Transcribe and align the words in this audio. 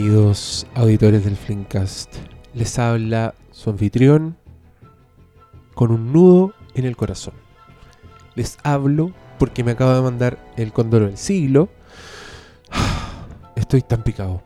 Queridos 0.00 0.66
auditores 0.74 1.24
del 1.24 1.36
Flimcast, 1.36 2.14
les 2.52 2.78
habla 2.78 3.34
su 3.50 3.70
anfitrión 3.70 4.36
con 5.72 5.90
un 5.90 6.12
nudo 6.12 6.52
en 6.74 6.84
el 6.84 6.98
corazón. 6.98 7.32
Les 8.34 8.58
hablo 8.62 9.12
porque 9.38 9.64
me 9.64 9.70
acaba 9.70 9.94
de 9.94 10.02
mandar 10.02 10.36
el 10.58 10.74
condoro 10.74 11.06
del 11.06 11.16
siglo. 11.16 11.70
Estoy 13.56 13.80
tan 13.80 14.02
picado. 14.02 14.42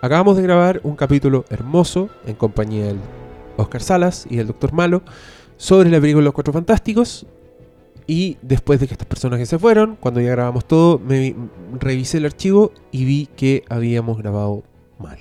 Acabamos 0.00 0.38
de 0.38 0.42
grabar 0.44 0.80
un 0.84 0.96
capítulo 0.96 1.44
hermoso 1.50 2.08
en 2.26 2.36
compañía 2.36 2.86
del 2.86 2.98
Oscar 3.58 3.82
Salas 3.82 4.26
y 4.30 4.36
del 4.36 4.46
Doctor 4.46 4.72
Malo 4.72 5.02
sobre 5.58 5.90
la 5.90 6.00
película 6.00 6.24
Los 6.24 6.32
Cuatro 6.32 6.54
Fantásticos. 6.54 7.26
Y 8.06 8.38
después 8.40 8.80
de 8.80 8.86
que 8.88 8.94
estas 8.94 9.06
personas 9.06 9.46
se 9.46 9.58
fueron, 9.58 9.96
cuando 9.96 10.22
ya 10.22 10.30
grabamos 10.30 10.64
todo, 10.66 10.98
me 10.98 11.20
vi- 11.20 11.36
revisé 11.78 12.16
el 12.16 12.24
archivo 12.24 12.72
y 12.90 13.04
vi 13.04 13.26
que 13.36 13.64
habíamos 13.68 14.16
grabado 14.16 14.62
mal. 15.00 15.18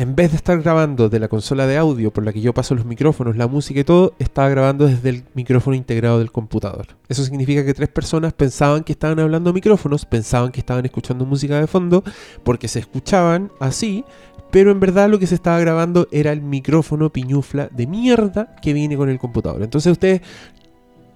En 0.00 0.14
vez 0.14 0.30
de 0.30 0.36
estar 0.36 0.62
grabando 0.62 1.08
de 1.08 1.18
la 1.18 1.26
consola 1.26 1.66
de 1.66 1.76
audio 1.76 2.12
por 2.12 2.24
la 2.24 2.32
que 2.32 2.40
yo 2.40 2.54
paso 2.54 2.76
los 2.76 2.84
micrófonos, 2.84 3.36
la 3.36 3.48
música 3.48 3.80
y 3.80 3.84
todo, 3.84 4.14
estaba 4.20 4.48
grabando 4.48 4.86
desde 4.86 5.08
el 5.08 5.24
micrófono 5.34 5.74
integrado 5.74 6.20
del 6.20 6.30
computador. 6.30 6.86
Eso 7.08 7.24
significa 7.24 7.64
que 7.64 7.74
tres 7.74 7.88
personas 7.88 8.32
pensaban 8.32 8.84
que 8.84 8.92
estaban 8.92 9.18
hablando 9.18 9.52
micrófonos, 9.52 10.06
pensaban 10.06 10.52
que 10.52 10.60
estaban 10.60 10.84
escuchando 10.84 11.26
música 11.26 11.58
de 11.58 11.66
fondo, 11.66 12.04
porque 12.44 12.68
se 12.68 12.78
escuchaban 12.78 13.50
así, 13.58 14.04
pero 14.52 14.70
en 14.70 14.78
verdad 14.78 15.08
lo 15.08 15.18
que 15.18 15.26
se 15.26 15.34
estaba 15.34 15.58
grabando 15.58 16.06
era 16.12 16.30
el 16.30 16.42
micrófono 16.42 17.10
piñufla 17.10 17.66
de 17.66 17.88
mierda 17.88 18.54
que 18.62 18.72
viene 18.72 18.96
con 18.96 19.08
el 19.08 19.18
computador. 19.18 19.64
Entonces 19.64 19.90
ustedes, 19.90 20.20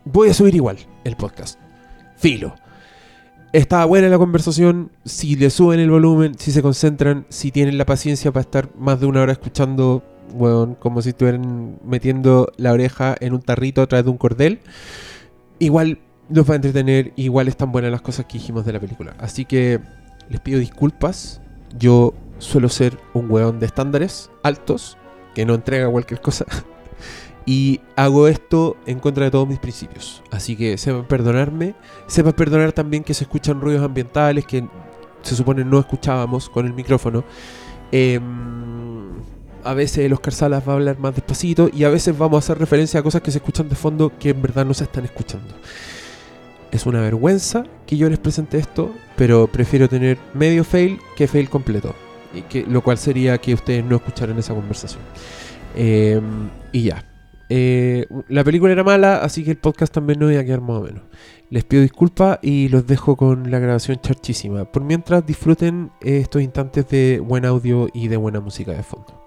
voy 0.04 0.30
a 0.30 0.34
subir 0.34 0.56
igual 0.56 0.78
el 1.04 1.14
podcast. 1.14 1.56
Filo. 2.16 2.61
Estaba 3.52 3.84
buena 3.84 4.08
la 4.08 4.16
conversación, 4.16 4.90
si 5.04 5.36
le 5.36 5.50
suben 5.50 5.78
el 5.78 5.90
volumen, 5.90 6.38
si 6.38 6.52
se 6.52 6.62
concentran, 6.62 7.26
si 7.28 7.50
tienen 7.50 7.76
la 7.76 7.84
paciencia 7.84 8.32
para 8.32 8.40
estar 8.40 8.70
más 8.78 8.98
de 8.98 9.04
una 9.04 9.20
hora 9.20 9.32
escuchando, 9.32 10.02
weón, 10.32 10.74
como 10.74 11.02
si 11.02 11.10
estuvieran 11.10 11.78
metiendo 11.84 12.50
la 12.56 12.72
oreja 12.72 13.14
en 13.20 13.34
un 13.34 13.42
tarrito 13.42 13.82
a 13.82 13.86
través 13.86 14.06
de 14.06 14.10
un 14.10 14.16
cordel, 14.16 14.60
igual 15.58 15.98
los 16.30 16.48
va 16.48 16.54
a 16.54 16.56
entretener, 16.56 17.12
igual 17.16 17.46
están 17.46 17.72
buenas 17.72 17.90
las 17.90 18.00
cosas 18.00 18.24
que 18.24 18.38
dijimos 18.38 18.64
de 18.64 18.72
la 18.72 18.80
película. 18.80 19.14
Así 19.18 19.44
que 19.44 19.80
les 20.30 20.40
pido 20.40 20.58
disculpas, 20.58 21.42
yo 21.78 22.14
suelo 22.38 22.70
ser 22.70 22.96
un 23.12 23.30
weón 23.30 23.60
de 23.60 23.66
estándares 23.66 24.30
altos, 24.42 24.96
que 25.34 25.44
no 25.44 25.52
entrega 25.52 25.90
cualquier 25.90 26.22
cosa. 26.22 26.46
Y 27.44 27.80
hago 27.96 28.28
esto 28.28 28.76
en 28.86 29.00
contra 29.00 29.24
de 29.24 29.30
todos 29.30 29.48
mis 29.48 29.58
principios. 29.58 30.22
Así 30.30 30.56
que 30.56 30.78
sepan 30.78 31.06
perdonarme. 31.06 31.74
Sepan 32.06 32.34
perdonar 32.34 32.72
también 32.72 33.02
que 33.02 33.14
se 33.14 33.24
escuchan 33.24 33.60
ruidos 33.60 33.82
ambientales 33.82 34.46
que 34.46 34.64
se 35.22 35.36
supone 35.36 35.64
no 35.64 35.78
escuchábamos 35.78 36.48
con 36.48 36.66
el 36.66 36.72
micrófono. 36.72 37.24
Em, 37.90 38.22
a 39.64 39.74
veces 39.74 39.98
el 39.98 40.12
Oscar 40.12 40.34
Salas 40.34 40.66
va 40.66 40.72
a 40.72 40.76
hablar 40.76 40.98
más 40.98 41.14
despacito 41.14 41.70
y 41.72 41.84
a 41.84 41.88
veces 41.88 42.16
vamos 42.16 42.36
a 42.36 42.38
hacer 42.38 42.58
referencia 42.58 43.00
a 43.00 43.02
cosas 43.02 43.22
que 43.22 43.30
se 43.30 43.38
escuchan 43.38 43.68
de 43.68 43.76
fondo 43.76 44.12
que 44.18 44.30
en 44.30 44.42
verdad 44.42 44.64
no 44.64 44.74
se 44.74 44.84
están 44.84 45.04
escuchando. 45.04 45.54
Es 46.70 46.86
una 46.86 47.00
vergüenza 47.00 47.64
que 47.86 47.96
yo 47.96 48.08
les 48.08 48.18
presente 48.18 48.58
esto, 48.58 48.92
pero 49.16 49.46
prefiero 49.46 49.88
tener 49.88 50.18
medio 50.32 50.64
fail 50.64 50.98
que 51.16 51.28
fail 51.28 51.48
completo. 51.48 51.94
Lo 52.66 52.82
cual 52.82 52.96
sería 52.96 53.36
que 53.36 53.52
ustedes 53.52 53.84
no 53.84 53.96
escucharan 53.96 54.38
esa 54.38 54.54
conversación. 54.54 55.02
Em, 55.74 56.48
y 56.72 56.84
ya. 56.84 57.11
Eh, 57.54 58.06
la 58.28 58.44
película 58.44 58.72
era 58.72 58.82
mala, 58.82 59.16
así 59.18 59.44
que 59.44 59.50
el 59.50 59.58
podcast 59.58 59.92
también 59.92 60.18
no 60.18 60.32
iba 60.32 60.40
a 60.40 60.44
quedar 60.44 60.62
más 60.62 60.78
o 60.78 60.84
menos. 60.84 61.02
Les 61.50 61.64
pido 61.64 61.82
disculpas 61.82 62.38
y 62.40 62.70
los 62.70 62.86
dejo 62.86 63.14
con 63.14 63.50
la 63.50 63.58
grabación 63.58 64.00
charchísima. 64.00 64.64
Por 64.64 64.84
mientras 64.84 65.26
disfruten 65.26 65.92
eh, 66.00 66.20
estos 66.22 66.40
instantes 66.40 66.88
de 66.88 67.20
buen 67.20 67.44
audio 67.44 67.90
y 67.92 68.08
de 68.08 68.16
buena 68.16 68.40
música 68.40 68.72
de 68.72 68.82
fondo. 68.82 69.20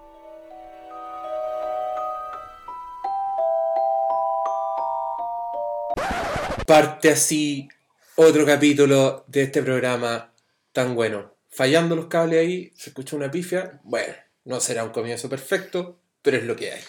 Parte 6.66 7.10
así 7.10 7.68
otro 8.16 8.44
capítulo 8.44 9.24
de 9.28 9.42
este 9.42 9.62
programa 9.62 10.32
tan 10.72 10.96
bueno. 10.96 11.30
Fallando 11.48 11.94
los 11.94 12.06
cables 12.06 12.40
ahí, 12.40 12.72
se 12.74 12.90
escucha 12.90 13.14
una 13.14 13.30
pifia. 13.30 13.78
Bueno, 13.84 14.14
no 14.46 14.58
será 14.58 14.82
un 14.82 14.90
comienzo 14.90 15.28
perfecto, 15.28 16.00
pero 16.22 16.38
es 16.38 16.42
lo 16.42 16.56
que 16.56 16.72
hay. 16.72 16.80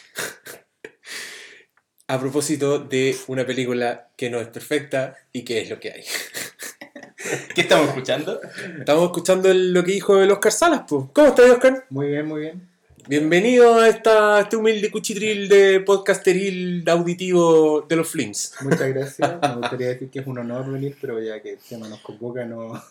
A 2.10 2.20
propósito 2.20 2.80
de 2.80 3.18
una 3.28 3.46
película 3.46 4.08
que 4.16 4.30
no 4.30 4.40
es 4.40 4.48
perfecta 4.48 5.18
y 5.34 5.44
que 5.44 5.62
es 5.62 5.70
lo 5.70 5.78
que 5.80 5.92
hay. 5.92 6.04
¿Qué 7.56 7.62
estamos 7.62 7.90
escuchando? 7.90 8.40
Estamos 8.80 9.06
escuchando 9.06 9.52
el- 9.52 9.74
lo 9.74 9.84
que 9.84 9.92
dijo 9.92 10.22
el 10.22 10.32
Oscar 10.32 10.52
Salas, 10.54 10.82
pues. 10.88 11.06
¿Cómo 11.12 11.28
estás, 11.28 11.50
Oscar? 11.50 11.86
Muy 11.90 12.08
bien, 12.08 12.26
muy 12.26 12.42
bien. 12.42 12.70
Bienvenido 13.10 13.76
a 13.80 13.90
esta, 13.90 14.40
este 14.40 14.56
humilde 14.56 14.90
cuchitril 14.90 15.50
de 15.50 15.82
podcasteril 15.82 16.88
auditivo 16.90 17.82
de 17.82 17.96
los 17.98 18.08
Flims. 18.08 18.54
Muchas 18.62 18.88
gracias. 18.90 19.34
Me 19.42 19.56
gustaría 19.56 19.88
decir 19.90 20.10
que 20.10 20.20
es 20.20 20.28
un 20.28 20.38
honor 20.40 20.72
venir, 20.72 20.96
pero 21.02 21.22
ya 21.22 21.42
que 21.42 21.54
el 21.54 21.60
tema 21.60 21.90
nos 21.90 22.00
convoca 22.00 22.46
no, 22.46 22.82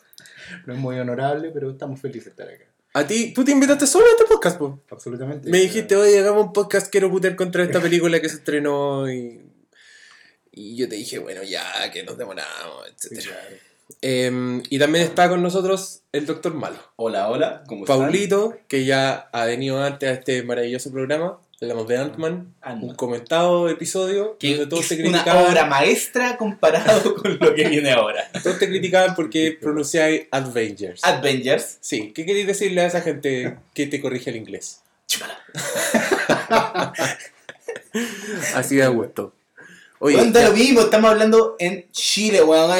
no 0.66 0.72
es 0.74 0.78
muy 0.78 0.98
honorable, 0.98 1.50
pero 1.54 1.70
estamos 1.70 1.98
felices 2.00 2.36
de 2.36 2.42
estar 2.42 2.48
acá. 2.54 2.64
A 2.96 3.06
ti, 3.06 3.34
tú 3.34 3.44
te 3.44 3.52
invitaste 3.52 3.86
solo 3.86 4.06
a 4.06 4.08
este 4.08 4.24
podcast, 4.24 4.58
pues. 4.58 4.72
Absolutamente. 4.90 5.50
Me 5.50 5.58
dijiste, 5.58 5.94
oye, 5.96 6.18
hagamos 6.18 6.46
un 6.46 6.52
podcast, 6.54 6.90
quiero 6.90 7.10
putear 7.10 7.36
contra 7.36 7.62
esta 7.62 7.78
película 7.82 8.20
que 8.20 8.28
se 8.30 8.36
estrenó 8.36 9.12
y... 9.12 9.42
Y 10.50 10.76
yo 10.76 10.88
te 10.88 10.96
dije, 10.96 11.18
bueno, 11.18 11.42
ya, 11.42 11.90
que 11.92 12.02
nos 12.04 12.16
demoramos, 12.16 12.86
Sí, 12.96 13.08
etc. 13.14 13.24
claro. 13.26 13.56
Em, 14.00 14.62
y 14.70 14.78
también 14.78 15.04
está 15.04 15.28
con 15.28 15.42
nosotros 15.42 16.04
el 16.10 16.24
Doctor 16.24 16.54
Malo. 16.54 16.78
Hola, 16.96 17.28
hola, 17.28 17.64
¿cómo 17.66 17.84
están? 17.84 17.98
Paulito, 17.98 18.56
que 18.66 18.86
ya 18.86 19.28
ha 19.30 19.44
venido 19.44 19.82
antes 19.82 20.08
a 20.08 20.12
este 20.12 20.42
maravilloso 20.42 20.90
programa, 20.90 21.38
hablamos 21.62 21.88
de 21.88 21.96
Ant-Man, 21.96 22.54
un 22.82 22.94
comentado 22.94 23.68
episodio 23.70 24.36
Que 24.38 24.50
donde 24.50 24.66
todos 24.66 24.82
es 24.82 24.88
te 24.88 25.08
una 25.08 25.22
criticaban, 25.22 25.46
obra 25.46 25.66
maestra 25.66 26.36
comparado 26.36 27.14
con 27.22 27.38
lo 27.38 27.54
que 27.54 27.68
viene 27.68 27.90
ahora. 27.92 28.28
todos 28.42 28.58
te 28.58 28.68
criticaban 28.68 29.14
porque 29.14 29.56
pronunciáis 29.60 30.26
Avengers. 30.30 31.02
Avengers. 31.02 31.78
Sí, 31.80 32.12
¿qué 32.14 32.26
queréis 32.26 32.46
decirle 32.46 32.82
a 32.82 32.86
esa 32.86 33.00
gente 33.00 33.56
que 33.72 33.86
te 33.86 34.00
corrige 34.00 34.30
el 34.30 34.36
inglés? 34.36 34.82
Chúpala. 35.06 35.38
Así 38.54 38.76
de 38.76 38.88
gusto. 38.88 39.32
Oye, 39.98 40.30
ya, 40.30 40.48
lo 40.48 40.54
mismo, 40.54 40.80
estamos 40.82 41.10
hablando 41.10 41.56
en 41.58 41.90
Chile, 41.90 42.42
weón. 42.42 42.70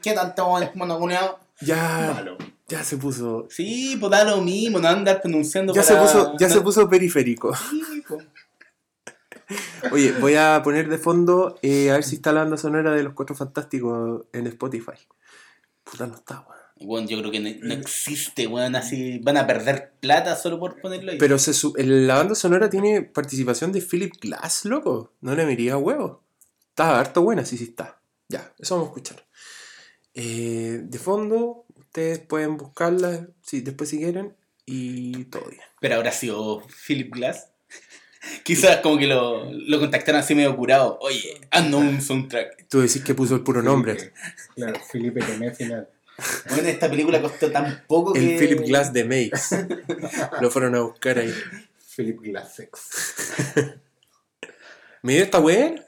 ¿qué, 0.00 0.12
tanto 0.12 0.48
monoculeado? 0.74 1.40
ya, 1.60 2.12
Malo. 2.14 2.38
Ya 2.68 2.82
se 2.84 2.96
puso, 2.96 3.46
Sí, 3.50 3.96
pues 4.00 4.10
da 4.10 4.24
lo 4.24 4.40
mismo, 4.40 4.78
no 4.78 4.88
andar 4.88 5.20
pronunciando 5.20 5.74
ya 5.74 5.82
se 5.82 5.94
para- 5.94 6.04
puso, 6.06 6.34
ya 6.38 6.48
no- 6.48 6.54
se 6.54 6.60
puso 6.60 6.88
periférico. 6.88 7.54
Sí, 7.56 7.82
pues. 8.08 8.26
Oye, 9.92 10.12
voy 10.12 10.34
a 10.36 10.60
poner 10.64 10.88
de 10.88 10.96
fondo 10.98 11.58
eh, 11.62 11.90
a 11.90 11.94
ver 11.94 12.04
si 12.04 12.16
está 12.16 12.32
la 12.32 12.40
banda 12.40 12.56
sonora 12.56 12.92
de 12.92 13.02
los 13.02 13.12
Cuatro 13.12 13.36
Fantásticos 13.36 14.22
en 14.32 14.46
Spotify. 14.46 14.92
Puta, 15.84 16.06
no 16.06 16.14
está, 16.14 16.40
weón. 16.40 16.54
Weón, 16.80 17.06
yo 17.08 17.18
creo 17.18 17.30
que 17.30 17.40
no, 17.40 17.50
no 17.62 17.74
existe, 17.74 18.46
weón, 18.46 18.74
así 18.74 19.18
van 19.20 19.36
a 19.36 19.46
perder 19.46 19.92
plata 20.00 20.34
solo 20.36 20.58
por 20.58 20.80
ponerlo 20.80 21.12
ahí. 21.12 21.18
Pero 21.18 21.38
se 21.38 21.52
la 21.84 22.16
banda 22.16 22.34
sonora 22.34 22.68
tiene 22.70 23.02
participación 23.02 23.70
de 23.72 23.80
Philip 23.82 24.14
Glass, 24.20 24.64
loco. 24.64 25.12
No 25.20 25.34
le 25.34 25.44
miría 25.46 25.76
huevo. 25.76 26.22
Está 26.70 26.98
harto 26.98 27.22
buena, 27.22 27.44
sí, 27.44 27.56
sí 27.58 27.64
está. 27.64 28.00
Ya, 28.28 28.52
eso 28.58 28.74
vamos 28.76 28.88
a 28.88 28.90
escuchar. 28.92 29.24
Eh, 30.14 30.80
de 30.82 30.98
fondo, 30.98 31.63
ustedes 31.94 32.18
pueden 32.18 32.56
buscarla 32.56 33.28
si, 33.42 33.60
después 33.60 33.88
si 33.88 33.98
quieren 33.98 34.34
y 34.66 35.26
todo 35.26 35.48
bien. 35.48 35.62
Pero 35.80 35.94
habrá 35.94 36.10
sido 36.10 36.66
Philip 36.86 37.14
Glass. 37.14 37.50
Quizás 38.42 38.78
como 38.78 38.98
que 38.98 39.06
lo, 39.06 39.52
lo 39.52 39.78
contactaron 39.78 40.20
así 40.20 40.34
medio 40.34 40.56
curado. 40.56 40.98
Oye, 41.00 41.40
ando 41.52 41.78
un 41.78 42.02
soundtrack. 42.02 42.66
Tú 42.68 42.80
decís 42.80 43.04
que 43.04 43.14
puso 43.14 43.36
el 43.36 43.42
puro 43.42 43.62
nombre. 43.62 43.94
Felipe. 43.94 44.14
Claro, 44.56 44.80
Felipe 44.90 45.20
Tomé 45.20 45.52
final. 45.52 45.88
Bueno, 46.50 46.68
esta 46.68 46.90
película 46.90 47.22
costó 47.22 47.52
tan 47.52 47.84
poco 47.86 48.12
que... 48.12 48.34
El 48.34 48.40
Philip 48.40 48.66
Glass 48.66 48.92
de 48.92 49.04
Maze. 49.04 49.68
Lo 50.40 50.50
fueron 50.50 50.74
a 50.74 50.80
buscar 50.80 51.18
ahí. 51.18 51.32
Philip 51.94 52.20
Glassex. 52.20 53.44
Mira, 55.02 55.22
está 55.22 55.38
buena. 55.38 55.83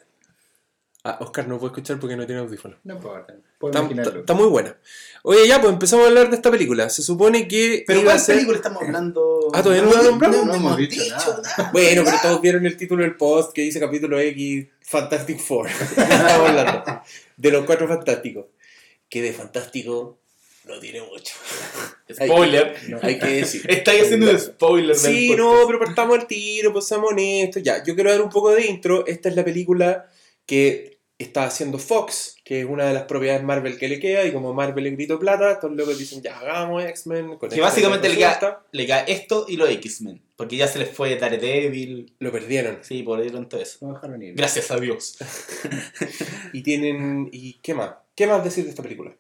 Ah, 1.09 1.19
Oscar 1.21 1.47
no 1.47 1.59
puede 1.59 1.71
escuchar 1.73 2.01
porque 2.01 2.17
no 2.17 2.27
tiene 2.27 2.41
audífono. 2.41 2.77
No 2.83 2.95
importa. 2.97 3.35
Puedo 3.59 3.71
Está, 3.71 3.81
imaginarlo. 3.81 4.11
está- 4.11 4.21
está 4.21 4.35
muy 4.35 4.49
buena. 4.49 4.77
Oye, 5.23 5.47
ya, 5.47 5.61
pues 5.61 5.73
empezamos 5.73 6.05
a 6.05 6.09
hablar 6.09 6.31
de 6.31 6.37
esta 6.37 6.51
película. 6.51 6.91
Se 6.91 7.03
supone 7.03 7.47
que. 7.47 7.85
Pero 7.87 8.01
iba 8.01 8.11
a 8.11 8.15
¿cuál 8.15 8.25
ser- 8.25 8.35
película 8.35 8.57
estamos 8.57 8.83
hablando? 8.83 9.51
Ah, 9.53 9.63
¿todavía 9.63 9.85
no 9.85 9.93
lo 9.95 10.03
nombramos? 10.03 10.37
No, 10.39 10.45
No 10.47 10.55
hemos 10.55 10.67
hemos 10.73 10.77
dicho 10.79 11.03
dicho 11.03 11.15
nada. 11.17 11.43
nada. 11.59 11.71
Bueno, 11.73 12.03
pero 12.05 12.17
todos 12.23 12.41
vieron 12.41 12.67
el 12.67 12.77
título 12.77 13.03
del 13.05 13.17
post 13.17 13.53
que 13.53 13.63
dice 13.63 13.79
capítulo 13.79 14.19
X 14.19 14.67
Fantastic 14.83 15.39
Four. 15.39 15.69
Estamos 15.97 16.49
hablando 16.51 17.03
de 17.37 17.51
los 17.53 17.65
cuatro 17.65 17.87
fantásticos. 17.87 18.47
Que 19.09 19.23
de 19.23 19.33
fantástico 19.33 20.19
no 20.65 20.81
tiene 20.81 21.01
mucho. 21.03 21.35
Spoiler. 22.13 22.77
No. 22.89 22.99
Hay 23.03 23.19
que 23.19 23.27
decir. 23.27 23.63
Estáis 23.69 24.03
haciendo 24.03 24.31
un 24.31 24.39
spoiler 24.39 24.97
Sí, 24.97 25.29
del 25.29 25.39
no, 25.39 25.63
pero 25.67 25.79
partamos 25.79 26.19
al 26.19 26.27
tiro, 26.27 26.73
pues 26.73 26.87
seamos 26.87 27.13
honestos. 27.13 27.63
Ya, 27.63 27.83
yo 27.85 27.95
quiero 27.95 28.11
dar 28.11 28.21
un 28.21 28.31
poco 28.31 28.51
de 28.53 28.67
intro. 28.67 29.07
Esta 29.07 29.29
es 29.29 29.37
la 29.37 29.45
película 29.45 30.07
que 30.45 30.96
está 31.19 31.45
haciendo 31.45 31.79
Fox, 31.79 32.37
que 32.45 32.61
es 32.61 32.67
una 32.67 32.87
de 32.87 32.95
las 32.95 33.05
propiedades 33.05 33.43
Marvel 33.43 33.79
que 33.79 33.89
le 33.89 33.99
queda, 33.99 34.25
y 34.25 34.33
como 34.33 34.53
Marvel 34.53 34.85
le 34.85 34.91
gritó 34.91 35.19
plata, 35.19 35.53
estos 35.53 35.73
locos 35.73 35.99
dicen, 35.99 36.23
ya 36.23 36.39
hagamos 36.39 36.85
X-Men. 36.85 37.37
con 37.37 37.49
Que 37.49 37.61
básicamente 37.61 38.09
le 38.09 38.17
queda, 38.17 38.65
le 38.73 38.87
queda 38.87 39.01
esto 39.01 39.47
y 39.49 39.57
los 39.57 39.71
X-Men. 39.71 40.23
Porque 40.37 40.57
ya 40.57 40.69
se 40.69 40.79
les 40.79 40.91
fue 40.91 41.17
Daredevil. 41.17 42.13
Lo 42.19 42.31
perdieron. 42.31 42.79
Sí, 42.83 43.03
por 43.03 43.21
ahí 43.21 43.31
todo 43.31 43.61
eso. 43.61 43.79
No. 43.87 43.99
Gracias 44.35 44.71
a 44.71 44.79
Dios. 44.79 45.17
Y 46.53 46.63
tienen. 46.63 47.29
¿Y 47.33 47.55
qué 47.63 47.75
más? 47.75 47.93
¿Qué 48.15 48.27
más 48.27 48.45
decir 48.45 48.65
de 48.65 48.71
esta 48.71 48.83
película? 48.83 49.17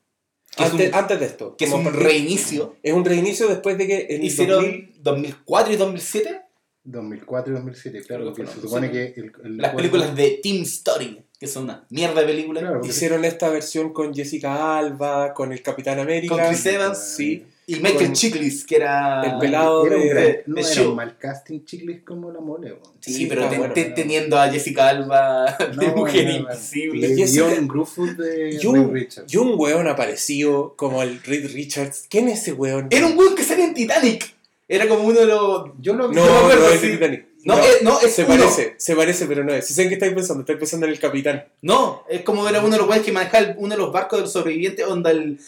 Antes, 0.58 0.88
un- 0.90 0.94
antes 0.94 1.20
de 1.20 1.26
esto. 1.26 1.56
Que 1.56 1.64
es 1.66 1.70
como 1.70 1.88
un 1.88 1.94
reinicio. 1.94 2.76
Es 2.82 2.92
un 2.92 3.04
reinicio 3.04 3.48
después 3.48 3.76
de 3.78 3.86
que 3.86 4.06
en 4.10 4.22
Hicieron 4.24 4.62
2000 4.62 5.02
2004 5.02 5.72
y 5.72 5.76
2007 5.76 6.40
2004 6.86 7.52
y 7.52 7.56
2007, 7.56 8.02
claro, 8.06 8.24
porque 8.26 8.46
se 8.46 8.60
supone 8.60 8.86
sí. 8.86 8.92
que... 8.92 9.04
el- 9.20 9.32
el- 9.44 9.56
las 9.58 9.74
películas 9.74 10.14
de 10.16 10.40
Team 10.42 10.62
Story, 10.62 11.20
que 11.38 11.46
son 11.46 11.64
una 11.64 11.84
mierda 11.90 12.20
de 12.22 12.26
películas. 12.26 12.62
Claro, 12.62 12.80
hicieron 12.84 13.24
esta 13.24 13.48
versión 13.50 13.92
con 13.92 14.14
Jessica 14.14 14.78
Alba, 14.78 15.34
con 15.34 15.52
el 15.52 15.62
Capitán 15.62 15.98
América. 15.98 16.34
Con 16.36 16.44
Chris 16.46 16.64
Evans. 16.66 16.98
Sí. 16.98 17.44
Y 17.68 17.80
Michael 17.80 18.12
Chiklis, 18.12 18.64
que 18.64 18.76
era. 18.76 19.22
El 19.24 19.38
pelado 19.40 19.84
Era 19.88 19.96
de- 19.96 20.08
gran- 20.08 20.24
de- 20.24 20.42
no 20.46 20.54
de 20.54 20.60
era 20.60 20.70
show. 20.70 20.90
un 20.90 20.96
mal 20.96 21.18
casting 21.18 21.64
chicles 21.64 22.02
como 22.04 22.30
la 22.30 22.38
mole. 22.38 22.68
weón. 22.74 22.80
Sí, 23.00 23.12
Sí, 23.12 23.26
pero 23.26 23.48
te- 23.48 23.58
bueno, 23.58 23.74
te- 23.74 23.86
teniendo 23.86 24.38
a 24.38 24.48
Jessica 24.48 24.88
Alba 24.88 25.56
de 25.76 25.86
No, 25.88 25.96
mujer 25.96 26.26
no, 26.26 26.30
no. 26.30 26.36
invisible. 26.52 27.08
Y 27.08 27.36
John 27.36 27.66
Gruffudd 27.66 28.10
de 28.10 28.50
Y 28.50 28.58
Reed 28.58 28.66
un, 28.68 28.94
Richards. 28.94 29.34
y 29.34 29.36
un 29.36 29.54
weón 29.56 29.88
aparecido 29.88 30.74
como 30.76 31.02
el 31.02 31.20
Reed 31.24 31.50
Richards. 31.52 32.06
¿Quién 32.08 32.28
es 32.28 32.42
ese 32.42 32.52
weón? 32.52 32.86
Era 32.90 33.08
un 33.08 33.18
weón 33.18 33.34
que 33.34 33.42
salía 33.42 33.64
en 33.64 33.74
Titanic. 33.74 34.35
Era 34.68 34.88
como 34.88 35.04
uno 35.04 35.20
de 35.20 35.26
los. 35.26 35.70
Yo. 35.80 35.94
No, 35.94 36.08
no 36.08 36.12
me 36.12 36.20
acuerdo, 36.20 36.68
no 36.68 36.74
es 36.74 36.82
de 36.82 36.90
Titanic. 36.90 37.26
No, 37.44 37.56
es, 37.58 37.82
no, 37.82 38.00
es 38.00 38.12
se 38.12 38.24
uno. 38.24 38.36
parece, 38.36 38.74
se 38.76 38.96
parece, 38.96 39.26
pero 39.26 39.44
no 39.44 39.54
es. 39.54 39.64
Si 39.66 39.74
saben 39.74 39.88
qué 39.88 39.94
estáis 39.94 40.12
pensando, 40.12 40.40
estáis 40.40 40.58
pensando 40.58 40.86
en 40.86 40.92
el 40.92 40.98
Capitán. 40.98 41.44
No, 41.62 42.02
es 42.08 42.22
como 42.22 42.48
era 42.48 42.58
uno 42.58 42.70
de 42.70 42.78
los 42.78 42.88
weones 42.88 43.06
que 43.06 43.12
manejaba 43.12 43.54
uno 43.58 43.76
de 43.76 43.80
los 43.80 43.92
barcos 43.92 44.18
del 44.18 44.28
sobreviviente, 44.28 44.84
onda 44.84 45.12
el, 45.12 45.38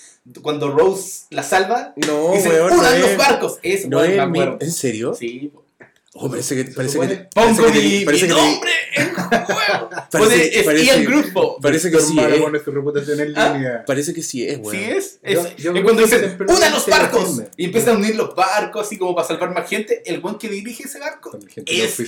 cuando 0.41 0.71
Rose 0.71 1.25
la 1.31 1.43
salva. 1.43 1.95
No, 1.97 2.35
y 2.35 2.37
dice, 2.37 2.51
weón. 2.51 2.69
No 2.71 2.79
¡Unan 2.79 3.01
los 3.01 3.11
es, 3.11 3.17
barcos! 3.19 3.59
Ese 3.65 3.89
no 3.89 4.05
es 4.05 4.15
me 4.15 4.21
acuerdo. 4.21 4.59
¿En 4.61 4.71
serio? 4.71 5.15
Sí. 5.15 5.51
Oh, 6.15 6.31
parece 6.31 6.57
que, 6.57 6.71
parece 6.73 6.99
que, 6.99 7.29
Pongo 7.35 7.69
mi, 7.71 8.05
nombre 8.29 8.73
en 8.95 9.15
juego. 9.15 9.91
Parece- 10.11 10.61
es 10.61 10.87
Ian 10.87 11.05
Gruffo. 11.05 11.61
Parece 11.61 11.91
que 11.91 12.01
sí 12.01 12.19
es. 12.19 12.41
pone 12.41 12.59
su 12.61 12.71
reputación 12.71 13.21
en 13.21 13.29
línea. 13.29 13.85
Parece 13.87 14.15
que 14.15 14.23
sí 14.23 14.47
es, 14.47 14.59
weón. 14.59 14.75
Sí 14.75 14.83
es. 14.85 15.21
es, 15.23 15.39
cuando 15.83 16.03
dicen, 16.03 16.39
¡unan 16.49 16.73
los 16.73 16.87
barcos! 16.87 17.43
Y 17.59 17.67
empiezan 17.67 17.97
a 17.97 17.99
unir 17.99 18.17
los 18.17 18.35
barcos, 18.35 18.87
así 18.87 18.97
como 18.97 19.15
para 19.15 19.29
salvar 19.29 19.53
más 19.53 19.69
gente. 19.69 20.03
El 20.07 20.21
buen 20.21 20.37
que 20.37 20.49
dirige 20.49 20.85
ese 20.85 20.99
barco. 20.99 21.39
Es-. 21.67 21.99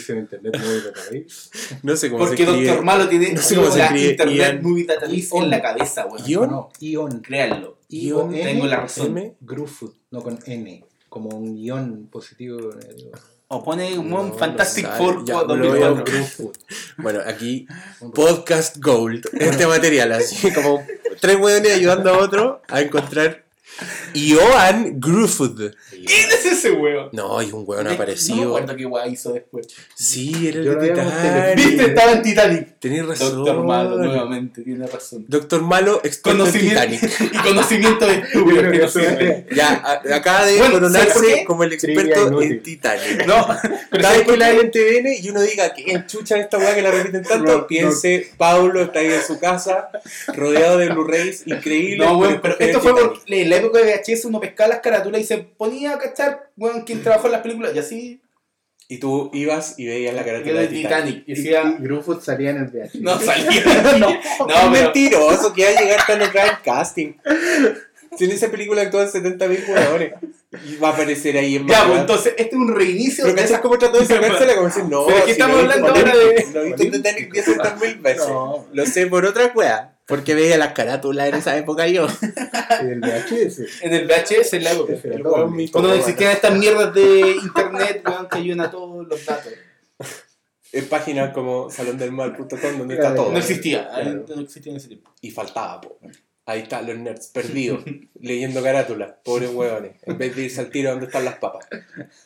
No 1.82 1.97
sé 1.97 2.11
cómo 2.11 2.25
Porque 2.25 2.37
se 2.38 2.43
escribe. 2.44 2.67
Doctor 2.67 2.85
Malo 2.85 3.08
tiene 3.08 3.32
no 3.32 3.43
sé 3.43 3.55
cómo 3.55 3.70
se 3.70 4.11
Internet. 4.11 4.62
Movie 4.62 4.85
Database 4.85 5.29
en 5.37 5.50
la 5.50 5.61
cabeza, 5.61 6.06
weón. 6.06 6.26
Ion. 6.26 6.67
Ion. 6.81 7.20
Créanlo. 7.20 7.79
Ion, 7.88 8.32
tengo 8.32 8.67
la 8.67 8.81
razón. 8.81 9.19
M. 9.19 9.35
Gruffud, 9.41 9.93
no 10.11 10.23
con 10.23 10.38
N. 10.47 10.85
Como 11.08 11.37
un 11.37 11.56
guion 11.56 12.08
positivo. 12.11 12.70
O 13.52 13.64
pone 13.64 13.99
un 13.99 14.08
No, 14.08 14.23
no 14.29 14.35
Fantastic 14.35 14.87
sale. 14.87 14.97
Four 14.97 15.25
Ya, 15.25 15.35
con 15.43 15.58
me 15.58 15.67
lo 15.67 15.70
voy 15.70 15.82
a 15.82 15.88
2004. 15.88 16.14
Gruffud. 16.14 16.56
Bueno, 16.99 17.20
aquí 17.26 17.67
Podcast 18.14 18.76
Gold, 18.79 19.29
este 19.32 19.67
material, 19.67 20.12
así 20.12 20.52
como 20.52 20.87
tres 21.20 21.37
weones 21.37 21.73
ayudando 21.75 22.11
a 22.11 22.19
otro 22.19 22.62
a 22.69 22.81
encontrar 22.81 23.43
Johan 24.14 25.00
Gruffud. 25.00 25.72
¿Quién 25.90 26.28
es 26.30 26.46
ese 26.46 26.72
weón? 26.72 27.08
No, 27.12 27.38
hay 27.38 27.50
un 27.52 27.64
weón 27.66 27.84
No 27.84 27.90
me 27.90 27.94
aparecido. 27.96 28.48
acuerdo 28.56 28.76
qué 28.76 28.86
weón 28.86 29.12
hizo 29.12 29.32
después. 29.32 29.66
Sí, 29.94 30.48
era 30.48 30.58
el 30.58 30.64
Yo 30.64 30.74
de 30.76 30.88
Titanic. 30.90 31.56
¿Viste? 31.56 31.84
Estaba 31.86 32.12
en 32.12 32.22
Titanic. 32.22 32.68
Tenés 32.80 33.06
razón. 33.06 33.36
Doctor 33.36 33.64
Malo, 33.64 33.98
nuevamente, 33.98 34.62
tiene 34.62 34.86
razón. 34.86 35.24
Doctor 35.28 35.62
Malo, 35.62 36.00
experto 36.02 36.30
en 36.30 36.38
Conocimiento, 36.52 36.80
Titanic. 36.86 37.20
y 37.34 37.38
conocimiento 37.38 38.06
de 38.06 38.14
estúpido 38.18 38.62
no 38.62 38.88
sirve. 38.88 39.46
Ya, 39.54 39.74
a- 39.74 40.16
acaba 40.16 40.46
de 40.46 40.56
Bueno, 40.58 40.88
¿sabes 40.90 41.06
por 41.12 41.22
coronarse 41.22 41.44
como 41.44 41.64
el 41.64 41.72
experto 41.72 42.40
en 42.42 42.62
Titanic. 42.62 43.26
No, 43.26 43.46
pero 43.46 43.76
Cada 43.90 44.02
¿sabes 44.02 44.18
vez 44.18 44.24
por 44.26 44.34
que 44.34 44.38
la 44.40 44.50
en 44.50 44.70
TVN 44.70 45.12
y 45.22 45.30
uno 45.30 45.42
diga 45.42 45.72
que 45.74 46.04
chucha 46.06 46.38
esta 46.38 46.58
weá 46.58 46.74
que 46.74 46.82
la 46.82 46.90
repiten 46.90 47.22
tanto, 47.22 47.52
No, 47.58 47.66
piense, 47.66 48.30
Paulo 48.36 48.82
está 48.82 49.00
ahí 49.00 49.06
en 49.12 49.22
su 49.22 49.38
casa, 49.38 49.90
rodeado 50.34 50.78
de 50.78 50.88
Blu-rays 50.88 51.46
increíbles. 51.46 51.98
No, 52.06 52.14
por 52.18 52.28
weón, 52.28 52.40
pero 52.42 52.56
esto 52.58 52.80
fue 52.80 52.92
en 53.26 53.50
la 53.50 53.56
época 53.56 53.69
de 53.78 53.84
VHS 54.05 54.25
uno 54.26 54.40
pescaba 54.40 54.69
las 54.70 54.81
carátulas 54.81 55.20
y 55.20 55.25
se 55.25 55.38
ponía 55.38 55.93
a 55.94 55.99
cachar, 55.99 56.50
weón, 56.56 56.82
quién 56.82 57.02
trabajó 57.02 57.26
en 57.26 57.32
las 57.32 57.43
películas. 57.43 57.75
Y 57.75 57.78
así, 57.78 58.20
Y 58.88 58.99
tú 58.99 59.31
ibas 59.32 59.75
y 59.78 59.87
veías 59.87 60.14
la 60.14 60.25
que 60.25 60.31
carátula 60.31 60.61
de 60.62 60.67
Titanic. 60.69 60.84
Titanic. 61.17 61.25
Y 61.28 61.34
decía, 61.34 61.76
y 61.78 61.82
Gruffud 61.82 62.20
salía 62.20 62.50
en 62.50 62.56
el 62.58 62.64
VH. 62.70 63.00
no 63.00 63.19
salía. 63.20 63.62
no, 63.99 64.11
no, 64.11 64.19
pero, 64.46 64.70
mentiroso 64.72 65.52
que 65.52 65.64
va 65.64 65.70
a 65.78 65.81
llegar 65.82 66.06
tan 66.06 66.22
atrás 66.22 66.50
en 66.50 66.56
casting. 66.64 67.12
Si 68.19 68.25
en 68.25 68.32
esa 68.32 68.49
película 68.50 68.82
actúan 68.82 69.06
70.000 69.08 69.67
jugadores. 69.67 70.14
Y 70.69 70.76
va 70.78 70.88
a 70.88 70.93
aparecer 70.93 71.37
ahí 71.38 71.55
en 71.55 71.69
ya, 71.69 71.87
pues 71.87 72.00
entonces, 72.00 72.34
este 72.37 72.56
es 72.56 72.61
un 72.61 72.75
reinicio 72.75 73.23
Pero 73.23 73.37
de 73.37 73.43
¿cachai 73.43 73.52
esa 73.55 73.62
cómo 73.62 73.78
trató 73.78 74.00
de 74.00 74.06
sacársela? 74.06 74.55
Como 74.56 74.66
decir, 74.66 74.84
no, 74.87 75.06
Pero 75.06 75.19
aquí 75.19 75.26
si 75.26 75.31
estamos 75.32 75.61
hablando 75.61 75.87
ahora 75.87 76.16
de- 76.16 76.46
Lo 76.52 76.61
he 76.62 76.64
visto 76.66 76.82
en 76.82 76.90
Titanic 76.90 77.32
10.000 77.32 78.02
veces. 78.02 78.26
No. 78.26 78.66
Lo 78.73 78.84
sé 78.87 79.06
por 79.06 79.25
otra 79.25 79.52
wea. 79.55 79.96
Porque 80.06 80.35
veía 80.35 80.58
las 80.58 80.73
carátulas 80.73 81.29
en 81.29 81.35
esa 81.37 81.56
época 81.56 81.87
yo. 81.87 82.06
En 82.81 82.88
el 82.91 83.00
VHS. 83.00 83.82
en 83.82 83.94
el 83.94 84.06
VHS 84.08 84.55
en 84.55 84.64
la 84.64 84.73
época. 84.73 84.94
Cuando 85.73 85.94
existían 85.94 86.32
estas 86.32 86.56
mierdas 86.58 86.93
de 86.94 87.37
internet, 87.43 88.02
weón, 88.06 88.29
que 88.29 88.38
ayudan 88.38 88.61
a 88.62 88.70
todos 88.70 89.06
los 89.06 89.25
datos. 89.25 89.52
En 90.73 90.88
páginas 90.88 91.32
como 91.32 91.69
salondelmal.com 91.70 92.79
donde 92.79 92.97
Claro, 92.97 93.08
está 93.11 93.14
todo. 93.17 93.32
No 93.32 93.38
existía, 93.38 93.88
Claro. 93.88 94.25
no 94.29 94.41
existía 94.43 94.70
en 94.73 94.76
ese 94.76 94.88
tiempo. 94.88 95.11
Y 95.20 95.31
faltaba, 95.31 95.81
po. 95.81 95.99
Ahí 96.47 96.61
están 96.62 96.87
los 96.87 96.97
nerds 96.99 97.29
perdidos, 97.29 97.85
leyendo 98.20 98.62
carátulas, 98.62 99.12
pobres 99.25 99.50
hueones, 99.50 99.97
en 100.02 100.19
vez 100.19 100.35
de 100.35 100.43
irse 100.44 100.61
al 100.61 100.70
tiro 100.70 100.91
donde 100.91 101.06
están 101.06 101.25
las 101.25 101.37
papas. 101.38 101.67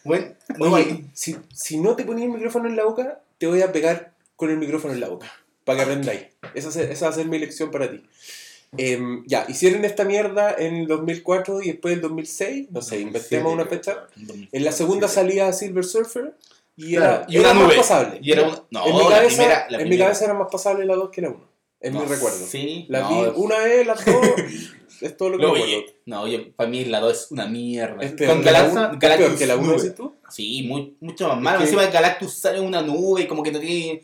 Bueno, 0.04 0.26
Oye, 0.58 1.04
si, 1.12 1.36
si 1.52 1.78
no 1.78 1.94
te 1.96 2.04
ponías 2.04 2.26
el 2.26 2.32
micrófono 2.34 2.68
en 2.68 2.76
la 2.76 2.84
boca, 2.84 3.20
te 3.38 3.46
voy 3.46 3.60
a 3.62 3.72
pegar 3.72 4.12
con 4.36 4.50
el 4.50 4.56
micrófono 4.56 4.94
en 4.94 5.00
la 5.00 5.08
boca, 5.08 5.30
para 5.64 5.78
que 5.78 5.82
aprendáis. 5.84 6.22
Esa, 6.54 6.68
va 7.06 7.10
a 7.10 7.14
ser 7.14 7.26
mi 7.26 7.38
lección 7.38 7.70
para 7.70 7.90
ti. 7.90 8.02
Em, 8.76 9.22
ya, 9.26 9.46
hicieron 9.48 9.84
esta 9.84 10.04
mierda 10.04 10.54
en 10.58 10.74
el 10.76 10.86
2004 10.88 11.62
y 11.62 11.66
después 11.68 11.94
del 11.94 12.02
2006, 12.02 12.68
no 12.72 12.82
sé, 12.82 12.98
inventemos 13.00 13.52
una 13.52 13.66
fecha. 13.66 14.06
En 14.50 14.64
la 14.64 14.72
segunda 14.72 15.06
salía 15.08 15.52
Silver 15.52 15.84
Surfer 15.84 16.34
y 16.76 16.96
era, 16.96 17.24
Claro, 17.24 17.24
y 17.28 17.38
una 17.38 17.50
era 17.50 17.60
más 17.60 17.74
pasable. 17.74 18.18
Y 18.20 18.32
era 18.32 18.42
una- 18.48 18.62
no, 18.70 18.86
en 18.86 18.92
mi 18.96 19.02
la 19.02 19.08
cabeza, 19.10 19.36
primera- 19.36 19.66
la 19.70 19.78
en 19.80 19.88
mi 19.88 19.98
cabeza 19.98 20.24
era 20.24 20.34
más 20.34 20.48
pasable 20.50 20.84
la 20.86 20.96
2 20.96 21.10
que 21.10 21.20
la 21.22 21.28
1. 21.28 21.48
Es 21.80 21.92
mi 21.92 21.98
No, 21.98 22.04
recuerdo. 22.06 22.46
Sí, 22.46 22.86
La 22.88 23.00
no, 23.02 23.08
vi 23.10 23.32
una 23.36 23.58
vez, 23.58 23.86
las 23.86 24.04
dos, 24.04 24.16
es 25.02 25.16
todo 25.16 25.28
lo 25.28 25.38
que 25.38 25.44
No, 25.44 25.52
me 25.52 25.62
oye, 25.62 25.96
no, 26.06 26.22
oye, 26.22 26.52
para 26.56 26.68
mí 26.68 26.84
la 26.86 26.98
2 26.98 27.12
es 27.12 27.30
una 27.30 27.46
mierda. 27.46 28.02
Es 28.02 28.12
peor, 28.12 28.30
Con 28.36 28.44
la 28.44 28.50
Galactus, 28.52 28.98
Galactus 28.98 29.26
peor 29.26 29.38
que 29.38 29.46
la 29.46 29.56
1, 29.56 29.66
nube. 29.66 29.76
decís 29.82 29.94
tú. 29.94 30.14
Sí, 30.30 30.64
muy, 30.66 30.96
mucho 31.00 31.28
más 31.28 31.40
malo. 31.40 31.60
Encima 31.60 31.86
Galactus 31.86 32.32
sale 32.34 32.58
en 32.58 32.64
una 32.64 32.82
nube 32.82 33.22
y 33.22 33.26
como 33.28 33.42
que 33.44 33.52
no 33.52 33.60
tiene... 33.60 34.02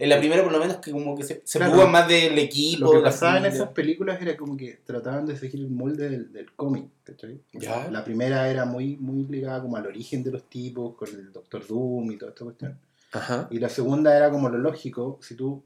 En 0.00 0.08
la 0.08 0.18
primera 0.18 0.44
por 0.44 0.52
lo 0.52 0.60
menos 0.60 0.76
que 0.76 0.92
como 0.92 1.16
que 1.16 1.24
se, 1.24 1.42
se 1.44 1.58
Claro. 1.58 1.88
más 1.88 2.06
del 2.06 2.38
equipo. 2.38 2.84
Lo 2.84 2.92
que 2.92 3.00
pasaba 3.00 3.38
en 3.38 3.46
esas 3.46 3.70
películas 3.70 4.22
era 4.22 4.36
como 4.36 4.56
que 4.56 4.78
trataban 4.84 5.26
de 5.26 5.36
seguir 5.36 5.60
el 5.60 5.70
molde 5.70 6.08
del, 6.08 6.32
del 6.32 6.52
cómic, 6.52 6.86
¿cachai? 7.02 7.40
Ya. 7.52 7.90
La 7.90 8.04
primera 8.04 8.48
era 8.48 8.64
muy, 8.64 8.96
muy 8.96 9.24
ligada 9.24 9.60
como 9.60 9.76
al 9.76 9.86
origen 9.86 10.22
de 10.22 10.30
los 10.30 10.48
tipos, 10.48 10.94
con 10.94 11.08
el 11.08 11.32
Doctor 11.32 11.66
Doom 11.66 12.12
y 12.12 12.16
toda 12.16 12.30
esta 12.30 12.44
cuestión. 12.44 12.78
Ajá. 13.12 13.48
Y 13.50 13.58
la 13.58 13.68
segunda 13.68 14.16
era 14.16 14.30
como 14.30 14.48
lo 14.48 14.58
lógico, 14.58 15.18
si 15.20 15.34
tú 15.34 15.62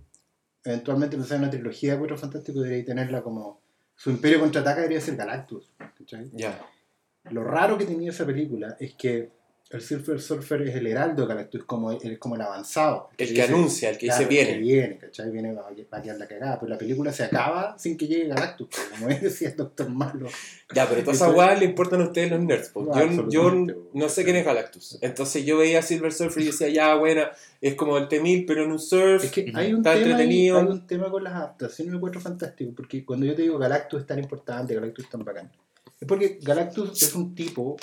eventualmente 0.65 1.17
pensás 1.17 1.33
en 1.33 1.43
una 1.43 1.51
trilogía 1.51 1.93
de 1.93 1.99
Cuatro 1.99 2.17
Fantásticos, 2.17 2.63
deberías 2.63 2.87
tenerla 2.87 3.21
como... 3.23 3.61
Su 3.97 4.11
imperio 4.11 4.41
contraataca 4.41 4.81
debería 4.81 5.01
ser 5.01 5.17
Galactus, 5.17 5.71
¿cachai? 5.99 6.31
Ya. 6.33 6.59
Lo 7.31 7.45
raro 7.45 7.77
que 7.77 7.85
tenía 7.85 8.11
esa 8.11 8.25
película 8.25 8.77
es 8.81 8.95
que 8.95 9.31
el 9.73 9.81
Silver 9.81 10.21
Surfer 10.21 10.63
es 10.63 10.75
el 10.77 10.87
heraldo 10.87 11.23
de 11.23 11.29
Galactus, 11.29 11.61
es 11.63 11.67
como, 11.67 11.93
es 11.93 12.19
como 12.19 12.35
el 12.37 12.43
avanzado. 12.43 13.09
El 13.17 13.27
que 13.29 13.33
dice- 13.35 13.43
anuncia, 13.45 13.91
el 13.91 13.99
que 13.99 14.07
Claro, 14.07 14.19
dice 14.21 14.29
viene. 14.31 14.53
Que 14.53 14.59
viene, 14.59 14.99
¿cachai? 14.99 15.31
Viene 15.31 15.53
va 15.55 15.63
a, 15.63 15.71
va 15.93 15.99
a 15.99 16.03
quedar 16.03 16.17
la 16.19 16.27
cagada. 16.29 16.59
Pero 16.61 16.71
la 16.71 16.79
película 16.79 17.13
se 17.13 17.25
acaba 17.25 17.79
sin 17.79 17.97
que 17.97 18.07
llegue 18.07 18.29
Galactus, 18.29 18.69
pues, 18.69 18.87
como 18.91 19.07
decía 19.21 19.49
el 19.49 19.57
Doctor 19.57 19.89
Malo. 19.89 20.29
Ya, 20.75 20.89
pero 20.89 21.01
todas 21.03 21.17
esas 21.17 21.35
weas 21.35 21.59
le 21.59 21.65
importan 21.67 22.01
a 22.01 22.05
ustedes 22.05 22.31
los 22.31 22.41
nerds. 22.41 22.73
No, 22.77 23.29
yo, 23.29 23.29
yo 23.29 23.67
no 23.95 24.09
sé 24.09 24.25
quién 24.25 24.37
es 24.37 24.45
Galactus. 24.45 24.99
Entonces 25.01 25.45
yo 25.45 25.57
veía 25.59 25.83
Silver 25.83 26.13
Surfer 26.13 26.43
y 26.43 26.47
decía, 26.47 26.69
ya, 26.69 26.95
buena, 26.95 27.31
es 27.61 27.75
como 27.75 27.99
el 27.99 28.09
T-1000, 28.09 28.45
pero 28.47 28.65
en 28.65 28.73
un 28.73 28.79
surf. 28.79 29.25
Es 29.25 29.31
que 29.31 29.53
hay 29.55 29.73
un, 29.73 29.79
Está 29.81 29.93
tema 29.95 30.05
ahí- 30.05 30.11
entretenido. 30.13 30.59
hay 30.59 30.67
un 30.67 30.87
tema 30.87 31.11
con 31.11 31.25
las 31.25 31.35
adaptaciones 31.35 31.93
de 31.95 32.01
Cuatro 32.01 32.21
Fantásticos, 32.21 32.75
porque 32.77 33.05
cuando 33.05 33.27
yo 33.27 33.35
te 33.35 33.43
digo 33.43 33.59
Galactus 33.59 34.01
es 34.03 34.07
tan 34.07 34.19
importante, 34.19 34.75
Galactus 34.75 35.05
es 35.05 35.11
tan 35.11 35.25
bacán, 35.25 35.51
es 36.01 36.09
porque 36.09 36.39
Galactus 36.43 37.03
es 37.03 37.15
un 37.15 37.35
tipo 37.35 37.77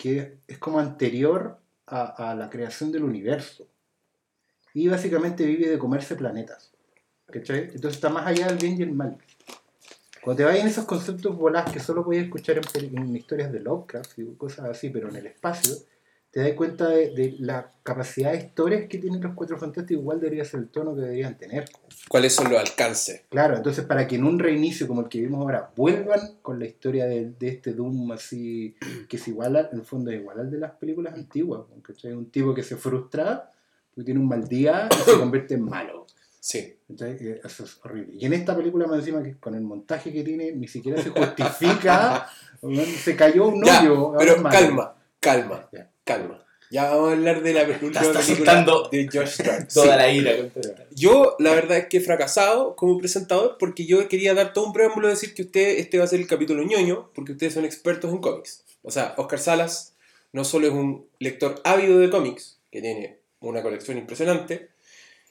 que 0.00 0.38
es 0.46 0.58
como 0.58 0.78
anterior 0.78 1.58
a, 1.86 2.30
a 2.30 2.34
la 2.34 2.50
creación 2.50 2.92
del 2.92 3.04
universo. 3.04 3.66
Y 4.74 4.88
básicamente 4.88 5.44
vive 5.44 5.68
de 5.68 5.78
comerse 5.78 6.14
planetas. 6.14 6.72
¿Cachai? 7.26 7.70
Entonces 7.74 7.94
está 7.94 8.08
más 8.08 8.26
allá 8.26 8.46
del 8.46 8.56
bien 8.58 8.78
y 8.78 8.82
el 8.82 8.92
mal. 8.92 9.18
Cuando 10.22 10.38
te 10.38 10.44
vayan 10.44 10.66
esos 10.66 10.84
conceptos 10.84 11.36
volados 11.36 11.72
que 11.72 11.80
solo 11.80 12.04
podías 12.04 12.24
escuchar 12.24 12.60
en, 12.74 12.98
en 12.98 13.16
historias 13.16 13.52
de 13.52 13.60
Lovecraft 13.60 14.18
y 14.18 14.34
cosas 14.36 14.66
así, 14.66 14.90
pero 14.90 15.08
en 15.08 15.16
el 15.16 15.26
espacio, 15.26 15.76
te 16.38 16.44
das 16.44 16.52
cuenta 16.52 16.88
de, 16.88 17.10
de 17.10 17.34
la 17.40 17.72
capacidad 17.82 18.30
de 18.30 18.38
historias 18.38 18.86
que 18.88 18.98
tienen 18.98 19.20
los 19.20 19.34
Cuatro 19.34 19.58
Fantásticos, 19.58 20.00
igual 20.02 20.20
debería 20.20 20.44
ser 20.44 20.60
el 20.60 20.68
tono 20.68 20.94
que 20.94 21.00
deberían 21.00 21.36
tener. 21.36 21.64
¿Cuáles 22.08 22.32
son 22.32 22.48
los 22.48 22.60
alcances? 22.60 23.22
Claro, 23.28 23.56
entonces 23.56 23.84
para 23.84 24.06
que 24.06 24.14
en 24.14 24.24
un 24.24 24.38
reinicio 24.38 24.86
como 24.86 25.00
el 25.00 25.08
que 25.08 25.20
vimos 25.20 25.40
ahora 25.40 25.72
vuelvan 25.74 26.20
con 26.40 26.60
la 26.60 26.66
historia 26.66 27.06
de, 27.06 27.30
de 27.30 27.48
este 27.48 27.72
Doom 27.72 28.12
así, 28.12 28.76
que 29.08 29.16
es 29.16 29.26
igual, 29.26 29.56
al- 29.56 29.68
en 29.72 29.80
el 29.80 29.84
fondo 29.84 30.12
es 30.12 30.20
igual 30.20 30.38
al 30.38 30.48
de 30.50 30.58
las 30.58 30.70
películas 30.72 31.14
antiguas, 31.14 31.62
¿cachai? 31.82 32.12
Un 32.12 32.30
tipo 32.30 32.54
que 32.54 32.62
se 32.62 32.76
frustra, 32.76 33.50
porque 33.92 34.04
tiene 34.04 34.20
un 34.20 34.28
mal 34.28 34.46
día 34.46 34.88
y 34.92 35.10
se 35.10 35.18
convierte 35.18 35.54
en 35.54 35.62
malo. 35.64 36.06
Sí. 36.38 36.76
¿cachai? 36.88 37.16
Eh, 37.20 37.40
Eso 37.44 37.64
es 37.64 37.80
horrible. 37.84 38.14
Y 38.16 38.26
en 38.26 38.32
esta 38.32 38.56
película 38.56 38.86
más 38.86 39.00
encima 39.00 39.24
que 39.24 39.34
con 39.38 39.56
el 39.56 39.62
montaje 39.62 40.12
que 40.12 40.22
tiene, 40.22 40.52
ni 40.52 40.68
siquiera 40.68 41.02
se 41.02 41.10
justifica, 41.10 42.28
se 43.02 43.16
cayó 43.16 43.48
un 43.48 43.64
Ya, 43.64 43.80
hoyo. 43.80 43.96
ahora 43.96 44.18
pero 44.20 44.36
es 44.36 44.42
calma, 44.42 44.94
calma, 45.18 45.68
Ya. 45.72 45.90
Calma. 46.08 46.44
Ya 46.70 46.90
vamos 46.90 47.08
a 47.08 47.12
hablar 47.12 47.42
de 47.42 47.52
la 47.54 47.62
está 47.62 47.78
película 47.78 48.22
soltando 48.22 48.88
de 48.92 49.08
Josh 49.10 49.36
Trank. 49.38 49.68
Toda 49.72 49.92
Sí. 49.94 49.98
la 49.98 50.12
ira. 50.12 50.32
Yo, 50.94 51.34
la 51.38 51.54
verdad 51.54 51.78
es 51.78 51.86
que 51.86 51.96
he 51.96 52.00
fracasado 52.00 52.76
como 52.76 52.98
presentador 52.98 53.56
porque 53.58 53.86
yo 53.86 54.06
quería 54.08 54.34
dar 54.34 54.52
todo 54.52 54.66
un 54.66 54.72
preámbulo 54.74 55.06
de 55.08 55.14
decir 55.14 55.32
que 55.34 55.42
usted, 55.42 55.78
este 55.78 55.98
va 55.98 56.04
a 56.04 56.08
ser 56.08 56.20
el 56.20 56.26
capítulo 56.26 56.62
ñoño, 56.64 57.10
porque 57.14 57.32
ustedes 57.32 57.54
son 57.54 57.64
expertos 57.64 58.12
en 58.12 58.18
cómics. 58.18 58.64
O 58.82 58.90
sea, 58.90 59.14
Oscar 59.16 59.38
Salas 59.38 59.94
no 60.32 60.44
solo 60.44 60.66
es 60.66 60.72
un 60.74 61.06
lector 61.18 61.60
ávido 61.64 61.98
de 61.98 62.10
cómics, 62.10 62.58
que 62.70 62.82
tiene 62.82 63.18
una 63.40 63.62
colección 63.62 63.96
impresionante, 63.96 64.68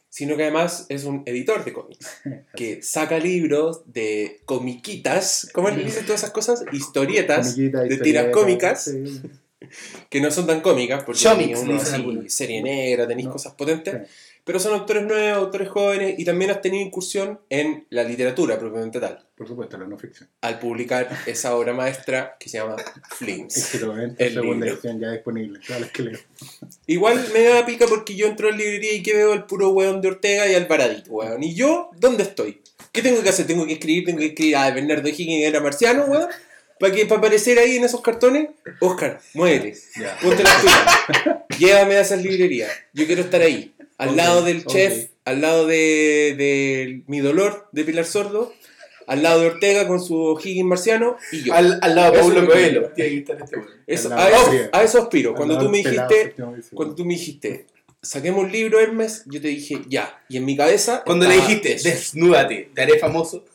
sino 0.10 0.36
que 0.38 0.44
además 0.44 0.88
es 0.90 1.04
un 1.04 1.22
editor 1.28 1.64
de 1.64 1.74
cómics, 1.74 2.08
que 2.56 2.82
saca 2.82 3.20
libros 3.20 3.82
de 3.86 4.42
comiquitas, 4.46 5.50
¿cómo 5.54 5.70
le 5.70 5.84
dicen 5.84 6.04
todas 6.06 6.22
esas 6.22 6.32
cosas? 6.32 6.64
Historietas, 6.72 7.54
Comiquita, 7.54 7.82
de 7.82 7.88
tiras 7.90 7.98
historieta, 8.00 8.32
cómicas, 8.32 8.84
sí. 8.86 9.22
Que 10.10 10.22
no 10.22 10.30
son 10.32 10.46
tan 10.48 10.62
cómicas, 10.62 11.04
porque 11.04 11.20
Chomics, 11.22 11.60
tenía 11.60 11.76
uno 11.76 11.82
así, 11.82 12.30
serie 12.30 12.62
negra, 12.62 13.08
tenéis 13.08 13.28
No. 13.28 13.34
cosas 13.34 13.54
potentes, 13.54 13.94
Sí. 14.08 14.14
pero 14.44 14.60
son 14.60 14.74
autores 14.74 15.04
nuevos, 15.04 15.38
autores 15.46 15.68
jóvenes, 15.70 16.16
y 16.20 16.24
también 16.26 16.52
has 16.52 16.62
tenido 16.62 16.86
incursión 16.86 17.40
en 17.50 17.86
la 17.90 18.04
literatura 18.04 18.58
propiamente 18.60 19.00
tal, 19.00 19.26
Por 19.36 19.48
supuesto, 19.48 19.78
la 19.78 19.86
no 19.88 19.98
ficción. 19.98 20.30
al 20.42 20.60
publicar 20.60 21.10
esa 21.26 21.56
obra 21.56 21.74
maestra 21.74 22.38
que 22.40 22.50
se 22.50 22.60
llama 22.60 22.76
Es 22.78 23.18
Flames. 23.18 23.70
que 23.72 23.78
en 23.78 24.16
El 24.20 24.34
segunda 24.34 24.66
libro. 24.66 24.74
edición 24.80 25.00
ya 25.00 25.12
disponible, 25.12 25.60
todas 25.66 25.82
las 25.82 25.92
que 25.92 26.04
leo. 26.04 26.20
Igual 26.86 27.28
me 27.34 27.44
da 27.44 27.66
pica 27.66 27.86
porque 27.88 28.16
yo 28.16 28.28
entro 28.28 28.48
a 28.48 28.52
la 28.52 28.58
librería 28.58 28.94
y 28.94 29.04
que 29.04 29.14
veo 29.16 29.34
el 29.34 29.44
puro 29.46 29.70
weón 29.70 30.02
de 30.02 30.10
Ortega 30.10 30.48
y 30.48 30.56
Alvaradito, 30.56 31.12
weón. 31.12 31.44
¿Y 31.44 31.56
yo 31.56 31.90
dónde 31.98 32.24
estoy? 32.24 32.62
¿Qué 32.92 33.02
tengo 33.02 33.22
que 33.22 33.30
hacer? 33.30 33.46
¿Tengo 33.48 33.66
que 33.66 33.74
escribir? 33.74 34.06
¿Tengo 34.06 34.20
que 34.20 34.28
escribir 34.28 34.56
a 34.56 34.72
Bernardo 34.72 35.08
Higgins 35.10 35.44
era 35.46 35.60
marciano, 35.60 36.06
weón? 36.06 36.28
¿Para 36.80 36.94
que 36.94 37.06
para 37.06 37.20
aparecer 37.20 37.58
ahí 37.60 37.78
en 37.78 37.84
esos 37.84 38.02
cartones? 38.02 38.50
Oscar, 38.80 39.20
muévete. 39.34 39.78
Ponte 40.22 40.44
las 40.44 40.62
pilas. 40.62 41.38
Llévame 41.60 41.96
a 41.96 42.02
esas 42.02 42.22
librerías. 42.22 42.72
Yo 42.94 43.06
quiero 43.06 43.22
estar 43.22 43.42
ahí. 43.42 43.74
Al 43.98 44.16
lado 44.16 44.44
del 44.44 44.66
chef, 44.66 45.10
al 45.26 45.42
lado 45.42 45.66
de, 45.66 46.36
de 46.38 47.02
Mi 47.08 47.20
Dolor, 47.20 47.68
de 47.72 47.84
Pilar 47.84 48.06
Sordo, 48.06 48.54
al 49.08 49.24
lado 49.24 49.42
de 49.42 49.48
Ortega 49.48 49.88
con 49.88 50.00
su 50.04 50.40
Higgins 50.44 50.68
marciano 50.68 51.18
y 51.32 51.44
yo. 51.44 51.54
Al, 51.54 51.80
al 51.82 51.96
lado 51.96 52.12
de 52.12 52.20
Paulo 52.20 52.46
Coelho. 52.46 52.54
quiero. 52.54 52.94
Tiene 52.94 53.10
que 53.10 53.18
estar 53.18 53.38
este 53.88 54.14
a, 54.14 54.70
a 54.80 54.84
eso 54.84 55.02
aspiro. 55.02 55.34
Cuando 55.34 55.58
tú 55.58 55.70
me 55.70 55.78
dijiste, 55.80 56.22
edición. 56.22 56.64
cuando 56.74 56.94
tú 56.94 57.06
me 57.06 57.14
dijiste, 57.16 57.66
saquemos 58.02 58.44
un 58.44 58.52
libro, 58.52 58.80
Hermes, 58.80 59.24
yo 59.26 59.42
te 59.42 59.48
dije, 59.48 59.82
ya. 59.88 60.22
Y 60.30 60.38
en 60.38 60.46
mi 60.46 60.56
cabeza. 60.56 61.04
Cuando 61.06 61.28
le 61.28 61.36
dijiste, 61.36 61.74
eso. 61.74 61.90
desnúdate, 61.90 62.70
te 62.76 62.82
haré 62.82 63.00
famoso. 63.00 63.46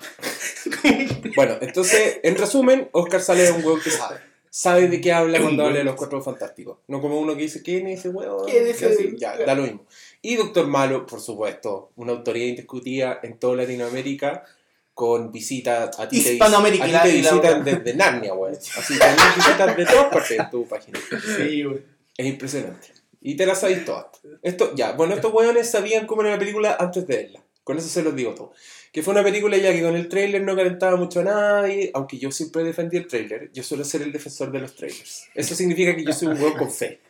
Bueno, 1.36 1.56
entonces, 1.60 2.20
en 2.22 2.36
resumen, 2.36 2.88
Oscar 2.92 3.20
sale 3.20 3.42
de 3.42 3.52
un 3.52 3.64
huevo 3.64 3.78
que 3.82 3.90
sabe. 3.90 4.18
Sabe 4.52 4.88
de 4.88 5.00
qué 5.00 5.12
habla 5.12 5.40
cuando 5.40 5.64
habla 5.64 5.78
de 5.78 5.84
los 5.84 5.94
cuatro 5.94 6.20
fantásticos. 6.20 6.78
No 6.88 7.00
como 7.00 7.20
uno 7.20 7.36
que 7.36 7.42
dice, 7.42 7.62
¿quién 7.62 7.86
es 7.86 8.00
ese 8.00 8.08
huevo? 8.08 8.44
¿Quién 8.46 8.66
es 8.66 8.82
ese? 8.82 9.14
Ya, 9.16 9.36
da 9.36 9.54
lo 9.54 9.62
mismo. 9.62 9.86
Y 10.22 10.34
Doctor 10.34 10.66
Malo, 10.66 11.06
por 11.06 11.20
supuesto, 11.20 11.92
una 11.96 12.12
autoridad 12.12 12.46
indiscutida 12.46 13.20
en 13.22 13.38
toda 13.38 13.56
Latinoamérica, 13.56 14.44
con 14.92 15.30
visitas 15.30 15.98
a 15.98 16.08
ti 16.08 16.20
te, 16.22 16.32
Hispanoamérica, 16.32 16.84
a 16.84 17.02
ti 17.04 17.10
te 17.10 17.16
visitan 17.18 17.64
desde 17.64 17.94
Narnia, 17.94 18.34
weón. 18.34 18.54
Así 18.54 18.94
que 18.94 19.00
tenés 19.00 19.36
visitas 19.36 19.76
de 19.76 19.86
todas 19.86 20.06
partes 20.06 20.38
de 20.38 20.44
tu 20.50 20.66
página. 20.66 20.98
Sí, 21.36 21.64
weón. 21.64 21.84
Es 22.16 22.26
impresionante. 22.26 22.88
Y 23.22 23.36
te 23.36 23.46
las 23.46 23.60
sabéis 23.60 23.84
todas. 23.84 24.06
Esto, 24.42 24.74
ya, 24.74 24.92
bueno, 24.92 25.14
estos 25.14 25.32
weones 25.32 25.70
sabían 25.70 26.06
cómo 26.06 26.22
era 26.22 26.32
la 26.32 26.38
película 26.38 26.76
antes 26.78 27.06
de 27.06 27.16
verla. 27.16 27.40
Con 27.64 27.78
eso 27.78 27.88
se 27.88 28.02
los 28.02 28.16
digo 28.16 28.34
todo. 28.34 28.52
Que 28.92 29.02
fue 29.02 29.12
una 29.14 29.22
película 29.22 29.56
ya 29.56 29.72
que 29.72 29.82
con 29.82 29.94
el 29.94 30.08
tráiler 30.08 30.42
no 30.42 30.56
calentaba 30.56 30.96
mucho 30.96 31.20
a 31.20 31.24
nadie, 31.24 31.90
aunque 31.94 32.18
yo 32.18 32.30
siempre 32.32 32.64
defendí 32.64 32.96
el 32.96 33.06
tráiler. 33.06 33.50
Yo 33.52 33.62
suelo 33.62 33.84
ser 33.84 34.02
el 34.02 34.12
defensor 34.12 34.50
de 34.50 34.60
los 34.60 34.74
trailers. 34.74 35.28
Eso 35.34 35.54
significa 35.54 35.94
que 35.94 36.04
yo 36.04 36.12
soy 36.12 36.28
un 36.28 36.40
weón 36.40 36.56
con 36.56 36.72
fe. 36.72 37.00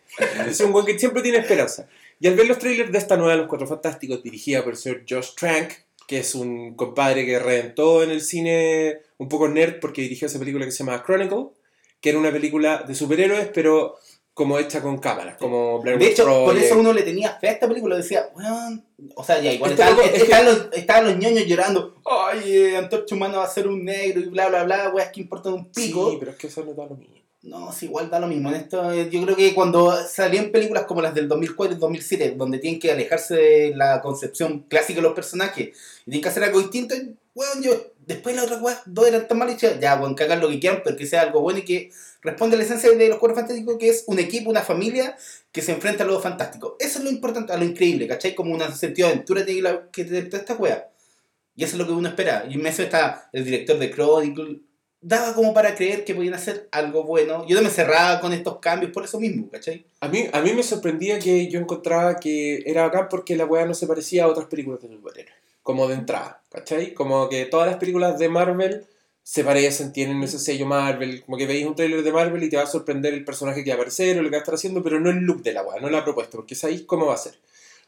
Yo 0.47 0.53
soy 0.53 0.67
un 0.67 0.75
weón 0.75 0.87
que 0.87 0.99
siempre 0.99 1.23
tiene 1.23 1.39
esperanza. 1.39 1.89
Y 2.19 2.27
al 2.27 2.35
ver 2.35 2.47
los 2.47 2.59
trailers 2.59 2.93
de 2.93 2.99
esta 2.99 3.17
nueva 3.17 3.35
Los 3.35 3.49
Cuatro 3.49 3.67
Fantásticos, 3.67 4.23
dirigida 4.23 4.63
por 4.63 4.75
el 4.75 4.79
señor 4.79 5.05
Josh 5.09 5.35
Trank, 5.35 5.71
que 6.07 6.19
es 6.19 6.35
un 6.35 6.75
compadre 6.75 7.25
que 7.25 7.39
reventó 7.39 8.03
en 8.03 8.11
el 8.11 8.21
cine 8.21 8.99
un 9.17 9.29
poco 9.29 9.49
nerd 9.49 9.81
porque 9.81 10.03
dirigió 10.03 10.27
esa 10.27 10.39
película 10.39 10.65
que 10.67 10.73
se 10.73 10.85
llama 10.85 11.03
Chronicle, 11.07 11.51
que 12.01 12.11
era 12.11 12.19
una 12.19 12.33
película 12.33 12.85
de 12.87 12.95
superhéroes, 12.95 13.49
pero 13.55 13.97
como 14.35 14.59
hecha 14.59 14.81
con 14.81 14.99
cámaras, 14.99 15.37
como 15.37 15.81
Blair 15.81 15.99
De 15.99 16.07
hecho, 16.09 16.25
por 16.25 16.57
eso 16.57 16.79
uno 16.79 16.93
le 16.93 17.03
tenía 17.03 17.33
fe 17.39 17.49
a 17.49 17.53
esta 17.53 17.69
película. 17.69 17.97
Decía, 17.97 18.31
weón. 18.35 18.85
O 19.17 19.25
sea, 19.25 19.41
ya 19.41 19.53
igual 19.53 19.73
Este 19.73 19.83
estaban, 19.83 20.05
es 20.15 20.25
que- 20.25 20.45
los, 20.45 20.69
estaban 20.73 21.05
los 21.07 21.17
ñoños 21.19 21.47
llorando. 21.47 21.97
Ay, 22.05 22.57
eh, 22.57 22.77
Antorcha 22.77 23.15
Humana 23.15 23.39
va 23.39 23.45
a 23.45 23.51
ser 23.51 23.67
un 23.69 23.85
negro 23.85 24.21
y 24.21 24.25
bla, 24.27 24.49
bla, 24.49 24.65
bla. 24.65 24.91
Weas 24.91 25.11
que 25.11 25.21
importan 25.21 25.53
un 25.55 25.71
pico. 25.71 26.11
Sí, 26.11 26.17
pero 26.19 26.31
es 26.33 26.37
que 26.39 26.47
eso 26.47 26.65
no 26.65 26.73
da 26.75 26.87
lo 26.87 26.97
mismo. 26.97 27.17
No, 27.43 27.73
sí, 27.73 27.87
igual 27.87 28.11
da 28.11 28.21
lo 28.21 28.27
mismo. 28.27 28.51
En 28.51 28.57
esto, 28.57 28.93
eh, 28.93 29.09
yo 29.11 29.23
creo 29.25 29.35
que 29.35 29.55
cuando 29.55 29.97
salían 30.07 30.51
películas 30.51 30.85
como 30.85 31.01
las 31.01 31.15
del 31.15 31.27
2004 31.27 31.77
y 31.77 31.81
2007, 31.81 32.35
donde 32.37 32.59
tienen 32.59 32.79
que 32.79 32.93
alejarse 32.93 33.35
de 33.35 33.73
la 33.75 34.03
concepción 34.03 34.67
clásica 34.69 34.99
de 34.99 35.03
los 35.03 35.15
personajes 35.15 35.69
y 36.03 36.05
tienen 36.05 36.23
que 36.23 36.29
hacer 36.29 36.45
algo 36.45 36.61
distinto, 36.61 36.95
weón, 37.35 37.63
yo 37.63 37.73
después 38.11 38.35
las 38.35 38.45
otras 38.47 38.61
weas, 38.61 38.81
dos 38.87 39.07
eran 39.07 39.29
tan 39.29 39.39
malas 39.39 39.55
y 39.55 39.67
dije, 39.67 39.79
ya, 39.81 39.95
weón, 39.95 40.17
que 40.17 40.25
hagan 40.25 40.41
lo 40.41 40.49
que 40.49 40.59
quieran, 40.59 40.83
pero 40.85 40.97
que 40.97 41.07
sea 41.07 41.23
algo 41.23 41.41
bueno 41.41 41.61
y 41.61 41.65
que 41.65 41.91
responda 42.23 42.57
a 42.57 42.59
la 42.59 42.65
esencia 42.65 42.91
de 42.91 43.09
los 43.09 43.19
cuatro 43.19 43.37
fantásticos, 43.37 43.79
que 43.79 43.89
es 43.89 44.05
un 44.07 44.19
equipo, 44.19 44.51
una 44.51 44.63
familia 44.63 45.17
que 45.53 45.63
se 45.63 45.73
enfrenta 45.73 46.05
a 46.05 46.07
lo 46.07 46.21
fantástico. 46.21 46.77
Eso 46.81 46.99
es 46.99 47.05
lo 47.05 47.11
importante, 47.11 47.53
a 47.53 47.57
lo 47.57 47.65
increíble, 47.65 48.07
¿cachai? 48.09 48.35
Como 48.35 48.53
un 48.53 48.61
sentido 48.75 49.09
de 49.09 49.15
aventura 49.15 49.45
que 49.93 50.05
toda 50.05 50.39
esta 50.39 50.55
wea. 50.55 50.91
Y 51.55 51.65
eso 51.65 51.75
es 51.75 51.79
lo 51.79 51.87
que 51.87 51.93
uno 51.93 52.09
espera. 52.09 52.47
Y 52.49 52.55
en 52.55 52.67
eso 52.67 52.83
está 52.83 53.29
el 53.33 53.45
director 53.45 53.79
de 53.79 53.91
Chronicle. 53.91 54.61
Daba 55.01 55.35
como 55.35 55.55
para 55.55 55.75
creer 55.75 56.05
que 56.05 56.15
podían 56.15 56.35
hacer 56.35 56.69
algo 56.73 57.05
bueno. 57.05 57.47
Yo 57.47 57.57
no 57.57 57.63
me 57.63 57.71
cerraba 57.71 58.21
con 58.21 58.33
estos 58.33 58.59
cambios 58.59 58.93
por 58.93 59.05
eso 59.05 59.19
mismo, 59.19 59.49
¿cachai? 59.49 59.87
A 60.01 60.09
mí, 60.09 60.29
a 60.33 60.41
mí 60.43 60.53
me 60.53 60.63
sorprendía 60.63 61.19
que 61.19 61.49
yo 61.49 61.59
encontraba 61.59 62.17
que 62.17 62.63
era 62.67 62.85
acá 62.85 63.09
porque 63.09 63.37
la 63.37 63.47
weá 63.47 63.65
no 63.67 63.75
se 63.75 63.87
parecía 63.87 64.25
a 64.25 64.29
otras 64.29 64.47
películas 64.47 64.83
de 64.83 64.89
superhéroes. 64.89 65.40
Como 65.63 65.89
de 65.89 65.95
entrada, 65.95 66.43
¿cachai? 66.51 66.95
Como 66.95 67.29
que 67.29 67.45
todas 67.47 67.67
las 67.67 67.77
películas 67.77 68.19
de 68.19 68.29
Marvel 68.29 68.87
se 69.23 69.45
parecen, 69.45 69.93
tienen 69.93 70.23
ese 70.23 70.39
sello 70.39 70.67
Marvel. 70.67 71.23
Como 71.25 71.37
que 71.37 71.47
veis 71.47 71.67
un 71.67 71.75
trailer 71.75 72.03
de 72.03 72.13
Marvel 72.13 72.43
y 72.43 72.49
te 72.49 72.57
va 72.57 72.65
a 72.65 72.67
sorprender 72.67 73.15
el 73.15 73.25
personaje 73.25 73.63
que 73.63 73.71
va 73.71 73.75
a 73.75 73.77
aparecer 73.77 74.19
o 74.19 74.23
lo 74.23 74.29
que 74.29 74.37
va 74.37 74.39
a 74.39 74.41
estar 74.41 74.55
haciendo, 74.55 74.83
pero 74.83 74.99
no 74.99 75.11
el 75.11 75.19
look 75.19 75.43
de 75.43 75.53
la 75.53 75.63
weá, 75.63 75.81
no 75.81 75.91
la 75.91 76.05
propuesta, 76.05 76.33
porque 76.37 76.55
sabéis 76.55 76.83
cómo 76.83 77.07
va 77.07 77.15
a 77.15 77.19
ser. 77.19 77.35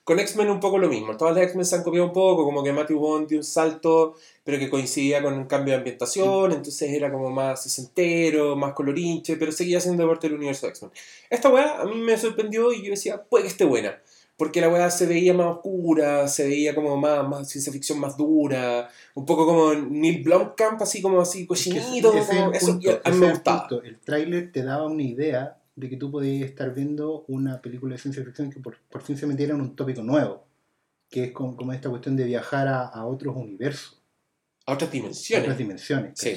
Con 0.04 0.18
X-Men 0.18 0.50
un 0.50 0.58
poco 0.58 0.78
lo 0.78 0.88
mismo. 0.88 1.16
Todas 1.16 1.34
las 1.34 1.44
X-Men 1.44 1.64
se 1.64 1.76
han 1.76 1.82
copiado 1.84 2.06
un 2.06 2.12
poco, 2.12 2.44
como 2.44 2.62
que 2.64 2.72
Matthew 2.72 2.98
Bond 2.98 3.28
dio 3.28 3.38
un 3.38 3.44
salto, 3.44 4.16
pero 4.44 4.58
que 4.58 4.68
coincidía 4.68 5.22
con 5.22 5.34
un 5.34 5.46
cambio 5.46 5.74
de 5.74 5.78
ambientación, 5.78 6.52
entonces 6.52 6.90
era 6.90 7.10
como 7.10 7.30
más 7.30 7.62
sesentero, 7.62 8.56
más 8.56 8.72
colorinche, 8.72 9.36
pero 9.36 9.52
seguía 9.52 9.80
siendo 9.80 10.06
parte 10.08 10.28
del 10.28 10.36
universo 10.36 10.66
de 10.66 10.70
X-Men. 10.70 10.92
Esta 11.30 11.50
weá 11.50 11.80
a 11.80 11.84
mí 11.84 11.96
me 11.96 12.18
sorprendió 12.18 12.72
y 12.72 12.82
yo 12.82 12.90
decía, 12.90 13.22
puede 13.22 13.44
que 13.44 13.50
esté 13.50 13.64
buena. 13.64 14.00
Porque 14.42 14.60
la 14.60 14.68
weá 14.68 14.90
se 14.90 15.06
veía 15.06 15.32
más 15.34 15.46
oscura, 15.46 16.26
se 16.26 16.48
veía 16.48 16.74
como 16.74 16.96
más, 16.96 17.28
más 17.28 17.48
ciencia 17.48 17.72
ficción 17.72 18.00
más 18.00 18.16
dura, 18.16 18.88
un 19.14 19.24
poco 19.24 19.46
como 19.46 19.72
Neil 19.72 20.24
Blomkamp, 20.24 20.82
así 20.82 21.00
como 21.00 21.20
así 21.20 21.42
Es 21.42 21.44
que 21.44 21.46
cochinito, 21.46 22.12
es 22.12 22.26
como 22.26 22.50
el 22.50 22.56
eso 22.56 22.66
punto, 22.72 22.80
yo- 22.80 22.90
a 23.04 23.08
ese 23.08 23.10
mí 23.10 23.14
es 23.14 23.20
me 23.20 23.26
el 23.26 23.32
gustaba. 23.34 23.68
punto. 23.68 23.84
El 23.84 24.00
tráiler 24.00 24.50
te 24.50 24.64
daba 24.64 24.86
una 24.86 25.02
idea 25.04 25.58
de 25.76 25.88
que 25.88 25.96
tú 25.96 26.10
podías 26.10 26.44
estar 26.50 26.74
viendo 26.74 27.24
una 27.28 27.62
película 27.62 27.94
de 27.94 28.00
ciencia 28.00 28.24
ficción 28.24 28.50
que 28.50 28.58
por, 28.58 28.76
por 28.90 29.02
fin 29.02 29.16
se 29.16 29.28
metiera 29.28 29.54
en 29.54 29.60
un 29.60 29.76
tópico 29.76 30.02
nuevo, 30.02 30.44
que 31.08 31.24
es 31.24 31.30
como, 31.32 31.54
como 31.56 31.72
esta 31.72 31.88
cuestión 31.88 32.16
de 32.16 32.24
viajar 32.24 32.66
a, 32.66 32.86
a 32.88 33.06
otros 33.06 33.36
universos, 33.36 34.02
A 34.66 34.72
otras 34.72 34.90
a 34.90 34.92
dimensiones. 34.92 35.44
otras 35.44 35.58
dimensiones, 35.58 36.12
Sí. 36.18 36.36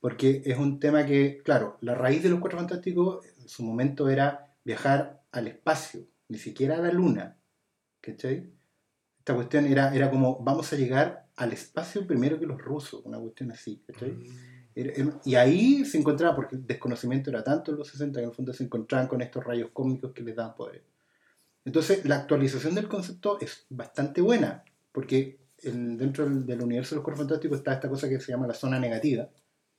Porque 0.00 0.40
es 0.46 0.56
un 0.58 0.80
tema 0.80 1.04
que, 1.04 1.42
claro, 1.44 1.76
la 1.82 1.94
raíz 1.94 2.22
de 2.22 2.30
los 2.30 2.40
Cuatro 2.40 2.58
Fantásticos 2.58 3.26
en 3.40 3.46
su 3.48 3.62
momento 3.62 4.08
era 4.08 4.54
viajar 4.64 5.20
al 5.32 5.48
espacio, 5.48 6.00
ni 6.28 6.38
siquiera 6.38 6.76
a 6.78 6.80
la 6.80 6.90
luna, 6.92 7.36
¿cachai? 8.02 8.52
Esta 9.18 9.34
cuestión 9.34 9.66
era, 9.66 9.94
era 9.94 10.10
como, 10.10 10.38
vamos 10.42 10.70
a 10.72 10.76
llegar 10.76 11.28
al 11.36 11.52
espacio 11.52 12.06
primero 12.06 12.38
que 12.38 12.46
los 12.46 12.60
rusos, 12.60 13.00
una 13.06 13.18
cuestión 13.18 13.50
así, 13.52 13.82
¿cachai? 13.86 14.14
Era- 14.74 15.20
Y 15.24 15.34
ahí 15.36 15.84
se 15.84 15.98
encontraba, 15.98 16.34
porque 16.34 16.56
el 16.56 16.66
desconocimiento 16.66 17.30
era 17.30 17.42
tanto 17.44 17.70
en 17.70 17.78
los 17.78 17.88
60 17.88 18.18
que 18.18 18.24
en 18.24 18.30
el 18.30 18.34
fondo 18.36 18.52
se 18.52 18.64
encontraban 18.64 19.06
con 19.08 19.22
estos 19.22 19.44
rayos 19.44 19.70
cósmicos 19.72 20.12
que 20.12 20.22
les 20.22 20.34
daban 20.36 20.54
poder. 20.54 20.82
Entonces, 21.64 22.04
la 22.04 22.16
actualización 22.16 22.74
del 22.74 22.88
concepto 22.88 23.38
es 23.40 23.66
bastante 23.70 24.20
buena, 24.20 24.64
porque 24.90 25.38
en- 25.58 25.96
dentro 25.96 26.24
del, 26.24 26.44
del 26.44 26.60
universo 26.62 26.94
de 26.94 26.96
los 26.96 27.04
cuerpos 27.04 27.20
fantásticos 27.26 27.58
está 27.58 27.74
esta 27.74 27.88
cosa 27.88 28.08
que 28.08 28.18
se 28.18 28.32
llama 28.32 28.46
la 28.48 28.54
zona 28.54 28.80
negativa, 28.80 29.28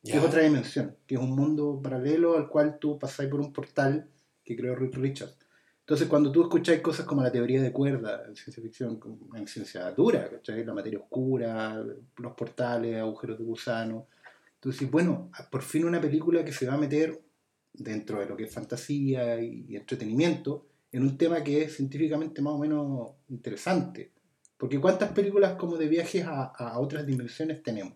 que 0.03 0.11
Ya. 0.13 0.19
es 0.19 0.23
otra 0.23 0.41
dimensión, 0.41 0.95
que 1.05 1.15
es 1.15 1.21
un 1.21 1.31
mundo 1.35 1.81
paralelo 1.83 2.37
al 2.37 2.47
cual 2.49 2.77
tú 2.79 2.97
pasás 2.97 3.27
por 3.27 3.41
un 3.41 3.51
portal 3.51 4.09
que 4.45 4.55
creó 4.55 4.75
Rick 4.75 4.95
Richards. 4.95 5.37
Entonces, 5.83 6.07
cuando 6.07 6.31
tú 6.31 6.43
escucháis 6.43 6.79
cosas 6.79 7.05
como 7.05 7.21
la 7.21 7.31
teoría 7.31 7.61
de 7.61 7.73
cuerda 7.73 8.23
en 8.25 8.35
ciencia 8.37 8.63
ficción, 8.63 8.99
en 9.35 9.47
ciencia 9.47 9.91
dura, 9.91 10.29
¿cachai? 10.29 10.63
la 10.63 10.73
materia 10.73 10.97
oscura, 10.99 11.83
los 12.17 12.33
portales, 12.33 12.95
agujeros 13.01 13.37
de 13.37 13.43
gusano, 13.43 14.07
tú 14.61 14.71
dices, 14.71 14.89
bueno, 14.89 15.29
por 15.51 15.61
fin 15.61 15.83
una 15.83 15.99
película 15.99 16.45
que 16.45 16.53
se 16.53 16.67
va 16.67 16.75
a 16.75 16.77
meter 16.77 17.21
dentro 17.73 18.21
de 18.21 18.27
lo 18.27 18.37
que 18.37 18.43
es 18.43 18.53
fantasía 18.53 19.41
y 19.41 19.75
entretenimiento 19.75 20.67
en 20.93 21.03
un 21.03 21.17
tema 21.17 21.43
que 21.43 21.63
es 21.63 21.75
científicamente 21.75 22.41
más 22.41 22.53
o 22.53 22.59
menos 22.59 23.09
interesante. 23.27 24.11
Porque 24.57 24.79
¿cuántas 24.79 25.11
películas 25.11 25.55
como 25.55 25.75
de 25.75 25.89
viajes 25.89 26.25
a, 26.25 26.43
a 26.43 26.79
otras 26.79 27.05
dimensiones 27.05 27.61
tenemos? 27.61 27.95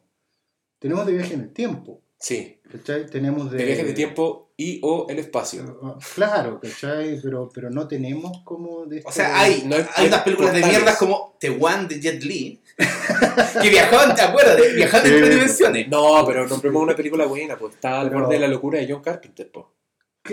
Tenemos 0.80 1.06
de 1.06 1.14
viaje 1.14 1.36
en 1.36 1.42
el 1.42 1.54
tiempo, 1.54 2.02
Sí. 2.20 2.60
¿cachai? 2.72 3.06
Tenemos 3.08 3.52
de... 3.52 3.58
De 3.58 3.66
viajes 3.66 3.86
de 3.88 3.94
tiempo 3.94 4.50
y 4.58 4.80
o 4.84 5.06
el 5.10 5.20
espacio. 5.20 5.80
Ah, 5.84 5.98
Claro, 6.16 6.60
¿cachai? 6.60 7.20
Pero, 7.22 7.50
pero 7.54 7.70
no 7.70 7.88
tenemos 7.88 8.40
como 8.44 8.86
de 8.86 8.98
O 8.98 9.00
este- 9.00 9.12
sea, 9.14 9.40
hay, 9.40 9.64
No 9.66 9.76
hay- 9.76 9.86
hay 9.96 10.08
unas 10.08 10.22
películas 10.24 10.54
de 10.54 10.62
portales. 10.62 10.80
mierda 10.84 10.98
como 10.98 11.36
The 11.40 11.50
One 11.52 11.86
de 11.88 12.00
Jet 12.02 12.24
Li, 12.24 12.60
que 13.62 13.70
viajaban, 13.70 14.16
¿te 14.16 14.22
acuerdas? 14.24 14.58
De- 14.58 14.74
Viajaban 14.74 15.06
Sí, 15.08 15.14
entre 15.14 15.30
dimensiones. 15.30 15.88
No, 15.90 16.24
pero 16.26 16.48
nombremos 16.48 16.82
una 16.84 16.96
película 16.96 17.26
buena, 17.26 17.58
pues 17.58 17.76
está 17.76 18.02
al 18.02 18.10
Pero- 18.10 18.22
borde 18.22 18.34
de 18.36 18.40
la 18.42 18.48
locura 18.48 18.80
de 18.80 18.92
John 18.92 19.02
Carpenter, 19.04 19.50
pues. 19.52 19.66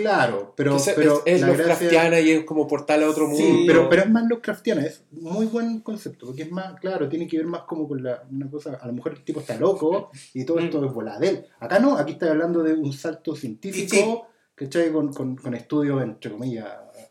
Claro, 0.01 0.53
pero, 0.55 0.71
Entonces, 0.71 0.93
pero 0.95 1.23
es, 1.25 1.35
es 1.35 1.41
gracia- 1.41 1.47
Lovecraftiana 1.65 2.19
y 2.19 2.31
es 2.31 2.43
como 2.45 2.67
portal 2.67 3.03
a 3.03 3.09
otro 3.09 3.27
mundo. 3.27 3.43
Sí, 3.43 3.63
pero, 3.67 3.89
pero 3.89 4.03
es 4.03 4.09
más 4.09 4.23
Lovecraftiana, 4.29 4.85
es 4.85 5.03
muy 5.11 5.45
buen 5.47 5.79
concepto, 5.81 6.27
porque 6.27 6.43
es 6.43 6.51
más, 6.51 6.79
claro, 6.79 7.07
tiene 7.09 7.27
que 7.27 7.37
ver 7.37 7.45
más 7.47 7.61
como 7.61 7.87
con 7.87 8.03
la, 8.03 8.23
una 8.31 8.49
cosa, 8.49 8.75
a 8.81 8.87
lo 8.87 8.93
mejor 8.93 9.13
el 9.13 9.23
tipo 9.23 9.39
está 9.39 9.57
loco 9.57 10.11
y 10.33 10.43
todo 10.45 10.59
esto 10.59 10.83
es 10.85 10.93
volada 10.93 11.19
de 11.19 11.27
él. 11.29 11.45
Acá 11.59 11.79
no, 11.79 11.97
aquí 11.97 12.13
está 12.13 12.29
hablando 12.31 12.61
de 12.63 12.73
un 12.73 12.93
salto 12.93 13.35
científico, 13.35 14.27
¿cachai? 14.55 14.91
Con, 14.91 15.13
con, 15.13 15.35
con 15.35 15.53
estudios, 15.53 16.01
entre 16.01 16.31
comillas, 16.31 16.65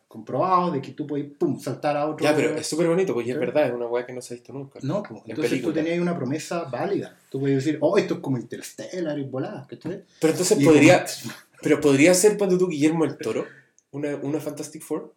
comprobados, 0.09 0.73
de 0.75 0.81
que 0.81 0.93
tú 0.93 1.09
puedes, 1.09 1.27
pum, 1.37 1.59
saltar 1.59 1.97
a 1.97 2.07
otro... 2.07 2.25
Ya, 2.25 2.37
pero 2.37 2.55
es 2.57 2.65
súper 2.69 2.87
bonito, 2.87 3.13
porque 3.13 3.31
es 3.31 3.35
Sí. 3.35 3.41
verdad, 3.41 3.67
es 3.67 3.73
una 3.75 3.87
weá 3.87 4.07
que 4.07 4.13
no 4.13 4.21
se 4.23 4.35
ha 4.35 4.37
visto 4.37 4.53
nunca. 4.53 4.79
No, 4.83 5.03
pues, 5.03 5.23
En 5.25 5.31
entonces 5.31 5.51
película. 5.51 5.75
tú 5.75 5.81
tenías 5.81 5.99
una 6.01 6.17
promesa 6.17 6.65
válida. 6.71 7.17
Tú 7.31 7.41
puedes 7.41 7.57
decir, 7.57 7.79
oh, 7.81 7.99
esto 7.99 8.15
es 8.15 8.21
como 8.21 8.39
Interstellar 8.39 9.19
y 9.19 9.25
volada, 9.25 9.67
¿cachai? 9.69 10.05
Pero 10.21 10.31
entonces 10.33 10.61
Y 10.61 10.65
podría, 10.65 11.05
como- 11.05 11.35
pero 11.65 11.81
podría 11.81 12.15
ser 12.15 12.39
cuando 12.39 12.57
tú 12.59 12.69
Guillermo 12.69 13.05
el 13.05 13.17
Toro, 13.17 13.47
una, 13.91 14.15
una 14.17 14.39
Fantastic 14.39 14.83
Four. 14.83 15.15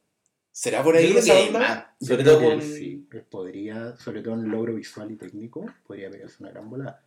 ¿Será 0.51 0.83
por 0.83 0.95
ahí 0.95 1.13
Yo 1.13 1.19
creo 1.19 1.23
esa 1.23 1.47
onda? 1.47 1.95
Yo 1.99 2.07
sobre 2.07 2.23
creo 2.23 2.39
todo 2.39 2.49
que 2.49 2.55
con... 2.55 2.61
sí, 2.63 3.07
podría, 3.29 3.95
sobre 3.97 4.23
todo 4.23 4.33
en 4.33 4.49
logro 4.49 4.73
visual 4.73 5.11
y 5.11 5.15
técnico, 5.15 5.65
podría 5.85 6.09
pegarse 6.09 6.37
una 6.39 6.49
gran 6.49 6.67
volada. 6.67 7.03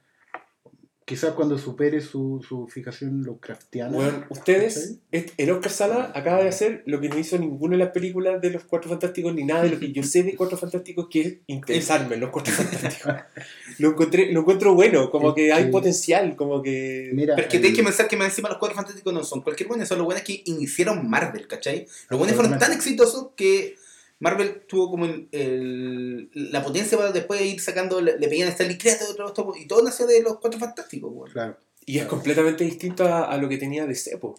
Quizás 1.06 1.32
cuando 1.32 1.58
supere 1.58 2.00
su, 2.00 2.44
su 2.46 2.68
fijación 2.68 3.24
Lovecraftiana. 3.24 3.90
Bueno, 3.90 4.24
ustedes, 4.28 4.98
el 5.10 5.50
Oscar 5.50 5.72
Sala 5.72 6.12
acaba 6.14 6.40
de 6.40 6.48
hacer 6.48 6.84
lo 6.86 7.00
que 7.00 7.08
no 7.08 7.18
hizo 7.18 7.36
ninguna 7.36 7.76
de 7.76 7.82
las 7.84 7.92
películas 7.92 8.40
de 8.40 8.50
los 8.50 8.62
Cuatro 8.62 8.90
Fantásticos 8.90 9.34
ni 9.34 9.44
nada 9.44 9.64
de 9.64 9.70
lo 9.70 9.80
que 9.80 9.90
yo 9.90 10.04
sé 10.04 10.22
de 10.22 10.36
Cuatro 10.36 10.56
Fantásticos, 10.56 11.08
que 11.10 11.20
es 11.20 11.34
interesarme 11.48 12.14
en 12.14 12.20
los 12.20 12.30
Cuatro 12.30 12.52
Fantásticos. 12.54 13.12
Lo, 13.78 13.88
encontré, 13.90 14.30
lo 14.32 14.40
encuentro 14.40 14.74
bueno, 14.74 15.10
como 15.10 15.34
que 15.34 15.52
hay 15.52 15.64
Sí. 15.64 15.70
potencial, 15.70 16.36
como 16.36 16.62
que... 16.62 17.10
Mira, 17.12 17.34
Pero 17.34 17.46
es 17.48 17.50
que 17.50 17.56
el- 17.56 17.62
tienes 17.62 17.78
que 17.78 17.84
pensar 17.84 18.06
que 18.06 18.16
más 18.16 18.28
encima 18.28 18.48
los 18.48 18.58
cuatro 18.58 18.76
fantásticos 18.76 19.12
no 19.12 19.24
son 19.24 19.40
cualquier 19.42 19.68
buenos, 19.68 19.88
son 19.88 19.98
los 19.98 20.04
buenos 20.04 20.22
que 20.22 20.42
iniciaron 20.44 21.08
Marvel, 21.10 21.48
¿cachai? 21.48 21.88
Los 22.08 22.18
buenos 22.18 22.36
fueron 22.36 22.56
tan 22.58 22.72
exitosos 22.72 23.30
que 23.34 23.74
Marvel 24.20 24.62
tuvo 24.68 24.90
como 24.90 25.06
el, 25.06 25.28
el- 25.32 26.30
la 26.52 26.62
potencia 26.62 26.96
para 26.96 27.10
después 27.12 27.40
ir 27.42 27.60
sacando, 27.60 28.00
le, 28.00 28.18
le 28.18 28.28
pedían 28.28 28.48
a 28.48 28.52
Stanley 28.52 28.78
créate 28.78 29.04
otro 29.04 29.26
esto, 29.28 29.52
y 29.58 29.66
todo 29.66 29.82
nació 29.82 30.06
de 30.06 30.22
los 30.22 30.38
cuatro 30.38 30.60
fantásticos, 30.60 31.10
weón. 31.12 31.30
Claro. 31.32 31.56
Y 31.86 31.98
es 31.98 32.04
completamente 32.06 32.62
distinto 32.64 33.04
a, 33.04 33.24
a 33.24 33.36
lo 33.38 33.48
que 33.48 33.56
tenía 33.58 33.86
de 33.86 33.94
Cepo 33.94 34.36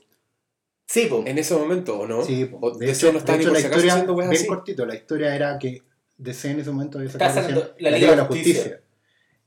Sí, 0.88 1.08
po. 1.08 1.24
en 1.26 1.38
ese 1.38 1.56
momento, 1.56 2.00
¿o 2.00 2.08
no? 2.08 2.24
Sí, 2.24 2.46
po. 2.46 2.72
De 2.78 2.86
DC 2.88 3.06
hecho, 3.08 3.14
no 3.14 3.20
está 3.20 3.34
de 3.34 3.40
ni 3.40 3.44
por 3.46 3.54
la 3.54 3.60
si 3.60 3.66
acaso 3.68 3.80
historia, 3.88 4.14
bien 4.14 4.32
así. 4.32 4.46
cortito, 4.48 4.86
la 4.86 4.96
historia 4.96 5.36
era 5.36 5.58
que 5.60 5.82
DC 6.18 6.52
en 6.52 6.60
ese 6.60 6.72
momento 6.72 6.98
había 7.00 7.10
sacado 7.10 7.74
la 7.80 7.92
Liga 7.92 8.12
de 8.12 8.16
la 8.18 8.26
Justicia. 8.26 8.82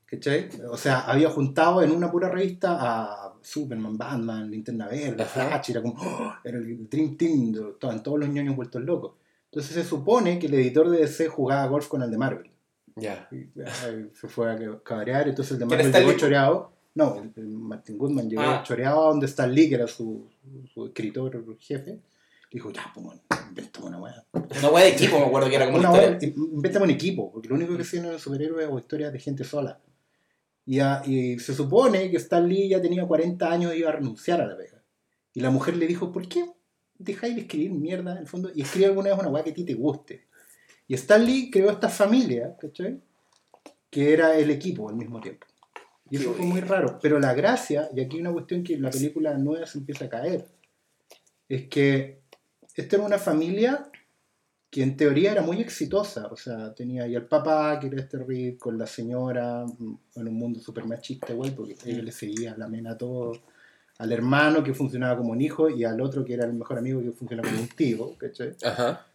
¿Cachai? 0.06 0.48
O 0.70 0.76
sea, 0.76 1.00
había 1.00 1.30
juntado 1.30 1.82
en 1.82 1.90
una 1.90 2.10
pura 2.10 2.28
revista 2.28 2.76
a 2.80 3.34
Superman, 3.42 3.96
Batman, 3.98 4.50
Linterna 4.50 4.86
Verde. 4.88 5.24
Flash, 5.24 5.70
era 5.70 5.82
como, 5.82 5.94
¡oh! 5.98 6.34
era 6.44 6.58
el 6.58 6.88
Dream 6.88 7.16
Team, 7.16 7.54
estaban 7.72 8.02
todos 8.02 8.18
los 8.20 8.28
ñoños 8.28 8.54
vueltos 8.56 8.82
locos. 8.82 9.12
Entonces 9.54 9.72
se 9.74 9.84
supone 9.84 10.40
que 10.40 10.48
el 10.48 10.54
editor 10.54 10.90
de 10.90 10.98
DC 10.98 11.28
jugaba 11.28 11.64
golf 11.68 11.86
con 11.86 12.02
el 12.02 12.10
de 12.10 12.18
Marvel. 12.18 12.50
Ya. 12.96 13.28
Y, 13.30 13.46
ay, 13.84 14.10
se 14.12 14.26
fue 14.26 14.50
a 14.50 14.58
cabrear, 14.82 15.28
entonces 15.28 15.52
el 15.52 15.58
de 15.60 15.66
¿Quién 15.66 15.78
Marvel 15.78 15.92
llegó 16.00 16.10
el- 16.10 16.16
choreado. 16.16 16.72
No, 16.96 17.16
el, 17.22 17.32
el 17.36 17.46
Martin 17.48 17.96
Goodman 17.96 18.28
llegó 18.28 18.42
Ah. 18.42 18.64
choreado 18.66 19.04
a 19.04 19.08
donde 19.10 19.26
está 19.26 19.46
Lee, 19.46 19.68
que 19.68 19.76
era 19.76 19.86
su, 19.86 20.28
su 20.72 20.86
escritor 20.86 21.44
jefe. 21.60 22.00
Dijo, 22.50 22.70
ya, 22.72 22.90
pues, 22.92 23.04
bueno, 23.06 23.20
inventamos 23.48 23.88
una 23.90 24.00
weá. 24.00 24.24
Una 24.32 24.70
weá 24.70 24.84
de 24.86 24.90
equipo, 24.90 25.18
me 25.20 25.26
acuerdo 25.26 25.48
que 25.48 25.56
era 25.56 25.66
como 25.66 25.78
Una 25.78 25.90
una 25.92 26.02
historia. 26.04 26.32
inventamos 26.36 26.88
un 26.88 26.94
equipo, 26.94 27.32
porque 27.32 27.48
lo 27.48 27.54
único 27.54 27.76
que 27.76 27.82
hacían 27.82 28.06
eran 28.06 28.18
superhéroes 28.18 28.68
o 28.70 28.78
historias 28.78 29.12
de 29.12 29.18
gente 29.20 29.44
sola. 29.44 29.80
Y, 30.66 30.80
a- 30.80 31.00
y 31.06 31.38
se 31.38 31.54
supone 31.54 32.10
que 32.10 32.16
Stan 32.16 32.48
Lee 32.48 32.68
ya 32.70 32.82
tenía 32.82 33.06
40 33.06 33.50
años 33.52 33.72
y 33.74 33.78
iba 33.78 33.90
a 33.90 33.92
renunciar 33.92 34.40
a 34.40 34.46
la 34.46 34.56
pega. 34.56 34.82
Y 35.32 35.40
la 35.40 35.50
mujer 35.50 35.76
le 35.76 35.86
dijo, 35.86 36.10
¿por 36.12 36.28
qué 36.28 36.44
dejáis 37.04 37.34
de 37.34 37.42
escribir 37.42 37.72
mierda 37.72 38.12
en 38.12 38.18
el 38.18 38.26
fondo 38.26 38.50
y 38.54 38.62
escribe 38.62 38.86
alguna 38.86 39.10
vez 39.10 39.18
una 39.18 39.28
weá 39.28 39.44
que 39.44 39.50
a 39.50 39.54
ti 39.54 39.64
te 39.64 39.74
guste? 39.74 40.24
Y 40.86 40.94
Stan 40.94 41.24
Lee 41.24 41.50
creó 41.50 41.70
esta 41.70 41.88
familia, 41.88 42.56
¿cachai? 42.60 43.00
Que 43.90 44.12
era 44.12 44.36
el 44.36 44.50
equipo 44.50 44.88
al 44.88 44.96
mismo 44.96 45.20
tiempo. 45.20 45.46
Y 46.10 46.16
eso 46.16 46.34
fue 46.34 46.44
muy 46.44 46.60
raro. 46.60 46.98
Pero 47.00 47.18
la 47.18 47.32
gracia, 47.34 47.88
y 47.94 48.00
aquí 48.00 48.16
hay 48.16 48.22
una 48.22 48.32
cuestión 48.32 48.62
que 48.62 48.74
en 48.74 48.82
la 48.82 48.90
película 48.90 49.34
nueva 49.38 49.66
se 49.66 49.78
empieza 49.78 50.04
a 50.04 50.08
caer, 50.08 50.46
es 51.48 51.68
que 51.68 52.20
esta 52.74 52.96
era 52.96 53.04
una 53.04 53.18
familia 53.18 53.90
que 54.70 54.82
en 54.82 54.96
teoría 54.96 55.32
era 55.32 55.42
muy 55.42 55.60
exitosa. 55.60 56.26
O 56.26 56.36
sea, 56.36 56.74
tenía 56.74 57.04
ahí 57.04 57.14
al 57.14 57.26
papá, 57.26 57.78
que 57.78 57.86
era 57.86 58.00
este 58.00 58.18
Reed, 58.18 58.58
con 58.58 58.76
la 58.76 58.86
señora, 58.86 59.64
en 60.16 60.28
un 60.28 60.34
mundo 60.34 60.60
súper 60.60 60.84
machista 60.84 61.32
igual, 61.32 61.54
porque 61.54 61.76
ella 61.86 62.02
le 62.02 62.12
seguía 62.12 62.56
la 62.56 62.68
mena 62.68 62.92
a 62.92 62.98
todo. 62.98 63.32
Al 63.98 64.12
hermano 64.12 64.62
que 64.64 64.74
funcionaba 64.74 65.16
como 65.16 65.30
un 65.32 65.40
hijo 65.40 65.68
y 65.70 65.84
al 65.84 66.00
otro 66.00 66.24
que 66.24 66.34
era 66.34 66.44
el 66.44 66.52
mejor 66.54 66.78
amigo 66.78 67.00
que 67.00 67.12
funcionaba 67.12 67.48
como 67.48 67.62
un 67.62 67.68
tío, 67.68 68.16
¿cachai? 68.18 68.56
Ajá. 68.64 69.06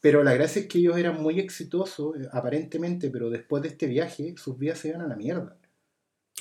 Pero 0.00 0.22
la 0.22 0.34
gracia 0.34 0.62
es 0.62 0.68
que 0.68 0.78
ellos 0.78 0.96
eran 0.96 1.20
muy 1.22 1.38
exitosos, 1.40 2.16
eh, 2.16 2.28
aparentemente, 2.32 3.10
pero 3.10 3.30
después 3.30 3.62
de 3.62 3.68
este 3.68 3.86
viaje 3.86 4.34
sus 4.36 4.58
vidas 4.58 4.78
se 4.78 4.88
iban 4.88 5.02
a 5.02 5.08
la 5.08 5.16
mierda. 5.16 5.56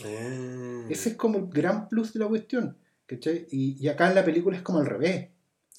Mm. 0.03 0.91
Ese 0.91 1.09
es 1.09 1.15
como 1.15 1.37
el 1.39 1.47
gran 1.47 1.87
plus 1.89 2.13
de 2.13 2.19
la 2.19 2.27
cuestión. 2.27 2.77
¿cachai? 3.05 3.47
Y, 3.51 3.83
y 3.83 3.87
acá 3.87 4.09
en 4.09 4.15
la 4.15 4.25
película 4.25 4.57
es 4.57 4.63
como 4.63 4.79
al 4.79 4.85
revés. 4.85 5.29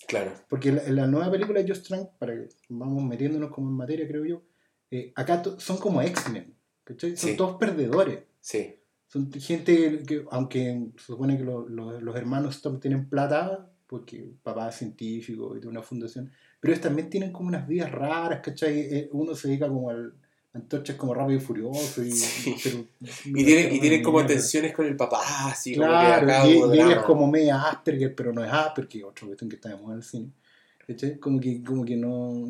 Claro. 0.07 0.33
Porque 0.49 0.71
en 0.71 0.77
la, 0.77 0.85
en 0.85 0.97
la 0.97 1.07
nueva 1.07 1.31
película 1.31 1.63
de 1.63 1.69
Josh 1.69 1.83
Trank, 1.87 2.11
para 2.19 2.33
que 2.35 2.49
vamos 2.69 3.03
metiéndonos 3.05 3.51
como 3.51 3.69
en 3.69 3.75
materia, 3.77 4.09
creo 4.09 4.25
yo, 4.25 4.43
eh, 4.91 5.13
acá 5.15 5.43
son 5.59 5.77
como 5.79 6.01
X-Men. 6.01 6.55
¿cachai? 6.85 7.17
Son 7.17 7.31
Sí. 7.31 7.37
todos 7.37 7.59
perdedores. 7.59 8.21
Sí. 8.41 8.77
Son 9.09 9.33
gente 9.33 10.03
que, 10.07 10.25
aunque 10.31 10.89
se 10.99 11.07
supone 11.07 11.37
que 11.39 11.45
lo- 11.45 11.69
lo- 11.69 12.01
los 12.01 12.15
hermanos 12.17 12.57
Storm 12.57 12.79
tienen 12.79 13.09
plata, 13.09 13.71
porque 13.87 14.31
papá 14.43 14.69
es 14.69 14.77
científico 14.77 15.57
y 15.57 15.61
de 15.61 15.67
una 15.67 15.83
fundación, 15.83 16.31
pero 16.61 16.73
ellos 16.75 16.83
también 16.83 17.09
tienen 17.09 17.33
como 17.33 17.49
unas 17.49 17.67
vidas 17.67 17.91
raras, 17.91 18.41
¿cachai? 18.43 18.79
Eh, 18.81 19.09
Uno 19.13 19.35
se 19.35 19.49
dedica 19.49 19.67
como 19.69 19.89
al 19.91 20.13
antorchas 20.53 20.97
como 20.97 21.15
rápido 21.15 21.39
y 21.39 21.43
furioso 21.43 22.03
y, 22.05 22.11
Sí. 22.11 22.55
pero- 22.63 22.85
Y 23.25 23.45
tienen, 23.45 23.75
y 23.77 23.81
tienen 23.81 24.03
como 24.03 24.25
tensiones 24.27 24.75
con 24.75 24.85
el 24.87 24.97
papá, 24.97 25.21
así 25.51 25.75
Claro, 25.75 25.93
como 25.95 26.27
que 26.27 26.33
acá 26.33 26.47
y, 26.47 26.51
y 26.51 26.81
ella 26.81 26.97
es 26.97 27.03
como 27.05 27.27
media 27.31 27.63
Asperger, 27.63 28.15
pero 28.15 28.33
no 28.33 28.45
es 28.45 28.53
Asperger, 28.53 29.05
otra 29.05 29.27
cuestión 29.27 29.49
que 29.49 29.57
está 29.57 29.69
de 29.71 29.77
moda 29.77 29.93
en 29.95 29.99
el 29.99 30.05
cine. 30.05 30.31
¿Cachai? 30.87 31.19
Como 31.19 31.39
que, 31.41 31.63
como 31.63 31.85
que 31.85 31.97
no. 31.97 32.47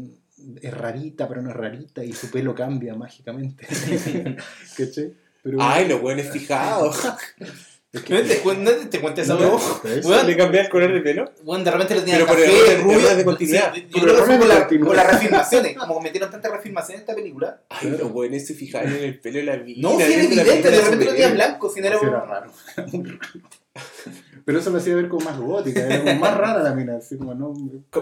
Es 0.63 0.73
rarita, 0.73 1.27
pero 1.29 1.43
no 1.43 1.51
es 1.51 1.57
rarita, 1.57 2.05
y 2.05 2.13
su 2.13 2.31
pelo 2.31 2.55
cambia 2.55 2.95
mágicamente. 2.97 3.67
¿Cachai? 4.77 5.15
Pero, 5.43 5.59
Ay, 5.61 5.89
los 5.89 6.01
buenos 6.01 6.27
fijados. 6.29 6.99
es 7.93 8.03
que- 8.03 8.15
¿No 8.15 8.21
te, 8.23 8.43
no 8.83 8.89
te 8.91 9.01
cuentes 9.01 9.25
esa 9.25 9.35
No. 9.35 9.59
Weón, 10.05 10.27
¿Le 10.27 10.37
cambié 10.37 10.61
el 10.61 10.69
color 10.69 10.93
de 10.93 11.01
pelo? 11.01 11.33
Bueno, 11.43 11.65
de 11.65 11.71
repente 11.71 11.95
lo 11.95 12.01
tenía 12.01 12.15
Pero 12.17 12.27
por 12.27 12.37
café, 12.37 12.49
errores- 12.51 12.81
rubio. 12.83 12.99
errores 12.99 13.17
de 13.17 13.25
continuidad. 13.25 13.75
Sí, 13.75 13.81
yo 13.83 13.89
Por 13.93 14.03
creo 14.03 14.15
que 14.17 14.23
fue 14.23 14.37
por, 14.39 14.49
de 14.49 14.55
la- 14.55 14.69
por 14.87 14.97
las 14.97 15.07
reafirmaciones. 15.07 15.77
Como 15.77 16.01
metieron 16.01 16.31
tantas 16.31 16.51
reafirmaciones 16.53 16.97
en 16.97 17.01
esta 17.03 17.15
película. 17.15 17.63
Ay, 17.71 17.91
los 17.99 18.13
buenos 18.13 18.43
se 18.45 18.55
fijaron 18.55 18.93
en 18.95 19.05
el 19.05 19.19
pelo 19.21 19.39
de 19.39 19.45
la 19.45 19.57
vida. 19.57 19.79
No, 19.81 19.97
si 19.97 20.03
era 20.03 20.23
evidente, 20.23 20.71
de 20.71 20.81
repente 20.83 21.05
lo 21.07 21.11
tenía 21.13 21.29
blanco, 21.31 21.71
si 21.71 21.81
no 21.81 21.87
era 21.87 21.97
era 21.99 22.21
raro. 22.27 22.53
Pero 24.49 24.61
eso 24.61 24.71
lo 24.71 24.79
hacía 24.79 24.95
ver 24.95 25.11
como 25.11 25.27
más 25.27 25.39
gótica, 25.39 25.85
era 25.85 25.99
como 26.03 26.21
más 26.21 26.35
rara 26.35 26.63
la 26.63 26.75
mina, 26.75 26.97
así 26.97 27.19
como 27.19 27.35
no. 27.35 27.53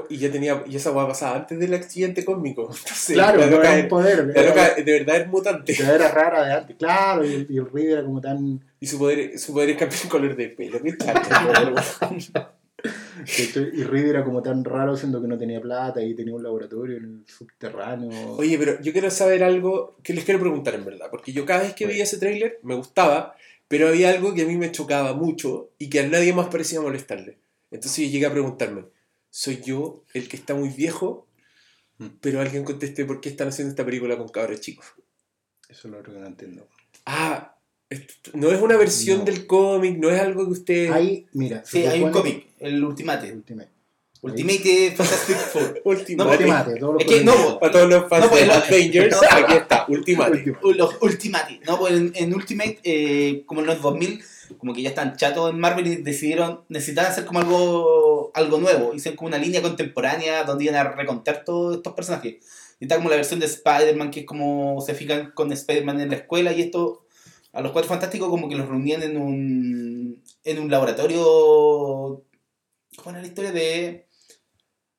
Y 0.09 0.16
ya 0.16 0.30
tenía, 0.30 0.62
y 0.64 0.76
esa 0.76 0.92
hueá 0.92 1.09
pasaba 1.09 1.38
antes 1.38 1.59
del 1.59 1.74
accidente 1.74 2.24
cósmico. 2.24 2.62
Entonces, 2.72 3.16
claro, 3.16 3.40
la 3.40 3.46
loca, 3.48 3.72
era 3.74 3.82
un 3.82 3.88
poder. 3.88 4.32
la 4.32 4.42
loca 4.44 4.74
de 4.76 4.92
verdad 4.92 5.16
es 5.22 5.26
mutante. 5.26 5.74
ya 5.74 5.92
era 5.92 6.06
rara 6.06 6.44
de 6.44 6.52
antes, 6.52 6.76
claro, 6.76 7.24
y 7.24 7.35
el, 7.35 7.46
y 7.50 7.59
el 7.59 7.88
era 7.88 8.04
como 8.04 8.20
tan. 8.20 8.61
Y 8.78 8.87
su 8.87 8.96
poder, 8.96 9.37
su 9.40 9.54
poder 9.54 9.70
es 9.70 9.76
cambiar 9.76 10.00
el 10.04 10.09
color 10.09 10.37
de 10.37 10.48
pelo. 10.50 10.80
Qué. 10.80 10.96
¿cachai? 10.96 11.74
Y 13.74 13.82
Reed 13.82 14.06
era 14.06 14.22
como 14.22 14.40
tan 14.40 14.64
raro, 14.64 14.96
siendo 14.96 15.20
que 15.20 15.26
no 15.26 15.37
tenía 15.37 15.61
plata 15.61 16.00
y 16.00 16.14
tenía 16.14 16.35
un 16.35 16.44
laboratorio 16.44 16.98
en 16.98 17.04
el 17.04 17.24
subterráneo. 17.26 18.37
Oye, 18.37 18.56
pero 18.56 18.80
yo 18.80 18.92
quiero 18.92 19.11
saber 19.11 19.42
algo 19.42 19.96
que 20.04 20.12
les 20.12 20.24
quiero 20.24 20.38
preguntar 20.38 20.74
en 20.74 20.85
verdad. 20.85 21.09
Porque 21.11 21.32
yo 21.32 21.44
cada 21.44 21.62
vez 21.62 21.74
que 21.74 21.87
veía 21.87 22.04
ese 22.04 22.18
tráiler 22.18 22.61
me 22.62 22.76
gustaba, 22.76 23.35
pero 23.68 23.88
había 23.88 24.11
algo 24.11 24.35
que 24.35 24.42
a 24.42 24.46
mí 24.46 24.57
me 24.57 24.72
chocaba 24.72 25.12
mucho 25.14 25.70
y 25.79 25.88
que 25.90 26.00
a 26.00 26.07
nadie 26.09 26.33
más 26.33 26.48
parecía 26.48 26.81
molestarle. 26.81 27.38
Entonces 27.70 28.07
yo 28.07 28.11
llegué 28.12 28.26
a 28.26 28.33
preguntarme, 28.33 28.85
¿Soy 29.31 29.61
yo 29.62 30.02
el 30.14 30.29
que 30.29 30.37
está 30.37 30.55
muy 30.55 30.70
viejo? 30.70 31.26
Mm. 31.98 32.07
Pero 32.22 32.40
alguien 32.40 32.64
conteste 32.64 33.05
por 33.05 33.20
qué 33.20 33.29
están 33.29 33.48
haciendo 33.48 33.70
esta 33.70 33.85
película 33.85 34.16
con 34.16 34.29
cabros 34.29 34.61
chicos. 34.62 34.87
Eso 35.68 35.88
es 35.88 35.92
lo 35.92 35.98
otro 35.98 36.14
que 36.14 36.20
no 36.20 36.26
entiendo. 36.26 36.66
Ah, 37.05 37.55
no 38.33 38.50
es 38.50 38.62
una 38.62 38.76
versión 38.79 39.18
No. 39.18 39.24
del 39.26 39.46
cómic, 39.46 39.98
no 39.98 40.11
es 40.11 40.20
algo 40.20 40.46
que 40.46 40.52
usted... 40.52 40.90
Hay, 40.90 41.26
mira, 41.33 41.62
Sí, 41.66 41.85
hay 41.85 42.02
un 42.02 42.12
cómic, 42.12 42.46
el 42.61 42.83
Ultimate. 42.83 43.31
Ultimate. 43.33 43.68
Ultimate 44.26 44.94
Fantastic 44.96 45.36
Four. 45.36 45.80
Ultimate. 45.84 46.30
Ultimate, 46.30 46.80
todo 46.80 46.92
lo 46.94 46.98
Es 46.98 47.06
que 47.06 47.24
no, 47.24 47.58
Para 47.58 47.72
todos 47.72 47.88
los 47.88 48.08
fans 48.08 48.24
No, 48.24 48.30
pues, 48.30 48.46
de 48.46 48.52
Avengers, 48.52 49.16
no. 49.16 49.28
aquí 49.30 49.54
está, 49.54 49.86
Ultimate. 49.88 50.30
Ultimate. 50.32 50.74
Los 50.78 50.96
Ultimate. 51.00 51.60
No, 51.66 51.78
pues 51.78 51.92
en, 51.94 52.12
en 52.14 52.34
Ultimate, 52.34 52.80
eh, 52.82 53.44
como 53.46 53.60
en 53.60 53.68
los 53.68 53.80
2000, 53.80 54.22
como 54.58 54.74
que 54.74 54.82
ya 54.82 54.90
están 54.90 55.16
chatos 55.16 55.50
en 55.50 55.60
Marvel 55.60 55.86
y 55.86 55.96
decidieron, 55.96 56.62
necesitaban 56.68 57.12
hacer 57.12 57.24
como 57.24 57.40
algo, 57.40 58.30
algo 58.34 58.58
nuevo. 58.58 58.94
Hicieron 58.94 59.16
como 59.16 59.28
una 59.28 59.38
línea 59.38 59.62
contemporánea 59.62 60.44
donde 60.44 60.64
iban 60.64 60.76
a 60.76 60.92
recontar 60.92 61.44
todos 61.44 61.76
estos 61.76 61.94
personajes. 61.94 62.36
Y 62.78 62.84
está 62.84 62.96
como 62.96 63.08
la 63.08 63.16
versión 63.16 63.40
de 63.40 63.46
Spider-Man, 63.46 64.10
que 64.10 64.20
es 64.20 64.26
como 64.26 64.80
se 64.80 64.94
fijan 64.94 65.32
con 65.32 65.52
Spider-Man 65.52 66.00
en 66.00 66.10
la 66.10 66.16
escuela 66.16 66.52
y 66.52 66.62
esto... 66.62 67.02
A 67.52 67.62
los 67.62 67.72
cuatro 67.72 67.88
fantásticos 67.88 68.28
como 68.28 68.50
que 68.50 68.54
los 68.54 68.68
reunían 68.68 69.02
en 69.02 69.16
un, 69.16 70.22
en 70.44 70.58
un 70.58 70.70
laboratorio... 70.70 72.22
¿Cómo 72.96 73.10
era 73.10 73.20
la 73.20 73.26
historia 73.26 73.52
de 73.52 74.06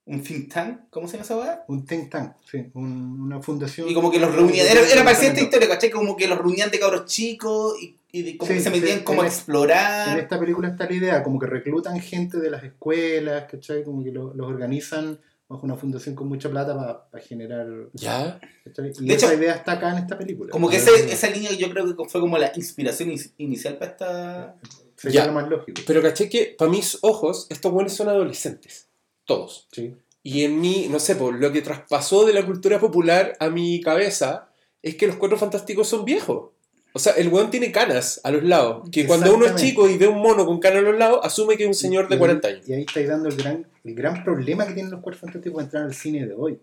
un 0.07 0.23
think 0.23 0.51
tank? 0.53 0.79
¿Cómo 0.89 1.07
se 1.07 1.13
llama 1.13 1.23
esa 1.25 1.37
weá? 1.37 1.63
Un 1.67 1.85
think 1.85 2.09
tank, 2.09 2.33
sí, 2.49 2.65
un- 2.73 3.21
una 3.21 3.41
fundación. 3.41 3.89
Y 3.89 3.93
como 3.93 4.09
que 4.09 4.19
los 4.19 4.33
reunían, 4.33 4.65
era, 4.65 4.81
era 4.81 5.03
parecida 5.03 5.29
esta 5.29 5.41
historia, 5.41 5.67
¿cachai? 5.67 5.89
Como 5.89 6.15
que 6.15 6.27
los 6.27 6.37
reunían 6.37 6.71
de 6.71 6.79
cabros 6.79 7.05
chicos 7.05 7.75
y, 7.81 7.95
y 8.11 8.21
de- 8.23 8.37
como 8.37 8.47
Sí, 8.49 8.57
que 8.57 8.63
se 8.63 8.69
metían 8.69 8.99
sí, 8.99 9.03
como 9.03 9.21
a 9.21 9.25
en- 9.25 9.31
En 9.31 9.33
explorar. 9.33 10.19
esta 10.19 10.39
película 10.39 10.69
está 10.69 10.85
la 10.85 10.93
idea, 10.95 11.23
como 11.23 11.37
que 11.39 11.45
reclutan 11.47 11.99
gente 11.99 12.39
de 12.39 12.49
las 12.49 12.63
escuelas, 12.63 13.45
¿cachai? 13.51 13.83
Como 13.83 14.03
que 14.03 14.11
lo- 14.11 14.33
los 14.33 14.47
organizan 14.47 15.19
bajo 15.49 15.65
una 15.65 15.75
fundación 15.77 16.13
con 16.15 16.27
mucha 16.27 16.49
plata 16.49 16.75
para 17.09 17.23
generar... 17.23 17.67
¿Ya? 17.93 18.39
¿cachai? 18.65 18.91
Y 18.99 19.07
De 19.07 19.13
esa 19.13 19.27
hecho, 19.27 19.37
idea 19.41 19.53
está 19.55 19.73
acá 19.73 19.91
en 19.91 19.99
esta 19.99 20.17
película. 20.17 20.51
Como 20.51 20.69
que 20.69 20.75
ese- 20.77 21.11
esa 21.11 21.29
línea 21.29 21.51
yo 21.53 21.69
creo 21.69 21.85
que 21.95 22.09
fue 22.09 22.19
como 22.21 22.37
la 22.37 22.51
inspiración 22.55 23.13
inicial 23.37 23.77
para 23.77 23.91
esta... 23.91 24.55
Sería 24.97 25.21
Ya. 25.21 25.27
lo 25.27 25.33
más 25.33 25.47
lógico. 25.47 25.81
Pero 25.85 26.01
caché 26.01 26.27
que, 26.27 26.55
para 26.57 26.71
mis 26.71 26.97
ojos, 27.01 27.45
estos 27.49 27.71
buenos 27.71 27.93
son 27.93 28.09
adolescentes. 28.09 28.86
Todos. 29.27 29.67
Sí. 29.71 29.93
Y 30.23 30.43
en 30.43 30.59
mí, 30.59 30.87
no 30.89 30.99
sé, 30.99 31.15
por 31.15 31.35
lo 31.39 31.51
que 31.51 31.61
traspasó 31.61 32.25
de 32.25 32.33
la 32.33 32.43
cultura 32.45 32.79
popular 32.79 33.37
a 33.39 33.49
mi 33.49 33.79
cabeza 33.81 34.49
es 34.81 34.95
que 34.95 35.05
los 35.05 35.17
cuatro 35.17 35.37
fantásticos 35.37 35.87
son 35.87 36.03
viejos. 36.03 36.49
O 36.93 36.99
sea, 36.99 37.13
el 37.13 37.27
weón 37.27 37.51
tiene 37.51 37.71
canas 37.71 38.19
a 38.23 38.31
los 38.31 38.41
lados. 38.43 38.89
Que 38.91 39.05
cuando 39.05 39.35
uno 39.35 39.45
es 39.45 39.55
chico 39.55 39.87
y 39.87 39.97
ve 39.97 40.07
un 40.07 40.19
mono 40.19 40.45
con 40.47 40.59
canas 40.59 40.79
a 40.79 40.81
los 40.81 40.97
lados, 40.97 41.19
asume 41.21 41.55
que 41.55 41.63
es 41.63 41.67
un 41.67 41.75
señor 41.75 42.07
de 42.09 42.15
Y- 42.15 42.17
40 42.17 42.47
años. 42.47 42.67
Y 42.67 42.73
ahí 42.73 42.81
estáis 42.87 43.07
dando 43.07 43.29
el 43.29 43.35
gran, 43.35 43.67
el 43.83 43.93
gran 43.93 44.23
problema 44.23 44.65
que 44.65 44.73
tienen 44.73 44.91
los 44.91 45.01
cuatro 45.01 45.19
fantásticos 45.21 45.53
para 45.55 45.65
entrar 45.65 45.83
al 45.83 45.93
cine 45.93 46.25
de 46.25 46.33
hoy. 46.33 46.59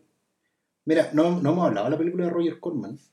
Mira, 0.86 1.10
no, 1.12 1.40
no 1.40 1.52
hemos 1.52 1.66
hablado 1.66 1.86
de 1.86 1.90
la 1.92 1.98
película 1.98 2.24
de 2.24 2.30
Roger 2.30 2.60
Corman. 2.60 2.98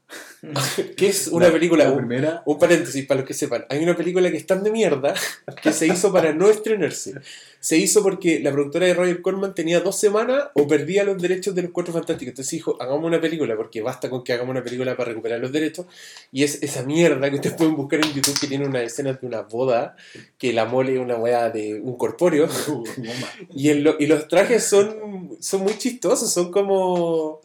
Que 0.97 1.07
es 1.07 1.27
una 1.27 1.45
La- 1.47 1.53
película, 1.53 1.83
La 1.85 1.91
un, 1.91 1.99
primera, 1.99 2.41
un 2.45 2.57
paréntesis 2.57 3.05
para 3.05 3.19
los 3.21 3.27
que 3.27 3.33
sepan. 3.35 3.63
Hay 3.69 3.81
una 3.81 3.95
película 3.95 4.29
que 4.31 4.37
es 4.37 4.45
tan 4.47 4.63
de 4.63 4.71
mierda 4.71 5.13
que 5.61 5.71
se 5.71 5.85
hizo 5.87 6.11
para 6.11 6.33
no 6.33 6.49
estrenarse. 6.49 7.13
Se 7.59 7.77
hizo 7.77 8.01
porque 8.01 8.39
la 8.39 8.51
productora 8.51 8.87
de 8.87 8.95
Roger 8.95 9.21
Corman 9.21 9.53
tenía 9.53 9.79
dos 9.81 9.99
semanas 9.99 10.45
o 10.55 10.67
perdía 10.67 11.03
los 11.03 11.21
derechos 11.21 11.53
de 11.53 11.61
los 11.61 11.71
cuatro 11.71 11.93
fantásticos. 11.93 12.31
Entonces 12.31 12.51
dijo, 12.51 12.75
hagamos 12.81 13.05
una 13.05 13.21
película, 13.21 13.55
porque 13.55 13.81
basta 13.81 14.09
con 14.09 14.23
que 14.23 14.33
hagamos 14.33 14.51
una 14.51 14.63
película 14.63 14.97
para 14.97 15.09
recuperar 15.09 15.39
los 15.39 15.51
derechos. 15.51 15.85
Y 16.31 16.43
es 16.43 16.61
esa 16.63 16.83
mierda 16.83 17.29
que 17.29 17.35
ustedes 17.35 17.55
pueden 17.55 17.75
buscar 17.75 18.03
en 18.03 18.11
YouTube 18.11 18.39
que 18.39 18.47
tiene 18.47 18.65
una 18.65 18.81
escena 18.81 19.13
de 19.13 19.27
una 19.27 19.41
boda, 19.43 19.95
que 20.39 20.51
la 20.53 20.65
mole 20.65 20.95
es 20.95 20.99
una 20.99 21.15
weá 21.17 21.51
de 21.51 21.79
un 21.79 21.95
corpóreo. 21.97 22.49
Y, 23.53 23.69
el 23.69 23.83
lo- 23.83 23.95
y 23.99 24.07
los 24.07 24.27
trajes 24.27 24.63
son, 24.63 25.37
son 25.39 25.61
muy 25.61 25.77
chistosos, 25.77 26.33
son 26.33 26.51
como, 26.51 27.40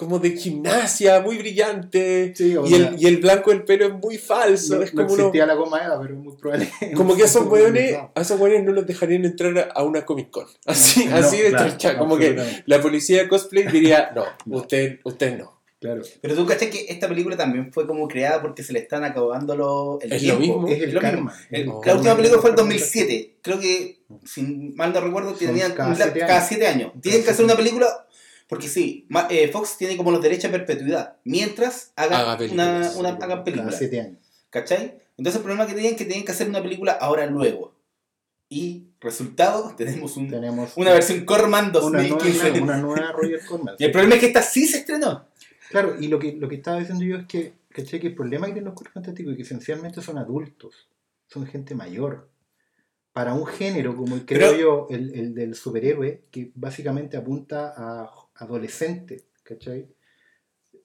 como 0.00 0.18
de 0.18 0.30
gimnasia, 0.30 1.20
muy 1.20 1.36
brillantes. 1.36 2.36
Sí, 2.38 2.56
o 2.56 2.64
Y 2.64 2.70
sea, 2.70 2.88
el, 2.88 3.02
y 3.02 3.06
el 3.06 3.18
blanco 3.18 3.50
del 3.50 3.64
pelo 3.64 3.84
es 3.84 3.92
muy 3.92 4.16
falso. 4.16 4.76
no, 4.76 4.82
es 4.82 4.94
no 4.94 5.02
como, 5.02 5.12
uno- 5.14 5.22
existía 5.24 5.44
la 5.44 5.52
goma 5.54 5.84
Eva, 5.84 6.00
pero 6.00 6.14
es 6.14 6.20
muy 6.20 6.34
probable. 6.36 6.70
como 6.96 7.14
que 7.14 7.22
a 7.22 7.26
esos 7.30 7.46
weones, 7.46 7.92
No, 7.92 8.10
a 8.14 8.20
esos 8.22 8.40
weones 8.40 8.64
no 8.64 8.72
los 8.72 8.86
dejarían 8.86 9.26
entrar 9.26 9.70
a, 9.74 9.82
una 9.82 10.06
Comic 10.06 10.30
Con. 10.30 10.46
Así, 10.66 11.06
así 11.12 11.36
de 11.42 11.50
claro. 11.50 11.98
Como 11.98 12.16
que 12.16 12.62
la 12.64 12.80
policía 12.80 13.22
de 13.22 13.28
cosplay 13.28 13.66
diría, 13.66 14.10
no, 14.16 14.24
No. 14.46 14.56
usted, 14.56 15.00
usted 15.04 15.36
no. 15.38 15.60
Claro. 15.80 16.02
Pero 16.20 16.34
tú 16.34 16.44
cachai 16.44 16.68
que 16.68 16.86
esta 16.90 17.08
película 17.08 17.38
también 17.38 17.72
fue 17.72 17.86
como 17.86 18.06
creada 18.06 18.42
porque 18.42 18.62
se 18.62 18.74
le 18.74 18.80
están 18.80 19.02
acabando 19.04 19.56
los, 19.56 20.02
el 20.04 20.12
Es 20.12 20.22
lo 20.24 20.36
tiempo. 20.36 20.60
mismo. 20.62 20.68
Es 20.76 20.82
el 20.82 20.92
lo 20.94 21.00
mismo. 21.00 21.30
El- 21.50 21.66
No. 21.66 21.80
la 21.84 21.94
última 21.94 22.16
película 22.16 22.40
fue 22.42 22.50
el 22.50 22.56
2007. 22.56 23.36
Creo 23.40 23.58
que, 23.60 24.00
si 24.26 24.42
mal 24.76 24.92
no 24.92 25.00
recuerdo, 25.00 25.32
tenían 25.34 25.72
cada 25.72 25.94
siete 25.94 26.20
cada 26.20 26.34
años. 26.36 26.48
siete 26.48 26.66
años. 26.66 26.88
Cada 26.90 27.00
Tienen 27.00 27.24
que 27.24 27.30
hacer 27.30 27.44
una 27.46 27.56
película 27.56 28.06
porque 28.50 28.68
sí, 28.68 29.06
eh, 29.30 29.48
Fox 29.48 29.78
tiene 29.78 29.96
como 29.96 30.10
los 30.10 30.20
derechos 30.20 30.46
a 30.46 30.50
perpetuidad 30.52 31.16
mientras 31.24 31.92
haga 31.96 32.18
Haga 32.18 32.28
una, 32.30 32.36
películas. 32.38 32.96
una, 32.96 33.08
hagan 33.10 33.44
películas. 33.44 33.78
siete 33.78 34.00
años. 34.00 34.18
¿Cachai? 34.50 34.98
Entonces 35.16 35.36
el 35.36 35.42
problema 35.42 35.66
que 35.66 35.74
tenían 35.74 35.92
es 35.92 35.98
que 35.98 36.04
tenían 36.04 36.24
que 36.24 36.32
hacer 36.32 36.48
una 36.48 36.60
película 36.62 36.92
ahora 36.92 37.24
luego. 37.26 37.74
Y 38.48 38.88
resultado, 39.00 39.74
tenemos 39.78 40.16
un- 40.16 40.28
Tenemos 40.28 40.76
una 40.76 40.92
versión 40.92 41.24
Corman 41.24 41.66
una 41.66 42.02
2015. 42.02 42.50
nueva, 42.50 42.64
una 42.64 42.76
nueva 42.78 43.12
Roger 43.12 43.40
Corman. 43.46 43.76
Y 43.78 43.84
el 43.84 43.92
problema 43.92 44.14
es 44.16 44.20
que 44.20 44.26
esta 44.26 44.42
sí 44.42 44.66
se 44.66 44.78
estrenó. 44.78 45.26
Claro, 45.70 45.94
y 46.00 46.08
lo 46.08 46.18
que, 46.18 46.32
lo 46.32 46.48
que 46.48 46.56
estaba 46.56 46.80
diciendo 46.80 47.04
yo 47.04 47.16
es 47.18 47.26
que, 47.26 47.52
¿cachai? 47.68 48.00
que 48.00 48.08
el 48.08 48.14
problema 48.16 48.46
que 48.48 48.54
tienen 48.54 48.64
los 48.66 48.74
cuerpos 48.74 48.94
fantásticos 48.94 49.30
es 49.32 49.36
que 49.36 49.42
esencialmente 49.44 50.02
son 50.02 50.18
adultos, 50.18 50.88
son 51.28 51.46
gente 51.46 51.76
mayor. 51.76 52.28
Para 53.12 53.34
un 53.34 53.46
género 53.46 53.94
como 53.96 54.16
el, 54.16 54.24
creo 54.24 54.50
Pero- 54.52 54.58
yo, 54.60 54.86
el, 54.90 55.14
el 55.14 55.34
del 55.34 55.54
superhéroe, 55.54 56.24
que 56.32 56.50
básicamente 56.56 57.16
apunta 57.16 57.72
a 57.76 58.06
adolescentes, 58.40 59.26
¿cachai? 59.42 59.88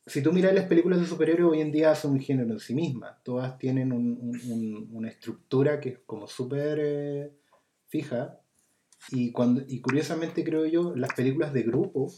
Si 0.05 0.21
tú 0.21 0.31
miras 0.31 0.53
las 0.53 0.65
películas 0.65 0.99
de 0.99 1.07
superhéroes 1.07 1.51
hoy 1.53 1.61
en 1.61 1.71
día 1.71 1.95
son 1.95 2.11
un 2.11 2.19
género 2.19 2.51
en 2.53 2.59
sí 2.59 2.75
mismas, 2.75 3.23
todas 3.23 3.57
tienen 3.57 3.91
un- 3.91 4.17
un- 4.21 4.51
un- 4.51 4.89
una 4.91 5.09
estructura 5.09 5.79
que 5.79 5.89
es 5.89 5.99
como 6.05 6.27
súper 6.27 6.79
eh, 6.81 7.31
fija, 7.87 8.39
y, 9.11 9.31
cuando, 9.31 9.63
y 9.67 9.81
curiosamente 9.81 10.43
creo 10.43 10.65
yo, 10.65 10.95
las 10.95 11.13
películas 11.13 11.53
de 11.53 11.63
grupo, 11.63 12.11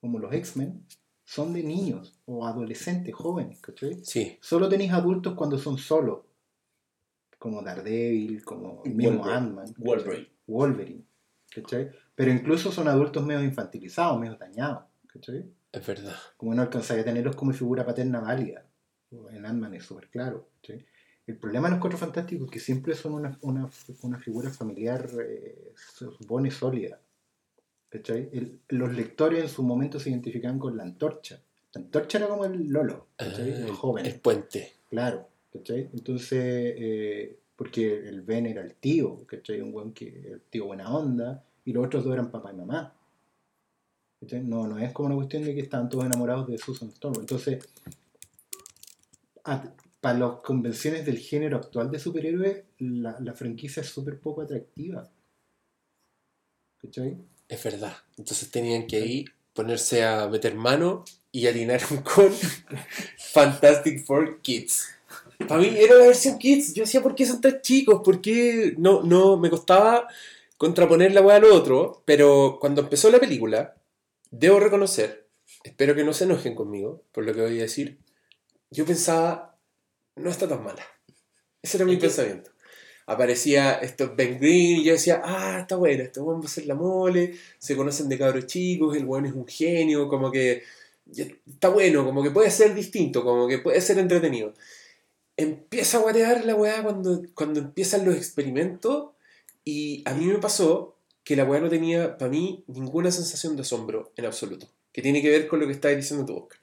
como 0.00 0.18
los 0.18 0.32
X-Men, 0.32 0.84
son 1.24 1.52
de 1.52 1.62
niños 1.62 2.18
o 2.24 2.46
adolescentes, 2.46 3.14
jóvenes, 3.14 3.60
¿cachai? 3.60 4.02
Sí. 4.04 4.36
Solo 4.40 4.68
tenéis 4.68 4.92
adultos 4.92 5.34
cuando 5.34 5.58
son 5.58 5.78
solos, 5.78 6.20
como 7.38 7.62
Daredevil, 7.62 8.44
como 8.44 8.82
el 8.84 8.94
mismo 8.94 9.18
Wolverine. 9.18 9.36
Ant-Man, 9.38 9.74
Wolverine. 9.78 10.28
Wolverine, 10.46 11.04
¿cachai? 11.54 11.90
Pero 12.20 12.32
incluso 12.32 12.70
son 12.70 12.86
adultos 12.88 13.24
medio 13.24 13.42
infantilizados, 13.42 14.20
medio 14.20 14.36
dañados, 14.36 14.84
¿cachai? 15.06 15.44
Es 15.72 15.86
verdad. 15.86 16.14
Como 16.36 16.54
no 16.54 16.62
alcanzáis 16.62 17.00
a 17.00 17.04
tenerlos 17.04 17.34
como 17.36 17.52
figura 17.52 17.86
paterna 17.86 18.20
válida. 18.20 18.66
En 19.30 19.46
Ant-Man 19.46 19.74
es 19.74 19.84
súper 19.84 20.08
claro. 20.08 20.48
¿cachai? 20.60 20.84
El 21.26 21.36
problema 21.38 21.68
de 21.68 21.72
los 21.72 21.80
Cuatro 21.80 21.98
Fantásticos 21.98 22.46
es 22.46 22.50
que 22.52 22.60
siempre 22.60 22.94
son 22.94 23.14
una, 23.14 23.38
una, 23.42 23.70
una 24.02 24.18
figura 24.18 24.50
familiar, 24.50 25.08
eh, 25.26 25.72
se 25.96 26.06
supone, 26.06 26.50
sólida. 26.50 27.00
El- 27.90 28.60
los 28.68 28.92
lectores 28.94 29.42
en 29.42 29.48
su 29.48 29.62
momento 29.62 29.98
se 29.98 30.10
identificaban 30.10 30.58
con 30.58 30.76
la 30.76 30.82
antorcha. 30.82 31.40
La 31.72 31.80
antorcha 31.80 32.18
era 32.18 32.28
como 32.28 32.44
el 32.44 32.68
Lolo. 32.68 33.08
Ah, 33.18 33.24
el 33.38 33.70
joven. 33.70 34.06
El 34.06 34.20
puente. 34.20 34.72
Claro, 34.88 35.28
¿cachai? 35.52 35.88
Entonces, 35.92 36.38
eh, 36.76 37.38
porque 37.56 38.08
el 38.08 38.22
Ben 38.22 38.46
era 38.46 38.60
el 38.62 38.74
tío, 38.74 39.24
¿cachai? 39.26 39.60
Un 39.60 39.72
buen 39.72 39.92
que, 39.92 40.08
el 40.08 40.40
tío 40.50 40.66
buena 40.66 40.94
onda, 40.94 41.44
y 41.70 41.72
los 41.72 41.86
otros 41.86 42.04
dos 42.04 42.12
eran 42.12 42.30
papá 42.30 42.52
y 42.52 42.56
mamá. 42.56 42.92
¿cachai? 44.20 44.42
No, 44.42 44.66
no 44.66 44.78
es 44.78 44.92
como 44.92 45.06
una 45.06 45.14
cuestión 45.14 45.44
de 45.44 45.54
que 45.54 45.60
estaban 45.60 45.88
todos 45.88 46.04
enamorados 46.04 46.48
de 46.48 46.58
Susan 46.58 46.88
Storm. 46.88 47.20
Entonces, 47.20 47.64
para 50.00 50.18
las 50.18 50.32
convenciones 50.40 51.06
del 51.06 51.18
género 51.18 51.58
actual 51.58 51.90
de 51.92 52.00
superhéroes, 52.00 52.64
la, 52.78 53.34
franquicia 53.34 53.82
es 53.82 53.88
súper 53.88 54.18
poco 54.18 54.42
atractiva. 54.42 55.08
¿Cachai? 56.78 57.16
Es 57.48 57.62
verdad. 57.62 57.96
Entonces 58.18 58.50
tenían 58.50 58.88
que 58.88 58.96
ahí 58.96 59.24
ponerse 59.54 60.04
a 60.04 60.26
meter 60.28 60.56
mano 60.56 61.04
y 61.30 61.46
atinar 61.46 61.80
con 62.14 62.32
Fantastic 63.32 64.04
Four 64.04 64.40
Kids. 64.40 64.88
Para 65.46 65.60
mí 65.60 65.68
era 65.68 65.94
la 65.94 66.06
versión 66.06 66.36
Kids. 66.36 66.74
Yo 66.74 66.82
decía, 66.82 67.00
¿por 67.00 67.14
qué 67.14 67.26
son 67.26 67.40
tan 67.40 67.60
chicos? 67.62 68.02
¿Por 68.04 68.20
qué 68.20 68.74
no, 68.76 69.02
no 69.04 69.36
me 69.36 69.50
costaba 69.50 70.08
contraponer 70.60 71.14
la 71.14 71.22
weá 71.22 71.36
a 71.36 71.40
lo 71.40 71.54
otro? 71.54 72.02
Pero 72.04 72.58
cuando 72.60 72.82
empezó 72.82 73.10
la 73.10 73.18
película, 73.18 73.76
debo 74.30 74.60
reconocer, 74.60 75.26
espero 75.64 75.94
que 75.94 76.04
no 76.04 76.12
se 76.12 76.24
enojen 76.24 76.54
conmigo 76.54 77.02
por 77.12 77.24
lo 77.24 77.32
que 77.32 77.40
voy 77.40 77.58
a 77.58 77.62
decir, 77.62 77.98
yo 78.70 78.84
pensaba, 78.84 79.56
no 80.16 80.28
está 80.28 80.46
tan 80.46 80.62
mala. 80.62 80.84
Ese 81.62 81.78
era 81.78 81.86
mi 81.86 81.96
pensamiento. 81.96 82.50
Aparecía 83.06 83.72
esto 83.76 84.12
Ben 84.14 84.38
Green 84.38 84.82
y 84.82 84.84
yo 84.84 84.92
decía, 84.92 85.22
ah, 85.24 85.60
está 85.62 85.76
bueno, 85.76 86.02
este 86.02 86.20
weón 86.20 86.42
va 86.42 86.44
a 86.44 86.48
ser 86.48 86.66
la 86.66 86.74
mole, 86.74 87.38
se 87.58 87.74
conocen 87.74 88.10
de 88.10 88.18
cabros 88.18 88.44
chicos, 88.44 88.94
el 88.94 89.06
weón 89.06 89.24
es 89.24 89.32
un 89.32 89.46
genio, 89.46 90.08
como 90.08 90.30
que 90.30 90.62
está 91.10 91.70
bueno, 91.70 92.04
como 92.04 92.22
que 92.22 92.32
puede 92.32 92.50
ser 92.50 92.74
distinto, 92.74 93.24
como 93.24 93.48
que 93.48 93.60
puede 93.60 93.80
ser 93.80 93.98
entretenido. 93.98 94.52
Empieza 95.38 95.96
a 95.96 96.00
guarear 96.02 96.44
la 96.44 96.54
weá 96.54 96.82
cuando, 96.82 97.22
cuando 97.32 97.60
empiezan 97.60 98.04
los 98.04 98.14
experimentos 98.14 99.12
y 99.64 100.02
a 100.06 100.14
mí 100.14 100.26
me 100.26 100.38
pasó 100.38 100.96
que 101.24 101.36
la 101.36 101.44
weá 101.44 101.60
no 101.60 101.68
tenía, 101.68 102.16
para 102.18 102.30
mí, 102.30 102.64
ninguna 102.66 103.10
sensación 103.10 103.56
de 103.56 103.62
asombro 103.62 104.12
en 104.16 104.26
absoluto. 104.26 104.68
Que 104.92 105.02
tiene 105.02 105.22
que 105.22 105.30
ver 105.30 105.48
con 105.48 105.60
lo 105.60 105.66
que 105.66 105.72
estás 105.72 105.94
diciendo 105.94 106.26
tú, 106.26 106.36
Oscar. 106.36 106.58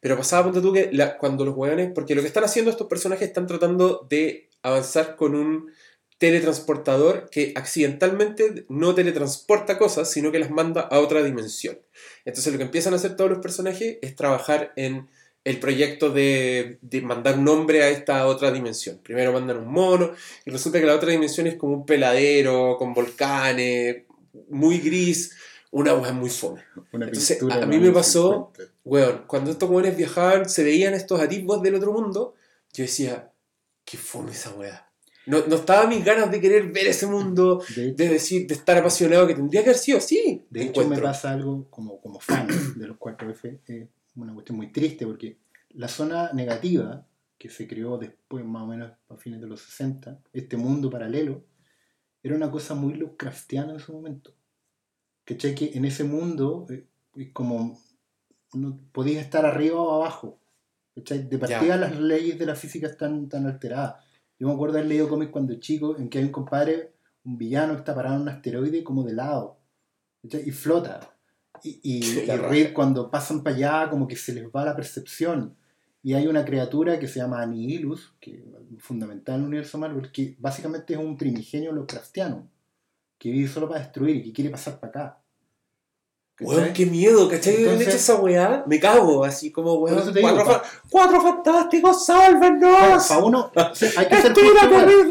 Pero 0.00 0.16
pasaba, 0.16 0.44
ponte 0.44 0.60
tú, 0.60 0.72
que 0.72 0.90
cuando 1.18 1.44
los 1.44 1.56
weones. 1.56 1.90
Porque 1.94 2.14
lo 2.14 2.20
que 2.20 2.28
están 2.28 2.44
haciendo 2.44 2.70
estos 2.70 2.86
personajes 2.86 3.26
están 3.26 3.46
tratando 3.46 4.06
de 4.08 4.50
avanzar 4.62 5.16
con 5.16 5.34
un 5.34 5.72
teletransportador 6.18 7.28
que 7.30 7.52
accidentalmente 7.56 8.66
no 8.68 8.94
teletransporta 8.94 9.78
cosas, 9.78 10.10
sino 10.10 10.30
que 10.30 10.38
las 10.38 10.50
manda 10.50 10.82
a 10.82 11.00
otra 11.00 11.22
dimensión. 11.22 11.78
Entonces 12.24 12.52
lo 12.52 12.58
que 12.58 12.64
empiezan 12.64 12.92
a 12.92 12.96
hacer 12.96 13.16
todos 13.16 13.30
los 13.30 13.40
personajes 13.40 13.98
es 14.00 14.14
trabajar 14.14 14.72
en 14.76 15.08
el 15.44 15.58
proyecto 15.60 16.10
de, 16.10 16.78
de 16.80 17.02
mandar 17.02 17.38
un 17.38 17.46
hombre 17.48 17.82
a 17.82 17.90
esta 17.90 18.26
otra 18.26 18.50
dimensión. 18.50 18.98
Primero 19.02 19.32
mandan 19.32 19.58
un 19.58 19.68
mono 19.68 20.12
y 20.46 20.50
resulta 20.50 20.80
que 20.80 20.86
la 20.86 20.94
otra 20.94 21.10
dimensión 21.10 21.46
es 21.46 21.56
como 21.56 21.74
un 21.74 21.84
peladero 21.86 22.76
con 22.78 22.94
volcanes, 22.94 24.04
muy 24.48 24.78
gris, 24.78 25.36
una 25.70 25.94
hueá 25.94 26.12
muy 26.12 26.30
fome. 26.30 26.62
Una 26.92 27.06
Entonces, 27.06 27.42
a- 27.42 27.54
a 27.62 27.66
mí 27.66 27.76
me 27.76 27.82
1950. 27.90 27.92
pasó- 27.94 28.52
Weón, 28.84 29.24
cuando 29.26 29.50
estos 29.50 29.68
weones 29.70 29.96
viajaban, 29.96 30.48
se 30.48 30.62
veían 30.64 30.94
estos 30.94 31.20
atisbos 31.20 31.62
del 31.62 31.74
otro 31.74 31.92
mundo, 31.92 32.34
yo 32.72 32.82
decía, 32.84 33.30
qué 33.84 33.96
fome 33.98 34.32
esa 34.32 34.50
weá. 34.54 34.90
No, 35.26 35.46
no 35.46 35.56
estaba 35.56 35.86
mis 35.86 36.04
ganas 36.04 36.30
de 36.30 36.38
querer 36.40 36.70
ver 36.70 36.86
ese 36.86 37.06
mundo, 37.06 37.62
De 37.74 37.86
hecho, 37.88 37.94
de 37.96 38.08
decir, 38.10 38.46
de 38.46 38.54
estar 38.54 38.76
apasionado 38.76 39.26
que 39.26 39.34
tendría 39.34 39.62
que 39.62 39.70
haber 39.70 39.78
sido 39.80 39.96
así. 39.98 40.44
De 40.50 40.62
hecho, 40.64 40.80
me 40.80 40.84
encuentro. 40.86 41.02
pasa 41.08 41.30
algo 41.32 41.66
como, 41.70 41.98
como 42.00 42.20
fan 42.20 42.46
de 42.76 42.86
los 42.86 42.98
4F, 42.98 43.58
es 43.66 43.86
una 44.16 44.34
cuestión 44.34 44.56
muy 44.56 44.72
triste 44.72 45.06
porque 45.06 45.38
la 45.70 45.88
zona 45.88 46.32
negativa 46.32 47.06
que 47.38 47.48
se 47.48 47.66
creó 47.66 47.98
después, 47.98 48.44
más 48.44 48.62
o 48.62 48.66
menos 48.66 48.92
a 49.08 49.16
fines 49.16 49.40
de 49.40 49.46
los 49.46 49.60
60, 49.60 50.20
este 50.32 50.56
mundo 50.56 50.88
paralelo, 50.88 51.44
era 52.22 52.34
una 52.34 52.50
cosa 52.50 52.74
muy 52.74 52.94
Lovecraftiana 52.94 53.72
en 53.72 53.80
su 53.80 53.92
momento. 53.92 54.34
¿Cachai? 55.24 55.54
Que 55.54 55.72
en 55.74 55.84
ese 55.84 56.04
mundo 56.04 56.66
eh, 56.70 57.32
como 57.32 57.78
no 58.54 58.80
podías 58.92 59.24
estar 59.24 59.44
arriba 59.44 59.80
o 59.80 59.94
abajo. 59.94 60.40
¿Cachai? 60.94 61.28
De 61.28 61.38
partida 61.38 61.76
las 61.76 61.98
leyes 61.98 62.38
de 62.38 62.46
la 62.46 62.54
física 62.54 62.86
están 62.86 63.28
tan 63.28 63.46
alteradas. 63.46 63.96
Yo 64.38 64.48
me 64.48 64.54
acuerdo 64.54 64.78
haber 64.78 64.88
leído 64.88 65.08
cómics 65.08 65.32
cuando 65.32 65.54
chico 65.60 65.96
en 65.98 66.08
que 66.08 66.18
hay 66.18 66.24
un 66.24 66.32
compadre, 66.32 66.94
un 67.24 67.36
villano 67.36 67.74
que 67.74 67.80
está 67.80 67.94
parado 67.94 68.16
en 68.16 68.22
un 68.22 68.28
asteroide 68.28 68.84
como 68.84 69.02
de 69.02 69.12
lado. 69.12 69.60
¿cachai? 70.22 70.48
Y 70.48 70.50
flota. 70.52 71.13
Y, 71.64 71.80
y, 71.82 72.20
y. 72.30 72.36
Reed 72.36 72.72
cuando 72.72 73.10
pasan 73.10 73.42
para 73.42 73.56
allá 73.56 73.90
como 73.90 74.06
que 74.06 74.14
se 74.16 74.32
les 74.32 74.46
va 74.46 74.64
la 74.64 74.76
percepción. 74.76 75.56
Y 76.02 76.12
hay 76.12 76.26
una 76.26 76.44
criatura 76.44 76.98
que 76.98 77.08
se 77.08 77.18
llama 77.18 77.40
Annihilus, 77.40 78.12
que 78.20 78.44
es 78.76 78.82
fundamental 78.82 79.36
en 79.36 79.40
el 79.40 79.46
universo 79.48 79.78
Marvel, 79.78 80.12
que 80.12 80.36
básicamente 80.38 80.92
es 80.92 81.00
un 81.00 81.16
primigenio 81.16 81.72
Lovecraftiano, 81.72 82.46
que 83.18 83.30
vive 83.30 83.48
solo 83.48 83.68
para 83.68 83.80
destruir 83.80 84.16
y 84.16 84.22
que 84.24 84.32
quiere 84.34 84.50
pasar 84.50 84.78
para 84.78 84.90
acá. 84.90 85.20
Weón, 86.40 86.56
¿Cachai? 86.60 86.72
qué 86.74 86.86
miedo, 86.86 87.28
¿cachai? 87.28 87.54
Que 87.54 87.62
Entonces- 87.62 87.86
hecho 87.88 87.96
esa 87.96 88.14
weá, 88.20 88.64
me 88.66 88.80
cago, 88.80 89.24
así 89.24 89.52
como, 89.52 89.74
weón, 89.76 89.94
cuatro, 89.96 90.12
digo, 90.12 90.44
fa- 90.44 90.62
cuatro 90.90 91.20
fantásticos, 91.22 92.04
Para 92.06 92.30
sálvenos. 92.30 93.10
uno, 93.22 93.50
o 93.54 93.74
sea, 93.74 93.90
hay 93.96 94.08
que 94.08 94.16
ser. 94.20 94.34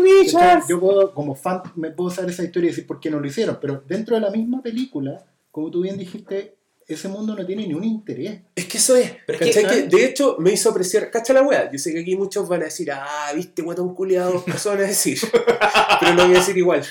Richards. 0.02 0.68
Yo 0.68 0.80
puedo, 0.80 1.14
como 1.14 1.34
fan, 1.34 1.62
me 1.76 1.92
puedo 1.92 2.10
saber 2.10 2.30
esa 2.32 2.44
historia 2.44 2.68
y 2.68 2.72
decir 2.72 2.86
por 2.86 3.00
qué 3.00 3.10
no 3.10 3.20
lo 3.20 3.26
hicieron, 3.26 3.58
pero 3.62 3.82
dentro 3.88 4.16
de 4.16 4.22
la 4.22 4.30
misma 4.32 4.62
película, 4.62 5.26
como 5.54 5.70
tú 5.70 5.82
bien 5.82 6.00
dijiste, 6.00 6.56
ese 6.88 7.08
mundo 7.10 7.36
no 7.36 7.46
tiene 7.46 7.68
ni 7.68 7.76
un 7.76 7.84
interés. 7.84 8.42
Es 8.56 8.66
que 8.66 8.80
eso 8.80 8.96
es. 8.96 9.12
Pero 9.28 9.40
es 9.46 9.56
que- 9.56 9.62
Que, 9.68 9.82
de 9.84 10.06
hecho, 10.06 10.36
me 10.40 10.52
hizo 10.52 10.72
apreciar. 10.72 11.12
¿Cacha 11.12 11.32
la 11.32 11.44
weá? 11.44 11.72
Yo 11.72 11.78
sé 11.78 11.94
que 11.94 12.00
aquí 12.00 12.16
muchos 12.16 12.50
van 12.50 12.62
a 12.62 12.66
decir, 12.66 12.92
ah, 12.92 13.32
viste, 13.36 13.62
guatón 13.62 13.94
culiado. 13.94 14.44
Eso 14.48 14.70
van 14.72 14.80
a 14.80 14.88
decir. 14.88 15.20
Pero 16.00 16.14
lo 16.16 16.26
voy 16.26 16.36
a 16.36 16.40
decir 16.40 16.58
igual. 16.58 16.84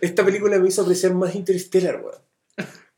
Esta 0.00 0.24
película 0.24 0.58
me 0.58 0.66
hizo 0.68 0.82
apreciar 0.82 1.14
más 1.14 1.36
Interstellar, 1.36 2.02
weón. 2.04 2.20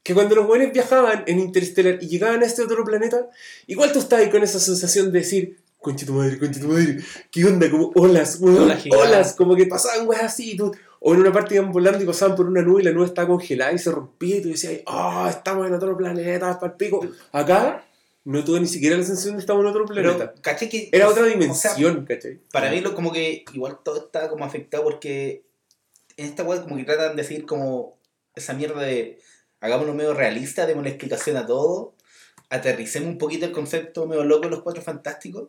Que 0.02 0.14
cuando 0.14 0.34
los 0.36 0.46
buenos 0.46 0.72
viajaban 0.72 1.24
en 1.26 1.38
Interstellar 1.38 1.98
y 2.00 2.08
llegaban 2.08 2.42
a 2.42 2.46
este 2.46 2.62
otro 2.62 2.82
planeta, 2.82 3.28
igual 3.66 3.92
tú 3.92 3.98
estabas 3.98 4.24
ahí 4.24 4.30
con 4.30 4.42
esa 4.42 4.58
sensación 4.58 5.12
de 5.12 5.18
decir, 5.18 5.58
concha 5.78 6.06
tu 6.06 6.14
madre, 6.14 6.38
concha 6.38 6.58
tu 6.58 6.68
madre, 6.68 6.96
¿qué 7.30 7.44
onda? 7.44 7.70
Como 7.70 7.92
olas, 7.94 8.38
weón, 8.40 8.62
Olas 8.62 8.84
olas, 8.90 9.34
como 9.34 9.54
que 9.54 9.66
pasaban 9.66 10.08
weas 10.08 10.22
así, 10.24 10.52
y 10.52 10.56
tú, 10.56 10.74
o 11.00 11.14
en 11.14 11.20
una 11.20 11.32
parte 11.32 11.54
iban 11.54 11.72
volando 11.72 12.02
y 12.02 12.06
pasaban 12.06 12.36
por 12.36 12.46
una 12.46 12.62
nube 12.62 12.82
y 12.82 12.84
la 12.84 12.92
nube 12.92 13.06
estaba 13.06 13.28
congelada 13.28 13.72
y 13.72 13.78
se 13.78 13.90
rompía 13.90 14.36
y 14.36 14.42
tú 14.42 14.48
decías, 14.50 14.80
ah, 14.86 15.26
estamos 15.30 15.66
en 15.66 15.72
otro 15.72 15.96
planeta, 15.96 16.60
para 16.60 16.72
el 16.72 16.76
pico. 16.76 17.00
Acá 17.32 17.84
no 18.24 18.44
tuve 18.44 18.60
ni 18.60 18.66
siquiera 18.66 18.96
la 18.98 19.02
sensación 19.02 19.32
de 19.32 19.38
que 19.38 19.40
estamos 19.40 19.62
en 19.62 19.70
otro 19.70 19.86
planeta. 19.86 20.30
Pero, 20.30 20.42
¿cachai? 20.42 20.68
Que, 20.68 20.90
Era 20.92 21.08
otra 21.08 21.22
o 21.22 21.26
sea, 21.26 21.34
dimensión, 21.34 22.04
¿cachai? 22.04 22.40
para 22.52 22.70
mí 22.70 22.80
lo 22.80 22.94
como 22.94 23.12
que 23.12 23.44
igual 23.54 23.78
todo 23.82 23.96
está 24.04 24.28
como 24.28 24.44
afectado 24.44 24.84
porque 24.84 25.46
en 26.18 26.26
esta 26.26 26.42
web 26.42 26.62
como 26.62 26.76
que 26.76 26.84
tratan 26.84 27.16
de 27.16 27.22
decir 27.22 27.46
como 27.46 27.98
esa 28.34 28.52
mierda 28.52 28.82
de 28.82 29.18
hagámoslo 29.60 29.94
medio 29.94 30.12
realista, 30.12 30.66
demos 30.66 30.82
una 30.82 30.90
explicación 30.90 31.38
a 31.38 31.46
todo, 31.46 31.94
aterricemos 32.50 33.08
un 33.08 33.18
poquito 33.18 33.46
el 33.46 33.52
concepto 33.52 34.06
medio 34.06 34.24
loco 34.24 34.44
de 34.44 34.50
los 34.50 34.62
cuatro 34.62 34.82
fantásticos 34.82 35.48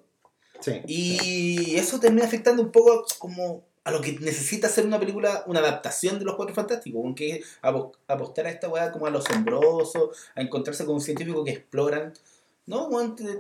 Sí. 0.62 0.80
y 0.86 1.76
eso 1.78 2.00
termina 2.00 2.24
afectando 2.24 2.62
un 2.62 2.72
poco 2.72 3.04
como 3.18 3.66
a 3.84 3.92
lo 3.92 4.00
que 4.02 4.14
necesita 4.20 4.68
hacer 4.68 4.86
una 4.86 5.00
película, 5.00 5.44
una 5.48 5.60
adaptación 5.60 6.20
de 6.20 6.26
los 6.26 6.36
cuatro 6.36 6.54
fantásticos, 6.54 7.02
aunque 7.04 7.44
apostar 8.08 8.46
a 8.46 8.52
esta 8.52 8.70
weá 8.70 8.92
como 8.92 9.08
a 9.08 9.10
lo 9.10 9.20
asombroso, 9.20 10.12
a 10.36 10.42
encontrarse 10.42 10.86
con 10.86 10.96
un 10.96 11.02
científico 11.02 11.44
que 11.44 11.52
exploran. 11.52 12.14
No, 12.68 12.90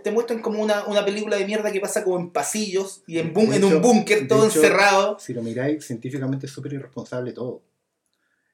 te, 0.03 0.11
muestran 0.11 0.41
como 0.41 0.61
una, 0.61 0.85
una 0.87 1.05
película 1.05 1.37
de 1.37 1.45
mierda 1.45 1.71
que 1.71 1.79
pasa 1.79 2.03
como 2.03 2.19
en 2.19 2.31
pasillos 2.31 3.03
y 3.05 3.19
en, 3.19 3.37
en 3.37 3.53
hecho- 3.53 3.67
un 3.67 3.81
búnker 3.81 4.27
todo 4.27 4.47
hecho- 4.47 4.59
encerrado. 4.59 5.19
Si 5.19 5.33
lo 5.33 5.43
miráis, 5.43 5.85
científicamente 5.85 6.47
es 6.47 6.51
súper 6.51 6.73
irresponsable 6.73 7.31
todo. 7.31 7.61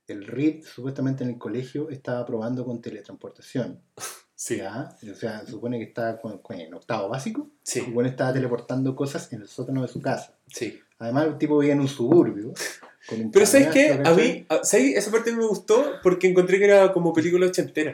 El 0.07 0.25
Reed, 0.25 0.63
supuestamente 0.65 1.23
en 1.23 1.31
el 1.31 1.37
colegio, 1.37 1.89
estaba 1.89 2.25
probando 2.25 2.65
con 2.65 2.81
teletransportación. 2.81 3.81
Sí. 4.39 4.57
¿ya? 4.57 4.95
O 5.11 5.15
sea, 5.15 5.39
se 5.43 5.49
supone 5.49 5.79
que 5.79 5.85
está 5.85 6.19
en 6.51 6.73
octavo 6.75 7.09
básico. 7.09 7.49
Sí, 7.63 7.83
Y 7.87 7.89
bueno, 7.89 8.07
estaba 8.07 8.31
teleportando 8.33 8.95
cosas 8.95 9.33
en 9.33 9.41
el 9.41 9.47
sótano 9.47 9.81
de 9.81 9.87
su 9.87 9.99
casa. 9.99 10.37
sí. 10.45 10.79
Además, 10.99 11.27
el 11.27 11.37
tipo 11.37 11.57
vivía 11.57 11.73
en 11.73 11.81
un 11.81 11.87
suburbio. 11.87 12.53
con 13.07 13.21
un 13.21 13.31
Pero 13.31 13.45
¿sabes 13.45 13.67
qué? 13.67 14.01
A 14.03 14.13
mí, 14.13 14.45
¿sabes? 14.63 14.95
Esa 14.97 15.11
parte 15.11 15.31
me 15.31 15.45
gustó 15.45 15.93
porque 16.03 16.27
encontré 16.27 16.57
que 16.57 16.65
era 16.65 16.91
como 16.91 17.13
película 17.13 17.47
ochentera. 17.47 17.91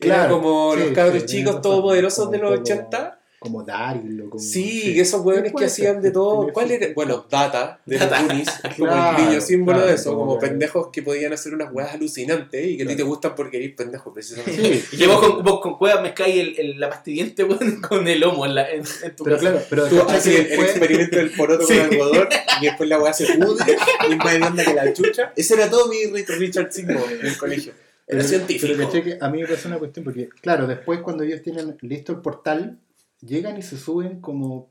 Era 0.00 0.14
Claro, 0.14 0.40
como 0.40 0.74
sí, 0.74 0.80
los 0.80 0.90
cabros 0.92 1.26
chicos 1.26 1.60
todopoderosos 1.60 2.30
de 2.30 2.38
los 2.38 2.50
un 2.50 2.56
poco 2.58 2.72
80. 2.72 3.21
Como 3.42 3.62
Daryl 3.64 4.20
o 4.22 4.30
como. 4.30 4.42
Sí, 4.42 4.94
que 4.94 5.00
esos 5.00 5.20
hueones 5.20 5.52
que 5.56 5.64
hacían 5.64 6.00
de 6.00 6.10
todo. 6.10 6.52
¿Cuál 6.52 6.70
era? 6.70 6.86
Bueno, 6.94 7.26
Data, 7.28 7.80
de 7.84 7.98
los 7.98 8.08
Data. 8.08 8.22
Goonies, 8.24 8.48
como 8.76 8.88
Claro, 8.90 9.18
el 9.18 9.24
niño 9.28 9.40
símbolo 9.40 9.78
claro, 9.78 9.88
de 9.90 9.94
eso, 9.96 10.14
como 10.16 10.38
que- 10.38 10.46
pendejos 10.46 10.88
que 10.92 11.02
podían 11.02 11.32
hacer 11.32 11.54
unas 11.54 11.72
hueás 11.72 11.94
alucinantes 11.94 12.66
y 12.66 12.76
que 12.76 12.84
a 12.84 12.86
ti 12.86 12.96
te 12.96 13.02
gustan 13.02 13.34
porque 13.34 13.56
eres 13.58 13.74
pendejo, 13.74 14.12
precisamente. 14.12 14.80
Sí, 14.82 14.96
Y 15.02 15.06
vos 15.06 15.20
con, 15.20 15.42
vos 15.44 15.60
con 15.60 15.76
cuevas 15.78 16.02
mezcláis 16.02 16.36
el, 16.36 16.58
el- 16.58 16.80
la 16.80 16.88
pastillente 16.90 17.46
con 17.88 18.06
el 18.08 18.20
lomo 18.20 18.46
en, 18.46 18.54
la, 18.54 18.70
en, 18.70 18.82
en 19.02 19.16
tu 19.16 19.24
Pero 19.24 19.36
casa. 19.36 19.50
claro, 19.50 19.66
pero 19.68 19.86
Tú 19.88 19.96
¿cachai 19.98 20.16
haces 20.16 20.34
que 20.46 20.54
el, 20.54 20.60
el 20.60 20.66
experimento 20.66 21.16
del 21.16 21.30
poroto 21.32 21.66
Sí. 21.66 21.74
con 21.78 21.86
algodón 21.86 22.28
y 22.60 22.64
después 22.66 22.88
la 22.88 23.00
hueá 23.00 23.12
se 23.12 23.26
pudre 23.34 23.76
y 24.08 24.12
es 24.12 24.18
más 24.18 24.36
blanda 24.38 24.64
que 24.64 24.74
la 24.74 24.92
chucha. 24.92 25.32
Ese 25.36 25.54
era 25.54 25.68
todo 25.68 25.88
mi 25.88 25.96
Richard 26.06 26.72
Sigmo 26.72 27.00
en 27.20 27.26
el 27.26 27.36
colegio. 27.36 27.72
Era 28.04 28.18
Pero- 28.18 28.28
científico. 28.28 28.74
Pero 28.90 29.04
que 29.04 29.16
a 29.20 29.28
mí 29.30 29.40
me 29.40 29.46
pasa 29.48 29.68
una 29.68 29.78
cuestión 29.78 30.04
porque, 30.04 30.28
claro, 30.40 30.66
después 30.66 31.00
cuando 31.00 31.22
ellos 31.22 31.40
tienen 31.42 31.76
listo 31.82 32.12
el 32.12 32.18
portal, 32.18 32.78
llegan 33.22 33.56
y 33.58 33.62
se 33.62 33.78
suben 33.78 34.20
como. 34.20 34.70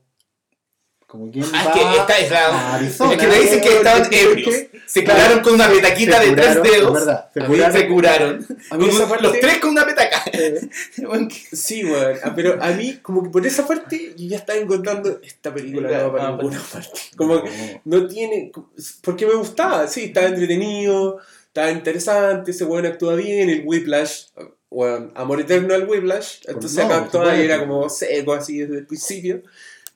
Como 1.06 1.30
quien 1.30 1.44
Ah, 1.52 1.64
va 1.66 1.72
es 1.72 1.78
que 1.78 1.96
esta 2.00 2.18
es 2.20 2.30
la- 2.30 2.74
Arizona. 2.76 3.12
Es 3.12 3.18
que 3.20 3.26
te 3.26 3.38
dicen 3.40 3.60
que 3.60 3.76
estaban 3.76 4.08
ebrios. 4.10 4.54
Se 4.86 5.04
curaron 5.04 5.40
con 5.40 5.52
una 5.54 5.68
petaquita 5.68 6.20
de 6.20 6.32
tres 6.32 6.62
dedos. 6.62 6.88
es 6.88 7.04
verdad, 7.04 7.30
se 7.34 7.46
curaron. 7.46 7.72
Se 7.72 7.88
curaron. 7.88 8.46
A 8.70 8.78
mí 8.78 8.88
esa 8.88 9.06
parte- 9.06 9.22
Los 9.24 9.38
tres 9.40 9.58
con 9.58 9.70
una 9.72 9.84
petaca. 9.84 10.22
Eh, 10.32 10.58
Sí, 11.52 11.84
weón. 11.84 12.16
Ah, 12.24 12.32
Pero 12.34 12.56
a 12.62 12.68
mí, 12.70 12.94
como 13.02 13.22
que 13.24 13.28
por 13.28 13.46
esa 13.46 13.66
parte, 13.66 14.14
yo 14.16 14.26
ya 14.26 14.38
estaba 14.38 14.58
encontrando 14.58 15.20
esta 15.22 15.52
película 15.52 15.90
no 15.90 16.04
va 16.04 16.12
para 16.12 16.28
Ah, 16.28 16.30
ninguna 16.32 16.62
parte. 16.72 17.00
Como 17.14 17.42
que 17.44 17.80
no 17.84 18.06
tiene. 18.06 18.50
Porque 19.02 19.26
me 19.26 19.34
gustaba, 19.34 19.86
sí, 19.88 20.04
estaba 20.04 20.28
entretenido, 20.28 21.18
estaba 21.46 21.70
interesante, 21.72 22.52
ese 22.52 22.64
weón 22.64 22.86
actúa 22.86 23.16
bien, 23.16 23.50
el 23.50 23.64
Whiplash. 23.66 24.28
Weón, 24.74 25.12
amor 25.14 25.40
eterno 25.40 25.74
al 25.74 25.88
Whiplash. 25.88 26.40
Entonces 26.46 26.78
no, 26.78 26.84
acá 26.86 27.04
supuesto. 27.04 27.30
era 27.30 27.60
como 27.60 27.88
seco 27.90 28.32
así 28.32 28.58
desde 28.58 28.78
el 28.78 28.86
principio. 28.86 29.42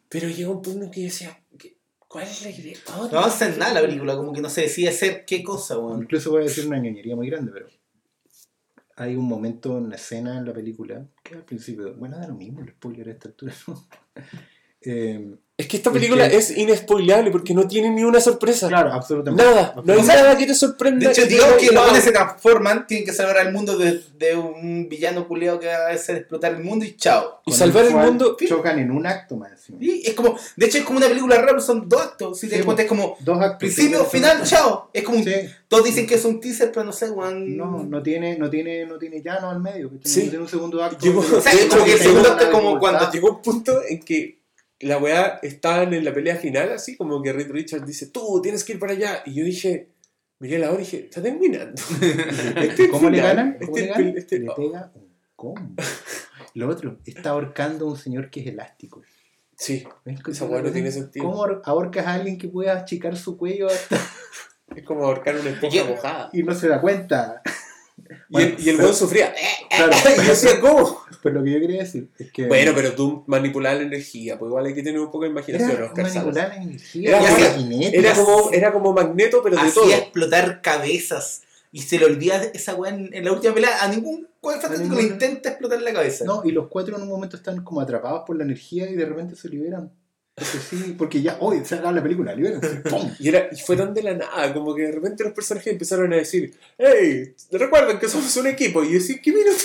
Pero 0.08 0.28
llegó 0.28 0.52
un 0.52 0.62
punto 0.62 0.84
en 0.84 0.90
que 0.90 1.00
yo 1.02 1.06
decía, 1.06 1.40
¿qué- 1.58 1.76
¿cuál 2.06 2.24
es 2.24 2.42
la 2.42 2.50
idea? 2.50 2.76
¿A 2.92 2.96
No 3.10 3.18
avanza 3.18 3.48
en 3.48 3.58
nada 3.58 3.74
la 3.74 3.80
película, 3.80 4.14
como 4.16 4.32
que 4.32 4.40
no 4.40 4.48
se 4.50 4.62
decide 4.62 4.88
hacer 4.90 5.24
qué 5.24 5.42
cosa, 5.42 5.78
weón. 5.78 6.02
Incluso 6.02 6.30
voy 6.30 6.42
a 6.42 6.44
decir 6.44 6.66
una 6.66 6.78
ñoñería 6.78 7.16
muy 7.16 7.28
grande, 7.30 7.52
pero 7.52 7.68
hay 8.96 9.14
un 9.16 9.24
momento, 9.26 9.72
una 9.72 9.96
escena 9.96 10.38
en 10.38 10.44
la 10.46 10.52
película, 10.54 11.06
que 11.22 11.34
al 11.34 11.44
principio, 11.44 11.94
bueno, 11.96 12.18
da 12.18 12.28
lo 12.28 12.34
mismo 12.34 12.60
el 12.60 12.68
spoiler 12.70 13.08
a 13.08 13.12
esta 13.12 13.28
altura, 13.28 13.54
¿no? 13.66 13.88
Eh, 14.88 15.34
Es 15.58 15.68
que 15.68 15.78
esta 15.78 15.88
Es 15.88 15.94
película 15.94 16.28
que- 16.28 16.36
es 16.36 16.50
inespoileable 16.54 17.30
porque 17.30 17.54
no 17.54 17.66
tiene 17.66 17.88
ni 17.88 18.04
una 18.04 18.20
sorpresa. 18.20 18.68
claro, 18.68 18.92
absolutamente. 18.92 19.42
Nada, 19.42 19.72
no 19.82 19.90
hay 19.94 20.00
O 20.00 20.04
sea, 20.04 20.16
nada 20.16 20.36
que 20.36 20.44
te 20.44 20.54
sorprenda. 20.54 21.06
De 21.06 21.12
hecho, 21.12 21.22
que 21.22 21.28
que 21.28 21.72
los 21.72 21.82
buenos 21.82 22.04
se 22.04 22.12
transforman, 22.12 22.86
tienen 22.86 23.06
que 23.06 23.14
salvar 23.14 23.38
al 23.38 23.54
mundo 23.54 23.78
de, 23.78 24.02
de 24.18 24.36
un 24.36 24.86
villano 24.86 25.26
culiado 25.26 25.58
que 25.58 25.66
va 25.68 25.86
a 25.88 25.92
hacer 25.94 26.16
explotar 26.16 26.52
el 26.52 26.62
mundo 26.62 26.84
y 26.84 26.94
chao. 26.96 27.40
Y 27.46 27.52
Con 27.52 27.58
salvar 27.58 27.86
el 27.86 27.92
cual 27.92 28.06
mundo. 28.06 28.36
Chocan 28.46 28.78
en 28.80 28.90
un 28.90 29.06
acto 29.06 29.36
más 29.38 29.50
encima. 29.52 29.78
Y 29.80 30.06
es 30.06 30.12
como, 30.12 30.36
de 30.56 30.66
hecho 30.66 30.76
es 30.76 30.84
como 30.84 30.98
una 30.98 31.08
película 31.08 31.36
rara, 31.40 31.58
son 31.58 31.88
dos 31.88 32.02
actos, 32.02 32.38
si 32.38 32.48
te 32.48 32.56
Sí, 32.56 32.58
das 32.58 32.64
cuenta 32.66 32.82
es 32.82 32.88
como 32.90 33.16
Dos 33.20 33.40
actos. 33.40 33.58
principio, 33.58 34.00
Sí, 34.04 34.10
final, 34.10 34.42
chao. 34.44 34.90
Es 34.92 35.04
como 35.04 35.16
un- 35.16 35.24
Sí. 35.24 35.32
todos 35.68 35.84
dicen 35.84 36.06
que 36.06 36.16
es 36.16 36.24
un 36.26 36.38
teaser, 36.38 36.70
pero 36.70 36.84
no 36.84 36.92
sé, 36.92 37.08
weón. 37.10 37.56
No, 37.56 37.82
no 37.82 38.02
tiene, 38.02 38.36
no 38.36 38.50
tiene, 38.50 38.84
no 38.84 38.98
tiene 38.98 39.22
llano 39.22 39.48
al 39.48 39.60
medio. 39.60 39.90
Sí. 40.04 40.24
No 40.24 40.28
tiene 40.28 40.44
un 40.44 40.50
segundo 40.50 40.84
acto. 40.84 40.98
Llegó- 41.02 41.20
O 41.20 41.40
sea, 41.40 41.54
de 41.54 41.66
como 41.66 41.76
hecho, 41.80 41.84
que 41.86 41.92
el 41.94 41.98
segundo 41.98 42.28
acto 42.32 42.44
es 42.44 42.50
como 42.50 42.78
cuando 42.78 43.10
Llegó 43.10 43.30
un 43.30 43.40
punto 43.40 43.80
en 43.88 44.00
que 44.02 44.44
la 44.80 44.98
weá 44.98 45.38
estaban 45.42 45.94
en 45.94 46.04
la 46.04 46.12
pelea 46.12 46.36
final, 46.36 46.72
así 46.72 46.96
como 46.96 47.22
que 47.22 47.32
Reed 47.32 47.50
Richards 47.50 47.86
dice, 47.86 48.06
tú 48.06 48.40
tienes 48.42 48.64
que 48.64 48.74
ir 48.74 48.78
para 48.78 48.92
allá. 48.92 49.22
Y 49.26 49.34
yo 49.34 49.44
dije, 49.44 49.88
miré 50.38 50.58
la 50.58 50.68
hora 50.70 50.82
y 50.82 50.84
dije, 50.84 51.04
está 51.04 51.22
terminando. 51.22 51.80
Este 52.56 52.88
¿Cómo 52.90 53.08
le 53.10 53.18
ganan? 53.22 53.56
Este 53.60 53.66
¿Cómo 53.66 53.76
es 53.78 53.82
le 53.84 53.88
ganan? 53.88 54.16
este- 54.18 54.38
Le 54.40 54.48
oh. 54.50 54.54
pega 54.54 54.92
un 54.94 55.08
combo. 55.34 55.82
Lo 56.54 56.68
otro, 56.68 56.98
está 57.04 57.30
ahorcando 57.30 57.86
a 57.86 57.90
un 57.90 57.96
señor 57.96 58.30
que 58.30 58.40
es 58.40 58.46
elástico. 58.46 59.02
Sí. 59.56 59.86
Esa 60.28 60.44
hueá 60.44 60.62
no 60.62 60.70
tiene 60.70 60.90
sentido. 60.90 61.24
¿Cómo 61.26 61.42
ahor- 61.42 61.62
ahorcas 61.64 62.06
a 62.06 62.14
alguien 62.14 62.36
que 62.38 62.48
pueda 62.48 62.74
achicar 62.78 63.16
su 63.16 63.36
cuello 63.38 63.66
hasta- 63.68 63.98
es 64.74 64.82
como 64.84 65.04
ahorcar 65.04 65.36
una 65.38 65.50
esponja 65.50 65.84
mojada. 65.84 66.30
y 66.32 66.42
no 66.42 66.54
se 66.54 66.68
da 66.68 66.80
cuenta? 66.80 67.40
Y 68.28 68.42
el, 68.42 68.56
y 68.58 68.68
el 68.68 68.94
sufría. 68.94 69.34
Claro, 69.70 69.92
y 69.92 70.24
yo 70.24 70.30
decía, 70.30 70.60
¿cómo? 70.60 71.00
pero 71.22 71.40
lo 71.40 71.44
que 71.44 71.52
yo 71.52 71.60
quería 71.60 71.82
decir 71.82 72.08
es 72.18 72.30
que. 72.30 72.46
Bueno, 72.46 72.72
pero 72.74 72.92
tú 72.92 73.24
manipulabas 73.26 73.80
la 73.80 73.86
energía, 73.86 74.38
pues 74.38 74.48
igual 74.50 74.66
hay 74.66 74.74
que 74.74 74.82
tener 74.82 75.00
un 75.00 75.10
poco 75.10 75.24
de 75.24 75.30
imaginación, 75.30 75.70
era 75.70 75.86
Oscar 75.86 76.04
manipular 76.04 76.48
la 76.48 76.56
energía. 76.56 77.08
Era 77.08 77.18
Era, 77.18 77.54
como-. 77.56 77.82
Era 77.92 78.14
como, 78.14 78.52
era 78.52 78.72
como 78.72 78.92
magneto, 78.92 79.40
pero 79.42 79.62
de 79.62 79.70
todo. 79.70 79.90
explotar 79.90 80.60
cabezas. 80.62 81.42
Y 81.72 81.82
se 81.82 81.98
le 81.98 82.06
olvida 82.06 82.42
esa 82.54 82.74
weá 82.74 82.94
en, 82.94 83.10
en 83.12 83.24
la 83.24 83.32
última 83.32 83.52
pelea. 83.52 83.82
A 83.82 83.88
ningún 83.88 84.26
weón 84.40 84.60
fantástico 84.60 84.94
le 84.94 85.02
intenta 85.02 85.50
explotar 85.50 85.82
la 85.82 85.92
cabeza. 85.92 86.24
No, 86.24 86.42
y 86.44 86.52
los 86.52 86.68
cuatro 86.68 86.96
en 86.96 87.02
un 87.02 87.08
momento 87.08 87.36
están 87.36 87.62
como 87.64 87.80
atrapados 87.80 88.22
por 88.26 88.36
la 88.36 88.44
energía 88.44 88.88
y 88.88 88.94
de 88.94 89.04
repente 89.04 89.34
se 89.36 89.48
liberan. 89.48 89.90
Porque 90.36 90.58
sí, 90.58 90.94
porque 90.98 91.22
ya, 91.22 91.38
hoy 91.40 91.64
se 91.64 91.76
acaba 91.76 91.92
la 91.92 92.02
película, 92.02 92.34
libérense. 92.34 92.76
¡Pum! 92.90 93.10
Y, 93.18 93.28
era, 93.28 93.48
y 93.50 93.56
fue 93.56 93.74
tan 93.74 93.94
de 93.94 94.02
la 94.02 94.12
nada, 94.12 94.52
como 94.52 94.74
que 94.74 94.82
de 94.82 94.92
repente 94.92 95.24
los 95.24 95.32
personajes 95.32 95.72
empezaron 95.72 96.12
a 96.12 96.16
decir, 96.16 96.54
hey, 96.76 97.34
recuerden 97.52 97.98
que 97.98 98.06
somos 98.06 98.36
un 98.36 98.46
equipo. 98.48 98.84
Y 98.84 98.88
yo 98.88 98.92
decía, 98.94 99.16
¿qué 99.22 99.32
minuto? 99.32 99.62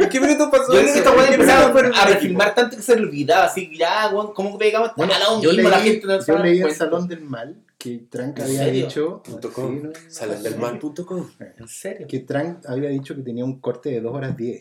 ¿En 0.00 0.08
qué 0.10 0.20
minuto 0.20 0.50
pasó 0.50 0.72
Yo 0.72 0.80
creo 0.80 0.92
que 0.92 0.98
esta 0.98 1.12
weá 1.12 1.22
¿En 1.22 1.28
qué 1.28 1.34
empezaba 1.34 1.60
minuto 1.60 1.72
fueron 1.78 1.94
a 1.94 2.02
un 2.02 2.12
refilmar 2.12 2.54
tanto 2.56 2.76
que 2.76 2.82
se 2.82 2.96
le 2.96 3.02
olvidaba. 3.02 3.44
Así, 3.44 3.70
ya, 3.78 4.10
weón, 4.12 4.32
¿cómo 4.34 4.58
pegamos? 4.58 4.90
Bueno, 4.96 5.14
a 5.14 5.18
lo 5.20 5.42
yo 5.42 5.52
mismo, 5.52 5.68
la 5.68 5.78
leí, 5.78 5.92
gente 5.92 6.06
no 6.08 6.26
yo 6.26 6.38
leí 6.38 6.60
el. 6.60 6.74
Salón 6.74 7.06
del 7.06 7.20
Mal 7.20 7.56
que 7.78 7.98
Trank 8.10 8.36
¿En 8.40 8.44
había 8.44 8.66
dicho. 8.66 9.22
Punto 9.22 9.52
com. 9.52 9.76
Sí, 9.76 9.82
no, 9.84 9.90
equipo? 9.90 10.10
Salandelmal.com. 10.10 11.30
¿En 11.56 11.68
serio? 11.68 12.06
Que 12.08 12.18
Trank 12.18 12.66
había 12.66 12.88
dicho 12.88 13.14
que 13.14 13.22
tenía 13.22 13.44
un 13.44 13.60
corte 13.60 13.90
de 13.90 14.00
2 14.00 14.12
horas 14.12 14.36
10. 14.36 14.58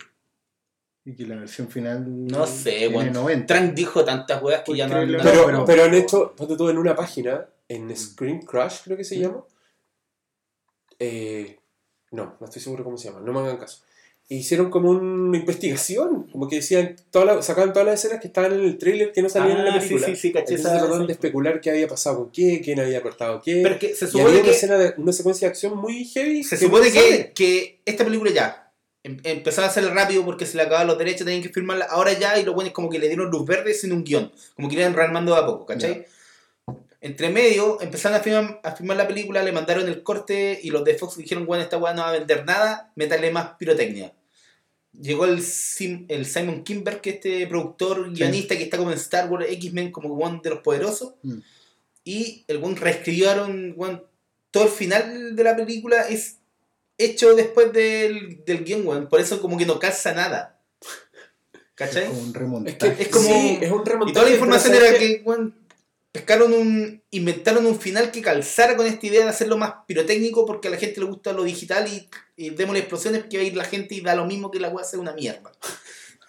Y 1.09 1.15
que 1.15 1.25
la 1.25 1.37
versión 1.37 1.69
final. 1.69 2.27
No 2.27 2.45
sé. 2.45 2.89
90. 2.89 3.45
Trank 3.45 3.73
dijo 3.73 4.03
tantas 4.03 4.43
weas 4.43 4.61
que 4.63 4.75
ya 4.75 4.87
no. 4.89 5.05
No- 5.05 5.23
Pero, 5.23 5.45
pero- 5.45 5.65
pero 5.65 5.83
han 5.85 5.93
hecho, 5.93 6.33
ponte 6.35 6.57
tú 6.57 6.67
en 6.67 6.77
una 6.77 6.97
página, 6.97 7.45
en 7.69 7.95
Screen 7.95 8.41
Crush 8.41 8.81
creo 8.83 8.97
que 8.97 9.05
se 9.05 9.17
llama. 9.17 9.41
Eh, 10.99 11.59
no, 12.11 12.35
no 12.39 12.45
estoy 12.45 12.61
seguro 12.61 12.83
cómo 12.83 12.97
se 12.97 13.07
llama, 13.09 13.21
no 13.21 13.31
me 13.31 13.39
hagan 13.39 13.55
caso. 13.57 13.83
Hicieron 14.29 14.69
como 14.69 14.89
una 14.89 15.37
investigación, 15.37 16.23
como 16.29 16.49
que 16.49 16.57
decían, 16.57 16.97
toda 17.11 17.23
la- 17.23 17.41
sacaban 17.41 17.71
todas 17.71 17.85
las 17.87 18.03
escenas 18.03 18.19
que 18.19 18.27
estaban 18.27 18.51
en 18.51 18.59
el 18.65 18.77
trailer 18.77 19.13
que 19.13 19.21
no 19.21 19.29
salían 19.29 19.59
en 19.59 19.65
la 19.65 19.75
Ah, 19.75 19.79
sí, 19.79 19.87
película. 19.87 20.07
sí, 20.07 20.15
sí, 20.17 20.33
caché 20.33 20.55
Entonces 20.55 20.79
trataron 20.81 21.07
de 21.07 21.13
especular 21.13 21.61
qué 21.61 21.69
había 21.69 21.87
pasado 21.87 22.17
con 22.17 22.31
qué, 22.31 22.59
quién 22.61 22.81
había 22.81 23.01
cortado 23.01 23.41
qué. 23.41 23.61
Pero 23.63 23.79
que 23.79 23.95
se 23.95 24.03
y 24.05 24.07
había 24.09 24.11
supone 24.11 24.35
una, 24.39 24.43
que. 24.43 24.51
escena 24.51 24.77
de, 24.77 24.93
una 24.97 25.13
secuencia 25.13 25.47
de 25.47 25.51
acción 25.51 25.77
muy 25.77 26.03
heavy. 26.03 26.43
Se 26.43 26.57
que 26.57 26.65
supone 26.65 26.87
no 26.87 26.93
que, 26.93 27.31
que 27.33 27.79
esta 27.85 28.03
película 28.03 28.31
ya 28.31 28.66
empezó 29.03 29.61
a 29.61 29.67
hacer 29.67 29.85
rápido 29.85 30.25
porque 30.25 30.45
se 30.45 30.57
le 30.57 30.63
acababan 30.63 30.87
los 30.87 30.97
derechos, 30.97 31.25
tenían 31.25 31.43
que 31.43 31.49
firmarla 31.49 31.85
ahora 31.85 32.13
ya 32.13 32.37
y 32.39 32.43
lo 32.43 32.53
bueno 32.53 32.67
es 32.67 32.73
como 32.73 32.89
que 32.89 32.99
le 32.99 33.07
dieron 33.07 33.29
luz 33.29 33.45
verde 33.45 33.73
sin 33.73 33.93
un 33.93 34.03
guion, 34.03 34.31
como 34.55 34.67
que 34.67 34.75
iban 34.75 34.93
rearmando 34.93 35.33
de 35.33 35.39
a 35.39 35.45
poco, 35.45 35.65
¿cachai? 35.65 36.05
Entre 36.99 37.29
medio 37.29 37.79
empezaron 37.79 38.19
a 38.19 38.21
firmar, 38.21 38.59
a 38.63 38.71
firmar 38.71 38.97
la 38.97 39.07
película, 39.07 39.43
le 39.43 39.51
mandaron 39.51 39.87
el 39.87 40.03
corte 40.03 40.59
y 40.61 40.71
los 40.71 40.83
de 40.83 40.95
Fox 40.95 41.15
dijeron, 41.17 41.45
bueno, 41.45 41.63
esta 41.63 41.77
weá 41.77 41.93
no 41.93 42.01
va 42.01 42.09
a 42.09 42.13
vender 42.13 42.43
nada, 42.45 42.91
métale 42.95 43.31
más 43.31 43.51
pirotecnia. 43.57 44.13
Llegó 44.99 45.25
el, 45.25 45.41
Sim- 45.43 46.05
el 46.09 46.25
Simon 46.25 46.63
Kimber, 46.63 46.99
que 46.99 47.11
es 47.11 47.15
este 47.17 47.45
productor, 47.45 48.11
guionista 48.11 48.57
que 48.57 48.63
está 48.63 48.77
como 48.77 48.91
en 48.91 48.97
Star 48.97 49.29
Wars, 49.29 49.45
X-Men, 49.47 49.91
como 49.91 50.15
one 50.15 50.41
de 50.43 50.49
los 50.49 50.59
poderosos. 50.59 51.13
Mm. 51.21 51.37
Y 52.03 52.45
el 52.47 52.63
one 52.63 52.75
reescribieron, 52.75 53.73
weón, 53.77 54.03
todo 54.49 54.63
el 54.63 54.69
final 54.69 55.35
de 55.35 55.43
la 55.43 55.55
película 55.55 56.07
es 56.09 56.37
hecho 56.97 57.35
después 57.35 57.71
del, 57.73 58.43
del 58.45 58.63
guion, 58.63 58.85
weón. 58.87 59.07
Por 59.09 59.19
eso 59.19 59.41
como 59.41 59.57
que 59.57 59.65
no 59.65 59.79
calza 59.79 60.13
nada. 60.13 60.59
¿Cachai? 61.75 62.03
Es 62.05 62.09
como 62.09 62.21
un 62.21 62.27
Es 62.29 62.33
remontaje. 62.33 62.95
que 62.95 63.03
Es 63.03 63.09
como- 63.09 63.25
sí, 63.27 63.59
es 63.61 63.71
un 63.71 63.85
remontaje. 63.85 64.11
Y 64.11 64.13
toda 64.13 64.25
la 64.25 64.31
información 64.33 64.73
era 64.73 64.97
que, 64.97 65.23
pescaron 66.11 66.51
un. 66.53 67.03
inventaron 67.11 67.65
un 67.67 67.79
final 67.79 68.09
que 68.11 68.21
calzara 68.23 68.75
con 68.75 68.87
esta 68.87 69.05
idea 69.05 69.23
de 69.25 69.29
hacerlo 69.29 69.57
más 69.57 69.73
pirotécnico 69.87 70.45
porque 70.47 70.67
a 70.69 70.71
la 70.71 70.77
gente 70.77 70.99
le 70.99 71.05
gusta 71.05 71.33
lo 71.33 71.43
digital 71.43 71.87
y, 71.87 72.09
y 72.35 72.49
démosle 72.49 72.79
explosiones 72.79 73.25
que 73.29 73.37
va 73.37 73.43
a 73.43 73.45
ir 73.45 73.55
la 73.55 73.65
gente 73.65 73.93
y 73.93 74.01
da 74.01 74.15
lo 74.15 74.25
mismo 74.25 74.49
que 74.49 74.59
la 74.59 74.69
weá 74.69 74.83
sea 74.83 74.99
una 74.99 75.13
mierda. 75.13 75.51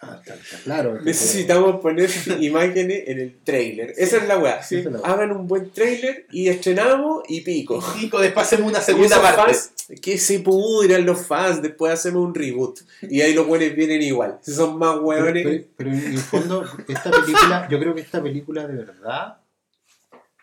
Ah, 0.00 0.16
está- 0.20 0.34
está 0.34 0.58
claro. 0.62 1.00
Necesitamos 1.02 1.80
poner 1.80 2.08
imágenes 2.40 3.02
en 3.08 3.18
el 3.18 3.38
trailer. 3.42 3.94
Esa 3.96 4.18
es 4.18 4.28
la 4.28 4.38
weá. 4.38 4.62
Sí. 4.62 4.84
Hagan 5.02 5.32
un 5.32 5.46
buen 5.48 5.70
trailer 5.70 6.26
y 6.30 6.48
estrenamos 6.48 7.24
y 7.28 7.40
pico. 7.40 7.82
Y 8.00 8.02
después 8.08 8.46
hacemos 8.46 8.70
una 8.70 8.80
segunda 8.80 9.20
parte. 9.20 9.54
fans, 9.54 9.72
que 10.00 10.16
se 10.18 10.38
pudran 10.40 11.04
los 11.04 11.26
fans, 11.26 11.61
después 11.62 11.92
hacemos 11.92 12.24
un 12.24 12.32
reboot. 12.34 12.78
Y 13.02 13.22
ahí 13.22 13.34
los 13.34 13.46
buenos 13.48 13.74
vienen 13.74 14.00
igual. 14.02 14.38
Si 14.40 14.52
son 14.52 14.78
más 14.78 14.98
hueones. 15.00 15.44
pero- 15.44 15.64
pero 15.76 15.90
en 15.92 16.04
el 16.12 16.18
fondo, 16.18 16.64
esta 16.87 17.11
película, 17.11 17.66
yo 17.68 17.78
creo 17.80 17.94
que 17.94 18.00
esta 18.02 18.22
película 18.22 18.66
de 18.68 18.76
verdad. 18.76 19.38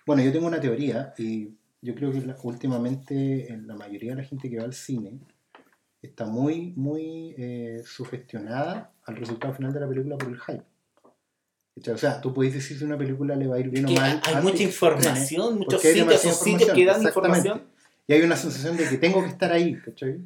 Bueno, 0.06 0.22
yo 0.22 0.32
tengo 0.34 0.48
una 0.48 0.60
teoría 0.60 1.14
y 1.18 1.50
yo 1.82 1.96
creo 1.96 2.12
que 2.12 2.22
últimamente 2.44 3.52
en 3.54 3.68
la 3.68 3.76
mayoría 3.76 4.16
de 4.16 4.22
la 4.22 4.28
gente 4.28 4.50
que 4.50 4.58
va 4.58 4.64
al 4.66 4.74
cine 4.74 5.20
está 6.06 6.26
muy, 6.26 6.74
muy 6.76 7.36
eh, 7.38 7.84
sugestionada 7.86 8.92
al 9.04 9.16
resultado 9.16 9.54
final 9.54 9.74
de 9.74 9.80
la 9.80 9.88
película 9.88 10.18
por 10.18 10.30
el 10.30 10.40
hype. 10.40 10.64
O 11.92 11.98
sea, 11.98 12.22
tú 12.22 12.34
puedes 12.34 12.54
decir 12.54 12.78
si 12.78 12.86
una 12.86 12.98
película 12.98 13.36
le 13.36 13.48
va 13.48 13.58
a 13.58 13.60
ir 13.60 13.70
bien 13.70 13.86
o 13.86 13.92
mal. 13.92 14.22
hay 14.24 14.42
mucha 14.42 14.64
información, 14.64 15.58
muchos 15.60 15.82
sitios, 15.82 16.22
sitios 16.22 16.72
que 16.72 16.86
dan 16.86 17.04
información. 17.04 17.64
Y 18.08 18.14
hay 18.14 18.22
una 18.22 18.36
sensación 18.36 18.78
de 18.78 18.88
que 18.88 18.98
tengo 18.98 19.20
que 19.24 19.30
estar 19.30 19.52
ahí, 19.52 19.80
¿cachai? 19.84 20.20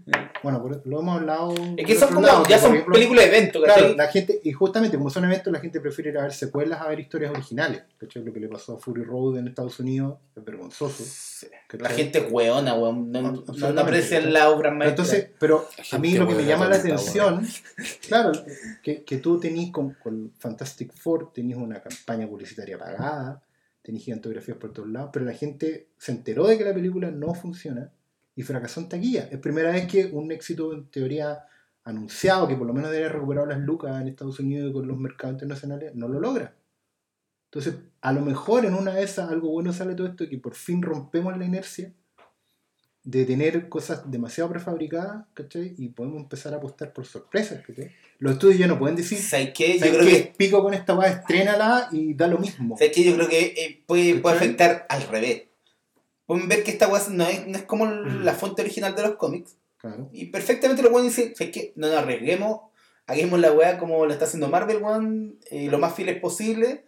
Bueno, 0.44 0.62
por- 0.62 0.86
lo 0.86 1.00
hemos 1.00 1.18
hablado. 1.18 1.54
Es 1.78 1.86
que 1.86 1.96
son 1.96 2.10
como, 2.14 2.28
lado, 2.28 2.44
ya 2.50 2.60
son 2.60 2.84
películas 2.92 3.24
de 3.24 3.38
evento, 3.38 3.62
Claro, 3.62 3.82
¿cachai? 3.84 3.96
la 3.96 4.08
gente, 4.10 4.42
y 4.44 4.52
justamente 4.52 4.98
como 4.98 5.10
son 5.10 5.24
eventos, 5.24 5.54
la 5.54 5.62
gente 5.62 5.80
prefiere 5.80 6.10
ir 6.10 6.18
a 6.18 6.24
ver 6.24 6.34
secuelas 6.34 6.82
a 6.82 6.90
ver 6.90 7.00
historias 7.00 7.32
originales. 7.32 7.84
¿cachai? 7.98 8.22
Lo 8.26 8.34
que 8.34 8.42
le 8.42 8.50
pasó 8.50 8.74
a 8.76 8.80
Fury 8.80 9.04
Road 9.06 9.38
en 9.38 9.48
Estados 9.48 9.80
Unidos 9.80 10.18
es 10.36 10.44
vergonzoso. 10.44 11.06
¿cachai? 11.68 11.82
La 11.84 11.90
gente 11.96 12.20
es 12.20 12.26
hueona, 12.30 12.74
weón. 12.74 13.14
No, 13.14 13.22
no, 13.22 13.32
no 13.32 13.82
aprecia 13.82 14.18
¿cachai? 14.18 14.34
la 14.34 14.50
obra 14.50 14.72
maestra. 14.72 14.90
Entonces, 14.90 15.28
pero 15.40 15.66
a 15.94 15.98
mí 16.00 16.16
lo 16.18 16.28
que 16.28 16.36
me 16.36 16.44
llama 16.46 16.68
la 16.68 16.76
atención, 16.76 17.48
claro, 18.10 18.34
que, 18.84 19.04
que 19.04 19.18
tú 19.20 19.40
tenís 19.40 19.72
con, 19.72 19.94
con 20.04 20.34
Fantastic 20.38 20.92
Four, 20.94 21.32
tenís 21.34 21.56
una 21.56 21.80
campaña 21.82 22.28
publicitaria 22.28 22.78
pagada, 22.78 23.42
tenís 23.90 24.06
gigantografías 24.06 24.58
por 24.58 24.72
todos 24.72 24.88
lados, 24.88 25.10
pero 25.12 25.26
la 25.26 25.34
gente 25.34 25.90
se 25.98 26.12
enteró 26.12 26.46
de 26.46 26.60
que 26.60 26.64
la 26.64 26.76
película 26.76 27.10
no 27.10 27.34
funciona 27.34 27.92
y 28.36 28.44
fracasó 28.44 28.82
en 28.82 28.90
taquilla. 28.90 29.28
Es 29.32 29.40
primera 29.40 29.72
vez 29.72 29.88
que 29.88 30.06
un 30.06 30.32
éxito 30.32 30.74
en 30.74 30.92
teoría 30.92 31.44
anunciado, 31.84 32.48
que 32.48 32.56
por 32.56 32.68
lo 32.68 32.74
menos 32.74 32.92
debería 32.92 33.12
recuperar 33.12 33.48
las 33.48 33.58
lucas 33.60 34.00
en 34.00 34.08
Estados 34.08 34.40
Unidos 34.40 34.70
y 34.70 34.74
con 34.74 34.88
los 34.88 34.96
mercados 34.96 35.34
internacionales, 35.34 35.96
no 35.96 36.08
lo 36.08 36.20
logra. 36.20 36.56
Entonces, 37.46 37.78
a 38.02 38.14
lo 38.14 38.22
mejor 38.22 38.64
en 38.66 38.76
una 38.76 38.94
de 38.94 39.02
esas 39.02 39.32
algo 39.32 39.50
bueno 39.50 39.74
sale 39.74 39.96
todo 39.96 40.06
esto, 40.06 40.30
que 40.30 40.38
por 40.38 40.54
fin 40.54 40.84
rompemos 40.84 41.36
la 41.36 41.46
inercia 41.46 41.92
de 43.04 43.26
tener 43.26 43.70
cosas 43.70 44.12
demasiado 44.12 44.52
prefabricadas, 44.52 45.26
¿cachai? 45.34 45.74
Y 45.80 45.90
podemos 45.90 46.22
empezar 46.22 46.54
a 46.54 46.58
apostar 46.58 46.94
por 46.94 47.08
sorpresas, 47.08 47.66
¿cachai? 47.66 47.90
Los 48.20 48.34
estudios 48.34 48.60
ya 48.60 48.68
no 48.68 48.78
pueden 48.78 48.96
decir, 48.98 49.18
¿Sabes 49.18 49.52
qué? 49.56 49.74
Yo 49.74 49.80
¿sabes 49.80 49.94
creo 49.98 50.06
qué? 50.08 50.12
que, 50.24 50.34
pico 50.38 50.62
con 50.62 50.74
esta 50.74 50.94
weá, 50.94 51.10
estrénala 51.10 51.88
y 51.92 52.14
da 52.14 52.28
lo 52.28 52.38
mismo. 52.38 52.78
¿sabes 52.78 52.94
qué? 52.94 53.04
Yo 53.04 53.16
creo 53.16 53.28
que 53.30 53.40
eh, 53.58 53.84
puede, 53.88 54.16
puede 54.16 54.36
afectar 54.36 54.86
al 54.90 55.04
revés. 55.08 55.44
Pueden 56.26 56.48
ver 56.48 56.64
que 56.64 56.72
esta 56.72 56.88
weá 56.88 57.02
no 57.10 57.26
es, 57.26 57.48
no 57.48 57.58
es 57.58 57.64
como 57.64 57.86
la 57.86 58.34
fuente 58.34 58.62
original 58.62 58.94
de 58.96 59.02
los 59.04 59.16
cómics. 59.16 59.56
Claro. 59.78 60.10
Y 60.12 60.26
perfectamente 60.26 60.84
lo 60.84 60.92
pueden 60.92 61.08
decir, 61.08 61.34
¿sabes 61.36 61.54
qué? 61.54 61.72
No 61.76 61.88
nos 61.88 61.96
arriesguemos, 61.98 62.60
hagamos 63.08 63.40
la 63.40 63.54
weá 63.54 63.78
como 63.80 64.06
lo 64.06 64.12
está 64.12 64.26
haciendo 64.26 64.50
Marvel, 64.50 64.84
weón, 64.84 65.40
eh, 65.50 65.68
lo 65.72 65.80
más 65.80 65.96
fieles 65.96 66.20
posible. 66.20 66.84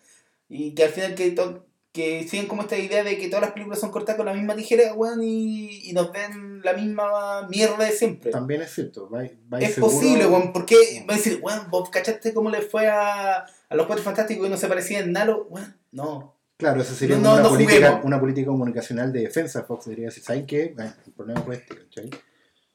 Y 0.49 0.73
que 0.75 0.83
al 0.83 0.89
final 0.89 1.15
que 1.15 1.31
to- 1.31 1.65
que 1.91 2.25
siguen 2.27 2.47
como 2.47 2.61
esta 2.61 2.77
idea 2.77 3.03
de 3.03 3.17
que 3.17 3.27
todas 3.27 3.41
las 3.41 3.51
películas 3.51 3.79
son 3.79 3.91
cortadas 3.91 4.15
con 4.17 4.25
la 4.25 4.33
misma 4.33 4.55
tijera, 4.55 4.93
weón, 4.93 5.21
y, 5.23 5.89
y 5.89 5.93
nos 5.93 6.11
den 6.13 6.61
la 6.63 6.73
misma 6.73 7.47
mierda 7.49 7.83
de 7.85 7.91
siempre. 7.91 8.31
También 8.31 8.61
es 8.61 8.73
cierto. 8.73 9.09
va- 9.09 9.23
va 9.53 9.59
Es 9.59 9.75
seguro- 9.75 9.93
posible, 9.93 10.25
weón, 10.27 10.53
porque 10.53 10.75
va 11.09 11.15
a 11.15 11.17
decir, 11.17 11.39
weón, 11.41 11.69
vos 11.69 11.89
cachaste 11.89 12.33
cómo 12.33 12.49
le 12.49 12.61
fue 12.61 12.87
a, 12.87 13.39
a 13.69 13.75
los 13.75 13.85
cuatro 13.87 14.03
fantásticos 14.05 14.47
y 14.47 14.49
no 14.49 14.57
se 14.57 14.67
parecían 14.67 15.03
en 15.03 15.11
nada, 15.11 15.35
weón, 15.49 15.75
no. 15.91 16.37
Claro, 16.57 16.79
esa 16.81 16.93
sería 16.93 17.15
No, 17.17 17.23
como 17.23 17.27
no, 17.29 17.39
una, 17.39 17.43
no 17.43 17.49
política, 17.55 17.75
juguemos. 17.87 18.05
una 18.05 18.19
política 18.19 18.47
comunicacional 18.47 19.11
de 19.11 19.21
defensa. 19.21 19.63
Fox 19.63 19.85
debería 19.85 20.05
decir, 20.05 20.23
¿saben 20.23 20.45
qué? 20.45 20.71
Bueno, 20.75 20.93
el 21.07 21.11
problema 21.13 21.41
fue 21.41 21.55
este, 21.55 21.75
¿cachai? 21.75 22.09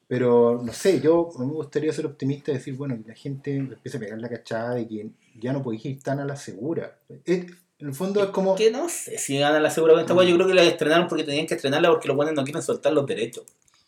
Pero, 0.09 0.61
no 0.63 0.73
sé, 0.73 1.01
yo 1.01 1.31
a 1.37 1.41
mí 1.41 1.47
me 1.47 1.53
gustaría 1.55 1.93
ser 1.93 2.07
optimista 2.07 2.51
y 2.51 2.55
decir, 2.55 2.75
bueno, 2.75 2.97
que 3.01 3.09
la 3.09 3.15
gente 3.15 3.57
empiece 3.57 3.97
a 3.97 4.01
pegar 4.01 4.19
la 4.19 4.29
cachada 4.29 4.75
de 4.75 4.87
que 4.89 5.11
ya 5.41 5.53
no 5.53 5.63
podéis 5.63 5.85
ir 5.87 6.03
tan 6.03 6.19
a 6.21 6.25
la 6.25 6.37
segura. 6.37 6.99
Es- 7.25 7.47
en 7.79 7.89
el 7.89 7.95
fondo 7.95 8.23
es 8.23 8.31
como... 8.31 8.55
Que 8.57 8.71
no 8.71 8.89
sé 8.89 9.19
si 9.19 9.39
ganan 9.39 9.63
la 9.63 9.71
segura 9.71 9.93
con 9.93 10.01
esta 10.01 10.15
weá, 10.15 10.27
yo 10.29 10.35
creo 10.37 10.47
que 10.49 10.55
la 10.55 10.63
estrenaron 10.63 11.09
porque 11.09 11.25
tenían 11.25 11.47
que 11.47 11.55
estrenarla 11.55 11.91
porque 11.91 12.09
los 12.09 12.17
buenos 12.17 12.35
no 12.35 12.45
quieren 12.45 12.63
soltar 12.63 12.93
los 12.93 13.07
derechos. 13.07 13.45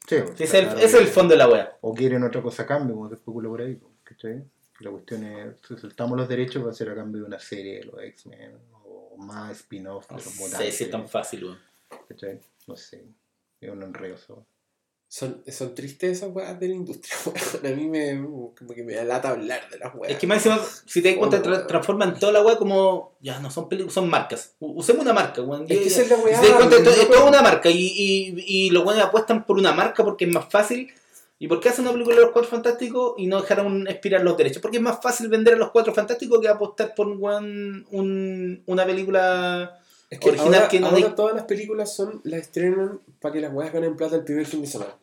Sí, 0.06 0.16
Ese 0.16 0.44
es 0.44 0.54
el, 0.54 0.64
claro, 0.66 0.78
es 0.80 0.94
el 0.94 1.06
fondo 1.06 1.32
de 1.34 1.38
la 1.38 1.48
weá. 1.48 1.76
O 1.82 1.94
quieren 1.94 2.22
otra 2.22 2.40
cosa 2.42 2.62
a 2.62 2.66
cambio, 2.66 2.94
como 2.96 3.08
se 3.08 3.14
especula 3.16 3.48
por 3.48 3.60
ahí. 3.62 3.78
¿cachai? 4.04 4.42
La 4.80 4.90
cuestión 4.90 5.24
es, 5.24 5.56
si 5.66 5.76
soltamos 5.76 6.16
los 6.16 6.28
derechos 6.28 6.64
va 6.64 6.70
a 6.70 6.74
ser 6.74 6.90
a 6.90 6.94
cambio 6.94 7.22
de 7.22 7.26
una 7.28 7.38
serie 7.38 7.78
de 7.80 7.84
los 7.84 8.00
X-Men 8.00 8.52
o 8.84 9.16
más 9.18 9.50
spin-off 9.58 10.06
de 10.08 10.14
No 10.16 10.16
los 10.22 10.32
sé 10.32 10.40
mutantes. 10.40 10.74
si 10.76 10.84
es 10.84 10.90
tan 10.90 11.08
fácil, 11.08 11.44
weón. 11.44 11.58
¿cachai? 12.08 12.40
No 12.66 12.76
sé, 12.76 13.02
es 13.60 13.70
un 13.70 13.82
enredo. 13.82 14.16
Son, 15.10 15.42
son 15.50 15.74
tristes 15.74 16.18
esas 16.18 16.30
weas 16.34 16.60
de 16.60 16.68
la 16.68 16.74
industria, 16.74 17.16
weón. 17.62 17.72
A 17.72 17.76
mí 17.76 17.86
me, 17.88 18.22
como 18.58 18.74
que 18.74 18.82
me 18.82 18.92
da 18.94 19.04
lata 19.04 19.30
hablar 19.30 19.62
de 19.70 19.78
las 19.78 19.94
weas. 19.94 20.12
Es 20.12 20.18
que 20.18 20.26
más 20.26 20.36
encima, 20.44 20.60
si 20.84 21.00
te 21.00 21.08
das 21.08 21.18
cuenta, 21.18 21.42
tra- 21.42 21.66
transforman 21.66 22.18
toda 22.18 22.32
la 22.32 22.42
weá 22.42 22.58
como. 22.58 23.16
Ya, 23.22 23.38
no 23.40 23.50
son 23.50 23.68
películas, 23.70 23.94
son 23.94 24.10
marcas. 24.10 24.52
Usemos 24.60 25.02
una 25.02 25.14
marca, 25.14 25.40
weón. 25.40 25.62
Es 25.62 25.78
que 25.78 25.88
esa 25.88 26.02
es 26.02 26.10
la 26.10 26.16
Si 26.16 26.22
te 26.22 26.30
das 26.48 26.56
cuenta, 26.56 26.76
no- 26.80 26.90
es 26.90 27.08
toda 27.10 27.24
una 27.24 27.40
marca 27.42 27.70
y, 27.70 27.76
y, 27.78 28.44
y 28.46 28.70
los 28.70 28.84
buenos 28.84 29.02
apuestan 29.02 29.46
por 29.46 29.56
una 29.58 29.72
marca 29.72 30.04
porque 30.04 30.26
es 30.26 30.30
más 30.32 30.44
fácil. 30.50 30.92
¿Y 31.40 31.46
por 31.48 31.60
qué 31.60 31.68
hacen 31.68 31.84
una 31.84 31.92
película 31.92 32.16
de 32.16 32.22
los 32.22 32.32
cuatro 32.32 32.50
fantásticos 32.50 33.14
y 33.16 33.28
no 33.28 33.40
dejaron 33.40 33.86
expirar 33.88 34.22
los 34.22 34.36
derechos? 34.36 34.60
Porque 34.60 34.78
es 34.78 34.82
más 34.82 34.98
fácil 35.00 35.28
vender 35.28 35.54
a 35.54 35.56
los 35.56 35.70
cuatro 35.70 35.94
fantásticos 35.94 36.40
que 36.40 36.48
apostar 36.48 36.94
por 36.94 37.06
un, 37.06 37.86
un- 37.92 38.62
una 38.66 38.84
película. 38.84 39.78
Es 40.10 40.18
que 40.20 40.30
original 40.30 40.54
ahora, 40.54 40.68
que 40.68 40.80
no 40.80 40.86
ahora 40.86 41.08
de- 41.08 41.14
todas 41.14 41.34
las 41.34 41.44
películas 41.44 41.94
son 41.94 42.20
las 42.24 42.40
estrenan 42.40 43.00
para 43.20 43.34
que 43.34 43.40
las 43.40 43.52
weas 43.52 43.72
ganen 43.72 43.94
plata 43.96 44.16
el 44.16 44.24
primer 44.24 44.46
fin 44.46 44.62
de 44.62 44.66
semana. 44.66 44.94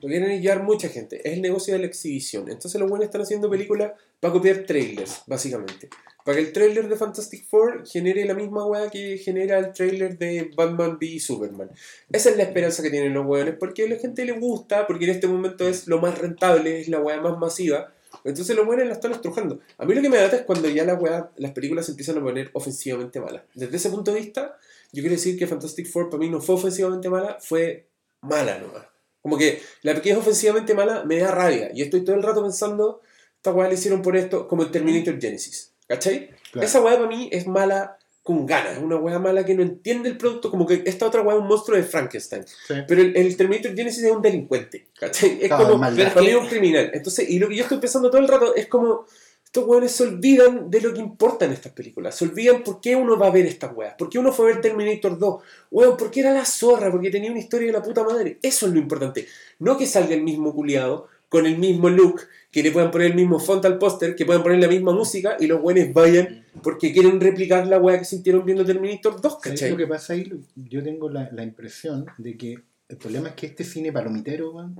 Lo 0.00 0.08
quieren 0.08 0.40
llevar 0.40 0.62
mucha 0.62 0.88
gente. 0.88 1.20
Es 1.28 1.34
el 1.34 1.42
negocio 1.42 1.74
de 1.74 1.80
la 1.80 1.86
exhibición. 1.86 2.48
Entonces 2.48 2.80
los 2.80 2.88
buenos 2.88 3.06
están 3.06 3.22
haciendo 3.22 3.50
películas 3.50 3.92
para 4.20 4.32
copiar 4.32 4.58
trailers, 4.64 5.22
básicamente. 5.26 5.88
Para 6.24 6.36
que 6.36 6.44
el 6.44 6.52
trailer 6.52 6.88
de 6.88 6.94
Fantastic 6.94 7.44
Four 7.44 7.84
genere 7.84 8.24
la 8.24 8.34
misma 8.34 8.64
wea 8.64 8.88
que 8.88 9.18
genera 9.18 9.58
el 9.58 9.72
trailer 9.72 10.16
de 10.16 10.52
Batman 10.56 10.96
v 11.00 11.18
Superman. 11.18 11.68
Esa 12.12 12.30
es 12.30 12.36
la 12.36 12.44
esperanza 12.44 12.84
que 12.84 12.90
tienen 12.90 13.12
los 13.14 13.26
weones, 13.26 13.56
porque 13.58 13.84
a 13.84 13.88
la 13.88 13.96
gente 13.96 14.24
le 14.24 14.32
gusta, 14.32 14.86
porque 14.86 15.06
en 15.06 15.10
este 15.10 15.26
momento 15.26 15.66
es 15.66 15.88
lo 15.88 16.00
más 16.00 16.16
rentable, 16.18 16.80
es 16.80 16.86
la 16.86 17.00
wea 17.00 17.20
más 17.20 17.36
masiva. 17.38 17.92
Entonces 18.24 18.56
los 18.56 18.66
buenos 18.66 18.86
la 18.86 18.92
están 18.92 19.12
estrujando. 19.12 19.60
A 19.78 19.84
mí 19.84 19.94
lo 19.94 20.02
que 20.02 20.08
me 20.08 20.16
da 20.16 20.26
es 20.26 20.42
cuando 20.42 20.68
ya 20.68 20.84
la 20.84 20.94
wea, 20.94 21.30
las 21.36 21.52
películas 21.52 21.86
se 21.86 21.92
empiezan 21.92 22.18
a 22.18 22.22
poner 22.22 22.50
ofensivamente 22.52 23.20
malas. 23.20 23.42
Desde 23.54 23.76
ese 23.76 23.90
punto 23.90 24.12
de 24.12 24.20
vista, 24.20 24.56
yo 24.92 25.02
quiero 25.02 25.16
decir 25.16 25.38
que 25.38 25.46
Fantastic 25.46 25.90
Four 25.90 26.10
para 26.10 26.20
mí 26.20 26.28
no 26.28 26.40
fue 26.40 26.54
ofensivamente 26.54 27.08
mala, 27.08 27.38
fue 27.40 27.86
mala 28.20 28.58
nomás. 28.58 28.84
Como 29.22 29.38
que 29.38 29.62
la 29.82 30.00
que 30.00 30.10
es 30.10 30.16
ofensivamente 30.16 30.74
mala 30.74 31.04
me 31.04 31.18
da 31.18 31.30
rabia. 31.30 31.70
Y 31.74 31.82
estoy 31.82 32.02
todo 32.02 32.16
el 32.16 32.22
rato 32.22 32.42
pensando, 32.42 33.00
esta 33.36 33.52
weá 33.52 33.68
le 33.68 33.74
hicieron 33.74 34.02
por 34.02 34.16
esto, 34.16 34.48
como 34.48 34.62
el 34.62 34.70
Terminator 34.70 35.20
Genesis. 35.20 35.72
¿Cachai? 35.86 36.30
Claro. 36.50 36.66
Esa 36.66 36.82
weá 36.82 36.96
para 36.96 37.08
mí 37.08 37.28
es 37.32 37.46
mala 37.46 37.98
con 38.22 38.46
ganas. 38.46 38.74
Es 38.76 38.82
una 38.82 38.96
weá 38.96 39.18
mala 39.18 39.44
que 39.44 39.54
no 39.54 39.62
entiende 39.62 40.08
el 40.08 40.16
producto. 40.16 40.50
Como 40.50 40.66
que 40.66 40.82
esta 40.86 41.06
otra 41.06 41.22
weá 41.22 41.36
es 41.36 41.42
un 41.42 41.48
monstruo 41.48 41.76
de 41.76 41.82
Frankenstein. 41.82 42.44
Sí. 42.46 42.74
Pero 42.86 43.02
el, 43.02 43.16
el 43.16 43.36
Terminator 43.36 43.74
Genesis 43.74 44.04
es 44.04 44.12
un 44.12 44.22
delincuente. 44.22 44.88
¿Cachai? 44.98 45.38
Es 45.42 45.48
Claro, 45.48 45.64
como. 45.64 45.78
maldad. 45.78 46.16
Es 46.22 46.36
un 46.36 46.46
criminal. 46.46 46.90
Entonces, 46.94 47.28
y 47.28 47.38
lo 47.38 47.48
que 47.48 47.56
yo 47.56 47.62
estoy 47.64 47.78
pensando 47.78 48.10
todo 48.10 48.20
el 48.20 48.28
rato 48.28 48.54
es 48.54 48.66
como. 48.68 49.04
Estos 49.44 49.66
weones 49.66 49.92
se 49.92 50.04
olvidan 50.04 50.70
de 50.70 50.80
lo 50.80 50.94
que 50.94 51.00
importa 51.00 51.44
en 51.44 51.52
estas 51.52 51.72
películas. 51.72 52.14
Se 52.16 52.24
olvidan 52.24 52.62
por 52.64 52.80
qué 52.80 52.96
uno 52.96 53.18
va 53.18 53.26
a 53.26 53.30
ver 53.30 53.44
estas 53.44 53.76
weas. 53.76 53.94
¿Por 53.98 54.08
qué 54.08 54.18
uno 54.18 54.32
fue 54.32 54.46
a 54.50 54.54
ver 54.54 54.62
Terminator 54.62 55.18
2? 55.18 55.42
Weón, 55.70 55.96
porque 55.98 56.20
era 56.20 56.32
la 56.32 56.46
zorra, 56.46 56.90
porque 56.90 57.10
tenía 57.10 57.30
una 57.30 57.40
historia 57.40 57.66
de 57.66 57.74
la 57.74 57.82
puta 57.82 58.02
madre. 58.02 58.38
Eso 58.40 58.66
es 58.66 58.72
lo 58.72 58.78
importante. 58.78 59.26
No 59.58 59.76
que 59.76 59.86
salga 59.86 60.14
el 60.14 60.22
mismo 60.22 60.54
culiado, 60.54 61.08
con 61.32 61.46
el 61.46 61.56
mismo 61.56 61.88
look, 61.88 62.28
que 62.50 62.62
le 62.62 62.70
puedan 62.72 62.90
poner 62.90 63.12
el 63.12 63.16
mismo 63.16 63.38
font 63.38 63.64
al 63.64 63.78
póster, 63.78 64.14
que 64.14 64.26
puedan 64.26 64.42
poner 64.42 64.60
la 64.60 64.68
misma 64.68 64.92
música 64.92 65.38
y 65.40 65.46
los 65.46 65.62
weones 65.62 65.94
vayan 65.94 66.44
porque 66.62 66.92
quieren 66.92 67.18
replicar 67.22 67.66
la 67.66 67.78
wea 67.78 67.98
que 67.98 68.04
sintieron 68.04 68.44
viendo 68.44 68.66
Terminator 68.66 69.18
2, 69.18 69.32
¿Sabes 69.32 69.42
¿cachai? 69.42 69.70
lo 69.70 69.78
que 69.78 69.86
pasa 69.86 70.12
ahí? 70.12 70.30
Yo 70.56 70.82
tengo 70.82 71.08
la, 71.08 71.30
la 71.32 71.42
impresión 71.42 72.04
de 72.18 72.36
que 72.36 72.58
el 72.86 72.96
problema 72.98 73.30
es 73.30 73.34
que 73.34 73.46
este 73.46 73.64
cine 73.64 73.90
palomitero 73.90 74.52
weón, 74.52 74.74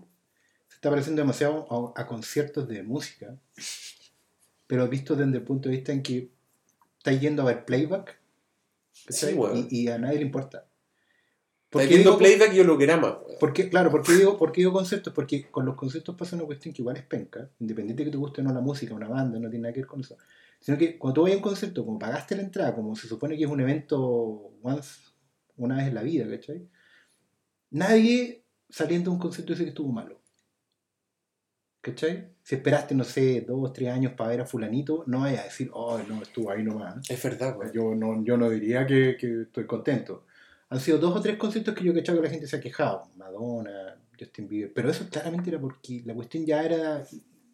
se 0.69 0.75
está 0.75 0.91
pareciendo 0.91 1.23
demasiado 1.23 1.95
a, 1.97 2.03
a 2.03 2.07
conciertos 2.07 2.69
de 2.69 2.83
música, 2.83 3.35
pero 4.67 4.87
visto 4.89 5.17
desde 5.17 5.39
el 5.39 5.43
punto 5.43 5.71
de 5.71 5.77
vista 5.77 5.93
en 5.93 6.03
que 6.03 6.29
está 6.99 7.13
yendo 7.13 7.41
a 7.41 7.47
ver 7.47 7.65
playback. 7.65 8.19
Sí, 8.93 9.35
y 9.71 9.89
a 9.89 9.97
nadie 9.97 10.19
le 10.19 10.27
importa. 10.27 10.67
Está 11.81 11.89
qué 11.89 11.95
viendo 11.95 12.11
digo- 12.11 12.19
playback 12.19 12.55
y 12.55 12.61
holograma. 12.61 13.19
weón. 13.25 13.39
¿Por 13.41 13.53
qué? 13.53 13.69
Claro, 13.71 13.91
¿por 13.91 14.03
qué, 14.03 14.13
digo, 14.13 14.37
¿por 14.37 14.53
qué 14.53 14.61
digo 14.61 14.73
conceptos? 14.73 15.13
Porque 15.15 15.51
con 15.51 15.65
los 15.65 15.75
conceptos 15.75 16.15
pasa 16.17 16.37
una 16.37 16.45
cuestión 16.45 16.75
que 16.75 16.83
igual 16.83 16.97
es 16.99 17.05
penca, 17.05 17.49
independiente 17.61 18.03
de 18.03 18.07
que 18.07 18.13
te 18.13 18.19
guste 18.19 18.41
o 18.41 18.45
no 18.45 18.53
la 18.53 18.61
música, 18.61 18.95
una 18.95 19.09
banda, 19.09 19.39
no 19.39 19.49
tiene 19.49 19.63
nada 19.63 19.73
que 19.73 19.81
ver 19.81 19.87
con 19.87 20.01
eso. 20.01 20.17
Sino 20.61 20.77
que 20.79 20.99
cuando 20.99 21.15
tú 21.15 21.23
vas 21.23 21.33
a 21.33 21.37
un 21.37 21.43
concepto, 21.43 21.85
como 21.85 21.99
pagaste 21.99 22.37
la 22.37 22.43
entrada, 22.43 22.75
como 22.75 22.95
se 22.95 23.09
supone 23.09 23.37
que 23.37 23.45
es 23.45 23.51
un 23.51 23.61
evento 23.61 23.99
once, 24.63 25.01
una 25.57 25.77
vez 25.77 25.87
en 25.89 25.95
la 25.95 26.03
vida, 26.03 26.29
¿cachai? 26.29 26.69
Nadie 27.71 28.45
saliendo 28.69 29.11
de 29.11 29.15
un 29.17 29.21
concepto 29.21 29.53
dice 29.53 29.65
que 29.65 29.71
estuvo 29.71 29.91
malo. 29.93 30.21
¿Cachai? 31.81 32.29
Si 32.45 32.55
esperaste, 32.55 32.95
no 32.95 33.03
sé, 33.03 33.41
dos, 33.41 33.73
tres 33.73 33.89
años 33.89 34.13
para 34.13 34.31
ver 34.31 34.41
a 34.43 34.47
fulanito, 34.47 35.03
no 35.09 35.21
vayas 35.21 35.41
a 35.41 35.45
decir, 35.45 35.69
oh, 35.73 35.99
no, 36.09 36.23
estuvo 36.23 36.51
ahí 36.51 36.63
nomás. 36.63 37.11
Es 37.11 37.21
verdad, 37.23 37.57
weón. 37.59 37.73
Yo 37.73 37.95
no, 37.95 38.25
yo 38.25 38.37
no 38.37 38.49
diría 38.51 38.87
que, 38.87 39.17
que 39.19 39.43
estoy 39.43 39.67
contento. 39.67 40.27
Han 40.73 40.81
sido 40.81 40.99
dos 40.99 41.17
o 41.17 41.21
tres 41.21 41.37
conceptos 41.37 41.75
que 41.75 41.85
yo 41.85 41.93
he 41.93 41.95
cachado 41.95 42.19
que 42.19 42.25
la 42.25 42.31
gente 42.31 42.47
se 42.47 42.57
ha 42.57 42.61
quejado. 42.61 43.09
Madonna, 43.17 43.97
Justin 44.19 44.49
Bieber. 44.49 44.73
Pero 44.73 44.91
eso 44.91 45.07
claramente 45.11 45.51
era 45.51 45.61
porque 45.61 46.03
la 46.05 46.15
cuestión 46.15 46.47
ya 46.47 46.63
era 46.63 47.05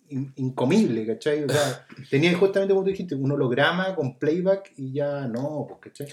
in- 0.08 0.32
incomible, 0.36 1.06
¿cachai? 1.06 1.44
O 1.44 1.48
sea, 1.48 1.86
tenía 2.10 2.36
justamente 2.36 2.72
como 2.74 2.84
tú 2.84 2.90
dijiste, 2.90 3.14
un 3.14 3.30
holograma 3.32 3.94
con 3.94 4.18
playback 4.18 4.72
y 4.76 4.92
ya 4.92 5.26
no, 5.26 5.66
pues, 5.68 5.80
¿cachai? 5.80 6.08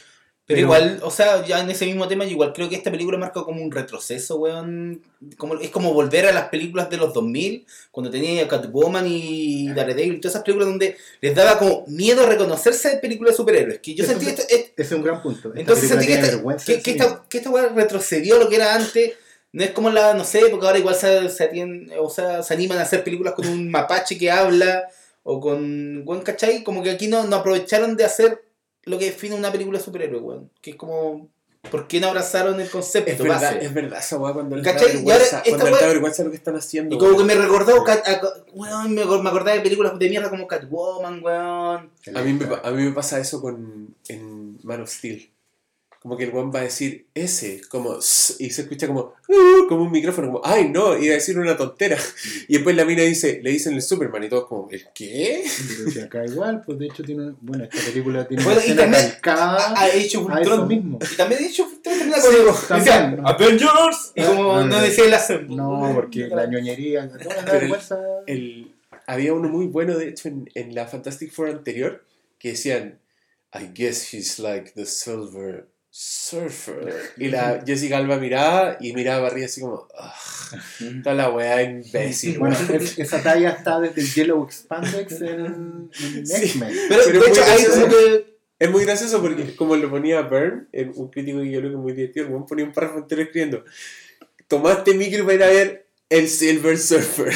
Pero, 0.47 0.57
Pero- 0.57 0.67
igual, 0.67 0.99
o 1.01 1.09
sea, 1.09 1.43
ya 1.43 1.59
en 1.61 1.71
ese 1.71 1.87
mismo 1.87 2.07
tema, 2.07 2.23
yo 2.23 2.31
igual 2.31 2.53
creo 2.53 2.69
que 2.69 2.75
esta 2.75 2.91
película 2.91 3.17
marca 3.17 3.41
como 3.43 3.63
un 3.63 3.71
retroceso, 3.71 4.35
weón. 4.35 5.01
Como, 5.37 5.55
es 5.55 5.71
como 5.71 5.91
volver 5.91 6.27
a 6.27 6.31
las 6.31 6.49
películas 6.49 6.87
de 6.89 6.97
los 6.97 7.13
2000, 7.15 7.65
cuando 7.89 8.11
tenía 8.11 8.43
a 8.43 8.47
Catwoman 8.47 9.05
y 9.07 9.69
Daredevil, 9.73 10.15
y 10.15 10.21
todas 10.21 10.33
esas 10.35 10.43
películas 10.43 10.67
donde 10.69 10.97
les 11.19 11.33
daba 11.33 11.57
como 11.57 11.83
miedo 11.87 12.27
reconocerse 12.27 12.89
de 12.89 12.97
películas 12.97 13.33
de 13.33 13.37
superhéroes. 13.37 13.79
Que 13.79 13.95
yo 13.95 14.03
Eso 14.03 14.13
sentí 14.13 14.27
esto, 14.27 14.43
es- 14.47 14.71
es 14.77 14.91
un 14.91 15.01
gran 15.01 15.21
punto. 15.23 15.47
Esta 15.49 15.59
entonces 15.61 15.89
sentí 15.89 16.05
que 16.05 16.13
esta, 16.13 16.27
que, 16.83 16.91
esta, 16.91 17.23
que 17.27 17.37
esta 17.39 17.49
weá 17.49 17.67
retrocedió 17.69 18.35
a 18.35 18.39
lo 18.39 18.47
que 18.49 18.57
era 18.57 18.75
antes. 18.75 19.13
No 19.51 19.63
es 19.63 19.71
como 19.71 19.89
la, 19.89 20.13
no 20.13 20.25
sé, 20.25 20.41
porque 20.51 20.67
ahora 20.67 20.77
igual 20.77 20.95
se, 20.95 21.29
se, 21.29 21.49
o 21.97 22.09
sea, 22.09 22.43
se 22.43 22.53
animan 22.53 22.77
a 22.77 22.81
hacer 22.81 23.03
películas 23.03 23.33
con 23.33 23.47
un 23.47 23.71
mapache 23.71 24.15
que 24.17 24.29
habla, 24.29 24.83
o 25.23 25.39
con, 25.39 26.03
weón, 26.05 26.21
¿cachai? 26.23 26.61
Como 26.63 26.83
que 26.83 26.91
aquí 26.91 27.07
no, 27.07 27.23
no 27.23 27.37
aprovecharon 27.37 27.95
de 27.97 28.03
hacer 28.03 28.43
lo 28.85 28.97
que 28.99 29.05
define 29.05 29.35
una 29.35 29.51
película 29.51 29.77
de 29.79 29.83
superhéroe, 29.85 30.19
weón. 30.21 30.51
Que 30.61 30.71
es 30.71 30.75
como, 30.75 31.29
¿por 31.71 31.87
qué 31.87 31.99
no 31.99 32.07
abrazaron 32.07 32.59
el 32.61 32.69
concepto 32.69 33.11
Es 33.11 33.17
verdad, 33.19 33.41
base? 33.53 33.65
es 33.65 33.73
verdad 33.73 33.99
esa 33.99 34.17
weá 34.17 34.33
cuando 34.33 34.55
les 34.55 34.65
da 34.65 34.73
¿Cachai? 34.73 34.87
Y 34.87 34.91
ahora 34.91 35.03
vergüenza, 35.05 35.37
esta 35.39 35.49
cuando 35.49 35.65
les 35.65 35.73
da 35.73 35.79
weá- 35.85 35.89
vergüenza 35.93 36.23
lo 36.23 36.29
que 36.29 36.35
están 36.37 36.55
haciendo. 36.55 36.95
Y 36.95 36.99
como 36.99 37.17
que 37.17 37.23
me 37.23 37.35
recordó, 37.35 37.83
Cat- 37.83 38.07
a- 38.07 38.21
weón, 38.53 38.93
me, 38.93 39.03
me 39.05 39.29
acordaba 39.29 39.53
de 39.53 39.61
películas 39.61 39.97
de 39.97 40.09
mierda 40.09 40.29
como 40.29 40.47
Catwoman, 40.47 41.23
weón. 41.23 41.91
A 42.15 42.21
mí, 42.21 42.33
me, 42.33 42.45
pa- 42.45 42.61
a 42.63 42.71
mí 42.71 42.83
me 42.83 42.91
pasa 42.91 43.19
eso 43.19 43.41
con 43.41 43.95
en 44.07 44.59
Man 44.63 44.81
of 44.81 44.89
Steel. 44.89 45.29
Como 46.05 46.17
que 46.17 46.25
el 46.25 46.35
one 46.35 46.51
va 46.53 46.59
a 46.59 46.63
decir 46.65 47.07
ese, 47.15 47.61
como 47.67 47.97
"S", 47.97 48.35
y 48.37 48.51
se 48.51 48.61
escucha 48.61 48.85
como 48.85 49.15
"Uh", 49.27 49.67
como 49.67 49.81
un 49.85 49.91
micrófono, 49.91 50.27
como 50.27 50.41
ay 50.45 50.69
no, 50.69 50.95
iba 50.95 51.13
a 51.13 51.17
decir 51.17 51.39
una 51.39 51.57
tontera. 51.57 51.97
Y 52.47 52.53
después 52.53 52.75
la 52.75 52.85
mina 52.85 53.01
dice, 53.01 53.39
le 53.41 53.49
dicen 53.49 53.73
el 53.73 53.81
Superman 53.81 54.23
y 54.23 54.29
todos 54.29 54.45
como, 54.47 54.69
¿el 54.69 54.85
qué? 54.93 55.43
Pero 55.67 55.89
si 55.89 55.99
acá 55.99 56.23
igual, 56.23 56.61
pues 56.63 56.77
de 56.77 56.85
hecho 56.85 57.01
tiene. 57.01 57.33
Bueno, 57.41 57.63
esta 57.63 57.79
película 57.89 58.27
tiene 58.27 58.43
Bueno, 58.43 58.59
una 58.59 58.67
y 58.67 58.69
escena 58.71 58.81
también 58.91 59.11
calcada 59.19 59.73
Ha 59.75 59.89
hecho 59.89 60.21
Ultron. 60.21 60.67
mismo. 60.67 60.99
Y 61.11 61.15
también 61.15 61.41
he 61.41 61.47
dicho, 61.47 61.67
termina 61.83 62.17
Sí, 62.21 62.27
con 62.45 62.55
también, 62.67 62.85
decía, 62.85 63.07
¿no? 63.23 63.27
Avengers. 63.27 64.11
Y 64.13 64.21
Ah, 64.21 64.27
como 64.27 64.43
no, 64.43 64.65
no, 64.67 64.81
decía 64.83 65.05
el 65.05 65.13
assemble. 65.15 65.55
No, 65.55 65.91
porque 65.95 66.27
la 66.27 66.45
ñoñería. 66.45 67.09
Había 69.07 69.33
uno 69.33 69.49
muy 69.49 69.65
bueno, 69.67 69.97
de 69.97 70.09
hecho, 70.09 70.27
en, 70.29 70.49
en 70.55 70.73
la 70.75 70.85
Fantastic 70.87 71.31
Four 71.31 71.49
anterior, 71.49 72.03
que 72.39 72.49
decían, 72.49 72.99
I 73.53 73.69
guess 73.73 74.13
he's 74.13 74.39
like 74.39 74.71
the 74.75 74.85
Silver 74.85 75.67
Surfer. 75.97 76.93
Y 77.17 77.29
la 77.29 77.63
Jessica 77.65 77.95
Alba 77.97 78.17
miraba 78.17 78.75
y 78.81 78.91
miraba 78.91 79.27
arriba 79.27 79.45
así 79.45 79.61
como, 79.61 79.87
"Ugh, 79.97 81.01
toda 81.03 81.15
la 81.15 81.29
weá 81.29 81.63
imbécil. 81.63 82.37
Bueno, 82.39 82.57
weón". 82.67 82.81
es- 82.81 82.99
esa 82.99 83.23
talla 83.23 83.51
está 83.51 83.79
desde 83.79 84.01
el 84.01 84.13
Yellow 84.13 84.43
Expandex 84.43 85.21
en, 85.21 85.89
en 86.03 86.27
Sí. 86.27 86.35
X-Men. 86.43 86.75
Pero, 86.89 87.01
Pero 87.05 87.21
de 87.21 87.27
hecho, 87.29 87.41
gracioso. 87.45 87.81
como 87.81 87.87
que 87.93 88.35
Es 88.59 88.69
muy 88.71 88.83
gracioso 88.83 89.21
porque, 89.21 89.55
como 89.55 89.75
lo 89.77 89.89
ponía 89.89 90.21
Byrne, 90.23 90.65
un 90.95 91.09
crítico 91.09 91.39
que 91.39 91.51
yo 91.51 91.59
creo 91.59 91.71
que 91.71 91.77
muy 91.77 91.93
divertido, 91.93 92.27
weón 92.27 92.45
ponía 92.45 92.65
un 92.65 92.73
párrafo 92.73 92.97
entero 92.99 93.21
escribiendo: 93.21 93.63
Tomaste 94.49 94.93
micro 94.95 95.23
para 95.23 95.35
ir 95.35 95.43
a 95.43 95.47
ver 95.47 95.87
el 96.09 96.27
Silver 96.27 96.77
Surfer. 96.77 97.33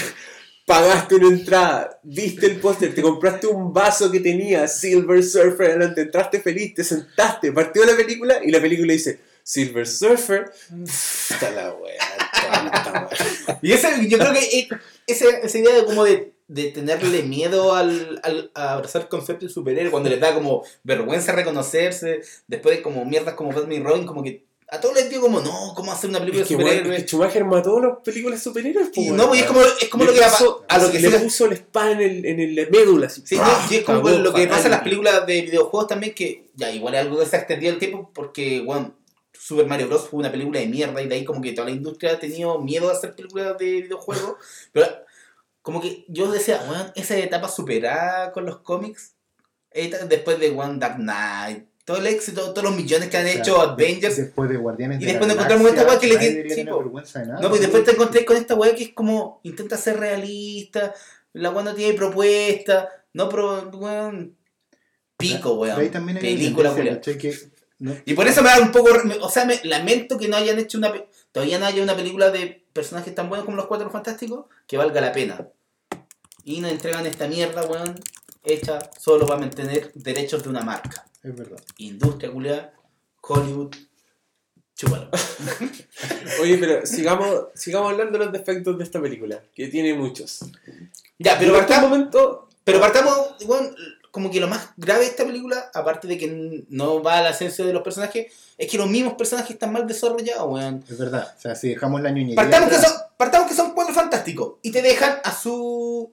Pagaste 0.70 1.16
una 1.16 1.30
entrada, 1.30 2.00
viste 2.04 2.46
el 2.46 2.58
póster, 2.60 2.94
te 2.94 3.02
compraste 3.02 3.48
un 3.48 3.74
vaso 3.74 4.12
que 4.12 4.20
tenía 4.20 4.68
Silver 4.68 5.24
Surfer 5.24 5.72
adelante, 5.72 6.02
entraste 6.02 6.40
feliz, 6.40 6.76
te 6.76 6.84
sentaste, 6.84 7.52
partió 7.52 7.84
la 7.86 7.96
película 7.96 8.38
y 8.44 8.52
la 8.52 8.62
película 8.62 8.94
dice 8.94 9.20
Silver 9.42 9.88
Surfer. 9.88 10.52
Está 10.84 11.50
la 11.50 11.74
wea. 11.74 13.10
Y 13.64 13.72
ese, 13.74 14.08
yo 14.08 14.20
creo 14.20 14.32
que 14.32 14.40
eh, 14.60 14.68
ese- 15.08 15.40
esa 15.42 15.58
idea 15.58 15.74
de 15.74 15.86
como 15.86 16.04
de, 16.04 16.34
de 16.48 16.66
tenerle 16.66 17.24
miedo 17.24 17.74
al, 17.74 18.20
al- 18.22 18.52
a 18.54 18.74
abrazar 18.74 19.02
el 19.04 19.08
concepto 19.08 19.48
de 19.48 19.52
superhéroe, 19.52 19.90
cuando 19.90 20.10
les 20.10 20.20
da 20.20 20.36
como 20.36 20.64
vergüenza 20.84 21.32
reconocerse, 21.32 22.22
después 22.48 22.78
de 22.78 22.84
como 22.84 23.06
mierdas 23.06 23.34
como 23.34 23.50
Batman 23.52 23.72
y 23.74 23.80
Robin, 23.80 24.06
como 24.06 24.22
que 24.22 24.46
a 24.72 24.80
todos 24.80 24.96
les 24.96 25.10
dio 25.10 25.20
como, 25.22 25.42
no, 25.42 25.74
¿cómo 25.76 25.92
hacer 25.92 26.10
una 26.10 26.20
película 26.20 26.44
Es 26.44 26.48
que, 26.48 26.56
de 26.56 26.62
superhéroes? 26.62 26.98
es 26.98 27.04
que 27.04 27.08
Schumacher 27.10 27.46
mató 27.46 27.80
las 27.80 27.98
películas 28.04 28.40
de 28.40 28.44
superhéroes. 28.44 28.90
po, 28.94 29.02
no, 29.14 29.28
pues 29.30 29.42
es 29.42 29.48
como, 29.48 29.62
es 29.62 29.90
como 29.90 30.04
Le 30.06 30.12
lo 30.12 30.18
que 30.18 30.24
puso- 30.26 30.66
a 30.68 30.78
lo 30.78 30.92
que 30.92 31.00
le 31.00 31.12
se 31.12 31.20
puso 31.20 31.48
la 31.48 31.54
espada 31.56 31.92
en 31.92 32.02
el, 32.02 32.26
en 32.26 32.40
el 32.40 32.70
médula. 32.72 33.08
Así, 33.08 33.22
Sí, 33.26 33.36
es 33.72 33.84
como 33.84 34.08
lo 34.10 34.34
que 34.34 34.48
pasa 34.48 34.66
en 34.66 34.72
las 34.72 34.82
películas 34.82 35.26
de 35.26 35.42
videojuegos 35.42 35.88
también, 35.88 36.14
que 36.14 36.50
ya 36.56 36.72
igual 36.72 36.94
es 36.96 37.02
algo 37.02 37.20
que 37.20 37.26
se 37.26 37.36
ha 37.36 37.40
extendido 37.40 37.74
el 37.74 37.80
tiempo, 37.80 38.12
porque, 38.14 38.62
bueno, 38.62 38.96
Super 39.34 39.66
Mario 39.68 39.88
Bros. 39.88 40.08
fue 40.10 40.20
una 40.20 40.32
película 40.32 40.60
de 40.60 40.68
mierda 40.68 41.02
y 41.02 41.08
de 41.08 41.16
ahí 41.16 41.24
como 41.26 41.42
que 41.42 41.54
toda 41.54 41.66
la 41.70 41.74
industria 41.74 42.12
ha 42.14 42.20
tenido 42.20 42.60
miedo 42.60 42.90
a 42.90 42.94
hacer 42.94 43.16
películas 43.16 43.58
de 43.58 43.66
videojuegos, 43.82 44.34
pero 44.74 44.86
como 45.62 45.82
que 45.82 46.06
yo 46.08 46.32
decía, 46.32 46.62
bueno, 46.68 46.92
esa 46.96 47.18
etapa 47.18 47.48
superada 47.50 48.32
con 48.32 48.46
los 48.46 48.60
cómics, 48.60 49.14
después 50.08 50.40
de 50.40 50.50
One 50.52 50.78
Dark 50.80 50.96
Knight, 50.98 51.66
todo 51.90 51.98
el 51.98 52.06
éxito, 52.06 52.54
todos 52.54 52.64
los 52.70 52.76
millones 52.78 53.10
que 53.10 53.18
han 53.18 53.26
hecho 53.26 53.60
Avengers, 53.60 54.16
Después 54.16 54.48
de 54.48 54.58
Guardianes 54.58 55.02
Y 55.02 55.06
de 55.06 55.12
después 55.14 55.28
nos 55.28 55.36
encontramos 55.38 55.70
esta 55.72 55.88
weá 55.88 56.00
que 56.00 56.06
le 56.08 56.18
tiene- 56.18 56.50
sí, 56.52 56.64
de. 56.64 56.72
No, 57.42 57.50
pues 57.50 57.62
después 57.62 57.84
te 57.84 57.92
encontré 57.94 58.26
con 58.26 58.38
esta 58.38 58.54
weá 58.54 58.76
que 58.76 58.84
es 58.84 58.94
como 58.94 59.40
intenta 59.42 59.76
ser 59.76 60.00
realista, 60.00 60.94
la 61.34 61.50
weá 61.50 61.64
no 61.64 61.74
tiene 61.74 61.96
propuesta, 61.96 62.90
no, 63.14 63.28
pero 63.28 63.72
weón, 63.74 64.38
pico, 65.18 65.64
ahí 65.64 65.72
weón, 65.72 65.90
también 65.92 66.18
hay 66.20 66.22
película, 66.22 66.70
weón. 66.74 67.02
no- 67.80 67.96
Y 68.06 68.14
por 68.14 68.28
eso 68.28 68.44
me 68.44 68.50
da 68.50 68.60
un 68.60 68.72
poco, 68.72 68.92
o 69.22 69.30
sea, 69.32 69.46
me 69.46 69.60
lamento 69.64 70.20
que 70.20 70.28
no 70.28 70.38
hayan 70.38 70.60
hecho 70.60 70.78
una, 70.78 70.94
todavía 71.32 71.58
no 71.58 71.66
haya 71.66 71.82
una 71.82 71.96
película 71.96 72.30
de 72.30 72.68
personajes 72.72 73.16
tan 73.16 73.30
buenos 73.30 73.46
como 73.46 73.58
los 73.58 73.66
Cuatro 73.66 73.90
Fantásticos 73.90 74.46
que 74.68 74.78
valga 74.78 75.02
la 75.02 75.12
pena. 75.12 75.48
Y 76.44 76.62
nos 76.62 76.70
entregan 76.70 77.08
esta 77.08 77.28
mierda, 77.28 77.64
weón, 77.66 78.00
hecha 78.44 78.80
solo 78.98 79.28
para 79.28 79.40
mantener 79.40 79.92
derechos 79.94 80.44
de 80.44 80.50
una 80.50 80.62
marca. 80.62 81.06
es 81.24 81.36
verdad. 81.36 81.60
Industria 81.78 82.32
culiada, 82.32 82.74
Hollywood, 83.22 83.76
chúpalo. 84.76 85.10
Oye, 86.42 86.58
pero 86.58 86.86
sigamos, 86.86 87.48
sigamos 87.56 87.92
hablando 87.92 88.18
de 88.18 88.26
los 88.26 88.34
defectos 88.34 88.78
de 88.78 88.84
esta 88.84 89.02
película, 89.02 89.44
que 89.54 89.68
tiene 89.68 89.94
muchos. 89.94 90.40
Ya, 91.18 91.38
pero 91.38 91.52
este 91.56 91.68
partamos, 91.68 91.90
momento, 91.90 92.50
pero 92.64 92.80
partamos, 92.80 93.36
weón, 93.46 93.76
como 94.12 94.32
que 94.32 94.40
lo 94.40 94.48
más 94.48 94.70
grave 94.78 95.02
de 95.02 95.08
esta 95.08 95.26
película, 95.26 95.70
aparte 95.74 96.08
de 96.08 96.18
que 96.18 96.66
no 96.70 97.04
va 97.04 97.20
a 97.20 97.24
la 97.24 97.30
esencia 97.32 97.66
de 97.66 97.74
los 97.74 97.84
personajes, 97.84 98.34
es 98.58 98.70
que 98.70 98.78
los 98.78 98.90
mismos 98.90 99.14
personajes 99.14 99.52
están 99.52 99.72
mal 99.72 99.86
desarrollados, 99.88 100.52
weón. 100.52 100.84
Es 100.90 100.98
verdad. 100.98 101.34
O 101.38 101.42
sea, 101.42 101.56
si 101.56 101.70
dejamos 101.70 102.02
la 102.02 102.10
ñoñería. 102.10 102.36
Partamos 102.36 102.70
que, 102.70 102.78
son, 102.78 102.94
partamos 103.18 103.48
que 103.50 103.56
son 103.56 103.74
cuatro 103.74 103.94
fantásticos 103.94 104.56
y 104.62 104.72
te 104.72 104.82
dejan 104.82 105.20
a 105.24 105.32
su. 105.32 106.12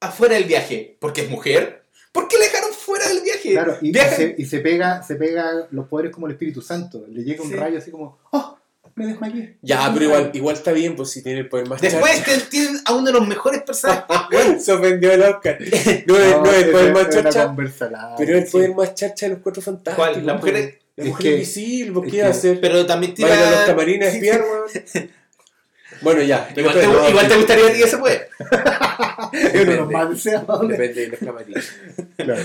Afuera 0.00 0.34
del 0.34 0.44
viaje. 0.44 0.96
¿Porque 1.00 1.22
es 1.22 1.30
mujer? 1.30 1.84
¿Por 2.12 2.26
qué 2.28 2.38
le 2.38 2.44
dejaron 2.44 2.72
fuera 2.72 3.06
del 3.08 3.20
viaje? 3.22 3.52
Claro, 3.52 3.76
y, 3.82 3.92
se, 3.94 4.34
y 4.38 4.44
se 4.46 4.58
pega, 4.60 5.02
se 5.02 5.14
pega 5.16 5.68
los 5.70 5.86
poderes 5.88 6.12
como 6.12 6.26
el 6.26 6.32
Espíritu 6.32 6.62
Santo. 6.62 7.04
Le 7.08 7.22
llega 7.22 7.42
un 7.42 7.50
Sí. 7.50 7.56
rayo 7.56 7.78
así 7.78 7.90
como, 7.90 8.18
¡oh! 8.32 8.54
Me 8.94 9.06
desmayé. 9.06 9.58
ya, 9.62 9.88
pero 9.92 10.06
igual, 10.06 10.30
igual 10.34 10.56
está 10.56 10.72
bien, 10.72 10.96
pues 10.96 11.10
si 11.10 11.22
tiene 11.22 11.38
el 11.40 11.48
poder 11.48 11.68
más 11.68 11.80
Después 11.80 12.24
te- 12.24 12.36
tienen 12.50 12.80
a 12.84 12.94
uno 12.94 13.06
de 13.06 13.12
los 13.12 13.28
mejores 13.28 13.62
personajes. 13.62 14.04
charcha. 14.32 14.58
Se 14.58 14.72
ofendió 14.72 15.12
el 15.12 15.22
Oscar. 15.22 15.56
No, 16.06 16.16
es- 16.16 16.36
no 16.36 16.46
es 16.50 16.64
el 16.64 16.70
poder 16.72 16.92
más 16.94 17.08
es 17.08 17.14
larga, 17.22 17.54
pero 18.16 18.32
es 18.32 18.38
el 18.42 18.46
sí. 18.46 18.52
poder 18.52 18.74
más 18.74 18.94
charcha 18.94 19.26
de 19.26 19.34
los 19.34 19.42
cuatro 19.42 19.62
fantásticos. 19.62 20.08
¿Cuál? 20.14 20.26
La 20.26 20.34
mujer 20.34 20.56
es- 20.56 20.74
La 20.96 21.04
es 21.04 21.10
mujer 21.10 21.22
que- 21.26 21.32
invisible, 21.34 21.92
¿por 21.92 22.04
es 22.06 22.06
qué 22.06 22.10
que- 22.10 22.16
iba 22.18 22.26
a 22.26 22.30
hacer? 22.30 22.60
Pero 22.60 22.86
también 22.86 23.14
tira. 23.14 23.28
¿Va 23.28 23.34
a 23.34 23.38
ir 23.38 23.44
a 23.46 23.50
los 23.52 23.60
camarines 23.66 24.14
espiar, 24.14 24.40
weón? 24.50 25.10
Bueno, 26.00 26.22
ya. 26.22 26.48
Igual 26.56 26.74
te, 26.74 26.86
no, 26.86 27.08
igual 27.08 27.28
te 27.28 27.36
gustaría 27.36 27.66
a 27.68 27.72
ti 27.72 27.82
ese 27.82 27.96
poder. 27.98 28.28
Es 29.32 29.54
uno 29.62 29.70
de 29.72 29.76
los 29.76 29.90
más 29.90 30.10
deseados. 30.10 30.68
Depende 30.68 31.00
de 31.02 31.08
los 31.08 31.18
camarines. 31.20 31.72
Claro. 32.16 32.42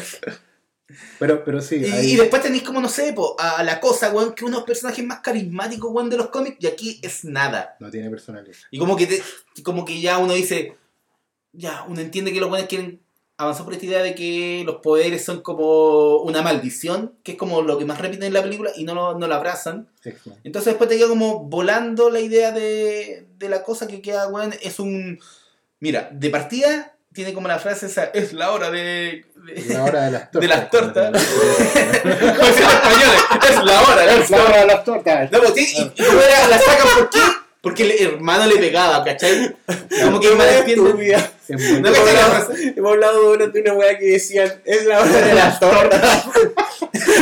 Pero, 1.18 1.44
pero 1.44 1.62
sí, 1.62 1.76
Y, 2.04 2.16
después 2.18 2.42
tenéis 2.42 2.64
como, 2.64 2.80
no 2.80 2.90
sé, 2.90 3.14
po, 3.14 3.36
a 3.40 3.64
la 3.64 3.80
cosa, 3.80 4.12
weón, 4.12 4.34
que 4.36 4.46
uno 4.46 4.58
de 4.58 4.60
los 4.62 4.68
personajes 4.68 5.04
más 5.04 5.22
carismáticos, 5.22 5.90
weón, 5.92 6.10
de 6.10 6.18
los 6.18 6.30
cómics, 6.30 6.58
y 6.60 6.68
aquí 6.68 7.00
es 7.02 7.26
nada. 7.26 7.76
no 7.80 7.90
tiene 7.90 8.10
personalidad. 8.10 8.56
Y 8.70 8.78
como 8.78 8.96
que, 8.96 9.08
te- 9.08 9.24
como 9.64 9.86
que 9.86 10.00
ya 10.02 10.18
uno 10.20 10.34
dice, 10.34 10.78
ya, 11.52 11.84
uno 11.88 12.00
entiende 12.02 12.32
que 12.34 12.40
los 12.40 12.50
buenos 12.50 12.68
quieren 12.68 13.02
avanzar 13.38 13.66
por 13.66 13.74
esta 13.74 13.86
idea 13.86 14.04
de 14.04 14.14
que 14.16 14.64
los 14.66 14.76
poderes 14.78 15.26
son 15.26 15.42
como 15.42 16.18
una 16.20 16.42
maldición, 16.42 17.14
que 17.24 17.34
es 17.34 17.38
como 17.38 17.62
lo 17.62 17.78
que 17.78 17.86
más 17.86 18.00
repiten 18.00 18.28
en 18.28 18.34
la 18.34 18.44
película, 18.44 18.72
y 18.76 18.84
no 18.84 18.94
lo, 18.94 19.18
no 19.18 19.28
lo 19.28 19.36
abrazan. 19.36 19.90
Entonces 20.44 20.74
después 20.74 20.90
te 20.90 20.98
queda 20.98 21.08
como 21.08 21.40
volando 21.46 22.10
la 22.10 22.20
idea 22.20 22.52
de, 22.52 23.26
de 23.38 23.50
la 23.50 23.64
cosa 23.64 23.88
que 23.88 24.02
queda, 24.02 24.28
weón, 24.28 24.54
es 24.62 24.80
un... 24.80 25.20
Mira, 25.80 26.10
de 26.14 26.30
partida 26.30 26.96
tiene 27.12 27.34
como 27.34 27.48
la 27.48 27.60
frase 27.60 27.88
esa, 27.88 28.06
es 28.06 28.34
la 28.34 28.52
hora 28.52 28.72
de... 28.72 29.26
de- 29.36 29.66
La 29.74 29.84
hora 29.84 30.06
de 30.06 30.12
las 30.12 30.32
tortas. 30.32 30.42
De 30.42 30.48
las 30.48 30.70
tortas. 30.70 31.12
¿Cómo 32.02 32.54
se 32.54 32.62
llama 32.62 32.74
en 32.74 32.92
español? 32.92 33.16
Es 33.50 33.66
la 33.66 33.82
hora, 33.82 34.02
de 34.62 34.66
las 34.68 34.84
tortas. 34.84 35.32
no, 35.32 35.40
pues, 35.40 35.54
sí, 35.54 35.74
y, 35.78 35.82
y 36.02 36.06
era, 36.06 36.48
la 36.48 36.58
sacan 36.60 36.88
por 36.98 37.10
qué? 37.10 37.20
Porque 37.64 37.84
el 37.84 37.92
hermano 38.14 38.46
le 38.46 38.58
pegaba, 38.58 39.06
¿cachai? 39.06 39.56
Como 40.04 40.20
que 40.20 40.36
me. 40.36 40.60
Estúpida. 40.60 41.32
No. 41.48 41.90
La 41.92 41.98
hablado, 41.98 42.54
hemos 42.76 42.92
hablado 42.92 43.22
durante 43.30 43.62
una 43.62 43.74
weá 43.74 43.98
que 43.98 44.06
decían, 44.06 44.52
es 44.66 44.86
la 44.86 45.00
hora 45.00 45.22
de 45.28 45.34
las 45.34 45.60
tortas. 45.62 46.26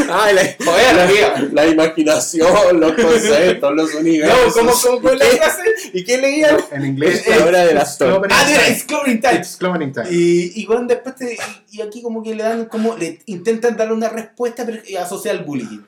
Ay, 0.10 0.34
la, 0.36 0.42
Joder, 0.66 0.96
la, 0.96 1.64
la 1.64 1.68
imaginación, 1.68 2.80
los 2.80 2.94
conceptos, 2.94 3.74
los 3.76 3.94
No, 3.94 4.00
universos. 4.00 4.54
¿cómo, 4.54 4.72
cómo 4.72 5.02
fue 5.02 5.16
la 5.16 5.26
¿Y 5.26 5.30
qué- 5.30 5.38
frase? 5.38 5.62
¿Y 5.94 6.04
qué 6.04 6.18
leían? 6.18 6.58
En 6.72 6.86
inglés. 6.86 7.24
Es 7.28 7.38
la 7.40 7.46
hora 7.46 7.66
de 7.66 7.74
las 7.76 7.98
tortas. 8.00 8.32
Ah, 8.36 8.44
mira, 8.48 8.60
time. 8.64 8.74
it's 8.76 8.84
clobbering 8.84 9.22
time. 9.22 9.36
It's 9.38 9.58
clobbering 9.58 9.94
time. 9.94 10.08
Y, 10.12 10.62
y 10.62 10.66
bueno, 10.66 10.86
después 10.88 11.16
te, 11.16 11.38
y, 11.72 11.82
aquí 11.82 12.02
como 12.02 12.24
que 12.24 12.34
le 12.34 12.44
dan 12.44 12.66
como, 12.66 12.98
le 12.98 13.20
intentan 13.28 13.78
darle 13.78 13.94
una 13.94 14.10
respuesta 14.10 14.66
pero 14.66 14.82
que 14.82 14.98
asocia 14.98 15.32
al 15.32 15.44
bullying. 15.44 15.82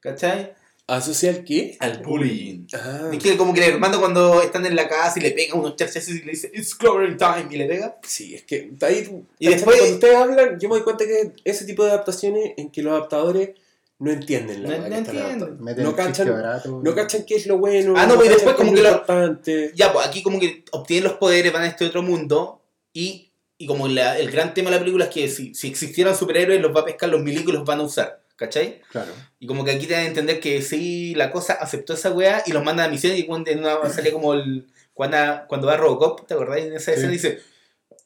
¿Cachai? 0.00 0.52
¿Asocia 0.86 1.30
el 1.30 1.44
qué? 1.44 1.78
Al 1.80 2.02
bullying. 2.02 2.66
Ah, 2.74 3.08
Es 3.10 3.22
que 3.22 3.38
como 3.38 3.54
que 3.54 3.64
el 3.64 3.72
hermano 3.72 3.98
cuando 4.00 4.42
están 4.42 4.66
en 4.66 4.76
la 4.76 4.86
casa 4.86 5.18
y 5.18 5.22
le 5.22 5.30
pega 5.30 5.54
unos 5.54 5.76
chachazos 5.76 6.10
y 6.10 6.22
le 6.22 6.32
dice, 6.32 6.50
it's 6.52 6.74
clobbering 6.74 7.16
time, 7.16 7.46
y 7.50 7.56
le 7.56 7.66
pega. 7.66 7.96
sí, 8.02 8.34
es 8.34 8.42
que 8.42 8.70
ahí, 8.82 9.10
Y 9.38 9.48
después- 9.48 9.78
cuando 9.78 9.94
ustedes 9.94 10.16
hablan, 10.16 10.60
yo 10.60 10.68
me 10.68 10.74
doy 10.74 10.84
cuenta 10.84 11.06
que 11.06 11.32
ese 11.44 11.64
tipo 11.64 11.84
de 11.84 11.90
adaptaciones 11.92 12.52
en 12.58 12.70
que 12.70 12.82
los 12.82 12.92
adaptadores 12.92 13.50
no 13.98 14.10
entienden 14.10 14.62
la 14.62 14.68
No- 14.76 14.88
no 14.88 14.96
entienden. 14.96 15.58
No 15.78 15.96
cachan, 15.96 16.28
barato. 16.30 16.80
no 16.84 16.94
cachan 16.94 17.24
qué 17.24 17.36
es 17.36 17.46
lo 17.46 17.56
bueno. 17.56 17.94
Ah, 17.96 18.06
no, 18.06 18.16
pues, 18.16 18.26
y 18.26 18.32
cachan 18.32 18.36
después 18.46 18.56
como 18.56 18.74
que 18.74 18.82
lo- 18.82 18.88
importante. 18.90 19.72
Ya, 19.74 19.90
pues 19.90 20.06
aquí 20.06 20.22
como 20.22 20.38
que 20.38 20.64
obtienen 20.72 21.04
los 21.04 21.14
poderes, 21.14 21.50
van 21.50 21.62
a 21.62 21.68
este 21.68 21.86
otro 21.86 22.02
mundo 22.02 22.60
y, 22.92 23.30
y 23.56 23.66
como 23.66 23.88
la- 23.88 24.18
el 24.18 24.30
gran 24.30 24.52
tema 24.52 24.68
de 24.68 24.76
la 24.76 24.80
película 24.80 25.06
es 25.06 25.10
que 25.10 25.28
si, 25.28 25.54
si 25.54 25.68
existieran 25.68 26.14
superhéroes 26.14 26.60
los 26.60 26.76
va 26.76 26.80
a 26.80 26.84
pescar 26.84 27.08
los 27.08 27.22
milicos 27.22 27.48
y 27.54 27.56
los 27.56 27.64
van 27.64 27.80
a 27.80 27.84
usar, 27.84 28.20
¿cachai? 28.36 28.80
Claro. 28.90 29.12
Y 29.38 29.46
como 29.46 29.64
que 29.64 29.70
aquí 29.72 29.86
te 29.86 29.94
dan 29.94 30.04
a 30.04 30.08
entender 30.08 30.40
que 30.40 30.60
sí, 30.62 31.14
la 31.14 31.30
cosa 31.30 31.54
aceptó 31.54 31.94
esa 31.94 32.10
weá 32.12 32.42
y 32.46 32.52
los 32.52 32.64
manda 32.64 32.84
a 32.84 32.88
misión 32.88 33.16
y 33.16 33.24
cuando 33.24 33.50
en 33.50 33.60
una 33.60 33.88
salía 33.90 34.12
como 34.12 34.34
el... 34.34 34.66
Cuando, 34.92 35.16
cuando 35.48 35.66
va 35.66 35.76
Robocop, 35.76 36.26
¿te 36.26 36.34
acordás? 36.34 36.58
En 36.60 36.72
esa 36.72 36.92
Sí. 36.92 36.98
escena 36.98 37.12
dice, 37.12 37.40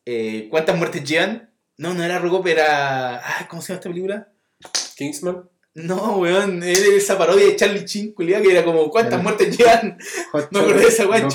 eh, 0.06 0.48
¿cuántas 0.50 0.76
muertes 0.76 1.04
llevan? 1.04 1.50
No, 1.76 1.92
no 1.94 2.02
era 2.02 2.18
Robocop, 2.18 2.46
era... 2.46 3.16
ay, 3.38 3.46
¿Cómo 3.48 3.60
se 3.62 3.68
llama 3.68 3.78
esta 3.80 3.88
película? 3.90 4.28
Kingsman. 4.96 5.48
No, 5.74 6.16
weón, 6.18 6.62
era 6.62 6.96
esa 6.96 7.16
parodia 7.16 7.44
de 7.46 7.54
Charlie 7.56 7.84
Chin, 7.84 8.12
culiao, 8.12 8.42
que 8.42 8.50
era 8.50 8.64
como, 8.64 8.90
¿cuántas 8.90 9.14
Era- 9.14 9.22
muertes 9.22 9.56
llevan? 9.56 9.96
Shot, 10.50 10.60
acordé 10.60 10.80
de 10.80 10.88
esa 10.88 11.06
weá, 11.06 11.20
Hot- 11.20 11.30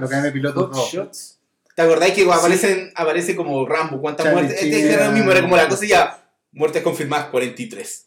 lo 0.00 0.06
Academia 0.06 0.32
de 0.32 0.52
2. 0.52 0.92
Shots. 0.92 1.38
¿Te 1.76 1.82
acordás 1.82 2.10
que 2.12 2.24
aparecen, 2.24 2.90
aparece 2.96 3.36
como 3.36 3.64
Rambo? 3.66 4.00
¿Cuántas 4.00 4.26
Charlie 4.26 4.42
muertes? 4.42 4.62
Este 4.62 4.92
era 4.92 5.06
lo 5.06 5.12
mismo, 5.12 5.30
era 5.30 5.42
como 5.42 5.56
la 5.56 5.68
cosa 5.68 5.86
ya, 5.86 6.24
muertes 6.52 6.82
confirmadas 6.82 7.26
43. 7.26 8.06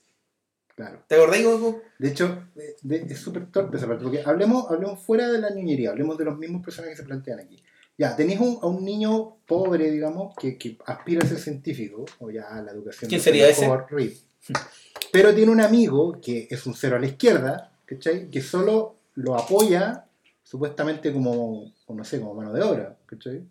Claro. 0.75 1.03
¿Te 1.07 1.15
acordás, 1.15 1.43
Goku? 1.43 1.81
De 1.99 2.07
hecho, 2.09 2.47
de- 2.55 2.75
de- 2.81 3.13
es 3.13 3.19
súper 3.19 3.45
torpe 3.51 3.77
esa 3.77 3.87
parte, 3.87 4.03
porque 4.03 4.23
hablemos, 4.25 4.65
hablemos 4.71 4.99
fuera 4.99 5.31
de 5.31 5.39
la 5.39 5.51
niñería, 5.51 5.91
hablemos 5.91 6.17
de 6.17 6.25
los 6.25 6.37
mismos 6.37 6.63
personajes 6.63 6.97
que 6.97 7.03
se 7.03 7.07
plantean 7.07 7.39
aquí. 7.41 7.61
Ya, 7.95 8.15
tenéis 8.15 8.39
un- 8.39 8.57
a 8.61 8.65
un 8.65 8.83
niño 8.83 9.37
pobre, 9.45 9.91
digamos, 9.91 10.35
que, 10.35 10.57
que 10.57 10.77
aspira 10.87 11.23
a 11.23 11.27
ser 11.27 11.37
científico, 11.37 12.05
o 12.19 12.31
ya 12.31 12.43
a 12.47 12.61
la 12.63 12.71
educación. 12.71 13.07
¿Quién 13.07 13.21
sería 13.21 13.47
ese? 13.47 13.69
Reed. 13.89 14.13
Pero 15.11 15.33
tiene 15.35 15.51
un 15.51 15.61
amigo 15.61 16.19
que 16.19 16.47
es 16.49 16.65
un 16.65 16.73
cero 16.73 16.95
a 16.95 16.99
la 16.99 17.05
izquierda, 17.05 17.71
¿cachai? 17.85 18.29
Que 18.31 18.41
solo 18.41 18.95
lo 19.15 19.35
apoya, 19.35 20.05
supuestamente 20.41 21.13
como, 21.13 21.71
como, 21.85 21.99
no 21.99 22.03
sé, 22.03 22.19
como 22.19 22.33
mano 22.33 22.51
de 22.51 22.63
obra, 22.63 22.97
¿cachai? 23.05 23.43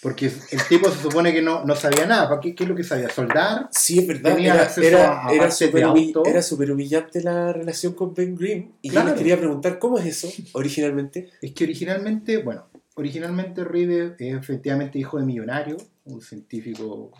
Porque 0.00 0.26
el 0.26 0.62
tipo 0.68 0.88
se 0.90 1.02
supone 1.02 1.32
que 1.32 1.42
no, 1.42 1.64
no 1.64 1.74
sabía 1.74 2.06
nada. 2.06 2.28
¿Para 2.28 2.40
qué, 2.40 2.54
¿Qué 2.54 2.62
es 2.62 2.68
lo 2.70 2.76
que 2.76 2.84
sabía? 2.84 3.08
¿Soldar? 3.08 3.68
Sí, 3.72 3.98
es 3.98 4.06
verdad. 4.06 4.36
Tenía 4.36 4.54
Era, 4.54 4.62
acceso 4.62 4.86
era, 4.86 5.26
a 5.26 5.32
era 5.32 5.48
humi- 5.48 6.06
auto. 6.06 6.22
era 6.24 6.40
súper 6.40 6.70
humillante 6.70 7.20
la 7.20 7.52
relación 7.52 7.94
con 7.94 8.14
Ben 8.14 8.36
Grimm. 8.36 8.72
Y 8.80 8.88
yo 8.88 8.92
Claro. 8.92 9.08
les 9.08 9.18
quería 9.18 9.36
preguntar, 9.38 9.78
¿cómo 9.80 9.98
es 9.98 10.06
eso 10.06 10.28
originalmente? 10.52 11.30
Es 11.42 11.52
que 11.52 11.64
originalmente, 11.64 12.36
bueno, 12.38 12.68
originalmente 12.94 13.64
Reed 13.64 14.12
es 14.20 14.34
efectivamente 14.36 15.00
hijo 15.00 15.18
de 15.18 15.24
millonario, 15.24 15.76
un 16.04 16.20
científico. 16.22 17.10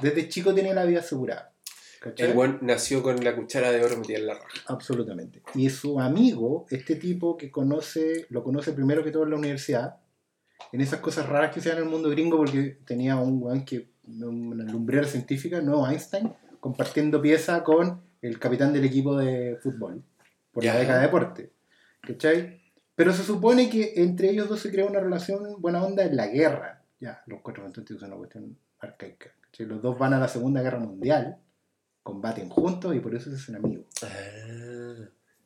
Desde 0.00 0.28
chico 0.28 0.54
tenía 0.54 0.74
la 0.74 0.84
vida 0.84 1.00
asegurada. 1.00 1.52
¿cachai? 2.00 2.28
El 2.28 2.34
buen 2.34 2.58
nació 2.60 3.02
con 3.02 3.24
la 3.24 3.34
cuchara 3.34 3.72
de 3.72 3.82
oro 3.82 3.96
metida 3.96 4.18
en 4.18 4.26
la 4.26 4.34
raja. 4.34 4.46
Absolutamente. 4.66 5.40
Y 5.54 5.70
su 5.70 5.98
amigo, 5.98 6.66
este 6.70 6.96
tipo 6.96 7.38
que 7.38 7.50
conoce, 7.50 8.26
lo 8.28 8.44
conoce 8.44 8.72
primero 8.72 9.02
que 9.02 9.10
todo 9.10 9.24
en 9.24 9.30
la 9.30 9.36
universidad, 9.36 9.96
en 10.72 10.80
esas 10.80 11.00
cosas 11.00 11.28
raras 11.28 11.54
que 11.54 11.60
se 11.60 11.68
dan 11.68 11.78
en 11.78 11.84
el 11.84 11.90
mundo 11.90 12.10
gringo, 12.10 12.36
porque 12.36 12.78
tenía 12.84 13.16
un 13.16 13.42
weón 13.42 13.64
que, 13.64 13.90
una 14.06 14.64
lumbrera 14.64 15.06
científica, 15.06 15.60
nuevo 15.60 15.86
Einstein, 15.86 16.32
compartiendo 16.60 17.20
pieza 17.20 17.62
con 17.64 18.02
el 18.22 18.38
capitán 18.38 18.72
del 18.72 18.84
equipo 18.84 19.16
de 19.16 19.56
fútbol, 19.62 20.02
por 20.52 20.64
la 20.64 20.76
beca 20.76 20.96
de 20.96 21.02
deporte. 21.02 21.52
¿Cachai? 22.00 22.60
Pero 22.94 23.12
se 23.12 23.22
supone 23.22 23.68
que 23.68 23.94
entre 23.96 24.30
ellos 24.30 24.48
dos 24.48 24.60
se 24.60 24.70
crea 24.70 24.86
una 24.86 25.00
relación 25.00 25.60
buena 25.60 25.84
onda 25.84 26.04
en 26.04 26.16
la 26.16 26.28
guerra. 26.28 26.82
Ya, 26.98 27.22
los 27.26 27.40
cuatro 27.42 27.62
fantásticos 27.62 28.00
son 28.00 28.10
una 28.10 28.18
cuestión 28.18 28.58
arcaica. 28.78 29.30
¿cachai? 29.40 29.66
Los 29.66 29.82
dos 29.82 29.98
van 29.98 30.14
a 30.14 30.18
la 30.18 30.28
Segunda 30.28 30.62
Guerra 30.62 30.78
Mundial, 30.78 31.38
combaten 32.02 32.48
juntos 32.48 32.94
y 32.94 33.00
por 33.00 33.14
eso 33.14 33.30
se 33.30 33.36
hacen 33.36 33.56
amigos. 33.56 33.86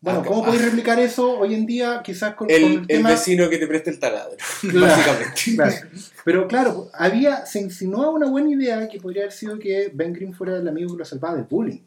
Bueno, 0.02 0.24
¿cómo 0.24 0.44
podéis 0.44 0.64
replicar 0.64 0.98
eso 0.98 1.38
hoy 1.38 1.52
en 1.54 1.66
día? 1.66 2.00
Quizás 2.02 2.34
con, 2.34 2.48
con 2.48 2.86
El, 2.88 3.02
vecino 3.02 3.50
que 3.50 3.58
te 3.58 3.66
presta 3.66 3.90
el 3.90 3.98
taladro, 3.98 4.36
Claro, 4.62 4.80
básicamente. 4.86 5.54
claro. 5.54 5.76
Pero 6.24 6.48
claro, 6.48 6.90
había, 6.94 7.44
se 7.44 7.60
insinuaba 7.60 8.10
una 8.10 8.26
buena 8.26 8.50
idea 8.50 8.88
que 8.88 8.98
podría 8.98 9.22
haber 9.24 9.32
sido 9.32 9.58
que 9.58 9.90
Ben 9.92 10.14
Green 10.14 10.32
fuera 10.32 10.56
el 10.56 10.66
amigo 10.66 10.92
que 10.92 10.98
lo 10.98 11.04
salvaba 11.04 11.34
del 11.36 11.44
bullying. 11.44 11.82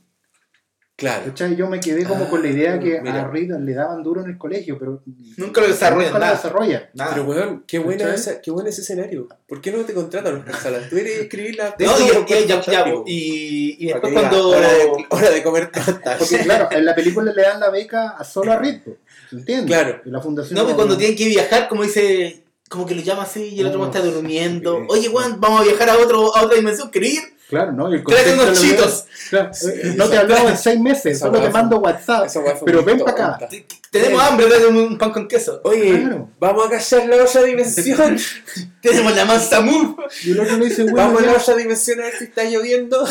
Claro. 0.95 1.23
¿Cachai? 1.25 1.55
Yo 1.55 1.67
me 1.67 1.79
quedé 1.79 2.03
como 2.05 2.29
con 2.29 2.43
la 2.43 2.49
idea 2.49 2.79
que 2.79 3.01
mira. 3.01 3.23
a 3.23 3.27
Reed 3.27 3.49
le 3.59 3.73
daban 3.73 4.03
duro 4.03 4.21
en 4.21 4.29
el 4.29 4.37
colegio, 4.37 4.77
pero 4.77 5.01
Nunca 5.37 5.59
lo 5.61 5.67
desarrollan, 5.67 6.05
nunca 6.09 6.19
lo 6.19 6.25
nada. 6.25 6.35
desarrollan. 6.37 6.83
Nada. 6.93 7.11
Pero 7.15 7.23
weón, 7.25 7.63
qué 7.67 7.79
buena 7.79 8.03
¿Cachai? 8.05 8.15
esa, 8.19 8.41
qué 8.41 8.51
bueno 8.51 8.69
ese 8.69 8.81
escenario. 8.81 9.27
¿Por 9.47 9.59
qué 9.59 9.71
no 9.71 9.79
te 9.85 9.93
contratan 9.95 10.43
los 10.45 10.55
Salas? 10.59 10.89
Tú 10.89 10.97
eres 10.97 11.21
escribir 11.21 11.55
la 11.55 11.75
No, 11.79 11.99
y, 11.99 12.03
y- 12.43 12.47
ya- 12.47 12.61
ya, 12.61 12.85
y, 13.07 13.75
y 13.79 13.87
después 13.87 14.13
cuando. 14.13 14.49
Hora 14.49 14.71
de, 14.71 14.91
hora 15.09 15.29
de 15.31 15.43
comer 15.43 15.71
tortas. 15.71 16.17
Porque 16.19 16.37
claro, 16.43 16.67
en 16.71 16.85
la 16.85 16.93
película 16.93 17.33
le 17.33 17.41
dan 17.41 17.59
la 17.59 17.71
beca 17.71 18.09
a 18.09 18.23
solo 18.23 18.53
a 18.53 18.61
po, 18.61 18.95
¿entiendes? 19.31 19.65
Claro. 19.65 19.99
La 20.05 20.21
fundación. 20.21 20.59
No, 20.59 20.67
que 20.67 20.75
cuando 20.75 20.95
tienen 20.95 21.17
que 21.17 21.27
viajar, 21.27 21.67
como 21.69 21.81
dice. 21.83 22.39
Como 22.69 22.85
que 22.87 22.95
lo 22.95 23.01
llama 23.03 23.23
así 23.23 23.49
y 23.49 23.59
el 23.59 23.67
otro 23.67 23.79
No, 23.79 23.85
está 23.85 23.99
durmiendo. 23.99 24.79
sí. 24.79 24.85
Oye, 24.89 25.07
Juan, 25.09 25.39
vamos 25.39 25.61
a 25.61 25.63
viajar 25.63 25.89
a, 25.89 25.97
otro, 25.97 26.35
a 26.35 26.43
otra 26.43 26.55
dimensión. 26.57 26.89
¿Querés 26.89 27.13
ir? 27.15 27.19
Claro, 27.49 27.71
¿no? 27.71 27.91
Y 27.91 27.95
el 27.95 28.03
Tráete 28.03 28.33
unos 28.33 28.59
chitos. 28.59 29.05
Claro, 29.29 29.51
eh, 29.51 29.93
no 29.95 30.09
te 30.09 30.17
hablado 30.17 30.49
en 30.49 30.57
seis 30.57 30.79
meses, 30.79 31.19
solo 31.19 31.41
te 31.41 31.49
mando 31.49 31.79
WhatsApp. 31.79 32.27
Pero 32.65 32.83
ven 32.83 32.99
para 32.99 33.35
acá. 33.35 33.49
Tenemos 33.91 34.23
hambre, 34.23 34.49
dale 34.49 34.67
un 34.67 34.97
pan 34.97 35.11
con 35.11 35.27
queso. 35.27 35.61
Oye, 35.63 36.07
vamos 36.39 36.67
a 36.67 36.69
callar 36.71 37.07
la 37.07 37.23
otra 37.23 37.43
dimensión. 37.43 38.17
Tenemos 38.81 39.15
la 39.15 39.25
mansa 39.25 39.61
move. 39.61 39.95
Y 40.23 40.31
el 40.31 40.39
otro 40.39 40.57
le 40.57 40.65
dice, 40.65 40.83
bueno, 40.83 40.97
vamos 40.97 41.21
a 41.21 41.25
la 41.25 41.33
otra 41.33 41.55
dimensión 41.55 41.99
a 41.99 42.03
ver 42.05 42.17
si 42.17 42.23
está 42.23 42.43
lloviendo. 42.43 43.07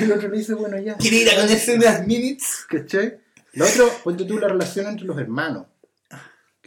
Y 0.00 0.02
el 0.04 0.12
otro 0.12 0.28
le 0.28 0.38
dice, 0.38 0.54
bueno, 0.54 0.78
ya. 0.78 0.96
¿Quieres 0.96 1.20
ir 1.20 1.30
a 1.30 1.36
conocer 1.36 1.78
unas 1.78 2.06
minutes? 2.06 2.66
¿Cachai? 2.68 3.18
Lo 3.52 3.66
otro, 3.66 3.88
ponte 4.02 4.24
tú 4.24 4.38
la 4.38 4.48
relación 4.48 4.86
entre 4.86 5.06
los 5.06 5.18
hermanos. 5.18 5.66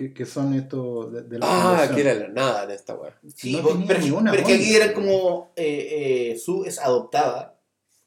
Que, 0.08 0.14
que 0.14 0.26
son 0.26 0.54
estos 0.54 1.12
de, 1.14 1.22
de 1.24 1.40
la 1.40 1.46
Ah, 1.48 1.62
fundación. 1.70 1.96
que 1.96 2.02
era 2.02 2.14
la 2.16 2.28
nada 2.30 2.64
en 2.66 2.72
esta 2.72 2.96
weá. 2.96 3.18
Sí, 3.36 3.56
No 3.56 3.86
pero, 3.88 4.00
ni 4.02 4.10
una 4.12 4.32
pero 4.32 4.44
es 4.44 4.48
que 4.48 4.56
aquí 4.56 4.76
era 4.76 4.94
como. 4.94 5.52
Eh, 5.56 6.32
eh, 6.32 6.38
Su 6.38 6.66
es 6.66 6.80
adoptada. 6.80 7.60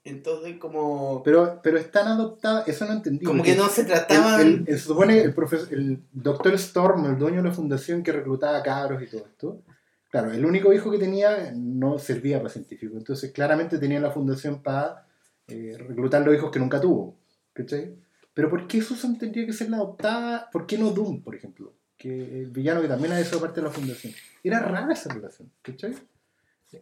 Entonces, 0.05 0.57
como. 0.59 1.23
Pero, 1.25 1.61
pero 1.63 1.79
están 1.79 2.07
adoptadas, 2.09 2.69
eso 2.69 2.85
no 2.85 2.93
entendí. 2.93 3.25
como 3.25 3.43
que 3.43 3.57
no 3.57 3.69
se 3.69 3.81
el- 3.83 3.87
trataban. 3.89 4.41
el- 4.41 4.65
el- 4.67 4.79
se 4.79 4.85
supone 4.87 5.21
el, 5.21 5.35
profesor, 5.35 5.69
el 5.73 6.01
doctor 6.13 6.55
Storm, 6.55 7.07
el 7.07 7.19
dueño 7.19 7.43
de 7.43 7.49
la 7.49 7.55
fundación 7.55 8.03
que 8.03 8.13
reclutaba 8.13 8.63
cabros 8.63 9.03
y 9.03 9.07
todo 9.07 9.27
esto, 9.27 9.63
claro, 10.11 10.31
el 10.33 10.45
único 10.47 10.73
hijo 10.73 10.91
que 10.91 10.99
tenía 10.99 11.53
no 11.57 11.99
servía 11.99 12.39
para 12.39 12.51
científico. 12.51 12.97
Entonces, 12.97 13.33
claramente 13.33 13.79
tenía 13.79 13.99
la 14.01 14.11
fundación 14.13 14.63
para 14.63 15.07
eh, 15.49 15.77
reclutar 15.79 16.23
los 16.25 16.35
hijos 16.35 16.51
que 16.51 16.59
nunca 16.61 16.81
tuvo. 16.81 17.17
¿Cachai? 17.53 17.97
Pero 18.35 18.51
¿por 18.51 18.67
qué 18.69 18.83
Susan 18.83 19.17
tendría 19.19 19.47
que 19.47 19.53
ser 19.55 19.71
la 19.71 19.79
adoptada? 19.79 20.51
¿Por 20.53 20.67
qué 20.67 20.77
no 20.77 20.91
Doom, 20.91 21.23
por 21.23 21.35
ejemplo? 21.35 21.73
Que 21.97 22.09
el 22.43 22.51
villano 22.51 22.83
que 22.83 22.89
también 22.89 23.13
ha 23.13 23.25
sido 23.25 23.41
parte 23.41 23.61
de 23.61 23.67
la 23.67 23.73
fundación. 23.73 24.13
Era 24.45 24.61
rara 24.61 24.93
esa 24.93 25.13
relación, 25.13 25.51
¿cachai? 25.63 25.95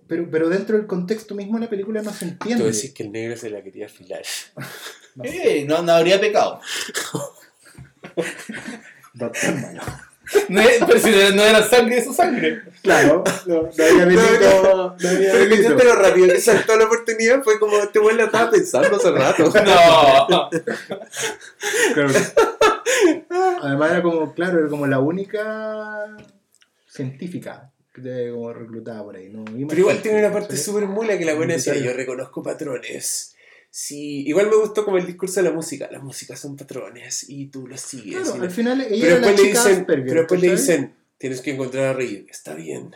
Pero, 0.08 0.28
pero 0.30 0.48
dentro 0.48 0.76
del 0.76 0.86
contexto 0.86 1.34
mismo 1.34 1.56
de 1.58 1.64
la 1.66 1.70
película 1.70 2.02
no 2.02 2.12
se 2.12 2.24
Tú 2.26 2.32
entiende. 2.32 2.64
decís 2.64 2.92
que 2.92 3.04
el 3.04 3.12
negro 3.12 3.36
se 3.36 3.50
la 3.50 3.62
quería 3.62 3.86
afilar. 3.86 4.22
No, 5.16 5.22
Eh, 5.24 5.64
no, 5.68 5.80
no 5.82 5.92
habría 5.92 6.20
pecado. 6.20 6.60
doctor 9.14 9.54
malo. 9.60 9.82
No 10.48 10.60
es- 10.60 10.82
pero 10.86 10.98
si 10.98 11.10
no 11.36 11.44
era 11.44 11.62
sangre 11.68 11.96
de 11.96 12.04
su 12.04 12.12
sangre. 12.14 12.62
Claro, 12.82 13.22
no, 13.46 13.62
no 13.62 13.68
había 13.68 14.06
delito. 14.06 14.96
No 15.00 15.08
había 15.08 15.32
Pero 15.32 15.48
que 15.50 15.56
delito. 15.56 15.84
lo 15.84 15.94
rápido 15.96 16.26
que 16.28 16.40
saltó 16.40 16.76
la 16.76 16.86
oportunidad 16.86 17.42
fue 17.44 17.60
como 17.60 17.76
este 17.76 17.98
weón 18.00 18.16
la 18.16 18.24
estaba 18.24 18.50
pensando 18.50 18.96
hace 18.96 19.10
rato. 19.12 19.44
No. 19.64 20.50
Claro. 21.94 22.08
Además 23.62 23.90
era 23.90 24.02
como, 24.02 24.34
claro, 24.34 24.58
era 24.58 24.68
como 24.68 24.86
la 24.86 25.00
única 25.00 26.16
científica 26.88 27.70
que 27.94 28.30
como 28.32 28.52
reclutada 28.52 29.02
por 29.04 29.16
ahí. 29.16 29.28
No, 29.30 29.44
Pero 29.44 29.80
igual 29.80 30.02
tiene 30.02 30.18
una 30.18 30.32
parte 30.32 30.56
súper 30.56 30.86
mula 30.86 31.16
que 31.16 31.24
la 31.24 31.34
buena 31.34 31.54
decía, 31.54 31.76
yo 31.76 31.92
reconozco 31.92 32.42
patrones. 32.42 33.34
Sí, 33.70 34.24
igual 34.26 34.50
me 34.50 34.56
gustó 34.56 34.84
como 34.84 34.98
el 34.98 35.06
discurso 35.06 35.40
de 35.40 35.48
la 35.48 35.54
música. 35.54 35.88
Las 35.90 36.02
músicas 36.02 36.38
son 36.38 36.56
patrones 36.56 37.28
y 37.28 37.46
tú 37.46 37.66
los 37.66 37.80
sigues. 37.80 38.28
Claro, 38.28 38.42
al 38.42 38.50
final 38.50 38.80
ella 38.82 38.88
pero 38.88 39.16
era 39.16 39.20
la 39.20 39.26
después, 39.26 39.40
le 39.40 39.48
chica 39.48 39.68
dicen, 39.68 39.86
pero 39.86 40.20
después 40.20 40.40
le 40.40 40.50
dicen, 40.50 40.94
tienes 41.18 41.40
que 41.40 41.52
encontrar 41.52 41.84
a 41.86 41.92
Reed. 41.92 42.26
Está 42.28 42.54
bien, 42.54 42.94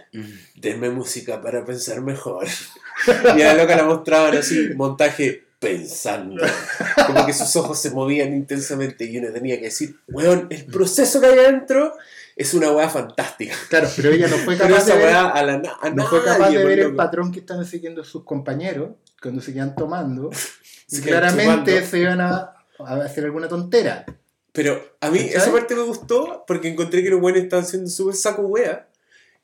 denme 0.56 0.90
música 0.90 1.40
para 1.40 1.64
pensar 1.64 2.00
mejor. 2.00 2.46
y 3.36 3.42
a 3.42 3.54
la 3.54 3.62
loca 3.62 3.76
la 3.76 3.84
mostraban 3.84 4.36
así, 4.36 4.70
montaje 4.74 5.47
pensando. 5.58 6.44
Como 7.06 7.26
que 7.26 7.32
sus 7.32 7.54
ojos 7.56 7.78
se 7.80 7.90
movían 7.90 8.34
intensamente 8.34 9.04
y 9.04 9.18
uno 9.18 9.32
tenía 9.32 9.56
que 9.58 9.66
decir, 9.66 9.96
weón, 10.08 10.46
el 10.50 10.66
proceso 10.66 11.20
que 11.20 11.26
hay 11.26 11.38
adentro 11.38 11.94
es 12.36 12.54
una 12.54 12.70
weá 12.70 12.88
fantástica. 12.88 13.54
Claro, 13.68 13.88
pero 13.96 14.10
ella 14.10 14.28
no 14.28 14.36
fue 14.36 14.56
capaz 14.56 14.86
de 14.86 14.96
ver, 14.96 15.14
a 15.14 15.42
la 15.42 15.62
a 15.80 15.90
no 15.90 16.06
fue 16.06 16.24
capaz 16.24 16.50
de 16.50 16.64
ver 16.64 16.78
el 16.78 16.94
patrón 16.94 17.32
que 17.32 17.40
estaban 17.40 17.66
siguiendo 17.66 18.04
sus 18.04 18.24
compañeros 18.24 18.90
cuando 19.20 19.42
seguían 19.42 19.74
tomando. 19.74 20.30
Se 20.86 21.02
claramente 21.02 21.72
chupando. 21.72 21.90
se 21.90 21.98
iban 21.98 22.20
a, 22.22 22.54
a 22.78 22.94
hacer 23.04 23.24
alguna 23.24 23.46
tontera. 23.46 24.06
Pero 24.52 24.96
a 25.02 25.10
mí 25.10 25.18
¿Cachai? 25.18 25.36
esa 25.36 25.52
parte 25.52 25.74
me 25.74 25.82
gustó 25.82 26.44
porque 26.46 26.68
encontré 26.68 27.02
que 27.02 27.10
los 27.10 27.20
buenos 27.20 27.42
estaban 27.42 27.66
haciendo 27.66 27.90
súper 27.90 28.14
saco 28.14 28.42
wea. 28.42 28.88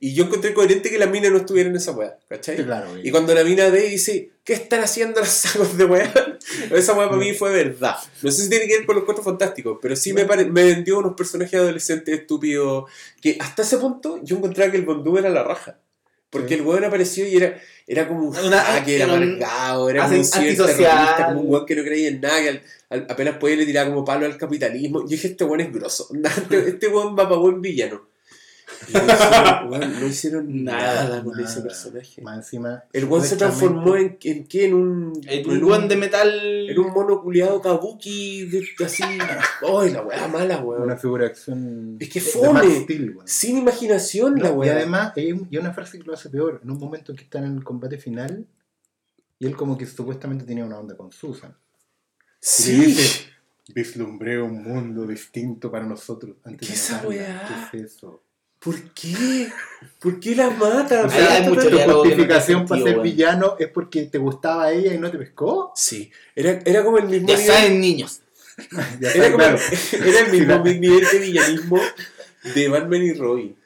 Y 0.01 0.15
yo 0.15 0.25
encontré 0.25 0.53
coherente 0.53 0.91
que 0.91 0.99
la 0.99 1.07
mina 1.07 1.31
no 1.31 1.39
estuviera 1.39 1.71
en 1.71 1.77
esa 1.77 1.93
wea, 1.93 2.19
¿cachai? 2.29 2.57
Claro, 2.57 2.99
Y 3.03 3.11
cuando 3.11 3.33
la 3.35 3.43
mina 3.43 3.69
ve 3.71 3.87
y 3.87 3.91
dice, 3.93 4.33
¿qué 4.45 4.53
están 4.53 4.81
haciendo 4.83 5.21
los 5.21 5.29
sacos 5.31 5.79
de 5.79 5.85
wea? 5.87 6.13
Esa 6.73 6.93
wea 6.93 7.07
para 7.09 7.19
mí 7.19 7.33
fue 7.33 7.51
verdad. 7.53 7.97
No 8.21 8.31
sé 8.31 8.43
si 8.43 8.51
tiene 8.51 8.67
que 8.67 8.77
ver 8.79 8.87
con 8.87 8.97
los 8.97 9.05
cuatro 9.05 9.25
fantásticos, 9.25 9.79
pero 9.81 9.97
sí 9.97 10.13
me, 10.13 10.25
me 10.27 10.65
vendió 10.65 10.99
unos 10.99 11.15
personajes 11.15 11.55
adolescentes 11.59 12.21
estúpidos 12.21 12.91
que 13.23 13.39
hasta 13.41 13.63
ese 13.63 13.79
punto 13.79 14.21
yo 14.23 14.37
encontraba 14.37 14.71
que 14.71 14.77
el 14.77 14.85
Bondú 14.85 15.17
era 15.17 15.31
la 15.31 15.43
raja. 15.43 15.79
Porque 16.29 16.55
el 16.55 16.63
weón 16.63 16.85
apareció 16.85 17.27
y 17.29 17.37
era, 17.37 17.59
era 17.87 18.09
como 18.09 18.29
un 18.29 18.37
Una- 18.37 18.85
que 18.85 18.97
era 18.97 19.05
amargado, 19.05 19.89
era 19.89 20.03
como 20.03 20.17
un 20.21 20.27
antisocial. 20.35 21.25
como 21.29 21.41
un 21.43 21.51
weón 21.51 21.65
que 21.67 21.77
no 21.77 21.85
creía 21.85 22.09
en 22.09 22.21
nada, 22.21 22.43
que 22.43 22.49
al- 22.49 22.63
al- 22.91 23.07
apenas 23.09 23.37
podía 23.39 23.57
le 23.57 23.67
tiraba 23.67 23.89
como 23.91 24.05
palo 24.05 24.27
al 24.27 24.37
capitalismo. 24.37 25.03
Yo 25.03 25.07
dije, 25.09 25.29
este 25.29 25.45
weón 25.45 25.61
es 25.61 25.73
grosso. 25.73 26.09
Este, 26.37 26.69
este 26.69 26.89
weón 26.89 27.13
va 27.17 27.29
para 27.29 27.37
buen 27.41 27.61
villano. 27.63 28.09
Y 28.89 28.93
no 28.93 29.03
hicieron, 29.05 29.69
weón, 29.71 30.01
no 30.01 30.07
hicieron 30.07 30.65
nada, 30.65 31.05
Nada, 31.09 31.25
con 31.25 31.41
ese 31.41 31.61
personaje. 31.63 32.23
Más 32.23 32.37
encima. 32.39 32.85
El 32.93 33.05
weón 33.07 33.25
se 33.25 33.37
transformó 33.37 33.97
en, 33.97 34.19
en 34.23 34.45
qué? 34.47 34.67
En 34.67 34.75
un. 34.75 35.13
El 35.27 35.49
en 35.51 35.61
guan 35.61 35.89
de 35.89 35.97
metal. 35.97 36.31
En 36.71 36.79
un 36.79 36.93
mono 36.93 37.23
culiado 37.23 37.61
kabuki, 37.63 38.47
de- 38.47 38.65
así. 38.85 39.03
¡Ay, 39.03 39.91
la 39.91 40.03
weá 40.03 40.29
mala, 40.29 40.59
Una 40.59 40.65
weón! 40.87 40.99
figura 40.99 41.25
de 41.25 41.31
acción. 41.31 41.97
Es 42.01 42.09
que 42.09 42.21
fome. 42.21 42.87
Sin 43.25 43.59
imaginación, 43.59 44.37
la 44.41 44.51
No, 44.51 44.55
y 44.57 44.59
weá. 44.59 44.73
además, 44.77 45.13
hay 45.17 45.33
un- 45.33 45.49
y 45.51 45.57
una 45.57 45.73
frase 45.73 45.99
que 45.99 46.05
lo 46.05 46.15
hace 46.15 46.29
peor. 46.31 46.61
En 46.63 46.71
un 46.71 46.79
momento 46.79 47.13
en 47.13 47.17
que 47.17 47.25
están 47.25 47.45
en 47.45 47.57
el 47.57 47.65
combate 47.65 47.99
final, 47.99 48.47
y 49.39 49.47
él 49.47 49.57
como 49.57 49.77
que 49.79 49.87
supuestamente 49.87 50.45
tenía 50.45 50.65
una 50.65 50.79
onda 50.79 50.97
con 50.97 51.11
Susan. 51.13 51.51
Y 51.51 51.57
Sí. 52.41 52.73
dice, 52.85 53.27
vislumbré 53.75 54.41
un 54.43 54.63
mundo 54.63 55.07
distinto 55.07 55.71
para 55.71 55.87
nosotros 55.87 56.37
antes 56.45 56.69
¿Qué 56.69 56.75
de 56.75 56.79
esa 56.79 56.93
matarla". 56.97 57.09
weá? 57.17 57.69
¿Qué 57.71 57.79
es 57.79 57.85
eso? 57.95 58.23
¿Por 58.65 58.81
qué? 58.93 59.49
¿Por 60.01 60.19
qué 60.21 60.35
la 60.35 60.51
mata? 60.51 61.05
O 61.07 61.11
sea, 61.11 61.35
hay 61.35 61.49
mucho 61.49 61.69
tu 61.69 61.79
justificación 61.79 62.67
para 62.67 62.83
ser 62.83 62.93
weón. 62.95 63.03
villano 63.03 63.57
es 63.59 63.69
porque 63.69 64.05
te 64.07 64.19
gustaba 64.19 64.71
ella 64.73 64.95
y 64.95 64.99
no 64.99 65.11
te 65.11 65.19
pescó. 65.19 65.73
Sí, 65.77 66.11
era, 66.35 66.59
era 66.65 66.83
como 66.85 66.99
el 66.99 67.09
mismo 67.09 67.29
Ya 67.29 67.37
nivel. 67.37 67.53
saben, 67.55 67.81
niños. 67.81 68.21
Ya 69.01 69.11
Era, 69.11 69.27
está 69.27 69.33
como- 69.33 69.37
claro. 69.39 69.59
era 70.07 70.21
el 70.21 70.33
mismo 70.33 70.65
Sí, 70.67 70.79
nivel 70.79 71.05
de 71.13 71.19
villanismo 71.19 71.81
de 72.55 72.69
Batman 72.69 73.03
y 73.03 73.13
Robin. 73.15 73.57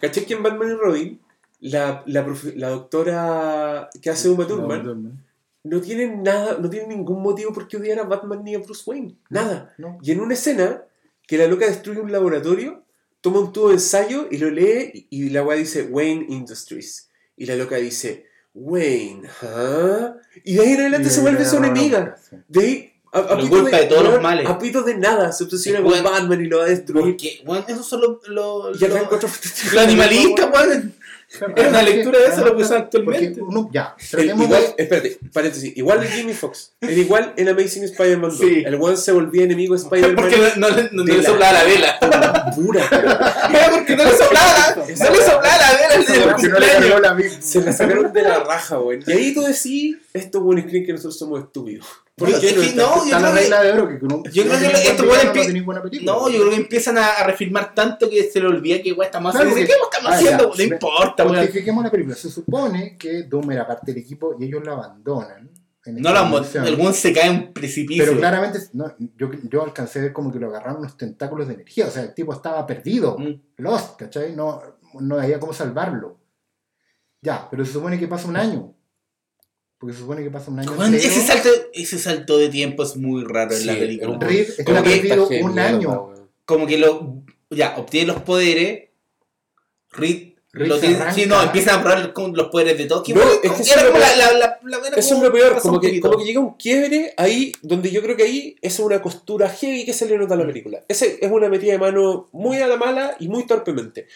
¿Cachai 0.00 0.24
que 0.26 0.34
en 0.34 0.42
Batman 0.42 0.70
y 0.70 0.74
Robin 0.74 1.20
la, 1.60 2.02
la, 2.06 2.24
profe- 2.26 2.54
la 2.54 2.68
doctora 2.68 3.88
que 4.00 4.10
hace 4.10 4.28
Uma 4.28 4.46
Thurman 4.46 5.22
no 5.64 5.80
tiene 5.80 6.06
nada, 6.16 6.58
no 6.60 6.70
tiene 6.70 6.86
ningún 6.88 7.22
motivo 7.22 7.52
por 7.52 7.66
qué 7.66 7.76
odiar 7.78 7.98
a 7.98 8.04
Batman 8.04 8.44
ni 8.44 8.54
a 8.54 8.58
Bruce 8.58 8.82
Wayne. 8.86 9.16
Nada. 9.30 9.74
No. 9.78 9.98
Y 10.02 10.12
en 10.12 10.20
una 10.20 10.34
escena 10.34 10.82
que 11.26 11.36
la 11.38 11.48
loca 11.48 11.66
destruye 11.66 11.98
un 12.00 12.12
laboratorio, 12.12 12.84
toma 13.26 13.40
un 13.40 13.52
tubo 13.52 13.70
de 13.70 13.74
ensayo 13.74 14.28
y 14.30 14.38
lo 14.38 14.50
lee 14.50 15.08
y 15.10 15.30
la 15.30 15.42
weá 15.42 15.58
dice 15.58 15.82
Wayne 15.82 16.26
Industries. 16.28 17.10
Y 17.36 17.46
la 17.46 17.56
loca 17.56 17.74
dice, 17.74 18.26
Wayne, 18.54 19.28
¿ah? 19.42 20.14
Y 20.44 20.54
de 20.54 20.62
ahí 20.62 20.72
en 20.74 20.80
adelante 20.82 21.08
Y 21.08 21.10
se 21.10 21.20
vuelve 21.22 21.44
su 21.44 21.56
enemiga. 21.56 22.14
De 22.46 22.60
ahí, 22.60 22.92
a, 23.12 23.36
pito 23.36 23.48
culpa 23.48 23.78
de 23.78 23.86
todos 23.86 24.04
los 24.04 24.12
weón, 24.12 24.22
males. 24.22 24.48
A 24.48 24.56
pito 24.60 24.82
de 24.82 24.96
nada, 24.96 25.32
se 25.32 25.42
obsesiona 25.42 25.82
con 25.82 25.90
weón. 25.90 26.04
Batman 26.04 26.40
y 26.40 26.46
lo 26.46 26.58
va 26.58 26.66
a 26.66 26.68
destruir. 26.68 27.04
Porque, 27.04 27.42
bueno, 27.44 27.64
eso 27.66 27.82
son 27.82 28.00
los 28.00 28.28
lo, 28.28 28.72
Y 28.72 28.78
lo- 28.78 29.10
los 29.10 29.76
animalistas, 29.76 30.48
weón. 30.54 30.94
Es 31.56 31.66
una 31.68 31.82
lectura 31.82 32.18
de 32.20 32.26
eso 32.28 32.44
lo 32.44 32.56
que 32.56 32.62
usan 32.62 32.78
actualmente. 32.82 33.40
uno- 33.42 33.68
ya, 33.72 33.94
El- 33.98 34.08
tratemos 34.08 34.44
igual, 34.46 34.62
de- 34.62 34.82
espérate, 34.82 35.18
paréntesis, 35.32 35.76
igual 35.76 36.00
de 36.00 36.06
Jimmy 36.08 36.32
Fox, 36.34 36.72
era 36.80 36.92
igual 36.92 37.32
en 37.36 37.48
Amazing 37.48 37.84
Spider-Man 37.84 38.30
2. 38.30 38.38
Sí. 38.38 38.62
El 38.64 38.74
one 38.76 38.96
se 38.96 39.12
volvía 39.12 39.42
enemigo 39.44 39.74
de 39.74 39.82
Spider-Man. 39.82 40.14
Porque 40.16 40.36
no, 40.36 40.68
no, 40.68 40.76
le- 40.76 40.88
no, 40.92 41.04
le 41.04 41.16
la- 41.18 41.22
soplaba 41.24 41.52
la 41.52 41.64
vela. 41.64 41.98
Pura, 42.54 42.84
Era 42.90 43.70
porque 43.74 43.96
no 43.96 44.04
le 44.04 44.12
soplaba 44.12 44.52
la, 44.58 44.76
no 44.76 44.86
le 44.86 44.96
soplaba 44.96 45.58
la 45.58 45.72
vela 45.72 45.94
el 45.94 46.34
cumpleaños. 46.34 47.44
Se 47.44 47.60
la 47.60 47.72
sacaron 47.72 48.12
de 48.12 48.22
la 48.22 48.44
raja, 48.44 48.76
güey. 48.76 49.00
Y 49.06 49.12
ahí 49.12 49.34
tú 49.34 49.42
decís, 49.42 49.96
estos 50.12 50.42
buenos 50.42 50.64
creen 50.66 50.86
que 50.86 50.92
nosotros 50.92 51.18
somos 51.18 51.40
estúpidos. 51.40 51.86
¿Por 52.16 52.30
Yo- 52.30 52.40
qué 52.40 52.48
es 52.48 52.54
no 52.56 52.60
que 52.62 52.66
está- 52.68 52.82
no, 52.82 53.06
yo 53.06 53.18
creo 53.18 53.88
que- 53.88 54.30
Yo 54.32 54.42
creo 54.44 54.58
que 54.58 54.66
no 56.02 56.28
yo 56.30 56.38
creo 56.38 56.50
que 56.50 56.56
empiezan 56.56 56.96
a, 56.96 57.24
refilmar 57.24 57.74
tanto 57.74 58.08
que 58.08 58.24
se 58.30 58.40
le 58.40 58.46
olvida 58.46 58.80
que 58.80 58.92
weón 58.92 59.04
estamos 59.04 59.34
haciendo. 59.34 59.54
¿Qué 59.54 59.62
estamos 59.64 60.10
Ah, 60.10 60.14
haciendo? 60.14 60.52
No 60.56 60.62
importa, 60.62 61.24
weón. 61.24 61.36
Justifiquemos 61.36 61.84
la 61.84 61.90
película. 61.90 62.16
Se 62.16 62.30
supone 62.30 62.96
que 62.96 63.24
Doom 63.24 63.50
era 63.52 63.66
parte 63.66 63.92
del 63.92 64.00
equipo 64.02 64.34
y 64.40 64.44
ellos 64.44 64.64
lo 64.64 64.72
abandonan. 64.72 65.50
No 65.92 66.12
la 66.12 66.22
el 66.66 66.74
weón 66.74 66.94
se 66.94 67.12
cae 67.12 67.26
en 67.28 67.34
un 67.36 67.52
precipicio. 67.52 68.04
Pero 68.04 68.18
claramente, 68.18 68.58
no, 68.72 68.92
yo, 69.16 69.30
yo 69.44 69.62
alcancé 69.62 70.00
a 70.00 70.02
ver 70.02 70.12
como 70.12 70.32
que 70.32 70.38
lo 70.40 70.48
agarraron 70.48 70.78
unos 70.78 70.96
tentáculos 70.96 71.46
de 71.46 71.54
energía. 71.54 71.86
O 71.86 71.90
sea, 71.90 72.02
el 72.02 72.14
tipo 72.14 72.32
estaba 72.32 72.66
perdido. 72.66 73.16
Mm. 73.18 73.40
Lost, 73.58 73.96
¿cachai? 73.96 74.34
No, 74.34 74.60
no 75.00 75.20
había 75.20 75.38
cómo 75.38 75.52
salvarlo. 75.52 76.18
Ya, 77.22 77.46
pero 77.50 77.64
se 77.64 77.72
supone 77.72 77.98
que 77.98 78.08
pasa 78.08 78.26
un 78.26 78.36
año. 78.36 78.74
Porque 79.78 79.94
se 79.94 80.00
supone 80.00 80.22
que 80.22 80.30
pasa 80.30 80.50
un 80.50 80.58
año. 80.60 80.72
Entero. 80.72 80.96
ese, 80.96 81.20
salto, 81.20 81.48
ese 81.74 81.98
salto 81.98 82.38
de 82.38 82.48
tiempo 82.48 82.82
es 82.82 82.96
muy 82.96 83.24
raro 83.24 83.54
en 83.54 83.66
la 83.66 83.74
película. 83.74 84.18
Como 84.18 84.30
está 84.30 84.82
que 84.82 84.90
perdido 84.90 85.28
un 85.28 85.58
año. 85.58 86.14
Como 86.44 86.66
que 86.66 86.78
lo. 86.78 87.22
Ya, 87.50 87.74
obtiene 87.76 88.06
los 88.12 88.22
poderes. 88.22 88.88
Reed. 89.92 90.32
Reed 90.52 90.68
lo 90.68 90.78
tiene- 90.78 91.12
sí, 91.12 91.26
no, 91.26 91.42
empiezan 91.42 91.80
a 91.80 91.82
probar 91.82 92.12
con 92.14 92.34
los 92.34 92.48
poderes 92.48 92.78
de 92.78 92.86
Tokio. 92.86 93.14
No, 93.14 93.22
es 93.22 93.38
que 93.40 93.48
como- 93.48 93.60
eso 93.60 93.72
era 93.74 93.80
es 93.82 93.86
lo 93.86 93.92
como 93.92 94.00
la, 94.04 94.06
peor. 94.14 94.18
la, 94.18 94.38
la, 94.38 94.60
la- 94.62 94.86
era 94.86 94.96
Eso 94.96 94.98
es 95.00 95.08
como- 95.12 95.24
lo 95.24 95.32
peor, 95.32 95.52
pasó 95.52 95.62
como 95.68 95.74
un 95.74 95.80
que, 95.82 96.00
como 96.00 96.16
que 96.18 96.24
llega 96.24 96.40
un 96.40 96.54
quiebre 96.54 97.12
ahí 97.18 97.52
donde 97.60 97.90
yo 97.90 98.00
creo 98.02 98.16
que 98.16 98.22
ahí 98.22 98.56
es 98.62 98.78
una 98.78 99.02
costura 99.02 99.50
heavy 99.50 99.84
que 99.84 99.92
se 99.92 100.06
le 100.06 100.16
nota 100.16 100.32
a 100.32 100.38
la 100.38 100.46
película. 100.46 100.82
Ese 100.88 101.18
es 101.20 101.30
una 101.30 101.50
metida 101.50 101.72
de 101.72 101.78
mano 101.78 102.30
muy 102.32 102.56
a 102.58 102.66
la 102.66 102.76
mala 102.78 103.16
y 103.20 103.28
muy 103.28 103.46
torpemente. 103.46 104.06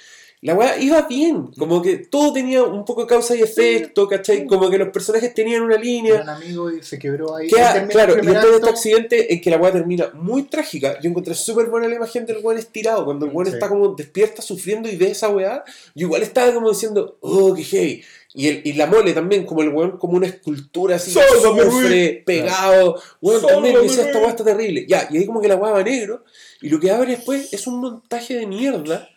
La 0.43 0.55
weá 0.55 0.79
iba 0.79 1.03
bien, 1.03 1.49
como 1.59 1.83
que 1.83 1.99
todo 1.99 2.33
tenía 2.33 2.63
un 2.63 2.87
poco 2.87 3.03
de 3.03 3.07
causa 3.09 3.37
y 3.37 3.43
efecto, 3.43 4.09
¿cachai? 4.09 4.47
Como 4.47 4.71
que 4.71 4.79
los 4.79 4.89
personajes 4.89 5.35
tenían 5.35 5.61
una 5.61 5.77
línea. 5.77 6.15
Eran 6.15 6.31
amigos 6.31 6.73
y 6.81 6.83
se 6.83 6.99
quebró 6.99 7.37
ahí. 7.37 7.49
Queda- 7.49 7.87
claro, 7.89 8.15
el 8.15 8.25
y 8.25 8.29
entonces 8.29 8.55
este 8.55 8.71
accidente 8.71 9.35
en 9.35 9.41
que 9.43 9.51
la 9.51 9.59
weá 9.59 9.71
termina 9.71 10.11
muy 10.15 10.45
trágica. 10.45 10.99
Yo 11.03 11.11
encontré 11.11 11.35
súper 11.35 11.67
buena 11.67 11.89
la 11.89 11.97
imagen 11.97 12.25
del 12.25 12.39
weón 12.43 12.57
estirado. 12.59 13.05
Cuando 13.05 13.27
el 13.27 13.33
weón 13.33 13.49
Sí. 13.49 13.53
está 13.53 13.69
como 13.69 13.89
despierta, 13.95 14.41
sufriendo 14.41 14.89
y 14.89 14.97
ve 14.97 15.11
esa 15.11 15.29
weá, 15.29 15.63
yo 15.95 16.07
igual 16.07 16.23
estaba 16.23 16.55
como 16.55 16.71
diciendo, 16.71 17.19
oh, 17.21 17.53
qué 17.55 17.63
heavy. 17.63 18.05
Y, 18.33 18.49
el, 18.49 18.63
y 18.65 18.73
la 18.75 18.87
mole 18.87 19.13
también, 19.13 19.45
como 19.45 19.61
el 19.61 19.69
weón, 19.69 19.99
como 19.99 20.17
una 20.17 20.27
escultura 20.29 20.97
así, 20.97 21.11
sufre, 21.11 22.23
pegado. 22.25 22.99
Weón, 23.21 23.41
Sálvame, 23.43 23.73
también 23.73 23.87
decía, 23.89 24.07
esta 24.07 24.19
weá 24.21 24.31
está 24.31 24.45
terrible. 24.45 24.87
Ya, 24.89 25.07
y 25.11 25.19
ahí 25.19 25.27
como 25.27 25.41
que 25.43 25.49
la 25.49 25.57
weá 25.57 25.73
va 25.73 25.83
negro. 25.83 26.25
Y 26.63 26.69
lo 26.71 26.81
que 26.81 26.91
abre 26.91 27.17
después 27.17 27.53
es 27.53 27.67
un 27.67 27.81
montaje 27.81 28.35
de 28.37 28.47
mierda, 28.47 29.09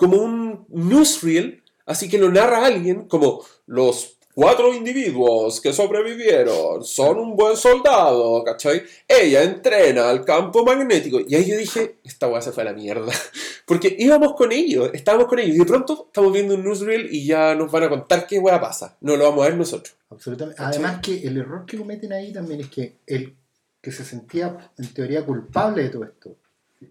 como 0.00 0.16
un 0.16 0.64
newsreel, 0.70 1.62
así 1.84 2.08
que 2.08 2.16
lo 2.16 2.30
narra 2.30 2.64
alguien, 2.64 3.06
como 3.06 3.44
los 3.66 4.16
cuatro 4.34 4.72
individuos 4.72 5.60
que 5.60 5.74
sobrevivieron 5.74 6.82
son 6.82 7.18
un 7.18 7.36
buen 7.36 7.54
soldado, 7.54 8.42
¿cachai? 8.42 8.82
Ella 9.06 9.42
entrena 9.42 10.08
al 10.08 10.24
campo 10.24 10.64
magnético. 10.64 11.20
Y 11.28 11.34
ahí 11.34 11.44
yo 11.44 11.58
dije, 11.58 11.96
esta 12.02 12.28
weá 12.28 12.40
se 12.40 12.50
fue 12.50 12.62
a 12.62 12.66
la 12.66 12.72
mierda. 12.72 13.12
Porque 13.66 13.94
íbamos 13.98 14.32
con 14.32 14.52
ellos, 14.52 14.90
estábamos 14.94 15.28
con 15.28 15.38
ellos, 15.38 15.56
y 15.56 15.58
de 15.58 15.66
pronto 15.66 16.06
estamos 16.06 16.32
viendo 16.32 16.54
un 16.54 16.64
newsreel 16.64 17.14
y 17.14 17.26
ya 17.26 17.54
nos 17.54 17.70
van 17.70 17.82
a 17.82 17.90
contar 17.90 18.26
qué 18.26 18.38
weá 18.38 18.58
pasa. 18.58 18.96
No 19.02 19.18
lo 19.18 19.24
vamos 19.24 19.44
a 19.44 19.48
ver 19.50 19.58
nosotros. 19.58 19.94
Absolutamente. 20.08 20.56
¿Cachai? 20.56 20.82
Además 20.82 21.02
que 21.02 21.28
el 21.28 21.36
error 21.36 21.66
que 21.66 21.76
cometen 21.76 22.14
ahí 22.14 22.32
también 22.32 22.62
es 22.62 22.70
que 22.70 22.96
el 23.06 23.36
que 23.82 23.92
se 23.92 24.06
sentía 24.06 24.72
en 24.78 24.94
teoría 24.94 25.26
culpable 25.26 25.82
de 25.82 25.90
todo 25.90 26.04
esto, 26.04 26.36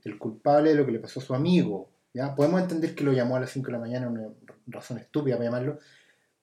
el 0.03 0.19
culpable 0.19 0.69
de 0.69 0.75
lo 0.75 0.85
que 0.85 0.91
le 0.91 0.99
pasó 0.99 1.19
a 1.19 1.23
su 1.23 1.33
amigo, 1.33 1.89
¿ya? 2.13 2.35
Podemos 2.35 2.61
entender 2.61 2.95
que 2.95 3.03
lo 3.03 3.11
llamó 3.13 3.35
a 3.35 3.39
las 3.41 3.51
5 3.51 3.67
de 3.67 3.71
la 3.73 3.79
mañana, 3.79 4.07
una 4.07 4.27
razón 4.67 4.97
estúpida 4.97 5.35
para 5.37 5.45
llamarlo. 5.49 5.79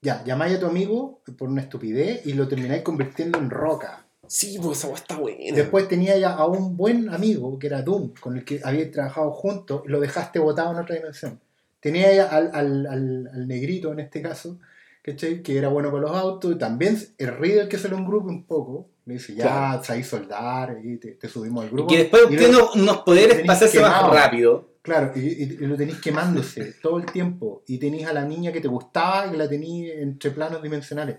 Ya, 0.03 0.23
llamáis 0.25 0.57
a 0.57 0.61
tu 0.61 0.67
amigo 0.67 1.23
por 1.39 1.49
una 1.49 1.63
estupidez 1.63 2.25
y 2.27 2.35
lo 2.35 2.47
termináis 2.47 2.83
convirtiendo 2.83 3.39
en 3.39 3.51
roca. 3.51 4.07
Sí, 4.29 4.59
pues 4.61 4.79
esa 4.85 4.93
está 4.93 5.17
buena. 5.17 5.55
Después 5.55 5.89
tenía 5.89 6.17
ya 6.19 6.33
a 6.35 6.47
un 6.47 6.77
buen 6.77 7.09
amigo, 7.11 7.59
que 7.59 7.69
era 7.69 7.83
Doom, 7.83 8.13
con 8.21 8.37
el 8.37 8.45
que 8.45 8.61
habíais 8.65 8.91
trabajado 8.91 9.31
juntos, 9.33 9.83
y 9.87 9.89
lo 9.89 10.01
dejaste 10.01 10.39
botado 10.41 10.73
en 10.73 10.79
otra 10.79 10.97
dimensión. 10.97 11.41
Tenía 11.81 12.13
ya 12.15 12.27
al, 12.27 12.51
al, 12.53 12.87
al, 12.87 13.31
al 13.33 13.47
negrito, 13.49 13.93
en 13.93 14.01
este 14.01 14.21
caso, 14.23 14.59
¿cachai? 15.03 15.43
que 15.43 15.57
era 15.57 15.69
bueno 15.69 15.93
con 15.93 16.01
los 16.01 16.11
autos, 16.11 16.53
y 16.53 16.59
también 16.59 16.99
el 17.19 17.37
Riddle 17.37 17.69
que 17.69 17.79
se 17.79 17.89
lo 17.89 17.97
grupo 18.05 18.29
un 18.29 18.45
poco, 18.47 18.89
le 19.05 19.15
dice, 19.15 19.35
ya, 19.37 19.45
Claro. 19.45 19.85
sabéis 19.85 20.09
soldar, 20.09 20.77
y 20.83 20.97
te, 20.97 21.13
te 21.13 21.29
subimos 21.29 21.63
al 21.65 21.71
Y 21.71 21.73
grupo. 21.73 21.89
que 21.89 21.99
después 21.99 22.23
Y 22.23 22.35
obtiene 22.35 22.57
unos 22.75 22.99
poderes 22.99 23.41
para 23.43 23.53
hacerse 23.53 23.81
más 23.81 24.11
rápido. 24.11 24.71
Claro, 24.87 25.13
y, 25.15 25.21
y- 25.21 25.43
y 25.61 25.67
lo 25.67 25.77
tenéis 25.77 25.99
quemándose 26.01 26.73
todo 26.83 26.99
el 26.99 27.05
tiempo, 27.07 27.63
y 27.67 27.77
tenéis 27.79 28.07
a 28.07 28.13
la 28.15 28.25
niña 28.25 28.53
que 28.53 28.61
te 28.63 28.69
gustaba 28.69 29.31
y 29.33 29.37
la 29.37 29.47
tenéis 29.49 29.93
entre 29.99 30.31
planos 30.31 30.63
dimensionales. 30.63 31.17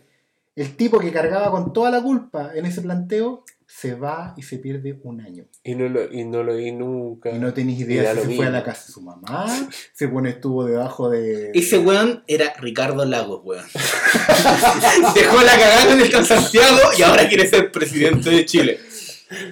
El 0.55 0.76
tipo 0.76 0.97
que 0.97 1.11
cargaba 1.11 1.51
con 1.51 1.72
toda 1.72 1.91
la 1.91 2.01
culpa 2.01 2.51
en 2.55 2.65
ese 2.65 2.82
planteo 2.82 3.43
se 3.68 3.93
va 3.93 4.34
y 4.38 4.41
se 4.43 4.57
pierde 4.57 4.97
un 5.03 5.22
año. 5.22 5.43
Y 5.63 5.76
no 5.76 5.88
lo, 5.89 6.11
y 6.11 6.24
no 6.24 6.41
lo 6.41 6.55
vi 6.55 6.72
nunca. 6.72 7.30
Y 7.30 7.38
no 7.38 7.53
tenéis 7.53 7.82
idea 7.82 8.15
si 8.15 8.22
se 8.22 8.36
fue 8.38 8.47
a 8.47 8.49
la 8.49 8.63
casa 8.63 8.88
de 8.88 8.93
su 8.93 9.01
mamá, 9.01 9.45
se 9.93 10.07
pone 10.07 10.30
estuvo 10.32 10.65
debajo 10.65 11.09
de. 11.09 11.51
Ese 11.53 11.78
weón 11.78 12.24
era 12.28 12.53
Ricardo 12.59 13.05
Lagos, 13.05 13.41
weón. 13.43 13.65
Dejó 15.13 15.41
la 15.43 15.51
cagada 15.51 15.93
en 15.93 15.99
el 15.99 16.09
Transantiago 16.09 16.78
y 16.97 17.01
ahora 17.03 17.28
quiere 17.28 17.45
ser 17.47 17.72
presidente 17.72 18.30
de 18.32 18.45
Chile. 18.45 18.80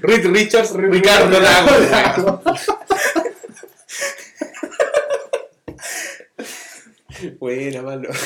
Reed 0.02 0.26
Richards, 0.28 0.72
Ricardo 0.74 1.38
Lagos. 1.40 2.40
Buena, 7.40 7.82
malo. 7.82 8.10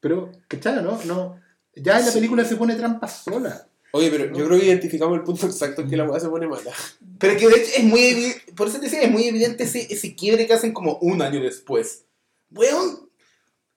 Pero, 0.00 0.32
¿cachai? 0.48 0.82
¿No? 0.82 0.98
no 1.04 1.40
ya 1.76 1.98
en 1.98 2.04
la 2.06 2.10
Sí. 2.10 2.18
película 2.18 2.44
se 2.44 2.56
pone 2.56 2.74
trampa 2.74 3.06
sola. 3.08 3.66
Oye, 3.92 4.10
pero 4.10 4.26
yo 4.36 4.46
creo 4.46 4.58
que 4.60 4.66
identificamos 4.66 5.16
el 5.18 5.24
punto 5.24 5.46
exacto 5.46 5.82
en 5.82 5.90
que 5.90 5.96
la 5.96 6.04
weá 6.04 6.20
se 6.20 6.28
pone 6.28 6.46
mala. 6.46 6.70
Pero 7.18 7.36
que 7.38 7.48
de 7.48 7.54
hecho 7.56 7.70
es 7.78 7.84
muy 7.84 8.00
evidente, 8.04 8.52
por 8.56 8.68
eso 8.68 8.78
te 8.78 8.84
decía, 8.84 9.02
es 9.02 9.10
muy 9.10 9.24
evidente 9.26 9.64
ese, 9.64 9.86
ese 9.92 10.14
quiebre 10.14 10.46
que 10.46 10.52
hacen 10.54 10.72
como 10.72 10.96
un 10.98 11.20
año 11.22 11.40
después. 11.40 12.04
Weón, 12.52 13.08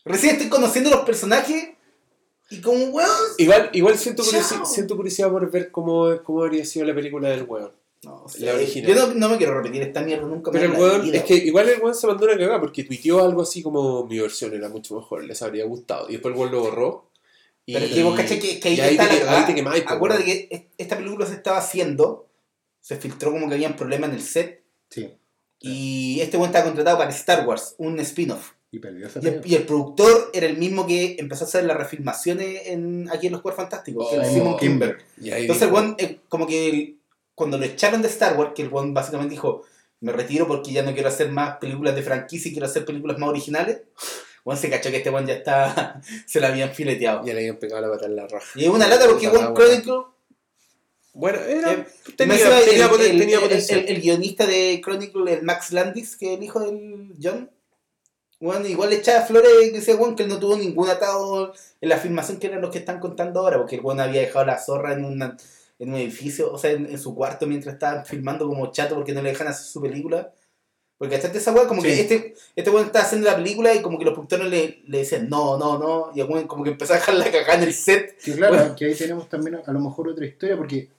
recién 0.06 0.34
estoy 0.34 0.50
conociendo 0.50 0.90
los 0.92 1.02
personajes 1.06 1.70
y 2.50 2.62
como 2.62 2.86
weón. 2.86 3.10
Igual, 3.38 3.70
igual 3.74 3.98
siento, 3.98 4.24
Chao. 4.24 4.34
curiosi- 4.42 4.66
siento 4.66 4.96
curiosidad 4.96 5.32
por 5.32 5.50
ver 5.50 5.72
cómo, 5.72 6.22
cómo 6.24 6.44
habría 6.44 6.66
sido 6.66 6.86
la 6.86 6.94
película 6.96 7.30
del 7.30 7.44
weón. 7.44 7.72
No, 8.04 8.26
La 8.40 8.54
original. 8.56 8.94
Yo 8.94 8.96
no, 9.08 9.14
no 9.14 9.30
me 9.30 9.38
quiero 9.38 9.54
repetir 9.56 9.82
esta 9.82 10.02
mierda 10.02 10.26
nunca 10.28 10.52
más 10.52 10.60
Pero 10.62 10.74
el 10.74 10.80
weón, 10.80 11.14
es 11.16 11.24
que 11.24 11.36
igual 11.36 11.70
el 11.70 11.82
weón 11.82 11.96
se 11.96 12.06
mandó 12.08 12.26
una 12.26 12.38
cagada 12.38 12.60
porque 12.60 12.84
tuiteó 12.84 13.24
algo 13.24 13.42
así 13.42 13.62
como 13.64 14.06
mi 14.06 14.20
versión 14.20 14.54
era 14.54 14.68
mucho 14.70 14.96
mejor, 14.96 15.24
les 15.24 15.42
habría 15.42 15.66
gustado. 15.66 16.10
Y 16.10 16.14
después 16.14 16.34
el 16.34 16.40
weón 16.40 16.52
lo 16.52 16.62
borró. 16.62 17.10
Y, 17.66 17.74
Pero 17.74 17.86
es 17.86 17.92
que 17.94 18.04
vos 18.04 18.16
cachai 18.18 18.40
que, 18.40 18.60
que 18.60 18.68
ahí 18.70 18.80
ahí 18.82 18.92
está 18.96 19.08
te, 19.08 19.14
la 19.16 19.22
que- 19.22 19.30
ahí 19.30 19.46
te 19.46 19.56
quemáis, 19.56 19.84
po, 19.84 19.94
Acuérdate 19.94 20.24
weón. 20.26 20.38
que 20.38 20.48
es- 20.56 20.62
esta 20.78 20.98
película 20.98 21.26
se 21.26 21.34
estaba 21.36 21.58
haciendo, 21.60 22.28
se 22.82 22.98
filtró 22.98 23.32
como 23.32 23.48
que 23.48 23.54
habían 23.56 23.76
problemas 23.78 24.10
en 24.10 24.16
el 24.18 24.22
set 24.22 24.64
Sí. 24.90 25.10
y 25.62 26.20
este 26.20 26.36
weón 26.38 26.50
estaba 26.50 26.66
contratado 26.66 26.98
para 26.98 27.10
Star 27.12 27.48
Wars, 27.48 27.76
un 27.78 27.98
spin-off. 28.02 28.52
Y 28.70 28.80
perdió 28.80 29.08
esa 29.08 29.20
Y 29.24 29.28
el, 29.28 29.42
y 29.46 29.56
el 29.56 29.64
productor 29.66 30.32
era 30.34 30.46
el 30.48 30.58
mismo 30.58 30.86
que 30.88 31.16
empezó 31.20 31.46
a 31.46 31.48
hacer 31.48 31.64
las 31.64 31.78
refilmaciones 31.78 32.64
en, 32.68 33.08
aquí 33.14 33.28
en 33.28 33.34
Los 33.34 33.42
Cuerpos 33.44 33.62
Fantásticos, 33.62 34.10
que 34.10 34.16
era 34.16 34.28
Oh, 34.28 34.34
Simon 34.34 34.58
Kimber. 34.58 34.98
Y 35.22 35.30
ahí 35.30 35.42
Entonces 35.44 35.62
el 35.64 35.70
dijo, 35.70 35.82
weón, 35.82 35.96
eh, 36.00 36.20
como 36.28 36.48
que 36.48 36.96
cuando 37.36 37.58
lo 37.58 37.66
echaron 37.66 38.02
de 38.02 38.08
Star 38.08 38.38
Wars, 38.38 38.52
que 38.56 38.62
el 38.64 38.70
weón 38.70 38.94
básicamente 38.94 39.32
dijo, 39.32 39.64
me 40.02 40.12
retiro 40.12 40.48
porque 40.48 40.72
ya 40.72 40.84
no 40.84 40.94
quiero 40.94 41.10
hacer 41.10 41.30
más 41.30 41.58
películas 41.58 41.96
de 41.96 42.04
franquicia 42.04 42.50
y 42.50 42.52
quiero 42.54 42.68
hacer 42.68 42.86
películas 42.86 43.18
más 43.18 43.30
originales, 43.30 43.82
weón 44.46 44.60
se 44.60 44.70
cachó 44.70 44.90
que 44.92 44.98
este 44.98 45.10
weón 45.10 45.26
ya 45.26 45.34
está, 45.36 46.02
se 46.28 46.40
la 46.40 46.50
habían 46.50 46.74
fileteado. 46.74 47.26
ya 47.26 47.34
le 47.34 47.40
habían 47.40 47.58
pegado 47.58 47.82
la 47.82 47.90
pata 47.94 48.06
en 48.06 48.16
la 48.16 48.28
raja. 48.28 48.48
Y 48.56 48.64
es 48.66 48.70
una 48.70 48.88
lata 48.88 49.08
porque 49.08 49.28
wea. 49.30 49.54
Chronicle 49.54 49.94
Bueno, 51.14 51.40
era, 51.40 51.72
Eh, 51.74 51.86
tenía, 52.18 52.38
tenía, 52.38 52.86
el, 52.86 52.92
poten- 52.92 53.12
el- 53.12 53.20
tenía 53.20 53.36
el- 53.38 53.42
potencial. 53.44 53.80
el- 53.80 53.88
el 53.96 54.02
guionista 54.02 54.46
de 54.48 54.82
Chronicle, 54.84 55.34
el 55.34 55.44
Max 55.44 55.72
Landis, 55.72 56.16
que 56.18 56.34
es 56.34 56.38
el 56.40 56.44
hijo 56.44 56.60
del 56.60 57.14
John, 57.22 57.50
Bueno, 58.40 58.68
igual 58.68 58.90
le 58.90 58.98
echaba 58.98 59.26
flores 59.26 59.50
que 59.62 59.72
decía 59.72 59.96
weón 59.96 60.16
que 60.18 60.24
él 60.24 60.30
no 60.30 60.38
tuvo 60.40 60.58
ningún 60.58 60.90
atado 60.90 61.54
en 61.80 61.88
la 61.90 61.98
filmación 61.98 62.40
que 62.40 62.48
eran 62.48 62.60
los 62.62 62.72
que 62.72 62.80
están 62.80 63.00
contando 63.00 63.40
ahora, 63.40 63.58
porque 63.58 63.76
el 63.76 63.82
weón 63.82 64.02
había 64.02 64.20
dejado 64.20 64.44
la 64.46 64.58
zorra 64.60 64.92
en, 64.94 65.06
una, 65.06 65.38
en 65.80 65.90
un 65.90 65.96
edificio, 65.96 66.52
o 66.52 66.58
sea, 66.58 66.72
en, 66.72 66.86
en 66.86 66.98
su 67.00 67.14
cuarto 67.16 67.46
mientras 67.48 67.74
estaban 67.74 68.06
filmando 68.06 68.48
como 68.48 68.72
chato 68.72 68.96
porque 68.96 69.14
no 69.14 69.22
le 69.22 69.30
dejan 69.30 69.48
hacer 69.48 69.66
su 69.66 69.82
película. 69.82 70.32
Porque 70.98 71.16
hasta 71.16 71.28
esa 71.38 71.52
weá, 71.52 71.68
como 71.68 71.82
Sí. 71.82 71.88
que 71.88 72.00
este, 72.02 72.34
este 72.56 72.70
weón 72.70 72.86
estaba 72.86 73.04
haciendo 73.04 73.28
la 73.30 73.36
película 73.36 73.74
y 73.74 73.82
como 73.82 73.98
que 73.98 74.06
los 74.06 74.14
productores 74.14 74.48
le, 74.48 74.84
le 74.88 75.00
decían 75.00 75.28
no, 75.28 75.58
no, 75.58 75.78
no, 75.78 76.12
y 76.16 76.22
el 76.22 76.30
weón 76.30 76.48
como 76.48 76.64
que 76.64 76.70
empezó 76.70 76.94
a 76.94 76.98
dejar 76.98 77.16
la 77.16 77.26
cagada 77.30 77.56
en 77.56 77.64
el 77.64 77.74
set. 77.74 78.18
Que 78.24 78.34
claro, 78.36 78.56
Bueno. 78.56 78.76
que 78.76 78.86
ahí 78.86 78.96
tenemos 78.96 79.28
también 79.28 79.60
a 79.66 79.72
lo 79.74 79.80
mejor 79.80 80.08
otra 80.08 80.26
historia, 80.26 80.56
porque 80.56 80.90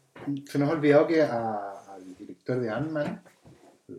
se 0.50 0.58
nos 0.58 0.68
ha 0.68 0.72
olvidado 0.72 1.06
que 1.06 1.22
a- 1.22 1.70
al 1.94 2.16
director 2.18 2.60
de 2.60 2.68
Ant-Man, 2.70 3.22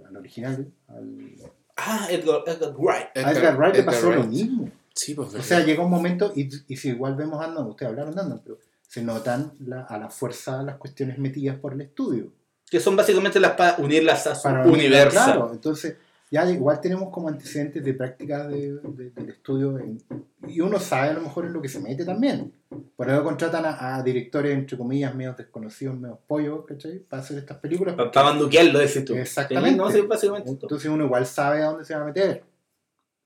al 0.07 0.17
original, 0.17 0.67
al, 0.89 1.33
Ah, 1.77 2.07
Edgar, 2.11 2.41
Edgar 2.45 2.73
Wright. 2.77 3.07
a 3.15 3.31
Edgar 3.31 3.57
Wright 3.57 3.73
le 3.73 3.79
Edgar 3.81 3.85
pasó 3.95 4.11
lo 4.11 4.19
Wright. 4.21 4.29
mismo. 4.29 4.69
Sí, 4.93 5.13
pues 5.13 5.33
O 5.33 5.41
sea, 5.41 5.59
llega 5.61 5.83
un 5.83 5.89
momento, 5.91 6.31
y, 6.35 6.49
y 6.67 6.77
si 6.77 6.89
igual 6.89 7.15
vemos 7.15 7.43
Ant-Man, 7.43 7.65
ustedes 7.67 7.89
hablaron 7.89 8.13
de 8.15 8.21
Ant-Man, 8.21 8.41
pero 8.43 8.57
se 8.95 9.03
notan 9.03 9.51
la- 9.59 9.81
a 9.83 9.97
la 9.97 10.09
fuerza 10.09 10.63
las 10.63 10.77
cuestiones 10.77 11.17
metidas 11.17 11.57
por 11.59 11.73
el 11.73 11.81
estudio. 11.81 12.31
Que 12.71 12.79
son 12.79 12.95
básicamente 12.95 13.41
las 13.41 13.51
para 13.51 13.75
unirlas 13.77 14.25
a 14.25 14.35
su 14.35 14.43
Para 14.43 14.65
universo. 14.65 15.11
Claro, 15.11 15.49
entonces 15.51 15.97
ya 16.31 16.49
igual 16.49 16.79
tenemos 16.79 17.09
como 17.11 17.27
antecedentes 17.27 17.83
de 17.83 17.93
prácticas 17.93 18.47
de- 18.47 18.75
de- 18.75 19.09
del 19.09 19.29
estudio 19.29 19.77
en- 19.79 20.01
y 20.47 20.61
uno 20.61 20.79
sabe 20.79 21.09
a 21.09 21.13
lo 21.13 21.19
mejor 21.21 21.45
en 21.45 21.51
lo 21.51 21.61
que 21.61 21.67
se 21.67 21.81
mete 21.81 22.05
también. 22.05 22.53
Por 22.95 23.09
eso 23.09 23.21
contratan 23.21 23.65
a, 23.65 23.97
a 23.97 24.01
directores, 24.01 24.53
entre 24.57 24.77
comillas, 24.77 25.13
medio 25.13 25.33
desconocidos, 25.33 25.99
medio 25.99 26.17
pollos, 26.25 26.65
¿cachai? 26.65 26.99
Para 26.99 27.21
hacer 27.21 27.37
estas 27.39 27.57
películas. 27.57 27.95
Para 27.95 28.09
banduquearlo, 28.29 28.79
decís 28.79 29.03
tú. 29.03 29.13
Exactamente. 29.13 29.75
No, 29.77 29.91
sí, 29.91 29.99
básicamente. 30.01 30.49
Entonces 30.51 30.89
uno 30.89 31.03
igual 31.03 31.25
sabe 31.25 31.61
a 31.63 31.65
dónde 31.65 31.83
se 31.83 31.93
va 31.95 32.01
a 32.03 32.05
meter. 32.05 32.43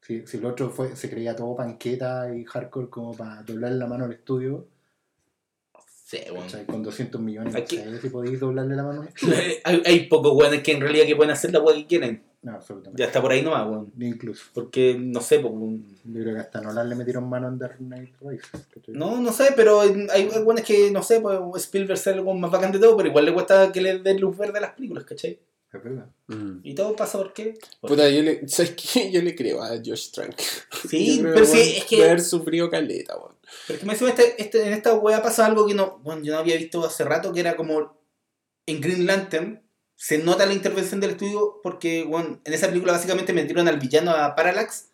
Si, 0.01 0.25
si 0.25 0.37
el 0.37 0.45
otro 0.45 0.71
fue, 0.71 0.95
se 0.95 1.09
creía 1.11 1.35
todo 1.35 1.55
panqueta 1.55 2.33
y 2.35 2.43
hardcore 2.43 2.89
como 2.89 3.13
para 3.15 3.43
doblarle 3.43 3.77
la 3.77 3.85
mano 3.85 4.05
al 4.05 4.13
estudio, 4.13 4.65
Sí, 6.09 6.17
bueno. 6.31 6.47
con 6.65 6.81
200 6.81 7.21
millones, 7.21 7.53
no 7.53 7.59
Aquí- 7.59 7.77
sé 7.77 8.01
si 8.01 8.09
podéis 8.09 8.39
doblarle 8.39 8.75
la 8.75 8.81
mano 8.83 9.07
hay, 9.63 9.83
hay 9.85 10.07
pocos 10.07 10.33
weones 10.33 10.63
que 10.63 10.71
en 10.71 10.81
realidad 10.81 11.05
que 11.05 11.15
pueden 11.15 11.29
hacer 11.31 11.53
la 11.53 11.59
weá 11.59 11.75
que 11.75 11.85
quieren. 11.85 12.23
No, 12.41 12.53
absolutamente. 12.53 12.99
Ya 12.99 13.05
está 13.05 13.21
por 13.21 13.31
ahí 13.31 13.43
nomás, 13.43 13.67
weón. 13.69 13.91
Ni 13.95 14.07
incluso. 14.07 14.45
Porque, 14.55 14.95
no 14.99 15.21
sé, 15.21 15.37
pues, 15.39 15.53
un- 15.53 15.85
Yo 16.05 16.21
creo 16.23 16.33
que 16.33 16.39
hasta 16.39 16.61
Nolan 16.61 16.89
le 16.89 16.95
metieron 16.95 17.29
mano 17.29 17.47
en 17.47 17.59
Dark 17.59 17.77
Knight 17.77 18.15
Rises. 18.21 18.49
no, 18.87 19.21
no 19.21 19.31
sé, 19.31 19.49
pero 19.55 19.81
hay 19.81 20.25
weones 20.43 20.65
que, 20.65 20.89
no 20.89 21.03
sé, 21.03 21.19
pues 21.21 21.37
Spielberg 21.65 21.99
es 21.99 22.07
el 22.07 22.23
más 22.23 22.49
bacán 22.49 22.71
de 22.71 22.79
todo, 22.79 22.97
pero 22.97 23.09
igual 23.09 23.25
le 23.25 23.33
cuesta 23.33 23.71
que 23.71 23.79
le 23.81 23.99
den 23.99 24.19
luz 24.19 24.35
verde 24.35 24.57
a 24.57 24.61
las 24.61 24.73
películas, 24.73 25.03
¿cachai? 25.03 25.37
Es 25.71 25.83
verdad. 25.83 26.07
Mm. 26.25 26.61
Y 26.63 26.73
todo 26.73 26.95
pasa 26.95 27.19
por 27.19 27.33
qué. 27.33 27.53
Puta, 27.81 28.09
yo 28.09 28.23
le, 28.23 28.47
¿sabes 28.47 28.71
qué? 28.71 29.11
Yo 29.11 29.21
le 29.21 29.35
creo 29.35 29.61
a 29.61 29.77
Josh 29.77 30.09
Trank. 30.09 30.33
Sí, 30.89 31.19
pero 31.21 31.45
sí, 31.45 31.75
es 31.77 31.85
que, 31.85 32.03
haber 32.03 32.21
sufrido 32.21 32.67
caleta, 32.71 33.15
weón. 33.15 33.35
Pero 33.67 33.75
es 33.75 33.79
que 33.79 33.85
me 33.85 33.93
encima 33.93 34.09
este, 34.09 34.41
este, 34.41 34.65
en 34.67 34.73
esta 34.73 34.93
weá 34.95 35.21
pasa 35.21 35.45
algo 35.45 35.65
que 35.67 35.73
no, 35.73 35.99
bueno, 36.03 36.21
yo 36.23 36.33
no 36.33 36.39
había 36.39 36.57
visto 36.57 36.83
hace 36.85 37.03
rato, 37.03 37.31
que 37.33 37.39
era 37.39 37.55
como 37.55 37.97
en 38.65 38.81
Green 38.81 39.05
Lantern, 39.05 39.63
se 39.95 40.17
nota 40.19 40.45
la 40.45 40.53
intervención 40.53 40.99
del 40.99 41.11
estudio 41.11 41.59
porque, 41.61 42.03
bueno, 42.03 42.39
en 42.43 42.53
esa 42.53 42.67
película 42.67 42.93
básicamente 42.93 43.33
metieron 43.33 43.67
al 43.67 43.79
villano 43.79 44.11
a 44.11 44.35
Parallax 44.35 44.85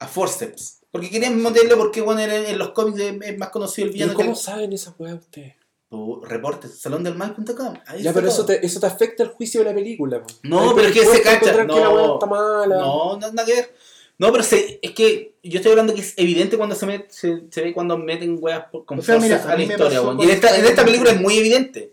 a 0.00 0.06
Forceps. 0.06 0.80
Porque 0.90 1.10
querían 1.10 1.40
meterle 1.42 1.76
porque, 1.76 2.00
bueno, 2.00 2.20
en, 2.20 2.30
en 2.30 2.58
los 2.58 2.70
cómics 2.70 3.00
es 3.00 3.38
más 3.38 3.50
conocido 3.50 3.86
el 3.86 3.92
¿Pero 3.92 3.94
villano 4.06 4.18
que 4.18 4.24
cómo 4.24 4.34
saben 4.36 4.72
esas 4.72 4.94
weas 4.98 5.16
ustedes? 5.20 5.54
Tu 5.90 6.20
reporte, 6.22 6.68
salondelmal.com. 6.68 7.74
Ya, 8.00 8.12
pero 8.12 8.28
eso 8.28 8.44
te, 8.44 8.64
eso 8.64 8.78
te 8.78 8.86
afecta 8.86 9.22
el 9.22 9.30
juicio 9.30 9.60
de 9.60 9.66
la 9.70 9.74
película. 9.74 10.22
po. 10.22 10.28
No, 10.42 10.60
Ahí 10.70 10.72
pero 10.76 10.88
es 10.88 10.94
que 10.94 11.04
se 11.06 11.22
cacha. 11.22 11.36
encontrar 11.36 11.66
que 11.66 11.72
la 11.74 11.88
No, 11.88 12.14
está 12.14 12.26
mala. 12.26 12.76
no, 12.76 13.16
no, 13.18 13.32
nada 13.32 13.44
que 13.46 13.54
ver. 13.54 13.74
No, 14.18 14.32
pero 14.32 14.42
se, 14.42 14.80
es 14.82 14.90
que 14.92 15.34
yo 15.44 15.58
estoy 15.58 15.70
hablando 15.70 15.94
que 15.94 16.00
es 16.00 16.14
evidente 16.16 16.56
cuando 16.56 16.74
se, 16.74 16.86
met- 16.86 17.06
se, 17.08 17.42
se 17.50 17.62
ve 17.62 17.72
cuando 17.72 17.96
meten 17.96 18.36
weas 18.40 18.64
por- 18.70 18.84
con 18.84 18.98
O 18.98 19.02
sea, 19.02 19.18
mira, 19.18 19.38
forceps 19.38 19.48
a 19.50 19.52
a 19.52 19.56
la 19.56 19.62
historia, 19.62 20.02
Y 20.18 20.24
en 20.24 20.30
esta, 20.30 20.58
en 20.58 20.64
esta 20.66 20.84
película 20.84 21.10
es 21.12 21.20
muy 21.20 21.38
evidente. 21.38 21.92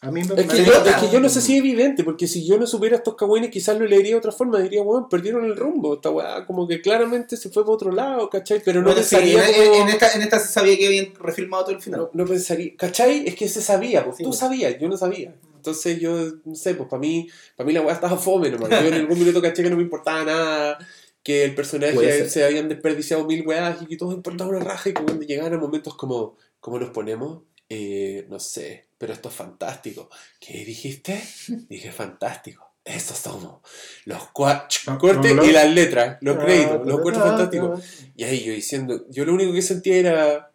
A 0.00 0.10
mí 0.10 0.20
me 0.24 0.34
Es 0.34 0.48
que, 0.48 0.64
yo, 0.64 0.72
es 0.84 0.94
que 0.96 1.10
yo 1.12 1.20
no 1.20 1.28
sé 1.28 1.40
si 1.40 1.52
es 1.52 1.58
evidente, 1.60 2.02
porque 2.02 2.26
si 2.26 2.44
yo 2.44 2.58
no 2.58 2.66
supiera 2.66 2.96
estos 2.96 3.14
cagüines, 3.14 3.50
quizás 3.50 3.78
lo 3.78 3.84
leería 3.86 4.12
de 4.12 4.16
otra 4.16 4.32
forma. 4.32 4.58
Diría, 4.58 4.82
weón, 4.82 5.08
perdieron 5.08 5.44
el 5.44 5.54
rumbo. 5.56 5.94
Esta 5.94 6.10
weá, 6.10 6.44
como 6.44 6.66
que 6.66 6.80
claramente 6.80 7.36
se 7.36 7.50
fue 7.50 7.62
para 7.62 7.74
otro 7.74 7.92
lado, 7.92 8.28
¿cachai? 8.28 8.60
Pero 8.64 8.80
no 8.80 8.86
Bueno, 8.88 9.02
sí, 9.02 9.14
pensaría. 9.14 9.46
en, 9.48 9.54
como- 9.64 9.74
en- 9.76 9.82
en 9.82 9.88
esta, 9.90 10.12
en 10.14 10.22
esta 10.22 10.40
se 10.40 10.48
sabía 10.52 10.76
que 10.76 10.86
habían 10.88 11.14
refilmado 11.20 11.66
todo 11.66 11.76
el 11.76 11.80
final. 11.82 12.00
no, 12.00 12.10
no 12.14 12.24
pensaría. 12.28 12.72
¿cachai? 12.76 13.28
Es 13.28 13.36
que 13.36 13.48
se 13.48 13.62
sabía, 13.62 14.04
pues 14.04 14.16
Sí, 14.16 14.24
tú 14.24 14.30
pues. 14.30 14.40
sabías, 14.40 14.76
yo 14.80 14.88
no 14.88 14.96
sabía. 14.96 15.34
Entonces 15.54 16.00
yo, 16.00 16.16
no 16.44 16.54
sé, 16.56 16.74
pues 16.74 16.88
para 16.88 16.98
mí, 16.98 17.28
para 17.54 17.64
mí 17.68 17.72
la 17.72 17.82
weá 17.82 17.94
estaba 17.94 18.16
fome 18.18 18.50
nomás. 18.50 18.70
Yo 18.70 18.88
en 18.88 18.94
algún 18.94 19.16
minuto 19.16 19.40
caché 19.40 19.62
que 19.62 19.70
no 19.70 19.76
me 19.76 19.82
importaba 19.82 20.24
nada. 20.24 20.78
Que 21.22 21.44
el 21.44 21.54
personaje 21.54 22.28
se 22.28 22.44
habían 22.44 22.68
desperdiciado 22.68 23.24
mil 23.26 23.46
weas 23.46 23.80
y 23.82 23.86
que 23.86 23.96
todo 23.96 24.12
importaba 24.12 24.50
una 24.50 24.60
raja. 24.60 24.88
Y 24.90 24.94
que 24.94 25.02
cuando 25.04 25.24
llegaban 25.24 25.54
a 25.54 25.58
momentos 25.58 25.94
como, 25.96 26.36
¿cómo 26.60 26.78
nos 26.78 26.90
ponemos? 26.90 27.42
Eh, 27.68 28.26
no 28.28 28.38
sé, 28.40 28.86
pero 28.98 29.12
esto 29.12 29.28
es 29.28 29.34
fantástico. 29.34 30.10
¿Qué 30.40 30.64
dijiste? 30.64 31.22
Dije 31.68 31.90
fantástico. 31.92 32.68
Estos 32.84 33.18
somos 33.18 33.60
los 34.06 34.30
cuatro 34.32 34.76
Ah, 34.88 34.98
cortes 34.98 35.32
y 35.44 35.52
las 35.52 35.70
letras, 35.72 36.18
los 36.20 36.36
Ah, 36.36 36.44
créditos, 36.44 36.84
los 36.84 36.98
ah, 36.98 37.02
cuatro 37.02 37.22
ah, 37.22 37.26
fantásticos. 37.28 37.80
Y 38.16 38.24
ahí 38.24 38.42
yo 38.42 38.52
diciendo, 38.52 39.06
yo 39.08 39.24
lo 39.24 39.34
único 39.34 39.52
que 39.52 39.62
sentía 39.62 39.96
era, 39.96 40.50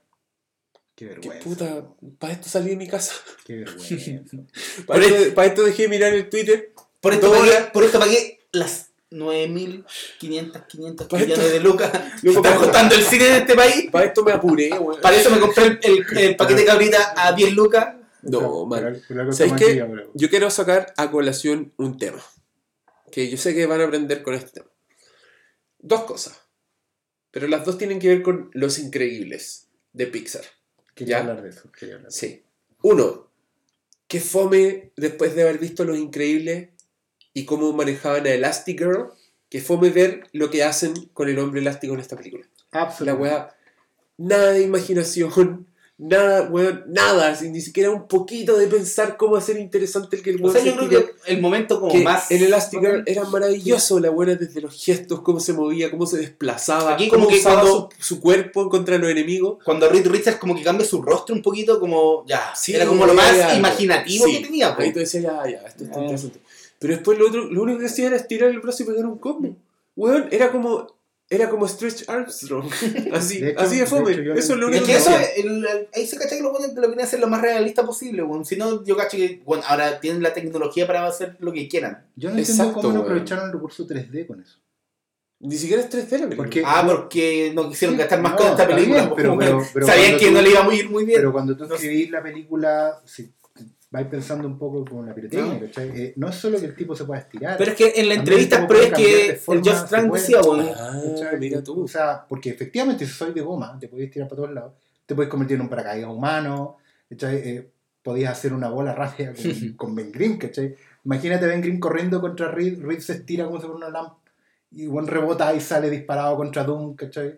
Qué 0.93 1.05
que 1.05 1.13
vergüenza. 1.13 1.43
puta, 1.43 1.88
para 2.20 2.34
esto 2.34 2.49
salí 2.49 2.72
de 2.72 2.76
mi 2.76 2.88
casa. 2.89 3.13
Qué 3.45 3.55
vergüenza. 3.63 4.43
Para 4.86 5.45
esto, 5.47 5.63
dejé 5.63 5.84
de 5.84 5.88
mirar 5.88 6.13
el 6.13 6.30
Twitter. 6.30 6.74
Por 6.99 7.13
esto, 7.13 7.32
pagué, 7.32 7.51
por 7.72 7.84
esto 7.86 7.99
pagué 7.99 8.41
las 8.51 8.86
9.500, 9.10 10.68
500 10.68 11.08
Para 11.08 11.24
millones 11.24 11.45
esto- 11.45 11.53
de 11.58 11.60
lucas 11.62 11.91
que 12.22 12.28
Loco, 12.28 12.45
está 12.45 12.58
costando 12.58 12.95
el 12.95 13.03
cine 13.03 13.26
de 13.26 13.38
este 13.38 13.55
país. 13.55 13.89
Para 13.91 14.05
esto 14.05 14.24
me 14.24 14.32
apuré, 14.32 14.70
weón. 14.78 15.01
Para 15.01 15.16
eso 15.16 15.30
me 15.30 15.39
compré 15.39 15.66
el, 15.66 15.80
el- 15.84 16.18
el 16.18 16.36
paquete 16.36 16.62
de 16.62 16.66
cabrita 16.66 17.14
a 17.16 17.32
10 17.34 17.53
lucas. 17.53 17.95
No, 18.24 18.66
man. 18.66 19.01
¿Sabes 19.32 19.53
qué? 19.58 19.86
Yo 20.14 20.30
quiero 20.30 20.49
sacar 20.49 20.93
a 20.97 21.10
colación 21.12 21.74
un 21.78 21.97
tema. 21.97 22.22
Que 23.12 23.30
yo 23.30 23.38
sé 23.38 23.55
que 23.55 23.66
van 23.66 23.80
a 23.82 23.86
aprender 23.86 24.22
con 24.24 24.34
este 24.34 24.51
tema. 24.60 24.70
Dos 25.80 26.03
cosas. 26.03 26.41
Pero 27.32 27.47
las 27.47 27.64
dos 27.66 27.78
tienen 27.78 27.99
que 27.99 28.10
ver 28.10 28.22
con 28.22 28.49
Los 28.53 28.80
Increíbles 28.80 29.68
de 29.93 30.08
Pixar. 30.08 30.43
Quería 30.95 31.18
¿Ya? 31.18 31.22
hablar 31.22 31.41
de 31.43 31.49
eso. 31.49 31.72
Quería 31.72 31.95
hablar 31.95 32.12
de 32.12 32.18
eso. 32.18 32.26
Sí. 32.28 32.43
Uno, 32.82 33.32
que 34.08 34.20
fome 34.20 34.91
después 34.97 35.36
de 35.36 35.43
haber 35.43 35.60
visto 35.60 35.84
Los 35.86 35.97
Increíbles 35.97 36.70
y 37.38 37.45
cómo 37.45 37.71
manejaban 37.73 38.25
a 38.25 38.31
Elastigirl, 38.31 39.09
que 39.49 39.61
fome 39.61 39.89
ver 39.91 40.23
lo 40.33 40.49
que 40.49 40.63
hacen 40.63 40.93
con 41.13 41.29
el 41.29 41.38
hombre 41.39 41.61
elástico 41.61 41.93
en 41.93 41.99
esta 41.99 42.15
película. 42.17 42.45
La 43.01 43.13
weá, 43.13 43.55
nada 44.17 44.51
de 44.53 44.61
imaginación, 44.63 45.67
nada, 45.99 46.43
weón, 46.51 46.83
nada, 46.88 47.35
sin 47.35 47.51
ni 47.53 47.61
siquiera 47.61 47.89
un 47.91 48.07
poquito 48.07 48.57
de 48.57 48.67
pensar 48.67 49.17
cómo 49.17 49.35
hacer 49.35 49.57
interesante 49.57 50.15
el 50.17 50.21
que 50.23 50.29
el 50.31 50.43
O 50.45 50.51
sea, 50.51 50.61
se 50.61 50.67
yo 50.67 50.75
creo 50.77 50.89
que 50.89 51.11
el 51.27 51.41
momento 51.41 51.79
como 51.79 51.91
Que 51.91 52.03
más. 52.03 52.29
el 52.31 52.43
Elastigirl 52.43 53.03
era 53.07 53.23
maravilloso, 53.25 53.99
la 53.99 54.09
buena 54.09 54.35
desde 54.35 54.61
los 54.61 54.73
gestos, 54.83 55.21
cómo 55.21 55.39
se 55.39 55.53
movía, 55.53 55.89
cómo 55.91 56.05
se 56.05 56.17
desplazaba, 56.17 56.93
Aquí 56.95 57.07
cómo 57.07 57.23
como 57.25 57.33
que 57.33 57.39
usaba 57.39 57.61
cuando- 57.61 57.89
su, 57.97 58.15
su 58.15 58.19
cuerpo 58.21 58.69
contra 58.69 58.97
los 58.97 59.09
enemigos. 59.09 59.57
Cuando 59.63 59.89
Reed 59.89 60.07
Richards 60.07 60.38
como 60.39 60.55
que 60.55 60.63
cambia 60.63 60.85
su 60.85 61.01
rostro 61.01 61.33
un 61.35 61.41
poquito, 61.41 61.79
como 61.79 62.25
ya. 62.27 62.53
Sí, 62.55 62.75
era 62.75 62.85
como 62.85 63.05
lo 63.05 63.13
más 63.13 63.55
imaginativo 63.55 64.25
Sí. 64.25 64.38
que 64.38 64.45
tenía. 64.45 64.75
po. 64.75 64.81
Ahí 64.81 64.91
tú 64.93 64.99
decías, 64.99 65.23
ya, 65.23 65.43
ya, 65.49 65.59
esto 65.67 65.83
está 65.85 65.99
interesante. 66.01 66.39
Pero 66.80 66.93
después 66.93 67.17
lo 67.17 67.28
otro, 67.28 67.45
lo 67.45 67.63
único 67.63 67.80
que 67.80 67.86
hacía 67.88 68.07
era 68.07 68.15
estirar 68.17 68.49
el 68.49 68.59
brazo 68.59 68.84
y 68.84 68.86
pegar 68.86 69.05
un 69.05 69.17
combo. 69.17 69.55
Weón, 69.95 70.28
era 70.32 70.51
como, 70.51 70.95
era 71.30 71.49
como 71.49 71.67
Stretch 71.67 72.07
Armstrong. 72.07 72.69
Así, 73.13 73.39
De 73.41 73.49
hecho- 73.51 73.59
así 73.59 73.80
de 73.80 73.86
fome. 73.88 74.05
de 74.09 74.13
hecho, 74.13 74.21
yo 74.21 74.34
eso 74.36 74.53
es 74.53 74.59
lo 74.59 74.67
Es 74.69 74.71
único 74.71 74.86
que 74.86 74.91
que 74.91 74.97
eso, 74.97 75.09
hacía. 75.09 75.25
el- 75.38 75.65
el- 75.65 75.88
ahí 75.93 76.05
se 76.07 76.17
cacha 76.17 76.36
que 76.38 76.43
lo 76.43 76.53
ponen, 76.53 76.75
lo 76.75 76.82
quieren 76.84 77.01
hacer 77.01 77.19
lo 77.19 77.28
más 77.28 77.41
realista 77.41 77.86
posible, 77.86 78.21
weón. 78.23 78.45
Si 78.45 78.55
no, 78.55 78.84
yo 78.86 78.95
cacho 78.95 79.17
que, 79.17 79.41
bueno, 79.43 79.63
ahora 79.67 79.99
tienen 79.99 80.21
la 80.21 80.34
tecnología 80.34 80.86
para 80.86 81.05
hacer 81.07 81.36
lo 81.39 81.51
que 81.51 81.67
quieran. 81.67 82.05
Yo 82.15 82.30
no 82.30 82.38
entiendo 82.38 82.63
Exacto, 82.63 82.82
cómo 82.82 82.93
no 82.93 83.01
aprovecharon 83.01 83.45
el 83.47 83.53
recurso 83.53 83.86
3D 83.88 84.28
con 84.28 84.39
eso. 84.41 84.59
Ni 85.39 85.55
siquiera 85.55 85.84
es 85.84 85.89
3D 85.89 85.99
la 85.99 86.07
película. 86.30 86.36
Porque- 86.38 86.63
Ah, 86.65 86.84
porque 86.88 87.51
no 87.53 87.69
quisieron 87.69 87.95
gastar 87.95 88.21
más 88.21 88.32
No, 88.32 88.38
con 88.39 88.47
esta 88.47 88.67
película. 88.67 89.01
bien, 89.03 89.13
pero- 89.15 89.34
weón. 89.34 89.39
pero- 89.39 89.67
pero 89.73 89.86
Sabían 89.86 90.17
que 90.17 90.25
tú- 90.28 90.32
no 90.32 90.41
le 90.41 90.49
iba 90.49 90.65
a 90.65 90.73
ir 90.75 90.89
muy 90.89 91.05
bien. 91.05 91.19
Pero 91.19 91.32
cuando 91.32 91.55
tú 91.55 91.65
escribís 91.65 92.09
la 92.09 92.23
película, 92.23 93.01
si 93.05 93.32
vais 93.89 94.07
pensando 94.07 94.47
un 94.47 94.57
poco 94.57 94.83
con 94.83 95.05
la 95.05 95.13
pirotecnia, 95.15 95.53
No. 95.53 95.59
¿cachai? 95.61 95.89
Eh, 95.95 96.13
no 96.17 96.27
es 96.29 96.35
solo 96.35 96.59
que 96.59 96.65
el 96.65 96.75
tipo 96.75 96.95
se 96.95 97.05
pueda 97.05 97.21
estirar. 97.21 97.57
Pero 97.57 97.71
es 97.71 97.77
que 97.77 97.93
en 97.95 98.09
la 98.09 98.15
entrevista 98.15 98.57
como 98.57 98.67
puede 98.67 98.79
pre 98.81 98.91
cambiar 98.91 99.11
de 99.11 99.23
que 99.25 99.29
el 99.31 99.38
forma, 99.38 99.85
Trank 99.88 100.09
puede- 100.09 100.21
decía, 100.21 100.41
weón. 100.41 100.69
Ah, 100.77 101.31
mira 101.39 101.63
tú. 101.63 101.83
O 101.83 101.88
sea, 101.88 102.25
porque 102.27 102.49
efectivamente 102.49 103.05
si 103.05 103.11
soy 103.13 103.33
de 103.33 103.41
goma, 103.41 103.77
te 103.79 103.88
podéis 103.88 104.11
tirar 104.11 104.27
para 104.27 104.41
todos 104.41 104.53
lados, 104.53 104.73
te 105.05 105.15
podéis 105.15 105.29
convertir 105.31 105.55
en 105.55 105.61
un 105.61 105.69
paracaídas 105.69 106.09
humano, 106.09 106.77
¿cachai? 107.09 107.35
Eh, 107.38 107.69
podías 108.03 108.31
hacer 108.33 108.53
una 108.53 108.69
bola 108.69 108.93
rápida 108.93 109.33
con, 109.33 109.73
con 109.73 109.95
Ben 109.95 110.11
Grimm, 110.11 110.38
¿cachai? 110.38 110.75
Imagínate 111.05 111.45
Ben 111.47 111.61
Grimm 111.61 111.79
corriendo 111.79 112.19
contra 112.19 112.51
Reed, 112.51 112.81
Reed 112.81 112.99
se 112.99 113.13
estira 113.13 113.45
como 113.45 113.57
si 113.57 113.63
fuera 113.67 113.77
una 113.77 113.89
lámpara 113.89 114.17
y 114.71 114.85
buen 114.88 115.07
rebota 115.07 115.53
y 115.55 115.61
sale 115.61 115.89
disparado 115.89 116.35
contra 116.35 116.63
Doom, 116.65 116.95
¿cachai? 116.95 117.38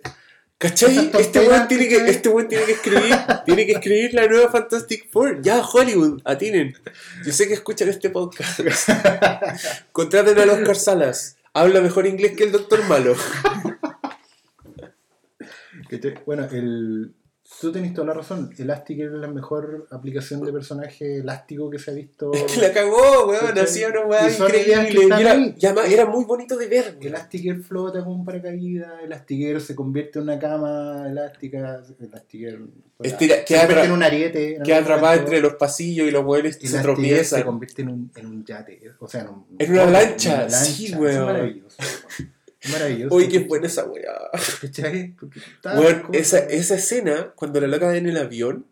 Este 0.62 0.88
tonteras, 0.88 1.48
weón 1.48 1.68
tiene 1.70 1.88
que, 1.88 1.96
¿cachai? 1.96 2.10
este 2.10 2.30
weón 2.30 2.48
tiene 2.50 2.66
que 2.66 2.72
escribir, 2.74 3.16
tiene 3.46 3.66
que 3.66 3.72
escribir 3.72 4.14
la 4.14 4.28
nueva 4.28 4.52
Fantastic 4.52 5.10
Four. 5.10 5.42
Ya, 5.42 5.62
Hollywood, 5.62 6.22
atinen. 6.26 6.76
Yo 7.26 7.32
sé 7.32 7.48
que 7.48 7.54
escuchan 7.54 7.88
este 7.88 8.10
podcast. 8.10 8.60
Contraten 9.94 10.38
a 10.38 10.52
Oscar 10.52 10.76
Salas. 10.76 11.38
habla 11.54 11.80
mejor 11.80 12.08
inglés 12.08 12.34
que 12.36 12.44
el 12.44 12.52
Doctor 12.52 12.84
Malo. 12.90 13.16
Bueno, 16.26 16.44
el, 16.52 17.14
tú 17.60 17.72
tenés 17.72 17.94
toda 17.94 18.08
la 18.08 18.14
razón. 18.14 18.50
Elastigirl 18.58 19.16
es 19.16 19.22
la 19.22 19.28
mejor 19.28 19.88
aplicación 19.92 20.42
de 20.44 20.52
personaje 20.54 21.18
elástico 21.20 21.70
que 21.70 21.80
se 21.80 21.92
ha 21.92 21.94
visto. 21.94 22.32
Es 22.34 22.44
que 22.44 22.62
la 22.62 22.72
cagó, 22.72 23.28
weón. 23.28 23.58
Hacía 23.58 23.90
una 23.90 24.02
weá 24.06 24.30
increíble. 24.30 25.08
Y 25.18 25.22
era, 25.22 25.36
y 25.38 25.66
además 25.66 25.92
era 25.92 26.06
muy 26.06 26.26
bonito 26.26 26.56
de 26.58 26.68
ver. 26.68 26.96
weón. 27.00 27.08
Elastigirl 27.08 27.64
flota 27.64 28.00
como 28.04 28.16
un 28.16 28.26
paracaídas, 28.26 29.04
Elastigirl 29.04 29.62
se 29.62 29.76
convierte 29.76 30.20
en 30.20 30.24
una 30.24 30.40
cama 30.40 31.06
elástica, 31.10 31.82
Elastigirl 32.00 32.70
Estira- 33.02 33.46
se 33.48 33.56
convierte 33.58 33.86
en 33.86 33.92
un 33.92 34.04
ariete. 34.04 34.56
en 34.58 34.64
Queda 34.64 34.78
atrapada 34.80 35.16
entre 35.16 35.40
los 35.42 35.54
pasillos 35.54 36.08
y 36.08 36.12
los 36.12 36.26
weones 36.26 36.56
se 36.56 36.68
Elastigirl 36.68 36.78
se 36.80 36.84
tropiezan. 36.84 37.44
convierte 37.44 37.82
en 37.84 37.90
un, 37.90 38.12
en 38.16 38.26
un 38.26 38.44
yate, 38.46 38.92
o 39.00 39.08
sea, 39.08 39.22
en, 39.22 39.30
un, 39.30 39.46
En 39.58 39.72
una 39.72 39.86
lancha, 39.86 40.44
en 40.44 40.52
sí, 40.52 40.86
Eso 40.88 40.98
weón. 41.00 41.14
Es 41.16 41.26
maravilloso. 41.26 41.78
Es 41.80 42.26
maravilloso. 42.72 43.16
Oye, 43.16 43.30
qué 43.30 43.40
buena 43.40 43.68
esa 43.68 43.86
weá. 43.86 44.14
Esa, 46.14 46.40
esa 46.40 46.76
escena, 46.76 47.34
cuando 47.36 47.62
la 47.62 47.68
loca 47.68 47.88
va 47.88 47.98
en 47.98 48.08
el 48.08 48.18
avión 48.18 48.66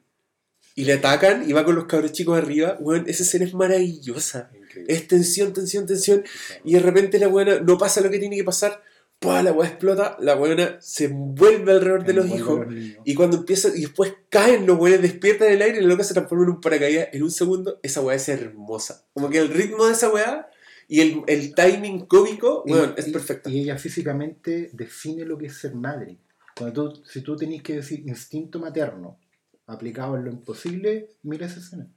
y 0.75 0.85
le 0.85 0.93
atacan 0.93 1.49
y 1.49 1.53
va 1.53 1.65
con 1.65 1.75
los 1.75 1.85
cabros 1.85 2.11
chicos 2.11 2.38
arriba, 2.38 2.77
weón, 2.79 3.05
esa 3.07 3.23
escena 3.23 3.45
es 3.45 3.53
maravillosa. 3.53 4.51
Increíble. 4.53 4.93
Es 4.93 5.07
tensión, 5.07 5.53
tensión, 5.53 5.85
tensión. 5.85 6.23
Y 6.63 6.73
de 6.73 6.79
repente 6.79 7.17
la 7.19 7.27
buena 7.27 7.59
no 7.59 7.77
pasa 7.77 8.01
lo 8.01 8.09
que 8.09 8.19
tiene 8.19 8.35
que 8.35 8.43
pasar. 8.43 8.83
¡Pua! 9.19 9.41
La 9.41 9.51
weá 9.51 9.67
explota, 9.67 10.15
la 10.19 10.35
buena 10.35 10.77
se 10.79 11.05
envuelve 11.05 11.71
alrededor 11.71 12.05
de 12.05 12.13
los 12.13 12.27
hijos. 12.27 12.67
Y 13.03 13.15
cuando 13.15 13.38
empieza, 13.38 13.69
y 13.69 13.81
después 13.81 14.13
caen 14.29 14.67
los 14.67 14.77
weones, 14.77 15.01
despiertan 15.01 15.47
en 15.47 15.53
el 15.55 15.61
aire 15.63 15.79
y 15.79 15.81
la 15.81 15.88
loca 15.88 16.03
se 16.03 16.13
transforma 16.13 16.43
en 16.43 16.51
un 16.51 16.61
paracaídas 16.61 17.07
en 17.11 17.23
un 17.23 17.31
segundo. 17.31 17.79
Esa 17.81 18.01
weá 18.01 18.15
es 18.15 18.29
hermosa. 18.29 19.07
Como 19.13 19.31
que 19.31 19.39
el 19.39 19.49
ritmo 19.49 19.88
de 19.88 19.93
esa 19.93 20.09
weá 20.09 20.47
y 20.88 21.01
el, 21.01 21.21
el 21.27 21.53
timing 21.53 22.05
cómico, 22.05 22.63
Y- 22.65 22.73
weón, 22.73 22.93
es 22.97 23.07
y- 23.07 23.11
perfecto. 23.11 23.49
Y 23.49 23.59
ella 23.61 23.77
físicamente 23.77 24.69
define 24.73 25.25
lo 25.25 25.38
que 25.38 25.47
es 25.47 25.57
ser 25.57 25.75
madre. 25.75 26.17
Cuando 26.57 26.93
tú, 26.93 27.03
si 27.05 27.21
tú 27.21 27.35
tenés 27.35 27.61
que 27.61 27.75
decir 27.75 27.99
instinto 28.07 28.59
materno 28.59 29.19
aplicado 29.67 30.15
en 30.17 30.25
lo 30.25 30.31
imposible, 30.31 31.09
mira 31.23 31.45
esa 31.45 31.59
escena. 31.59 31.88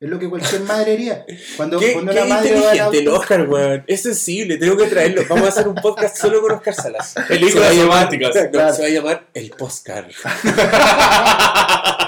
Es 0.00 0.08
lo 0.08 0.16
que 0.20 0.30
cualquier 0.30 0.60
madre 0.62 0.92
haría. 0.92 1.26
Cuando, 1.56 1.78
Qué, 1.80 1.92
cuando 1.92 2.12
qué 2.12 2.20
la 2.20 2.26
madre 2.26 2.56
inteligente 2.56 2.98
el 3.00 3.08
Oscar, 3.08 3.48
weón. 3.48 3.82
Es 3.88 4.02
sensible, 4.02 4.56
tengo 4.56 4.76
que 4.76 4.86
traerlo. 4.86 5.22
Vamos 5.28 5.46
a 5.46 5.48
hacer 5.48 5.66
un 5.66 5.74
podcast 5.74 6.16
solo 6.16 6.40
con 6.40 6.52
Oscar 6.52 6.74
Salas. 6.74 7.14
Películas 7.26 7.74
Se 7.74 7.84
va 7.84 8.00
a 8.00 8.04
llamar- 8.06 8.20
no, 8.20 8.30
Claro. 8.52 8.74
Se 8.74 8.82
va 8.82 8.86
a 8.86 8.90
llamar 8.90 9.28
El 9.34 9.50
Postcar. 9.50 10.08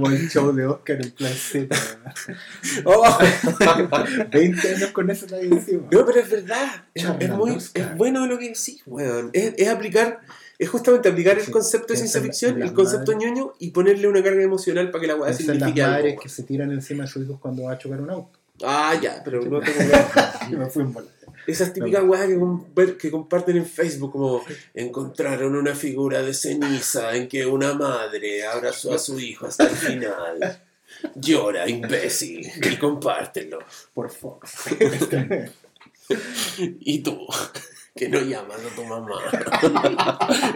como 0.00 0.10
el 0.14 0.28
show 0.28 0.52
de 0.54 0.66
Oscar 0.66 1.00
en 1.02 1.10
plan 1.10 1.32
Z. 1.32 1.76
Oh. 2.84 3.18
20 4.32 4.74
años 4.74 4.90
con 4.92 5.10
eso 5.10 5.26
ahí 5.34 5.48
encima. 5.48 5.82
No, 5.90 6.04
pero 6.06 6.20
es 6.20 6.30
verdad. 6.30 6.84
Es, 6.94 7.30
muy, 7.30 7.50
Oscar. 7.52 7.82
es 7.92 7.96
bueno 7.96 8.26
lo 8.26 8.38
que 8.38 8.48
decís, 8.48 8.82
weón. 8.86 9.30
Es, 9.32 9.54
es 9.56 9.68
aplicar, 9.68 10.20
es 10.58 10.68
justamente 10.68 11.08
aplicar 11.08 11.38
el 11.38 11.44
Sí, 11.44 11.50
concepto 11.50 11.92
de 11.92 11.98
ciencia 11.98 12.20
ficción, 12.20 12.54
el 12.54 12.60
las 12.60 12.72
concepto 12.72 13.12
madres. 13.12 13.30
ñoño 13.30 13.52
y 13.58 13.70
ponerle 13.70 14.08
una 14.08 14.22
carga 14.22 14.42
emocional 14.42 14.90
para 14.90 15.00
que 15.02 15.06
la 15.08 15.16
weá 15.16 15.28
las 15.28 15.36
signifique 15.38 15.82
algo. 15.82 15.92
madres 15.96 16.12
weón. 16.12 16.22
que 16.22 16.28
se 16.28 16.42
tiran 16.44 16.72
encima 16.72 17.04
de 17.04 17.10
sus 17.10 17.24
hijos 17.24 17.38
cuando 17.40 17.64
va 17.64 17.72
a 17.72 17.78
chocar 17.78 18.00
un 18.00 18.10
auto. 18.10 18.38
Ah, 18.64 18.94
ya, 19.00 19.22
pero 19.24 19.42
no 19.42 19.60
tengo 19.60 19.80
Yo 20.50 20.58
me 20.58 20.66
fui 20.66 20.82
en 20.82 20.92
bola. 20.92 21.06
Esas 21.46 21.72
típicas 21.72 22.02
weas 22.04 22.26
que, 22.26 22.38
com- 22.38 22.64
ver- 22.74 22.96
que 22.96 23.10
comparten 23.10 23.56
en 23.56 23.66
Facebook, 23.66 24.12
como 24.12 24.44
encontraron 24.74 25.54
una 25.56 25.74
figura 25.74 26.22
de 26.22 26.34
ceniza 26.34 27.14
en 27.16 27.28
que 27.28 27.46
una 27.46 27.72
madre 27.74 28.46
abrazó 28.46 28.94
a 28.94 28.98
su 28.98 29.18
hijo 29.20 29.46
hasta 29.46 29.64
el 29.64 29.76
final. 29.76 30.62
Llora, 31.14 31.68
imbécil, 31.68 32.46
y 32.62 32.76
compártelo. 32.76 33.58
Por 33.94 34.10
Fox. 34.10 34.52
Y 36.80 37.00
tú, 37.02 37.26
que 37.94 38.08
no 38.08 38.20
llamas 38.20 38.58
a 38.64 38.74
tu 38.74 38.84
mamá, 38.84 39.18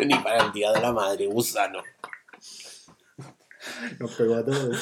ni 0.06 0.14
para 0.20 0.46
el 0.46 0.52
día 0.52 0.72
de 0.72 0.80
la 0.80 0.92
madre, 0.92 1.26
gusano. 1.26 1.82
Nos 3.98 4.12
pegó 4.12 4.36
a 4.36 4.44
todos. 4.44 4.78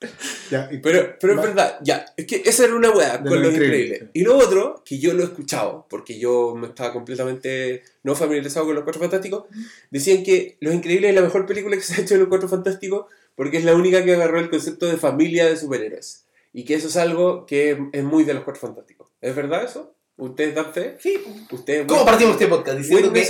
Sí. 0.00 0.08
Ya, 0.50 0.68
y- 0.70 0.78
Pero, 0.78 1.16
pero 1.20 1.34
es 1.34 1.42
verdad, 1.42 1.78
ya, 1.82 2.06
es 2.16 2.26
que 2.26 2.42
esa 2.44 2.64
era 2.64 2.74
una 2.74 2.90
weá 2.90 3.18
con 3.22 3.30
lo 3.34 3.40
lo 3.40 3.50
increíble, 3.50 3.78
increíble. 3.84 4.10
Y 4.14 4.22
lo 4.22 4.36
otro, 4.38 4.82
que 4.84 4.98
yo 4.98 5.12
lo 5.14 5.22
he 5.22 5.26
escuchado, 5.26 5.86
porque 5.90 6.18
yo 6.18 6.54
me 6.56 6.68
estaba 6.68 6.92
completamente 6.92 7.82
no 8.02 8.14
familiarizado 8.14 8.66
con 8.66 8.74
los 8.74 8.84
Cuatro 8.84 9.00
Fantásticos, 9.00 9.44
decían 9.90 10.22
que 10.22 10.56
Los 10.60 10.74
Increíbles 10.74 11.10
es 11.10 11.14
la 11.14 11.22
mejor 11.22 11.46
película 11.46 11.76
que 11.76 11.82
se 11.82 11.94
ha 11.94 12.00
hecho 12.04 12.14
de 12.14 12.20
los 12.20 12.28
Cuatro 12.28 12.48
Fantásticos 12.48 13.06
porque 13.34 13.58
es 13.58 13.64
la 13.64 13.74
única 13.74 14.04
que 14.04 14.14
agarró 14.14 14.38
el 14.40 14.50
concepto 14.50 14.86
de 14.86 14.96
familia 14.96 15.46
de 15.46 15.56
superhéroes. 15.56 16.24
Y 16.52 16.64
que 16.64 16.74
eso 16.74 16.88
es 16.88 16.96
algo 16.96 17.46
que 17.46 17.78
es 17.92 18.02
muy 18.04 18.24
de 18.24 18.34
los 18.34 18.42
Cuatro 18.44 18.60
Fantásticos. 18.60 19.08
¿Es 19.20 19.34
verdad 19.36 19.64
eso? 19.64 19.94
¿Ustedes 20.16 20.54
dan 20.54 20.72
fe? 20.74 20.96
Sí. 20.98 21.18
¿Ustedes 21.50 21.86
¿Cómo 21.86 22.04
partimos 22.04 22.34
este 22.34 22.48
podcast? 22.48 22.76
Diciendo 22.78 23.12
que? 23.12 23.26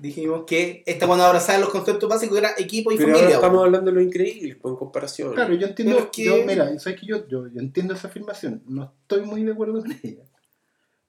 Dijimos 0.00 0.44
que 0.46 0.82
esta 0.86 1.06
cuando 1.06 1.24
abrazaba 1.24 1.58
los 1.58 1.68
conceptos 1.70 2.08
básicos 2.08 2.38
era 2.38 2.50
equipo 2.58 2.90
y 2.92 2.96
Pero 2.96 3.08
ahora 3.08 3.18
familia. 3.18 3.36
estamos 3.36 3.64
hablando 3.64 3.90
de 3.90 3.94
Los 3.96 4.04
Increíbles, 4.04 4.56
pues, 4.60 4.72
en 4.72 4.78
comparación. 4.78 5.34
Claro, 5.34 5.54
yo 5.54 5.66
entiendo, 5.66 5.94
Pero 5.96 6.04
es 6.06 6.10
que- 6.10 6.24
yo, 6.24 6.46
mira, 6.46 6.78
sabes 6.78 7.00
que 7.00 7.06
yo, 7.06 7.28
yo, 7.28 7.46
yo 7.48 7.60
entiendo 7.60 7.94
esa 7.94 8.08
afirmación, 8.08 8.62
no 8.66 8.94
estoy 9.02 9.22
muy 9.22 9.42
de 9.44 9.52
acuerdo 9.52 9.80
con 9.80 9.92
ella. 10.02 10.24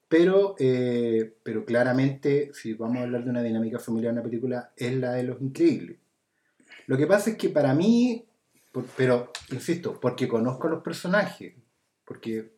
Pero, 0.08 0.56
eh, 0.60 1.34
pero 1.44 1.64
claramente, 1.64 2.52
si 2.54 2.74
vamos 2.74 2.98
a 2.98 3.04
hablar 3.04 3.24
de 3.24 3.30
una 3.30 3.42
dinámica 3.42 3.80
familiar 3.80 4.12
en 4.12 4.20
una 4.20 4.24
película, 4.28 4.72
es 4.76 4.94
la 4.98 5.14
de 5.14 5.24
los 5.24 5.42
increíbles. 5.42 5.98
Lo 6.88 6.98
que 6.98 7.08
pasa 7.08 7.30
es 7.30 7.38
que 7.38 7.48
para 7.50 7.74
mí, 7.74 8.26
por- 8.74 8.86
pero, 8.98 9.32
insisto, 9.52 9.98
porque 10.00 10.28
conozco 10.28 10.68
a 10.68 10.72
los 10.72 10.84
personajes, 10.84 11.54
porque... 12.04 12.52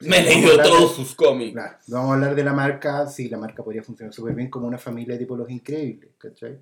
Me 0.00 0.18
he 0.18 0.22
leído 0.22 0.50
hablar 0.52 0.66
de- 0.66 0.72
todos 0.72 0.94
sus 0.96 1.14
cómics. 1.14 1.52
Claro, 1.52 1.78
vamos 1.88 2.10
a 2.10 2.14
hablar 2.14 2.34
de 2.34 2.44
la 2.44 2.52
marca, 2.52 3.06
sí, 3.06 3.28
la 3.28 3.38
marca 3.38 3.64
podría 3.64 3.82
funcionar 3.82 4.12
súper 4.12 4.34
bien 4.34 4.50
como 4.50 4.66
una 4.66 4.78
familia 4.78 5.18
tipo 5.18 5.36
Los 5.36 5.50
Increíbles, 5.50 6.10
¿cachai? 6.18 6.60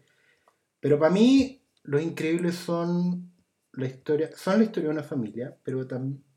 Pero 0.81 0.99
para 0.99 1.11
mí, 1.13 1.61
Los 1.85 2.03
Increíbles 2.03 2.55
son 2.55 3.33
la 3.73 3.87
historia, 3.87 4.31
son 4.37 4.59
la 4.59 4.65
historia 4.65 4.89
de 4.91 4.95
una 4.95 5.03
familia, 5.03 5.57
pero 5.65 5.87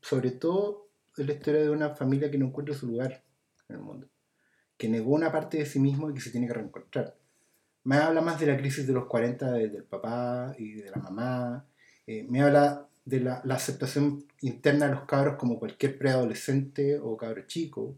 sobre 0.00 0.32
todo, 0.32 0.88
es 1.16 1.24
la 1.26 1.32
historia 1.32 1.62
de 1.62 1.70
una 1.70 1.90
familia 1.94 2.30
que 2.30 2.38
no 2.38 2.46
encuentra 2.46 2.74
su 2.74 2.88
lugar 2.88 3.22
en 3.68 3.76
el 3.76 3.82
mundo, 3.82 4.08
que 4.76 4.88
negó 4.88 5.12
una 5.14 5.30
parte 5.30 5.58
de 5.58 5.66
sí 5.66 5.78
mismo 5.78 6.10
y 6.10 6.14
que 6.14 6.20
se 6.20 6.30
tiene 6.30 6.46
que 6.48 6.54
reencontrar. 6.54 7.16
Me 7.84 7.96
habla 7.96 8.20
más 8.20 8.40
de 8.40 8.46
la 8.46 8.56
crisis 8.56 8.86
de 8.86 8.92
los 8.92 9.06
40 9.06 9.52
de- 9.52 9.68
del 9.68 9.84
papá 9.84 10.52
y 10.58 10.72
de 10.72 10.90
la 10.90 10.96
mamá, 10.96 11.64
eh, 12.06 12.26
me 12.28 12.42
habla 12.42 12.87
de 13.08 13.20
la, 13.20 13.40
la 13.44 13.54
aceptación 13.54 14.24
interna 14.42 14.86
de 14.86 14.94
los 14.94 15.04
cabros 15.04 15.36
como 15.36 15.58
cualquier 15.58 15.96
preadolescente 15.98 16.98
o 16.98 17.16
cabro 17.16 17.42
chico, 17.46 17.96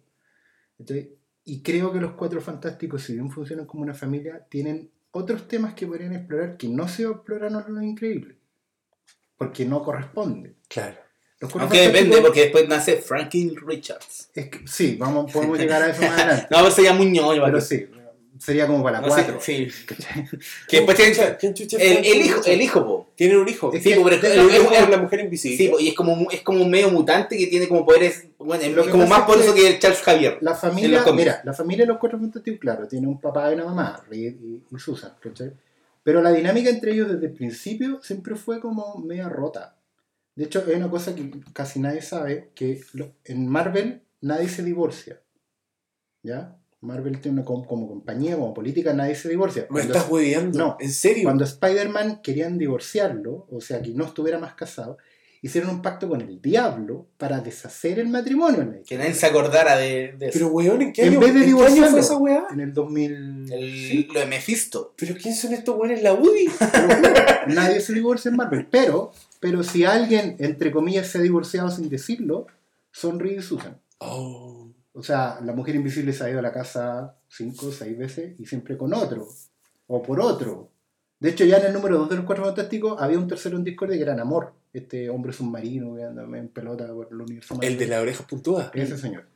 ¿cachai? 0.79 1.11
Y 1.45 1.63
creo 1.63 1.93
que 1.93 2.01
los 2.01 2.13
cuatro 2.13 2.41
fantásticos, 2.41 3.03
si 3.03 3.15
bien 3.15 3.31
funcionan 3.31 3.67
como 3.67 3.83
una 3.83 3.95
familia, 3.95 4.47
tienen 4.49 4.91
otros 5.11 5.49
temas 5.49 5.75
que 5.75 5.87
podrían 5.87 6.15
explorar 6.15 6.57
que 6.57 6.69
no 6.69 6.87
se 6.87 7.03
exploran 7.03 7.55
en 7.67 7.75
lo 7.75 7.83
increíble. 7.83 8.37
Porque 9.37 9.65
no 9.65 9.83
corresponde. 9.83 10.55
Claro. 10.69 10.97
Los 11.41 11.57
Aunque 11.57 11.89
depende, 11.89 12.21
porque 12.21 12.43
después 12.43 12.69
nace 12.69 12.99
Franklin 12.99 13.57
Richards. 13.67 14.31
es 14.35 14.49
que- 14.51 14.69
sí, 14.69 14.97
vamos, 14.97 15.33
podemos 15.33 15.59
llegar 15.59 15.83
a 15.83 15.89
eso 15.91 16.03
más 16.03 16.19
adelante. 16.21 16.47
No, 16.51 16.71
sería 16.71 16.93
muy 16.93 17.11
ñoño, 17.11 17.43
Pero 17.45 17.61
sí, 17.61 17.87
sería 18.41 18.67
como 18.67 18.83
para 18.83 19.01
No 19.01 19.09
sé, 19.09 19.23
cuatro. 19.25 19.39
sí. 19.41 19.69
Que 20.69 20.79
después 20.79 20.97
tiene 20.97 21.37
¿Quién 21.39 21.55
chucha 21.55 21.77
es 21.77 21.99
el, 22.07 22.23
hijo, 22.23 22.41
el 22.45 22.63
hijo, 22.63 22.85
po. 22.87 23.09
Tienen 23.15 23.37
un 23.37 23.49
hijo. 23.49 23.73
Es 23.73 23.83
Sí, 23.83 23.95
po, 23.95 24.03
pero 24.05 24.17
el- 24.17 24.51
hijo 24.57 24.73
es 24.73 24.89
la 24.89 24.97
mujer 24.99 25.21
invisible. 25.21 25.57
Sí, 25.57 25.69
po, 25.69 25.79
y 25.79 25.89
es 25.89 25.95
como, 25.95 26.31
es 26.31 26.41
como 26.43 26.63
un 26.65 26.71
medio 26.71 26.91
mutante 26.91 27.37
que 27.37 27.47
tiene 27.47 27.69
como 27.69 27.85
poderes. 27.85 28.27
Bueno, 28.39 28.65
es 28.65 28.89
como 28.89 29.07
más 29.07 29.21
es 29.21 29.25
poderoso 29.27 29.55
que- 29.55 29.69
el 29.69 29.79
Charles 29.79 30.01
Javier. 30.03 30.39
La 30.41 30.55
familia, 30.55 31.05
mira, 31.15 31.41
la 31.45 31.53
familia 31.53 31.85
de 31.85 31.89
los 31.93 31.99
cuatro 31.99 32.19
fantásticos, 32.19 32.59
claro, 32.61 32.89
tiene 32.89 33.07
un 33.07 33.21
papá 33.21 33.51
y 33.51 33.55
una 33.55 33.65
mamá, 33.67 34.03
Reed 34.09 34.35
y, 34.41 34.63
y 34.75 34.79
Susan, 34.79 35.13
¿cachai? 35.21 35.53
Pero 36.03 36.23
la 36.23 36.33
dinámica 36.33 36.71
entre 36.71 36.93
ellos 36.93 37.11
desde 37.13 37.27
el 37.27 37.33
principio 37.33 38.01
siempre 38.03 38.35
fue 38.35 38.59
como 38.59 38.97
media 39.05 39.29
rota. 39.29 39.77
De 40.35 40.45
hecho, 40.47 40.65
hay 40.67 40.75
una 40.77 40.89
cosa 40.89 41.15
que 41.15 41.31
casi 41.53 41.79
nadie 41.81 42.01
sabe, 42.01 42.49
que 42.55 42.81
lo- 42.95 43.13
en 43.25 43.47
Marvel 43.47 44.01
nadie 44.23 44.49
se 44.49 44.63
divorcia. 44.63 45.21
¿Ya? 46.23 46.57
Marvel 46.83 47.21
tiene 47.21 47.39
una, 47.39 47.45
com- 47.45 47.65
como 47.67 47.89
compañía, 47.89 48.37
como 48.37 48.55
política, 48.55 48.93
nadie 48.95 49.15
se 49.15 49.29
divorcia. 49.29 49.63
Me 49.63 49.69
Cuando- 49.69 49.95
estás 49.95 50.11
hueveando. 50.11 50.59
No. 50.59 50.77
¿En 50.81 50.91
serio? 50.93 51.25
cuando 51.25 51.45
Spider-Man 51.45 52.21
querían 52.23 52.57
divorciarlo, 52.59 53.47
o 53.51 53.61
sea, 53.61 53.83
que 53.83 53.91
no 53.91 54.05
estuviera 54.05 54.39
más 54.39 54.55
casado, 54.55 54.97
hicieron 55.43 55.71
un 55.71 55.81
pacto 55.83 56.07
con 56.09 56.21
el 56.21 56.41
diablo 56.43 57.07
para 57.17 57.41
deshacer 57.41 57.99
el 57.99 58.09
matrimonio. 58.09 58.61
en 58.63 58.83
Que 58.85 58.99
nadie 58.99 59.15
se 59.15 59.25
acordara 59.27 59.77
de, 59.77 60.15
de 60.19 60.27
eso. 60.29 60.39
Pero 60.39 60.49
weón, 60.49 60.83
¿en 60.83 60.93
qué 60.93 61.03
En 61.03 61.09
año, 61.11 61.21
vez 61.21 61.35
de 61.35 61.41
¿en 61.41 61.45
qué 61.45 61.49
año 61.51 61.57
divorciarlo. 61.57 61.91
fue 61.93 62.01
esa 62.01 62.17
weá? 62.19 62.47
En 62.51 62.61
el 62.61 62.73
2000. 62.75 63.47
El- 63.53 63.71
Sí, 63.73 64.09
Lo 64.13 64.21
de 64.21 64.27
Mephisto. 64.27 64.95
¿Pero 64.97 65.15
quién 65.21 65.35
son 65.35 65.53
estos 65.55 65.77
weones? 65.77 66.03
¿La 66.03 66.13
UDI? 66.15 66.49
nadie 67.49 67.81
se 67.81 67.93
divorcia 67.95 68.31
en 68.31 68.37
Marvel. 68.37 68.67
Pero, 68.71 69.13
pero 69.39 69.63
si 69.63 69.85
alguien, 69.85 70.37
entre 70.39 70.71
comillas, 70.71 71.09
se 71.09 71.19
ha 71.19 71.23
divorciado 71.23 71.71
sin 71.71 71.89
decirlo, 71.89 72.47
son 72.93 73.19
Reed 73.21 73.39
y 73.39 73.43
Susan. 73.43 73.79
Oh. 73.99 74.70
O 74.93 75.03
sea, 75.03 75.41
la 75.43 75.53
mujer 75.53 75.75
invisible 75.75 76.13
se 76.13 76.25
ha 76.25 76.31
ido 76.31 76.39
a 76.41 76.43
la 76.43 76.53
casa 76.53 77.17
cinco 77.29 77.67
o 77.69 77.73
seis 77.73 77.97
veces 77.97 78.35
y 78.39 78.47
siempre 78.47 78.77
con 78.77 78.93
otro. 78.93 79.27
O 79.87 80.03
por 80.03 80.21
otro. 80.21 80.71
De 81.19 81.31
hecho, 81.31 81.45
ya 81.45 81.59
en 81.59 81.67
el 81.67 81.73
número 81.73 81.99
2 81.99 82.09
de 82.09 82.17
los 82.17 82.25
Cuatro 82.25 82.45
Fantásticos 82.45 83.01
había 83.01 83.19
un 83.19 83.29
tercero 83.29 83.57
en 83.57 83.65
Discord 83.65 83.91
que 83.91 84.01
era 84.01 84.15
Namor. 84.15 84.55
Este 84.73 85.11
hombre 85.11 85.33
submarino 85.33 85.97
que 85.97 86.05
anda 86.05 86.23
en 86.23 86.49
pelota 86.49 86.87
por 86.93 87.09
el 87.11 87.21
universo. 87.21 87.59
El 87.61 87.77
de 87.77 87.87
las 87.87 88.01
orejas 88.01 88.27
puntuadas. 88.27 88.71
Ese 88.75 88.97
señor. 88.97 89.27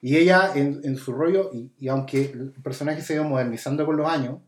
Y 0.00 0.16
ella, 0.16 0.52
en, 0.54 0.80
en 0.84 0.96
su 0.96 1.12
rollo, 1.12 1.50
y, 1.52 1.72
y 1.78 1.88
aunque 1.88 2.32
el 2.32 2.52
personaje 2.62 3.00
se 3.00 3.18
va 3.18 3.24
modernizando 3.24 3.86
con 3.86 3.96
los 3.96 4.08
años, 4.08 4.40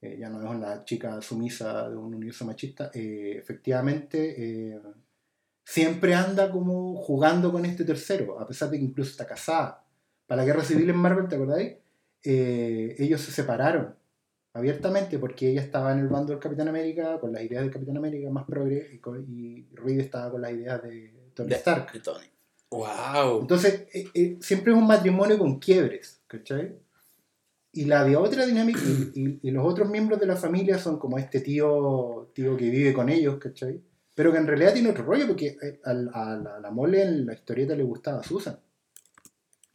eh, 0.00 0.18
ya 0.20 0.28
no 0.28 0.42
es 0.42 0.48
una 0.48 0.84
chica 0.84 1.20
sumisa 1.22 1.88
de 1.88 1.96
un 1.96 2.14
universo 2.14 2.44
machista, 2.44 2.90
eh, 2.92 3.36
efectivamente 3.38 4.34
eh, 4.74 4.80
siempre 5.64 6.14
anda 6.14 6.50
como 6.50 6.96
jugando 6.96 7.50
con 7.50 7.64
este 7.64 7.84
tercero, 7.84 8.38
a 8.38 8.46
pesar 8.46 8.70
de 8.70 8.78
que 8.78 8.84
incluso 8.84 9.10
está 9.10 9.26
casada. 9.26 9.84
Para 10.26 10.42
la 10.42 10.46
guerra 10.46 10.64
civil 10.64 10.90
en 10.90 10.96
Marvel, 10.96 11.28
¿te 11.28 11.36
acordáis? 11.36 11.74
Eh, 12.24 12.96
ellos 12.98 13.20
se 13.20 13.30
separaron 13.30 13.94
abiertamente 14.52 15.18
porque 15.18 15.50
ella 15.50 15.60
estaba 15.60 15.92
en 15.92 15.98
el 16.00 16.08
bando 16.08 16.32
del 16.32 16.40
Capitán 16.40 16.68
América 16.68 17.20
con 17.20 17.32
las 17.32 17.42
ideas 17.42 17.62
del 17.62 17.72
Capitán 17.72 17.96
América 17.98 18.30
más 18.30 18.44
progre 18.46 18.88
y, 18.92 18.98
con- 18.98 19.24
y 19.28 19.66
Reed 19.74 20.00
estaba 20.00 20.30
con 20.30 20.40
las 20.42 20.52
ideas 20.52 20.82
de 20.82 21.12
Tony 21.34 21.50
De- 21.50 21.54
Stark. 21.56 21.92
de 21.92 22.00
Tony. 22.00 22.24
¡Wow! 22.70 23.42
Entonces, 23.42 23.86
eh, 23.92 24.08
eh, 24.14 24.36
siempre 24.40 24.72
es 24.72 24.78
un 24.78 24.86
matrimonio 24.86 25.38
con 25.38 25.58
quiebres, 25.60 26.20
¿cachai? 26.26 26.74
Y 27.72 27.84
la 27.84 28.02
de 28.04 28.16
otra 28.16 28.44
dinámica, 28.46 28.80
y, 29.14 29.20
y- 29.20 29.38
y 29.42 29.50
los 29.50 29.64
otros 29.64 29.88
miembros 29.88 30.18
de 30.18 30.26
la 30.26 30.36
familia 30.36 30.78
son 30.78 30.98
como 30.98 31.18
este 31.18 31.40
tío, 31.40 32.30
tío 32.34 32.56
que 32.56 32.70
vive 32.70 32.92
con 32.92 33.08
ellos, 33.08 33.36
¿cachai? 33.38 33.80
Pero 34.14 34.32
que 34.32 34.38
en 34.38 34.46
realidad 34.46 34.72
tiene 34.72 34.88
otro 34.88 35.04
rollo, 35.04 35.26
porque 35.28 35.56
eh, 35.62 35.80
al- 35.84 36.10
a, 36.12 36.34
la, 36.36 36.56
a 36.56 36.60
la 36.60 36.70
mole 36.70 37.02
en 37.02 37.26
la 37.26 37.34
historieta 37.34 37.76
le 37.76 37.82
gustaba 37.84 38.22
Susan. 38.24 38.58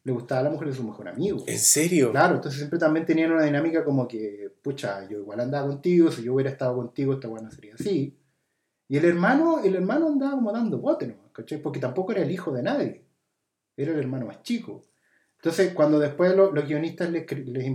Le 0.04 0.12
gustaba 0.12 0.44
la 0.44 0.50
mujer 0.50 0.70
de 0.70 0.74
su 0.74 0.84
mejor 0.84 1.08
amigo. 1.08 1.44
¿En 1.48 1.60
serio? 1.60 2.12
Claro, 2.12 2.36
entonces 2.36 2.58
siempre 2.60 2.80
también 2.80 3.06
tenían 3.06 3.32
una 3.32 3.44
dinámica 3.44 3.84
como 3.84 4.08
que, 4.08 4.52
pucha, 4.62 5.08
yo 5.08 5.20
igual 5.20 5.40
andaba 5.40 5.68
contigo, 5.68 6.12
si 6.12 6.24
yo 6.24 6.34
hubiera 6.34 6.50
estado 6.50 6.76
contigo, 6.76 7.14
esta 7.14 7.28
buena 7.28 7.52
sería 7.52 7.76
así. 7.76 8.18
Y 8.88 8.98
el 8.98 9.06
hermano, 9.06 9.64
el 9.64 9.76
hermano 9.76 10.08
andaba 10.08 10.34
como 10.34 10.52
dando 10.52 10.80
bote 10.80 11.08
nomás, 11.08 11.32
¿cachai? 11.32 11.62
Porque 11.62 11.80
tampoco 11.80 12.12
era 12.12 12.24
el 12.24 12.32
hijo 12.32 12.52
de 12.52 12.64
nadie. 12.64 13.06
Era 13.78 13.92
el 13.94 14.00
hermano 14.00 14.26
más 14.26 14.42
chico. 14.44 14.88
Entonces, 15.38 15.74
cuando 15.74 16.00
después 16.00 16.36
lo- 16.36 16.52
los 16.52 16.68
guionistas 16.68 17.10
les, 17.12 17.26
les 17.48 17.66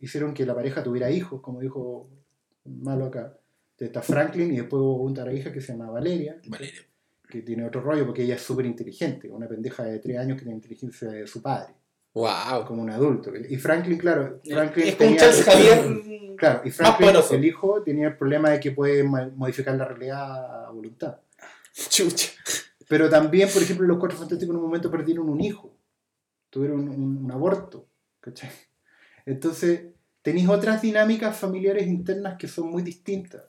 hicieron 0.00 0.32
que 0.34 0.46
la 0.46 0.54
pareja 0.54 0.82
tuviera 0.82 1.10
hijos, 1.10 1.40
como 1.40 1.60
dijo 1.60 2.08
Malo 2.64 3.06
acá, 3.06 3.38
está 3.78 4.02
Franklin 4.02 4.52
y 4.52 4.56
después 4.58 4.80
hubo 4.80 5.02
otra 5.10 5.32
hija 5.32 5.52
que 5.52 5.60
se 5.60 5.72
llama 5.72 5.90
Valeria, 5.90 6.40
Valeria. 6.48 6.82
Que 7.28 7.42
tiene 7.42 7.64
otro 7.66 7.80
rollo 7.80 8.06
porque 8.06 8.22
ella 8.22 8.34
es 8.36 8.42
súper 8.42 8.66
inteligente, 8.66 9.28
una 9.30 9.48
pendeja 9.48 9.82
de 9.84 9.98
tres 9.98 10.18
años 10.18 10.36
que 10.38 10.44
tiene 10.44 10.56
inteligencia 10.56 11.08
de 11.08 11.26
su 11.26 11.42
padre, 11.42 11.74
¡Wow! 12.14 12.64
como 12.66 12.82
un 12.82 12.90
adulto. 12.90 13.32
Y 13.36 13.56
Franklin, 13.56 13.98
claro, 13.98 14.40
Franklin 14.44 14.86
Es 14.88 14.96
como 14.96 15.10
un 15.10 15.16
tenía- 15.16 15.30
Charles 15.32 15.44
Javier. 15.44 16.36
Claro, 16.36 16.60
y 16.64 16.70
Franklin, 16.70 17.10
el 17.32 17.44
hijo, 17.44 17.82
tenía 17.82 18.08
el 18.08 18.16
problema 18.16 18.50
de 18.50 18.60
que 18.60 18.70
puede 18.72 19.02
modificar 19.02 19.74
la 19.76 19.86
realidad 19.86 20.66
a 20.66 20.70
voluntad. 20.70 21.18
¡Chucha! 21.88 22.30
Pero 22.88 23.08
también, 23.10 23.48
por 23.52 23.62
ejemplo, 23.62 23.86
los 23.86 23.98
cuatro 23.98 24.18
fantásticos 24.18 24.50
en 24.54 24.56
un 24.60 24.66
momento 24.66 24.90
perdieron 24.90 25.28
un 25.28 25.40
hijo. 25.40 25.76
Tuvieron 26.50 26.80
un, 26.80 26.88
un- 26.90 27.24
un 27.24 27.32
aborto. 27.32 27.88
¿cachai? 28.20 28.50
Entonces, 29.24 29.86
tenéis 30.22 30.48
otras 30.48 30.82
dinámicas 30.82 31.36
familiares 31.36 31.86
internas 31.86 32.36
que 32.38 32.48
son 32.48 32.70
muy 32.70 32.82
distintas. 32.82 33.42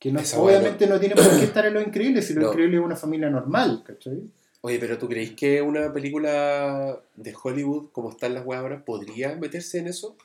Que 0.00 0.10
no, 0.10 0.20
obviamente 0.38 0.86
no 0.86 0.98
tienen 0.98 1.16
por 1.18 1.38
qué 1.38 1.44
estar 1.44 1.66
en 1.66 1.74
lo 1.74 1.80
increíble, 1.82 2.22
si 2.22 2.32
lo 2.34 2.40
No. 2.40 2.48
increíble 2.48 2.78
es 2.78 2.82
una 2.82 2.96
familia 2.96 3.28
normal. 3.30 3.84
¿cachai? 3.86 4.22
Oye, 4.62 4.78
pero 4.78 4.98
¿tú 4.98 5.08
creéis 5.08 5.32
que 5.32 5.60
una 5.62 5.92
película 5.92 6.98
de 7.16 7.34
Hollywood, 7.40 7.90
como 7.92 8.10
están 8.10 8.34
las 8.34 8.44
weas 8.44 8.62
ahora, 8.62 8.84
podría 8.84 9.36
meterse 9.36 9.78
en 9.78 9.88
eso? 9.88 10.16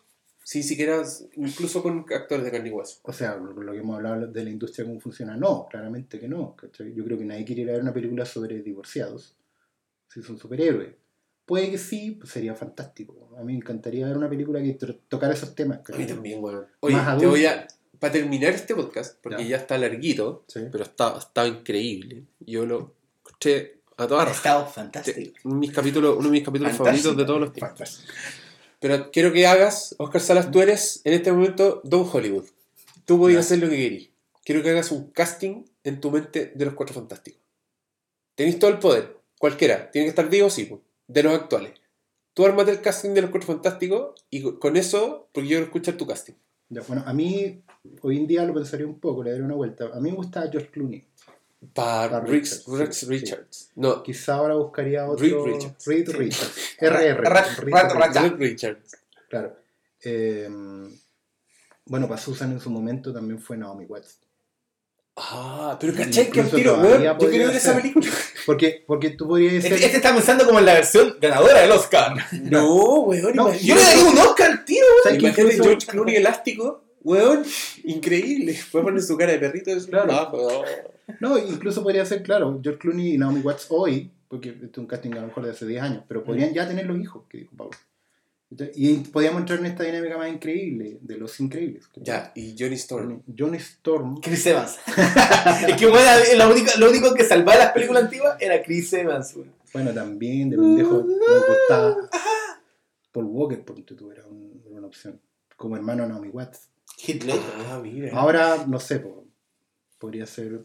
Sin 0.44 0.64
siquiera, 0.64 1.02
incluso 1.36 1.82
con 1.84 2.06
actores 2.14 2.46
de 2.46 2.52
carne 2.52 2.70
y 2.70 2.72
hueso. 2.72 3.00
O 3.04 3.12
sea, 3.12 3.36
lo 3.36 3.72
que 3.74 3.80
hemos 3.80 3.96
hablado 3.98 4.28
de 4.28 4.44
la 4.44 4.50
industria, 4.50 4.86
cómo 4.86 5.00
funciona, 5.02 5.36
no, 5.36 5.68
claramente 5.70 6.20
que 6.20 6.28
no. 6.28 6.56
¿cachai? 6.56 6.94
Yo 6.94 7.04
creo 7.04 7.18
que 7.18 7.26
nadie 7.26 7.44
quiere 7.44 7.64
ir 7.64 7.70
a 7.70 7.74
ver 7.74 7.82
una 7.82 7.94
película 7.94 8.26
sobre 8.26 8.62
divorciados, 8.62 9.36
si 10.08 10.22
son 10.22 10.38
superhéroes. 10.38 10.94
Puede 11.46 11.70
que 11.72 11.78
sí, 11.78 12.12
pues 12.12 12.32
sería 12.32 12.56
fantástico. 12.56 13.30
A 13.38 13.44
mí 13.44 13.54
me 13.54 13.58
encantaría 13.60 14.08
ver 14.08 14.18
una 14.18 14.30
película 14.30 14.62
que 14.62 14.78
tocara 15.10 15.34
esos 15.34 15.54
temas. 15.54 15.80
A 15.80 15.84
¿cachai? 15.84 16.04
mí 16.04 16.08
también, 16.08 16.44
weón. 16.44 16.66
Oye, 16.80 16.96
Más 16.96 17.18
te 17.18 17.26
voy 17.28 17.46
a... 17.46 17.68
Para 18.00 18.14
terminar 18.14 18.54
este 18.54 18.76
podcast, 18.76 19.18
porque 19.22 19.44
Ya. 19.44 19.50
ya, 19.50 19.58
está 19.58 19.78
larguito, 19.78 20.44
Sí. 20.48 20.62
pero 20.72 20.84
está, 20.84 21.18
está 21.18 21.48
increíble. 21.48 22.24
Yo 22.40 22.66
lo 22.66 22.94
escuché 23.26 23.80
a 23.98 24.08
toda 24.08 24.24
Ha 24.28 24.32
estado 24.32 24.66
fantástico. 24.68 25.32
Uno 25.44 25.56
de 25.56 25.60
mis 25.60 25.72
capítulos, 25.72 26.16
uno 26.18 26.26
de 26.28 26.32
mis 26.32 26.44
capítulos 26.44 26.74
Fantástico. 26.76 27.10
favoritos 27.10 27.18
de 27.18 27.26
todos 27.26 27.40
los 27.40 27.54
tiempos. 27.54 27.70
Fantástico. 27.78 28.14
Pero 28.80 29.12
quiero 29.12 29.32
que 29.34 29.48
hagas, 29.48 29.96
Oscar 29.98 30.22
Salas, 30.22 30.52
tú 30.52 30.62
eres 30.62 31.02
en 31.06 31.14
este 31.14 31.32
momento 31.32 31.82
Don 31.84 32.08
Hollywood. 32.12 32.46
Tú 33.06 33.18
podías 33.20 33.46
hacer 33.46 33.60
lo 33.60 33.70
que 33.70 33.78
querís. 33.78 34.10
Quiero 34.44 34.62
que 34.62 34.70
hagas 34.72 34.92
un 34.92 35.10
casting 35.12 35.64
en 35.84 36.02
tu 36.02 36.12
mente 36.12 36.52
de 36.54 36.66
los 36.66 36.74
cuatro 36.76 36.94
fantásticos. 36.94 37.42
Tenéis 38.36 38.60
todo 38.60 38.70
el 38.72 38.80
poder, 38.80 39.18
cualquiera. 39.40 39.90
Tienen 39.92 40.08
que 40.08 40.10
estar 40.10 40.30
vivos, 40.30 40.54
sí, 40.54 40.70
de 41.08 41.24
los 41.24 41.34
actuales. 41.34 41.74
Tú 42.34 42.46
armate 42.46 42.72
el 42.72 42.82
casting 42.82 43.12
de 43.12 43.22
los 43.22 43.32
cuatro 43.32 43.48
fantásticos 43.48 44.14
y 44.30 44.42
co- 44.42 44.60
con 44.60 44.76
eso, 44.76 45.30
porque 45.32 45.48
yo 45.48 45.52
quiero 45.56 45.66
escuchar 45.66 45.96
tu 45.96 46.06
casting. 46.06 46.34
Ya, 46.76 46.82
bueno, 46.86 47.04
a 47.06 47.14
mí 47.14 47.62
hoy 48.02 48.18
en 48.18 48.28
día 48.28 48.44
lo 48.44 48.54
pensaría 48.54 48.86
un 48.86 49.00
poco, 49.00 49.24
le 49.24 49.32
daría 49.32 49.46
una 49.46 49.56
vuelta. 49.56 49.86
A 49.94 50.00
mí 50.02 50.10
me 50.12 50.18
gusta 50.18 50.50
George 50.52 50.70
Clooney. 50.72 51.08
Para 51.74 52.20
Rex, 52.20 52.66
Richards, 52.68 52.80
Rex 52.80 52.98
sí, 52.98 53.06
Richards. 53.06 53.72
No, 53.76 54.04
Quizá 54.04 54.36
ahora 54.36 54.56
buscaría 54.56 55.08
otro. 55.10 55.24
Reed 55.26 55.54
Richards. 55.56 55.86
Reed. 55.88 56.10
Richards. 56.10 56.76
RR. 56.82 58.38
Richards. 58.38 58.98
Claro. 59.30 59.56
Eh, 60.04 60.50
bueno, 61.86 62.10
para 62.10 62.20
Susan 62.20 62.52
en 62.52 62.60
su 62.60 62.70
momento 62.70 63.14
también 63.14 63.40
fue 63.40 63.56
Naomi 63.56 63.86
Watts. 63.86 64.20
Ah, 65.18 65.78
pero 65.80 65.94
¿cachai 65.94 66.30
que 66.30 66.44
tiro, 66.44 66.78
weón? 66.78 67.02
Yo 67.02 67.18
quiero 67.30 67.48
ver 67.48 67.56
esa 67.56 67.74
película. 67.74 68.06
Porque, 68.46 68.84
porque 68.86 69.10
tú 69.10 69.28
podrías 69.28 69.56
Este, 69.56 69.70
ser. 69.70 69.86
este 69.86 69.98
está 69.98 70.14
pensando 70.14 70.46
como 70.46 70.60
en 70.60 70.68
la 70.68 70.76
versión 70.76 71.16
ganadora 71.20 71.62
del 71.62 71.72
Oscar. 71.72 72.14
No, 72.44 73.00
weón, 73.06 73.36
No. 73.36 73.52
Yo 73.56 73.74
le 73.74 73.82
daría 73.82 74.04
un 74.06 74.16
Oscar 74.20 74.52
al 74.52 74.66
tiro. 74.66 74.85
¿Sabes 75.10 75.20
Imagínate 75.20 75.42
incluso- 75.56 75.64
George 75.64 75.88
Clooney 75.88 76.16
elástico, 76.16 76.84
weón, 77.04 77.44
increíble. 77.84 78.58
Puede 78.72 78.86
poner 78.86 79.02
su 79.02 79.18
cara 79.18 79.32
de 79.34 79.40
perrito. 79.40 79.72
Es 79.72 79.86
Claro. 79.88 80.12
Ah. 80.12 80.32
No, 81.20 81.38
incluso 81.38 81.84
podría 81.84 82.06
ser, 82.06 82.24
claro, 82.24 82.60
George 82.64 82.80
Clooney 82.80 83.14
y 83.14 83.18
Naomi 83.18 83.42
Watts 83.42 83.68
hoy, 83.70 84.12
porque 84.28 84.50
este 84.50 84.66
es 84.66 84.78
un 84.78 84.88
casting 84.88 85.12
a 85.14 85.22
lo 85.22 85.28
mejor 85.28 85.46
de 85.46 85.52
hace 85.52 85.66
10 85.68 85.82
años, 85.82 86.04
pero 86.08 86.24
podrían 86.24 86.54
ya 86.54 86.68
tener 86.68 86.86
los 86.88 87.00
hijos, 87.00 87.24
que 87.30 87.40
dijo 87.40 87.56
Pablo. 87.56 87.78
Y 88.76 88.96
podríamos 88.98 89.42
entrar 89.42 89.60
en 89.60 89.66
esta 89.66 89.84
dinámica 89.84 90.18
más 90.18 90.30
increíble, 90.30 90.98
de 91.02 91.18
los 91.18 91.40
increíbles. 91.40 91.90
Ya, 91.96 92.32
y 92.36 92.56
Johnny 92.58 92.76
Storm. 92.76 93.22
Johnny 93.38 93.58
Storm. 93.58 94.22
Chris 94.22 94.46
Evans. 94.46 94.78
es 95.68 95.76
que 95.76 95.88
bueno, 95.88 96.10
lo 96.38 96.52
único, 96.52 96.72
lo 96.80 96.90
único 96.90 97.14
que 97.14 97.24
salvaba 97.24 97.58
las 97.58 97.72
películas 97.72 98.04
antiguas 98.04 98.38
era 98.40 98.62
Chris 98.64 98.94
Evans. 98.94 99.36
Bueno, 99.74 99.94
también 99.94 100.50
de 100.50 100.58
pendejo 100.58 101.04
me 101.04 101.14
gustaba. 101.48 101.98
Paul 103.12 103.26
Walker, 103.26 103.64
por 103.64 103.82
tú 103.82 104.12
era, 104.12 104.26
un- 104.26 104.45
una 104.96 105.12
opción. 105.12 105.22
Como 105.58 105.76
hermano 105.76 106.08
Naomi 106.08 106.30
Watts. 106.30 106.70
Hitler. 107.06 107.40
Ah, 107.68 107.80
mira. 107.82 108.18
Ahora, 108.18 108.66
no 108.68 108.80
sé, 108.80 109.00
po, 109.00 109.28
podría 110.00 110.26
ser. 110.26 110.62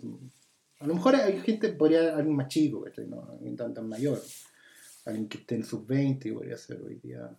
A 0.79 0.87
lo 0.87 0.95
mejor 0.95 1.17
hay 1.17 1.41
gente, 1.41 1.73
podría 1.73 2.17
alguien 2.17 2.37
más 2.37 2.49
chico, 2.49 2.83
¿cachai? 2.83 3.07
no 3.07 3.29
alguien 3.31 3.57
tan, 3.57 3.75
tan 3.75 3.89
mayor. 3.89 4.21
Alguien 5.07 5.29
que 5.29 5.39
esté 5.39 5.57
en 5.57 5.65
sus 5.65 5.87
20 5.87 6.33
podría 6.33 6.57
ser 6.57 6.81
hoy 6.83 6.97
día. 6.97 7.31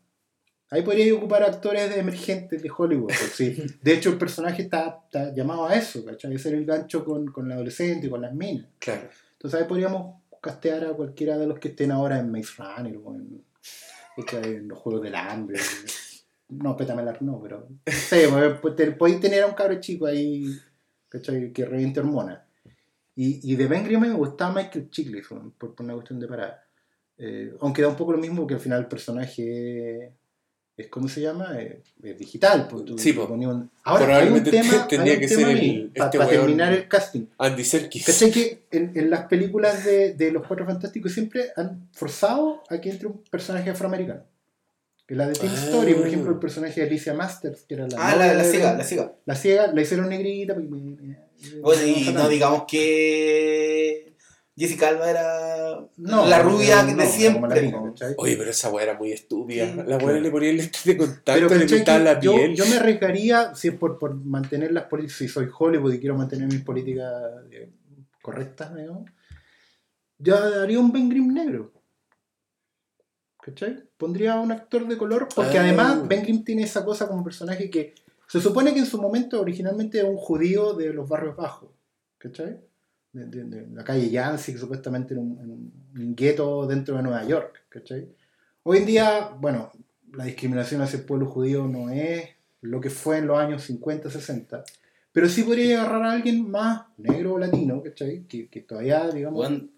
Ahí 0.70 0.84
podría 0.84 1.14
ocupar 1.14 1.44
actores 1.44 1.90
de 1.90 2.00
emergentes 2.00 2.62
de 2.62 2.72
Hollywood. 2.76 3.08
pues, 3.08 3.34
sí. 3.34 3.58
De 3.82 3.94
hecho, 3.94 4.10
el 4.10 4.18
personaje 4.18 4.64
está, 4.64 5.02
está 5.06 5.34
llamado 5.34 5.68
a 5.68 5.76
eso, 5.76 6.06
¿cachai? 6.06 6.38
Ser 6.38 6.54
el 6.54 6.66
gancho 6.66 7.04
con, 7.04 7.28
con 7.28 7.50
la 7.50 7.56
adolescente, 7.56 8.10
con 8.10 8.22
las 8.22 8.34
minas. 8.34 8.68
Claro. 8.80 9.10
Entonces 9.34 9.60
ahí 9.60 9.68
podríamos 9.68 10.22
castear 10.42 10.86
a 10.86 10.94
cualquiera 10.94 11.38
de 11.38 11.48
los 11.48 11.60
que 11.60 11.70
estén 11.70 11.92
ahora 11.92 12.20
en 12.20 12.32
Maze 12.32 12.54
Runner 12.58 12.98
o 13.04 13.16
en, 13.16 13.44
en 14.44 14.68
los 14.68 14.80
Juegos 14.80 15.04
del 15.04 15.16
Hambre. 15.16 15.60
No, 16.52 16.76
Petamelar 16.78 17.22
no, 17.22 17.42
pero... 17.42 17.68
Te- 18.76 18.92
podéis 18.92 19.20
tener 19.20 19.44
a 19.44 19.48
un 19.48 19.54
cabro 19.54 19.80
chico 19.80 20.06
ahí 20.06 20.46
¿cachai? 21.10 21.52
que 21.52 21.66
reviente 21.66 22.00
hormonas. 22.00 22.40
Y, 23.16 23.52
y 23.52 23.56
de 23.56 23.68
Ben 23.68 23.84
Grimm 23.84 24.02
me 24.02 24.12
gustaba 24.14 24.54
Michael 24.56 24.90
Chiklis, 24.90 25.28
por, 25.28 25.52
por 25.74 25.76
una 25.80 25.94
cuestión 25.94 26.20
de 26.20 26.28
parada. 26.28 26.64
Eh, 27.18 27.54
aunque 27.62 27.82
da 27.82 27.88
un 27.90 27.96
poco 27.96 28.14
lo 28.14 28.18
mismo 28.18 28.48
que 28.48 28.54
al 28.56 28.60
final 28.60 28.80
el 28.82 28.88
personaje 28.88 30.14
es, 30.78 30.88
¿cómo 30.88 31.08
se 31.08 31.22
llama? 31.22 31.56
Eh, 31.60 31.84
es 32.02 32.18
digital. 32.18 32.68
pues, 32.70 32.86
tú- 32.86 32.98
Sí, 32.98 33.14
po. 33.14 33.26
un- 33.26 33.70
Ahora, 33.84 34.18
hay 34.18 34.30
un 34.30 34.44
tema, 34.44 34.88
tendría 34.88 35.14
hay 35.14 35.18
un 35.18 35.22
que 35.22 35.28
tema 35.28 35.48
ser 35.50 35.58
el- 35.58 35.92
pa- 35.96 36.06
este 36.06 36.18
para 36.18 36.30
terminar 36.30 36.74
el 36.74 36.88
casting. 36.88 37.26
Andy 37.38 37.64
Serkis. 37.64 38.06
¿Cachai 38.06 38.32
que 38.32 38.64
en, 38.72 38.92
en 38.96 39.10
las 39.10 39.26
películas 39.28 39.86
de, 39.86 40.14
de 40.14 40.32
los 40.32 40.48
Cuatro 40.48 40.66
Fantásticos 40.66 41.12
siempre 41.12 41.50
han 41.56 41.90
forzado 41.92 42.64
a 42.70 42.80
que 42.80 42.90
entre 42.90 43.08
un 43.08 43.22
personaje 43.30 43.70
afroamericano? 43.70 44.24
En 45.12 45.18
la 45.18 45.28
de 45.28 45.34
Tim 45.34 45.50
Ah. 45.52 45.64
Story, 45.66 45.94
por 45.94 46.08
ejemplo, 46.08 46.32
el 46.32 46.40
personaje 46.40 46.80
de 46.80 46.88
Alicia 46.88 47.14
Masters, 47.14 47.66
que 47.68 47.74
era 47.74 47.86
la 47.86 47.98
Ah, 48.00 48.16
la, 48.16 48.34
la 48.34 48.44
ciega, 48.46 48.78
la 48.78 48.84
ciega. 48.86 49.14
La 49.26 49.36
ciega, 49.36 49.68
la 49.68 49.82
hicieron 49.82 50.08
negrita. 50.08 50.54
Bueno, 50.54 51.86
y 51.86 52.14
no 52.14 52.30
digamos 52.30 52.64
que 52.66 54.16
Jessica 54.56 54.88
Alba 54.88 55.10
era 55.10 55.88
No, 55.98 56.26
la 56.28 56.40
rubia 56.40 56.84
no, 56.84 56.96
de 56.96 57.06
siempre. 57.08 57.74
Oye, 58.16 58.38
pero 58.38 58.52
esa 58.52 58.70
weá 58.70 58.84
era 58.86 58.98
muy 58.98 59.12
estúpida. 59.12 59.66
Sí, 59.70 59.74
la 59.76 59.84
claro. 59.84 60.06
weá 60.06 60.20
le 60.20 60.32
ponía 60.32 60.50
el 60.50 60.58
lente 60.58 60.80
de 60.86 60.96
contacto, 60.96 61.24
Pero 61.34 61.50
le 61.50 61.60
¿cachai 61.60 61.78
pintaba 61.80 62.00
la 62.00 62.20
yo, 62.22 62.34
piel. 62.36 62.56
yo 62.56 62.66
me 62.68 62.76
arriesgaría, 62.78 63.54
si 63.54 63.68
es 63.68 63.74
por, 63.76 64.00
por 64.00 64.16
mantener 64.16 64.72
las 64.72 64.86
políticas, 64.86 65.18
si 65.18 65.28
soy 65.28 65.48
Hollywood 65.58 65.92
y 65.94 66.00
quiero 66.00 66.16
mantener 66.16 66.48
mis 66.48 66.62
políticas 66.62 67.12
eh, 67.52 67.70
correctas, 68.22 68.74
digamos, 68.74 69.10
yo 70.20 70.38
haría 70.38 70.80
un 70.80 70.92
Ben 70.94 71.10
Grimm 71.10 71.34
negro. 71.34 71.74
¿Cachai? 73.42 73.84
Pondría 73.98 74.34
a 74.34 74.40
un 74.42 74.52
actor 74.52 74.88
de 74.88 74.98
color 74.98 75.28
porque 75.36 75.58
Ah. 75.58 75.64
además 75.64 76.08
Ben 76.08 76.22
Grimm 76.24 76.44
tiene 76.44 76.64
esa 76.64 76.86
cosa 76.86 77.08
como 77.08 77.24
personaje 77.24 77.70
que 77.70 77.96
se 78.28 78.40
supone 78.40 78.74
que 78.74 78.80
en 78.80 78.86
su 78.86 79.02
momento 79.02 79.42
originalmente 79.42 80.00
era 80.00 80.08
un 80.10 80.18
judío 80.18 80.74
de 80.74 80.94
los 80.94 81.10
barrios 81.10 81.36
bajos. 81.36 81.70
¿Cachai? 82.18 82.60
De, 83.14 83.26
de- 83.26 83.44
de 83.44 83.68
la 83.76 83.84
calle 83.84 84.10
Yancey, 84.10 84.58
supuestamente 84.58 85.14
era 85.16 85.22
un, 85.22 85.38
en 85.40 85.52
un 86.08 86.16
gueto 86.16 86.66
dentro 86.68 86.96
de 86.96 87.04
Nueva 87.04 87.26
York. 87.26 87.64
¿Cachai? 87.68 88.08
Hoy 88.64 88.78
en 88.78 88.86
día, 88.86 89.32
bueno, 89.40 89.72
la 90.14 90.26
discriminación 90.26 90.82
hacia 90.82 91.00
el 91.00 91.06
pueblo 91.06 91.26
judío 91.26 91.68
no 91.68 91.90
es 91.90 92.30
lo 92.62 92.80
que 92.80 92.90
fue 92.92 93.18
en 93.18 93.28
los 93.28 93.38
años 93.40 93.64
50, 93.64 94.10
60. 94.12 94.64
Pero 95.12 95.28
sí 95.28 95.44
podría 95.44 95.82
agarrar 95.82 96.04
a 96.04 96.12
alguien 96.14 96.50
más 96.50 96.84
negro 96.98 97.34
o 97.34 97.40
latino, 97.40 97.82
¿cachai? 97.84 98.24
Que, 98.28 98.48
que 98.48 98.62
todavía, 98.62 99.10
digamos, 99.10 99.40
Weón, 99.42 99.72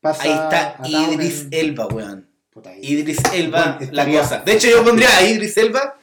pasa 0.00 0.22
ahí 0.24 0.30
está 0.30 1.12
Idris 1.12 1.42
en- 1.42 1.48
Elba, 1.52 1.86
weón. 1.88 2.26
Puta. 2.52 2.74
Idris 2.76 3.18
Elba, 3.32 3.76
Bueno, 3.78 3.92
la 3.92 4.04
cosa. 4.06 4.38
De 4.40 4.52
hecho, 4.52 4.68
yo 4.68 4.84
pondría 4.84 5.16
a 5.16 5.22
Idris 5.22 5.56
Elba 5.56 5.98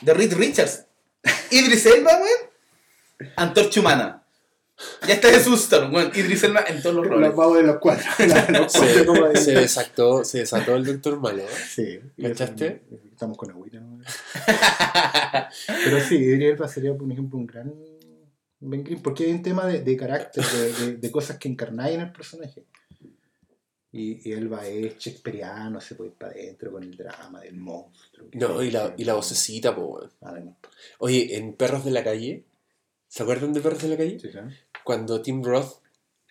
de 0.00 0.12
Reed 0.14 0.34
Richards. 0.34 0.84
Idris 1.50 1.86
Elba, 1.86 2.12
weón. 2.16 3.30
Antorcha 3.36 3.80
humana. 3.80 4.22
Ya 5.08 5.14
está 5.14 5.28
de 5.30 5.42
susto, 5.42 5.88
weón. 5.90 6.12
Idris 6.14 6.42
Elba 6.44 6.64
en 6.68 6.82
todos 6.82 6.96
los 6.96 7.06
roles. 7.06 7.28
Los 7.28 7.36
vamos 7.36 7.56
de 7.56 7.62
los 7.62 7.78
cuatro. 7.78 8.04
Los 8.50 8.72
Se, 8.72 9.04
cuatro 9.06 9.26
ahí. 9.26 9.36
se 9.36 9.52
desató, 9.52 10.22
se 10.24 10.38
desató 10.40 10.76
el 10.76 10.84
doctor 10.84 11.18
malo. 11.18 11.42
¿eh? 11.42 11.46
Sí. 11.74 11.98
¿Cachaste? 12.22 12.82
Estamos 13.10 13.38
con 13.38 13.50
agüita. 13.50 13.80
¿no? 13.80 13.98
Pero 15.84 16.00
sí, 16.00 16.16
Idris 16.16 16.50
Elba 16.52 16.68
sería, 16.68 16.94
por 16.94 17.10
ejemplo, 17.10 17.38
un 17.38 17.46
gran 17.46 17.72
Ben 18.60 18.82
Grimm, 18.84 19.00
porque 19.02 19.24
hay 19.24 19.32
un 19.32 19.42
tema 19.42 19.66
de, 19.66 19.80
de 19.82 19.96
carácter, 19.96 20.44
de, 20.44 20.72
de- 20.72 20.96
de 20.96 21.10
cosas 21.10 21.38
que 21.38 21.48
encarnáis 21.48 21.94
en 21.94 22.00
el 22.02 22.12
personaje. 22.12 22.64
Y, 23.98 24.28
y 24.28 24.32
Elba 24.32 24.66
es 24.66 24.98
shakespeariano, 24.98 25.80
se 25.80 25.94
puede 25.94 26.10
ir 26.10 26.16
para 26.16 26.32
adentro 26.32 26.70
con 26.70 26.82
el 26.82 26.94
drama 26.94 27.40
del 27.40 27.56
monstruo. 27.56 28.28
No, 28.34 28.62
y 28.62 28.70
la, 28.70 28.94
y 28.98 29.04
la 29.04 29.14
vocecita, 29.14 29.74
po, 29.74 29.86
weón. 29.86 30.10
Ah. 30.20 30.34
Oye, 30.98 31.36
en 31.36 31.54
Perros 31.54 31.84
de 31.84 31.92
la 31.92 32.04
Calle, 32.04 32.44
¿se 33.08 33.22
acuerdan 33.22 33.54
de 33.54 33.60
Perros 33.60 33.82
de 33.82 33.88
la 33.88 33.96
Calle? 33.96 34.20
Sí, 34.20 34.28
sí. 34.30 34.38
Cuando 34.84 35.22
Tim 35.22 35.42
Roth, 35.42 35.80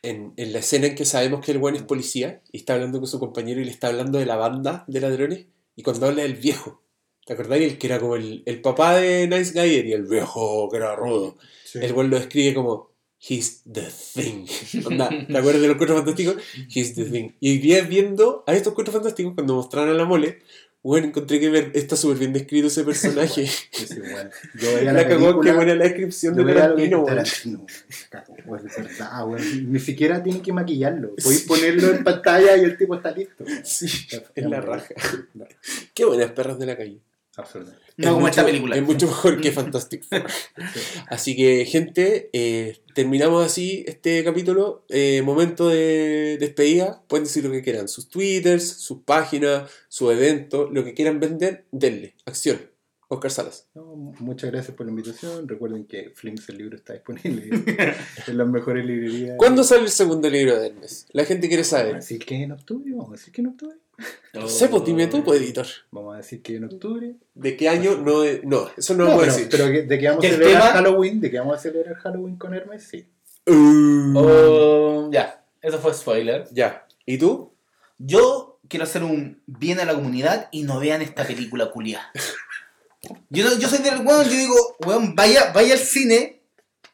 en, 0.03 0.33
en 0.37 0.53
la 0.53 0.59
escena 0.59 0.85
en 0.85 0.95
que 0.95 1.05
sabemos 1.05 1.43
que 1.43 1.53
el 1.53 1.57
buen 1.57 1.75
es 1.75 1.81
policía, 1.81 2.43
y 2.51 2.57
está 2.57 2.75
hablando 2.75 2.99
con 2.99 3.07
su 3.07 3.19
compañero 3.19 3.59
y 3.59 3.65
le 3.65 3.71
está 3.71 3.87
hablando 3.87 4.19
de 4.19 4.27
la 4.27 4.35
banda 4.35 4.85
de 4.87 5.01
ladrones, 5.01 5.47
y 5.75 5.81
cuando 5.81 6.05
habla 6.05 6.21
del 6.21 6.35
viejo, 6.35 6.83
¿te 7.25 7.33
acordás? 7.33 7.59
El 7.59 7.79
que 7.79 7.87
era 7.87 7.99
como 7.99 8.15
el, 8.15 8.43
el 8.45 8.61
papá 8.61 8.95
de 8.97 9.27
Nice 9.27 9.59
Guy 9.59 9.89
y 9.89 9.91
el 9.91 10.03
viejo 10.03 10.69
que 10.69 10.77
era 10.77 10.95
rudo. 10.95 11.35
Sí. 11.65 11.79
El 11.81 11.93
buen 11.93 12.11
lo 12.11 12.17
describe 12.17 12.53
como 12.53 12.91
He's 13.27 13.61
the 13.63 13.81
thing. 14.13 14.45
Onda, 14.85 15.09
¿Te 15.09 15.37
acuerdas 15.37 15.61
de 15.61 15.67
los 15.67 15.77
cuatro 15.77 15.95
fantásticos? 15.95 16.35
He's 16.73 16.93
the 16.95 17.05
thing. 17.05 17.29
Y 17.39 17.51
hoy 17.51 17.57
día 17.59 17.81
viendo 17.81 18.43
a 18.45 18.53
estos 18.53 18.73
cuatro 18.73 18.93
fantásticos, 18.93 19.33
cuando 19.33 19.55
mostraron 19.55 19.89
a 19.89 19.93
la 19.93 20.05
mole, 20.05 20.39
bueno, 20.83 21.07
encontré 21.07 21.39
que 21.39 21.49
ver- 21.49 21.71
está 21.73 21.95
súper 21.95 22.19
bien 22.19 22.33
descrito 22.33 22.67
ese 22.67 22.83
personaje. 22.83 23.47
Sí, 23.47 23.87
sí, 23.87 23.99
bueno. 23.99 24.29
Yo 24.61 24.81
la 24.83 24.93
la 24.93 25.07
cagó, 25.07 25.41
qué 25.41 25.51
buena 25.51 25.73
la 25.73 25.85
descripción 25.85 26.35
de 26.35 26.43
Tarantino, 26.53 26.97
weón. 27.01 27.07
Tarantino, 27.07 27.65
weón, 28.45 28.63
verdad, 28.77 29.27
weón. 29.27 29.71
Ni 29.71 29.79
siquiera 29.79 30.21
tienen 30.21 30.43
que 30.43 30.53
maquillarlo. 30.53 31.15
Podéis 31.15 31.41
ponerlo 31.41 31.95
en 31.95 32.03
pantalla 32.03 32.55
y 32.57 32.61
el 32.65 32.77
tipo 32.77 32.93
está 32.93 33.09
listo. 33.09 33.43
Sí, 33.63 33.87
en 34.35 34.51
la 34.51 34.61
raja. 34.61 34.93
Qué 35.95 36.05
buenas 36.05 36.31
perras 36.33 36.59
de 36.59 36.65
la 36.67 36.77
calle. 36.77 36.99
Absolutamente. 37.37 37.85
No 37.97 38.07
Es 38.07 38.13
como 38.13 38.27
esta 38.27 38.41
mucho- 38.41 38.51
película. 38.51 38.75
Es 38.75 38.83
mucho 38.83 39.07
mejor 39.07 39.41
que 39.41 39.51
Fantastic 39.51 40.03
Four. 40.03 40.25
Así 41.07 41.35
que, 41.35 41.65
gente, 41.65 42.29
eh, 42.33 42.77
terminamos 42.93 43.45
así 43.45 43.83
este 43.87 44.23
capítulo. 44.23 44.85
Eh, 44.89 45.21
momento 45.23 45.69
de 45.69 46.37
despedida. 46.39 47.03
Pueden 47.07 47.25
decir 47.25 47.43
lo 47.45 47.51
que 47.51 47.61
quieran. 47.61 47.87
Sus 47.87 48.09
twitters, 48.09 48.67
sus 48.67 48.99
páginas, 49.03 49.69
su 49.89 50.11
evento, 50.11 50.69
lo 50.71 50.83
que 50.83 50.93
quieran 50.93 51.19
vender, 51.19 51.65
denle. 51.71 52.15
Acción. 52.25 52.59
Oscar 53.07 53.29
Salas. 53.31 53.67
No, 53.75 53.83
muchas 54.19 54.51
gracias 54.51 54.75
por 54.75 54.85
la 54.85 54.91
invitación. 54.91 55.47
Recuerden 55.47 55.85
que 55.85 56.11
Flinks 56.15 56.49
el 56.49 56.57
libro 56.57 56.75
está 56.75 56.93
disponible 56.93 57.49
en 58.27 58.37
las 58.37 58.47
mejores 58.47 58.85
librerías. 58.85 59.35
¿Cuándo 59.37 59.63
sale 59.63 59.83
el 59.83 59.89
segundo 59.89 60.29
libro 60.29 60.59
de 60.59 60.67
Hermes? 60.67 61.07
La 61.11 61.23
gente 61.25 61.47
quiere 61.47 61.63
Vamos 61.63 61.73
a 61.73 61.77
saber. 61.77 61.95
decir 61.95 62.25
que 62.25 62.35
en 62.35 62.51
octubre. 62.51 62.91
Vamos 62.91 63.09
a 63.09 63.11
decir 63.13 63.33
que 63.33 63.41
en 63.41 63.47
octubre. 63.47 63.75
No 64.33 64.49
sé, 64.49 64.67
pues 64.67 64.83
dime 64.83 65.07
tú, 65.07 65.23
pues, 65.23 65.39
editor. 65.41 65.65
Vamos 65.91 66.15
a 66.15 66.17
decir 66.17 66.41
que 66.41 66.55
en 66.57 66.65
octubre. 66.65 67.15
¿De 67.33 67.55
qué 67.55 67.69
año? 67.69 67.95
No, 67.95 68.23
no 68.43 68.69
eso 68.75 68.93
no, 68.93 69.05
No, 69.05 69.11
lo 69.11 69.15
puedo 69.15 69.19
pero, 69.21 69.33
decir. 69.33 69.47
pero 69.49 69.65
que- 69.71 69.83
de 69.83 69.99
que 69.99 70.07
vamos 70.09 70.23
a 70.23 70.27
¿Y 70.27 70.29
el 70.31 70.35
celebrar 70.37 70.61
tema? 70.61 70.73
Halloween, 70.73 71.21
de 71.21 71.31
que 71.31 71.39
vamos 71.39 71.55
a 71.55 71.59
celebrar 71.59 71.95
Halloween 71.95 72.35
con 72.37 72.53
Hermes, 72.53 72.83
sí. 72.83 73.07
Uh, 73.47 74.13
Oh, 74.17 75.09
ya, 75.13 75.45
eso 75.61 75.77
fue 75.79 75.93
spoiler. 75.93 76.45
Ya. 76.51 76.85
¿Y 77.05 77.17
tú? 77.19 77.53
Yo 77.99 78.59
quiero 78.67 78.83
hacer 78.83 79.03
un 79.03 79.41
bien 79.45 79.79
a 79.79 79.85
la 79.85 79.93
comunidad 79.95 80.49
y 80.51 80.63
no 80.63 80.79
vean 80.79 81.01
esta 81.01 81.23
película 81.25 81.71
culia. 81.71 82.01
Yo, 83.29 83.57
yo 83.57 83.69
soy 83.69 83.79
del 83.79 84.05
weón, 84.05 84.25
yo 84.25 84.31
digo, 84.31 84.77
weón, 84.85 85.15
vaya, 85.15 85.51
vaya 85.53 85.73
al 85.73 85.79
cine 85.79 86.41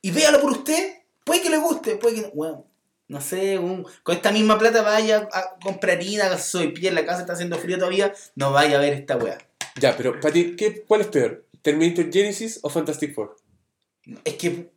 y 0.01 0.11
véalo 0.11 0.41
por 0.41 0.51
usted. 0.51 0.97
Puede 1.23 1.41
que 1.41 1.49
le 1.49 1.57
guste, 1.57 1.95
puede 1.95 2.15
que 2.15 2.21
no. 2.21 2.27
Weón, 2.29 2.65
no 3.07 3.21
sé, 3.21 3.59
con 4.03 4.15
esta 4.15 4.31
misma 4.31 4.57
plata 4.57 4.81
vaya 4.81 5.27
a 5.33 5.57
comprar 5.63 5.97
harina, 5.97 6.37
soy 6.37 6.69
pie 6.69 6.89
en 6.89 6.95
la 6.95 7.05
casa, 7.05 7.21
está 7.21 7.33
haciendo 7.33 7.57
frío 7.57 7.77
todavía. 7.77 8.13
No 8.35 8.51
vaya 8.51 8.77
a 8.77 8.81
ver 8.81 8.93
esta 8.93 9.17
weá. 9.17 9.37
Ya, 9.79 9.95
pero 9.97 10.19
para 10.19 10.33
ti, 10.33 10.55
¿qué, 10.55 10.83
¿cuál 10.83 11.01
es 11.01 11.07
peor? 11.07 11.45
¿Terminator 11.61 12.11
Genesis 12.11 12.59
o 12.61 12.69
Fantastic 12.69 13.13
Four? 13.13 13.35
Es 14.23 14.35
que 14.35 14.71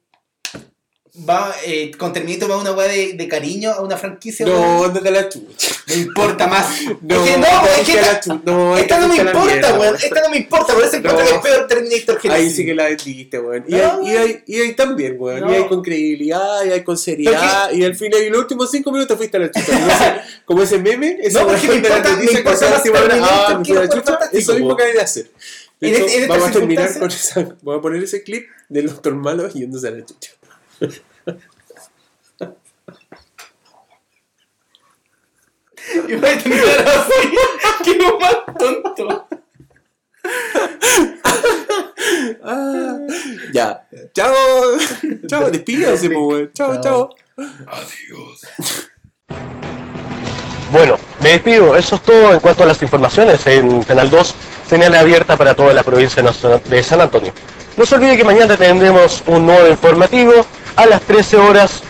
va, 1.16 1.54
eh, 1.64 1.92
con 1.96 2.12
Terminator 2.12 2.50
va 2.50 2.56
una 2.58 2.72
weá 2.72 2.88
de, 2.88 3.12
de 3.12 3.28
cariño 3.28 3.70
a 3.70 3.80
una 3.82 3.96
franquicia. 3.96 4.44
No, 4.44 4.52
weón. 4.52 4.84
ándate 4.86 5.08
a 5.08 5.12
la 5.12 5.28
chucha. 5.28 5.68
Me 5.86 5.94
importa 5.94 6.46
más. 6.48 6.66
No, 7.02 7.24
es 7.24 7.30
que 7.30 7.38
no, 7.38 7.46
es 7.46 7.86
que 7.86 8.00
esta. 8.00 8.40
No, 8.44 8.76
esta 8.76 8.98
no 8.98 9.08
me 9.08 9.16
importa, 9.16 9.78
weón. 9.78 9.94
Esta 9.96 10.20
no 10.22 10.30
me 10.30 10.36
importa, 10.38 10.74
por 10.74 10.82
eso 10.82 10.96
encuentro 10.96 11.22
No. 11.24 11.28
que 11.30 11.34
es 11.36 11.40
peor 11.42 11.66
Terminator 11.68 12.18
que 12.18 12.30
Ahí 12.30 12.50
sí 12.50 12.64
que 12.64 12.74
la 12.74 12.84
vendiste, 12.86 13.38
weón. 13.38 13.64
Y, 13.68 13.74
No, 13.74 14.02
y, 14.02 14.08
hay, 14.16 14.42
y 14.46 14.60
hay 14.60 14.74
también, 14.74 15.16
weón. 15.18 15.40
No. 15.40 15.52
Y 15.52 15.54
hay 15.54 15.68
con 15.68 15.82
credibilidad, 15.82 16.64
y 16.64 16.70
hay 16.70 16.82
con 16.82 16.98
seriedad. 16.98 17.70
Y 17.72 17.84
al 17.84 17.94
final, 17.94 18.22
y 18.22 18.30
los 18.30 18.40
últimos 18.40 18.70
cinco 18.70 18.90
minutos 18.90 19.16
fuiste 19.16 19.36
a 19.36 19.40
la 19.40 19.50
chucha. 19.50 19.66
Como 19.66 19.86
ese, 19.92 20.20
como 20.44 20.62
ese 20.62 20.78
meme, 20.78 21.18
esa 21.22 21.40
No, 21.42 21.48
porque 21.48 21.68
me 21.68 21.74
importa- 21.76 22.16
me 22.16 22.24
importa 22.24 22.70
más 22.70 22.82
ah, 23.22 23.62
Eso 24.32 24.54
mismo 24.54 24.76
que 24.76 24.82
hay 24.84 24.92
de 24.94 25.00
hacer. 25.00 25.30
Hecho, 25.80 25.96
este- 26.04 26.16
en 26.16 26.22
esta 26.22 26.34
vamos 26.34 26.48
a 26.48 26.52
terminar 26.52 26.98
con 26.98 27.08
esa. 27.10 27.56
Voy 27.62 27.78
a 27.78 27.80
poner 27.80 28.02
ese 28.02 28.22
clip 28.22 28.46
del 28.68 28.86
doctor 28.86 29.14
malo 29.14 29.48
yéndose 29.48 29.88
a 29.88 29.90
la 29.92 30.04
chucha. 30.04 30.30
Y 36.08 36.14
voy 36.14 36.30
a 36.30 36.38
terminar 36.38 36.88
así. 36.88 37.12
¡Qué 37.84 37.98
más 38.20 38.36
tonto! 38.58 39.28
Ah, 42.42 42.96
ya. 43.52 43.86
Chao. 44.14 44.34
Chao, 45.26 45.50
despídase, 45.50 46.08
weón. 46.08 46.50
Chao, 46.54 46.80
chao. 46.80 47.10
Bueno, 50.70 50.96
me 51.22 51.30
despido. 51.30 51.76
Eso 51.76 51.96
es 51.96 52.02
todo 52.02 52.32
en 52.32 52.40
cuanto 52.40 52.62
a 52.62 52.66
las 52.66 52.82
informaciones. 52.82 53.46
En 53.46 53.82
Canal 53.82 54.10
2, 54.10 54.34
señal 54.68 54.94
abierta 54.94 55.36
para 55.36 55.54
toda 55.54 55.72
la 55.72 55.82
provincia 55.82 56.22
de 56.22 56.82
San 56.82 57.00
Antonio. 57.00 57.32
No 57.76 57.84
se 57.84 57.94
olvide 57.94 58.16
que 58.16 58.24
mañana 58.24 58.56
tendremos 58.56 59.22
un 59.26 59.46
nuevo 59.46 59.68
informativo 59.68 60.46
a 60.76 60.86
las 60.86 61.00
13 61.02 61.36
horas. 61.36 61.82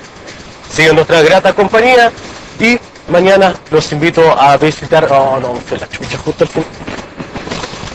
Sigue 0.72 0.92
nuestra 0.92 1.22
grata 1.22 1.52
compañía 1.52 2.10
y 2.58 2.78
mañana 3.08 3.54
los 3.70 3.92
invito 3.92 4.22
a 4.38 4.56
visitar. 4.56 5.06
Oh, 5.10 5.38
no, 5.40 5.54
fue 5.54 5.78
la 5.78 5.88
chucha 5.88 6.18
justo 6.18 6.44
al 6.44 6.50
fin. 6.50 6.64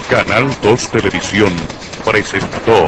Canal 0.09 0.49
2 0.61 0.89
Televisión 0.89 1.53
presentó 2.03 2.87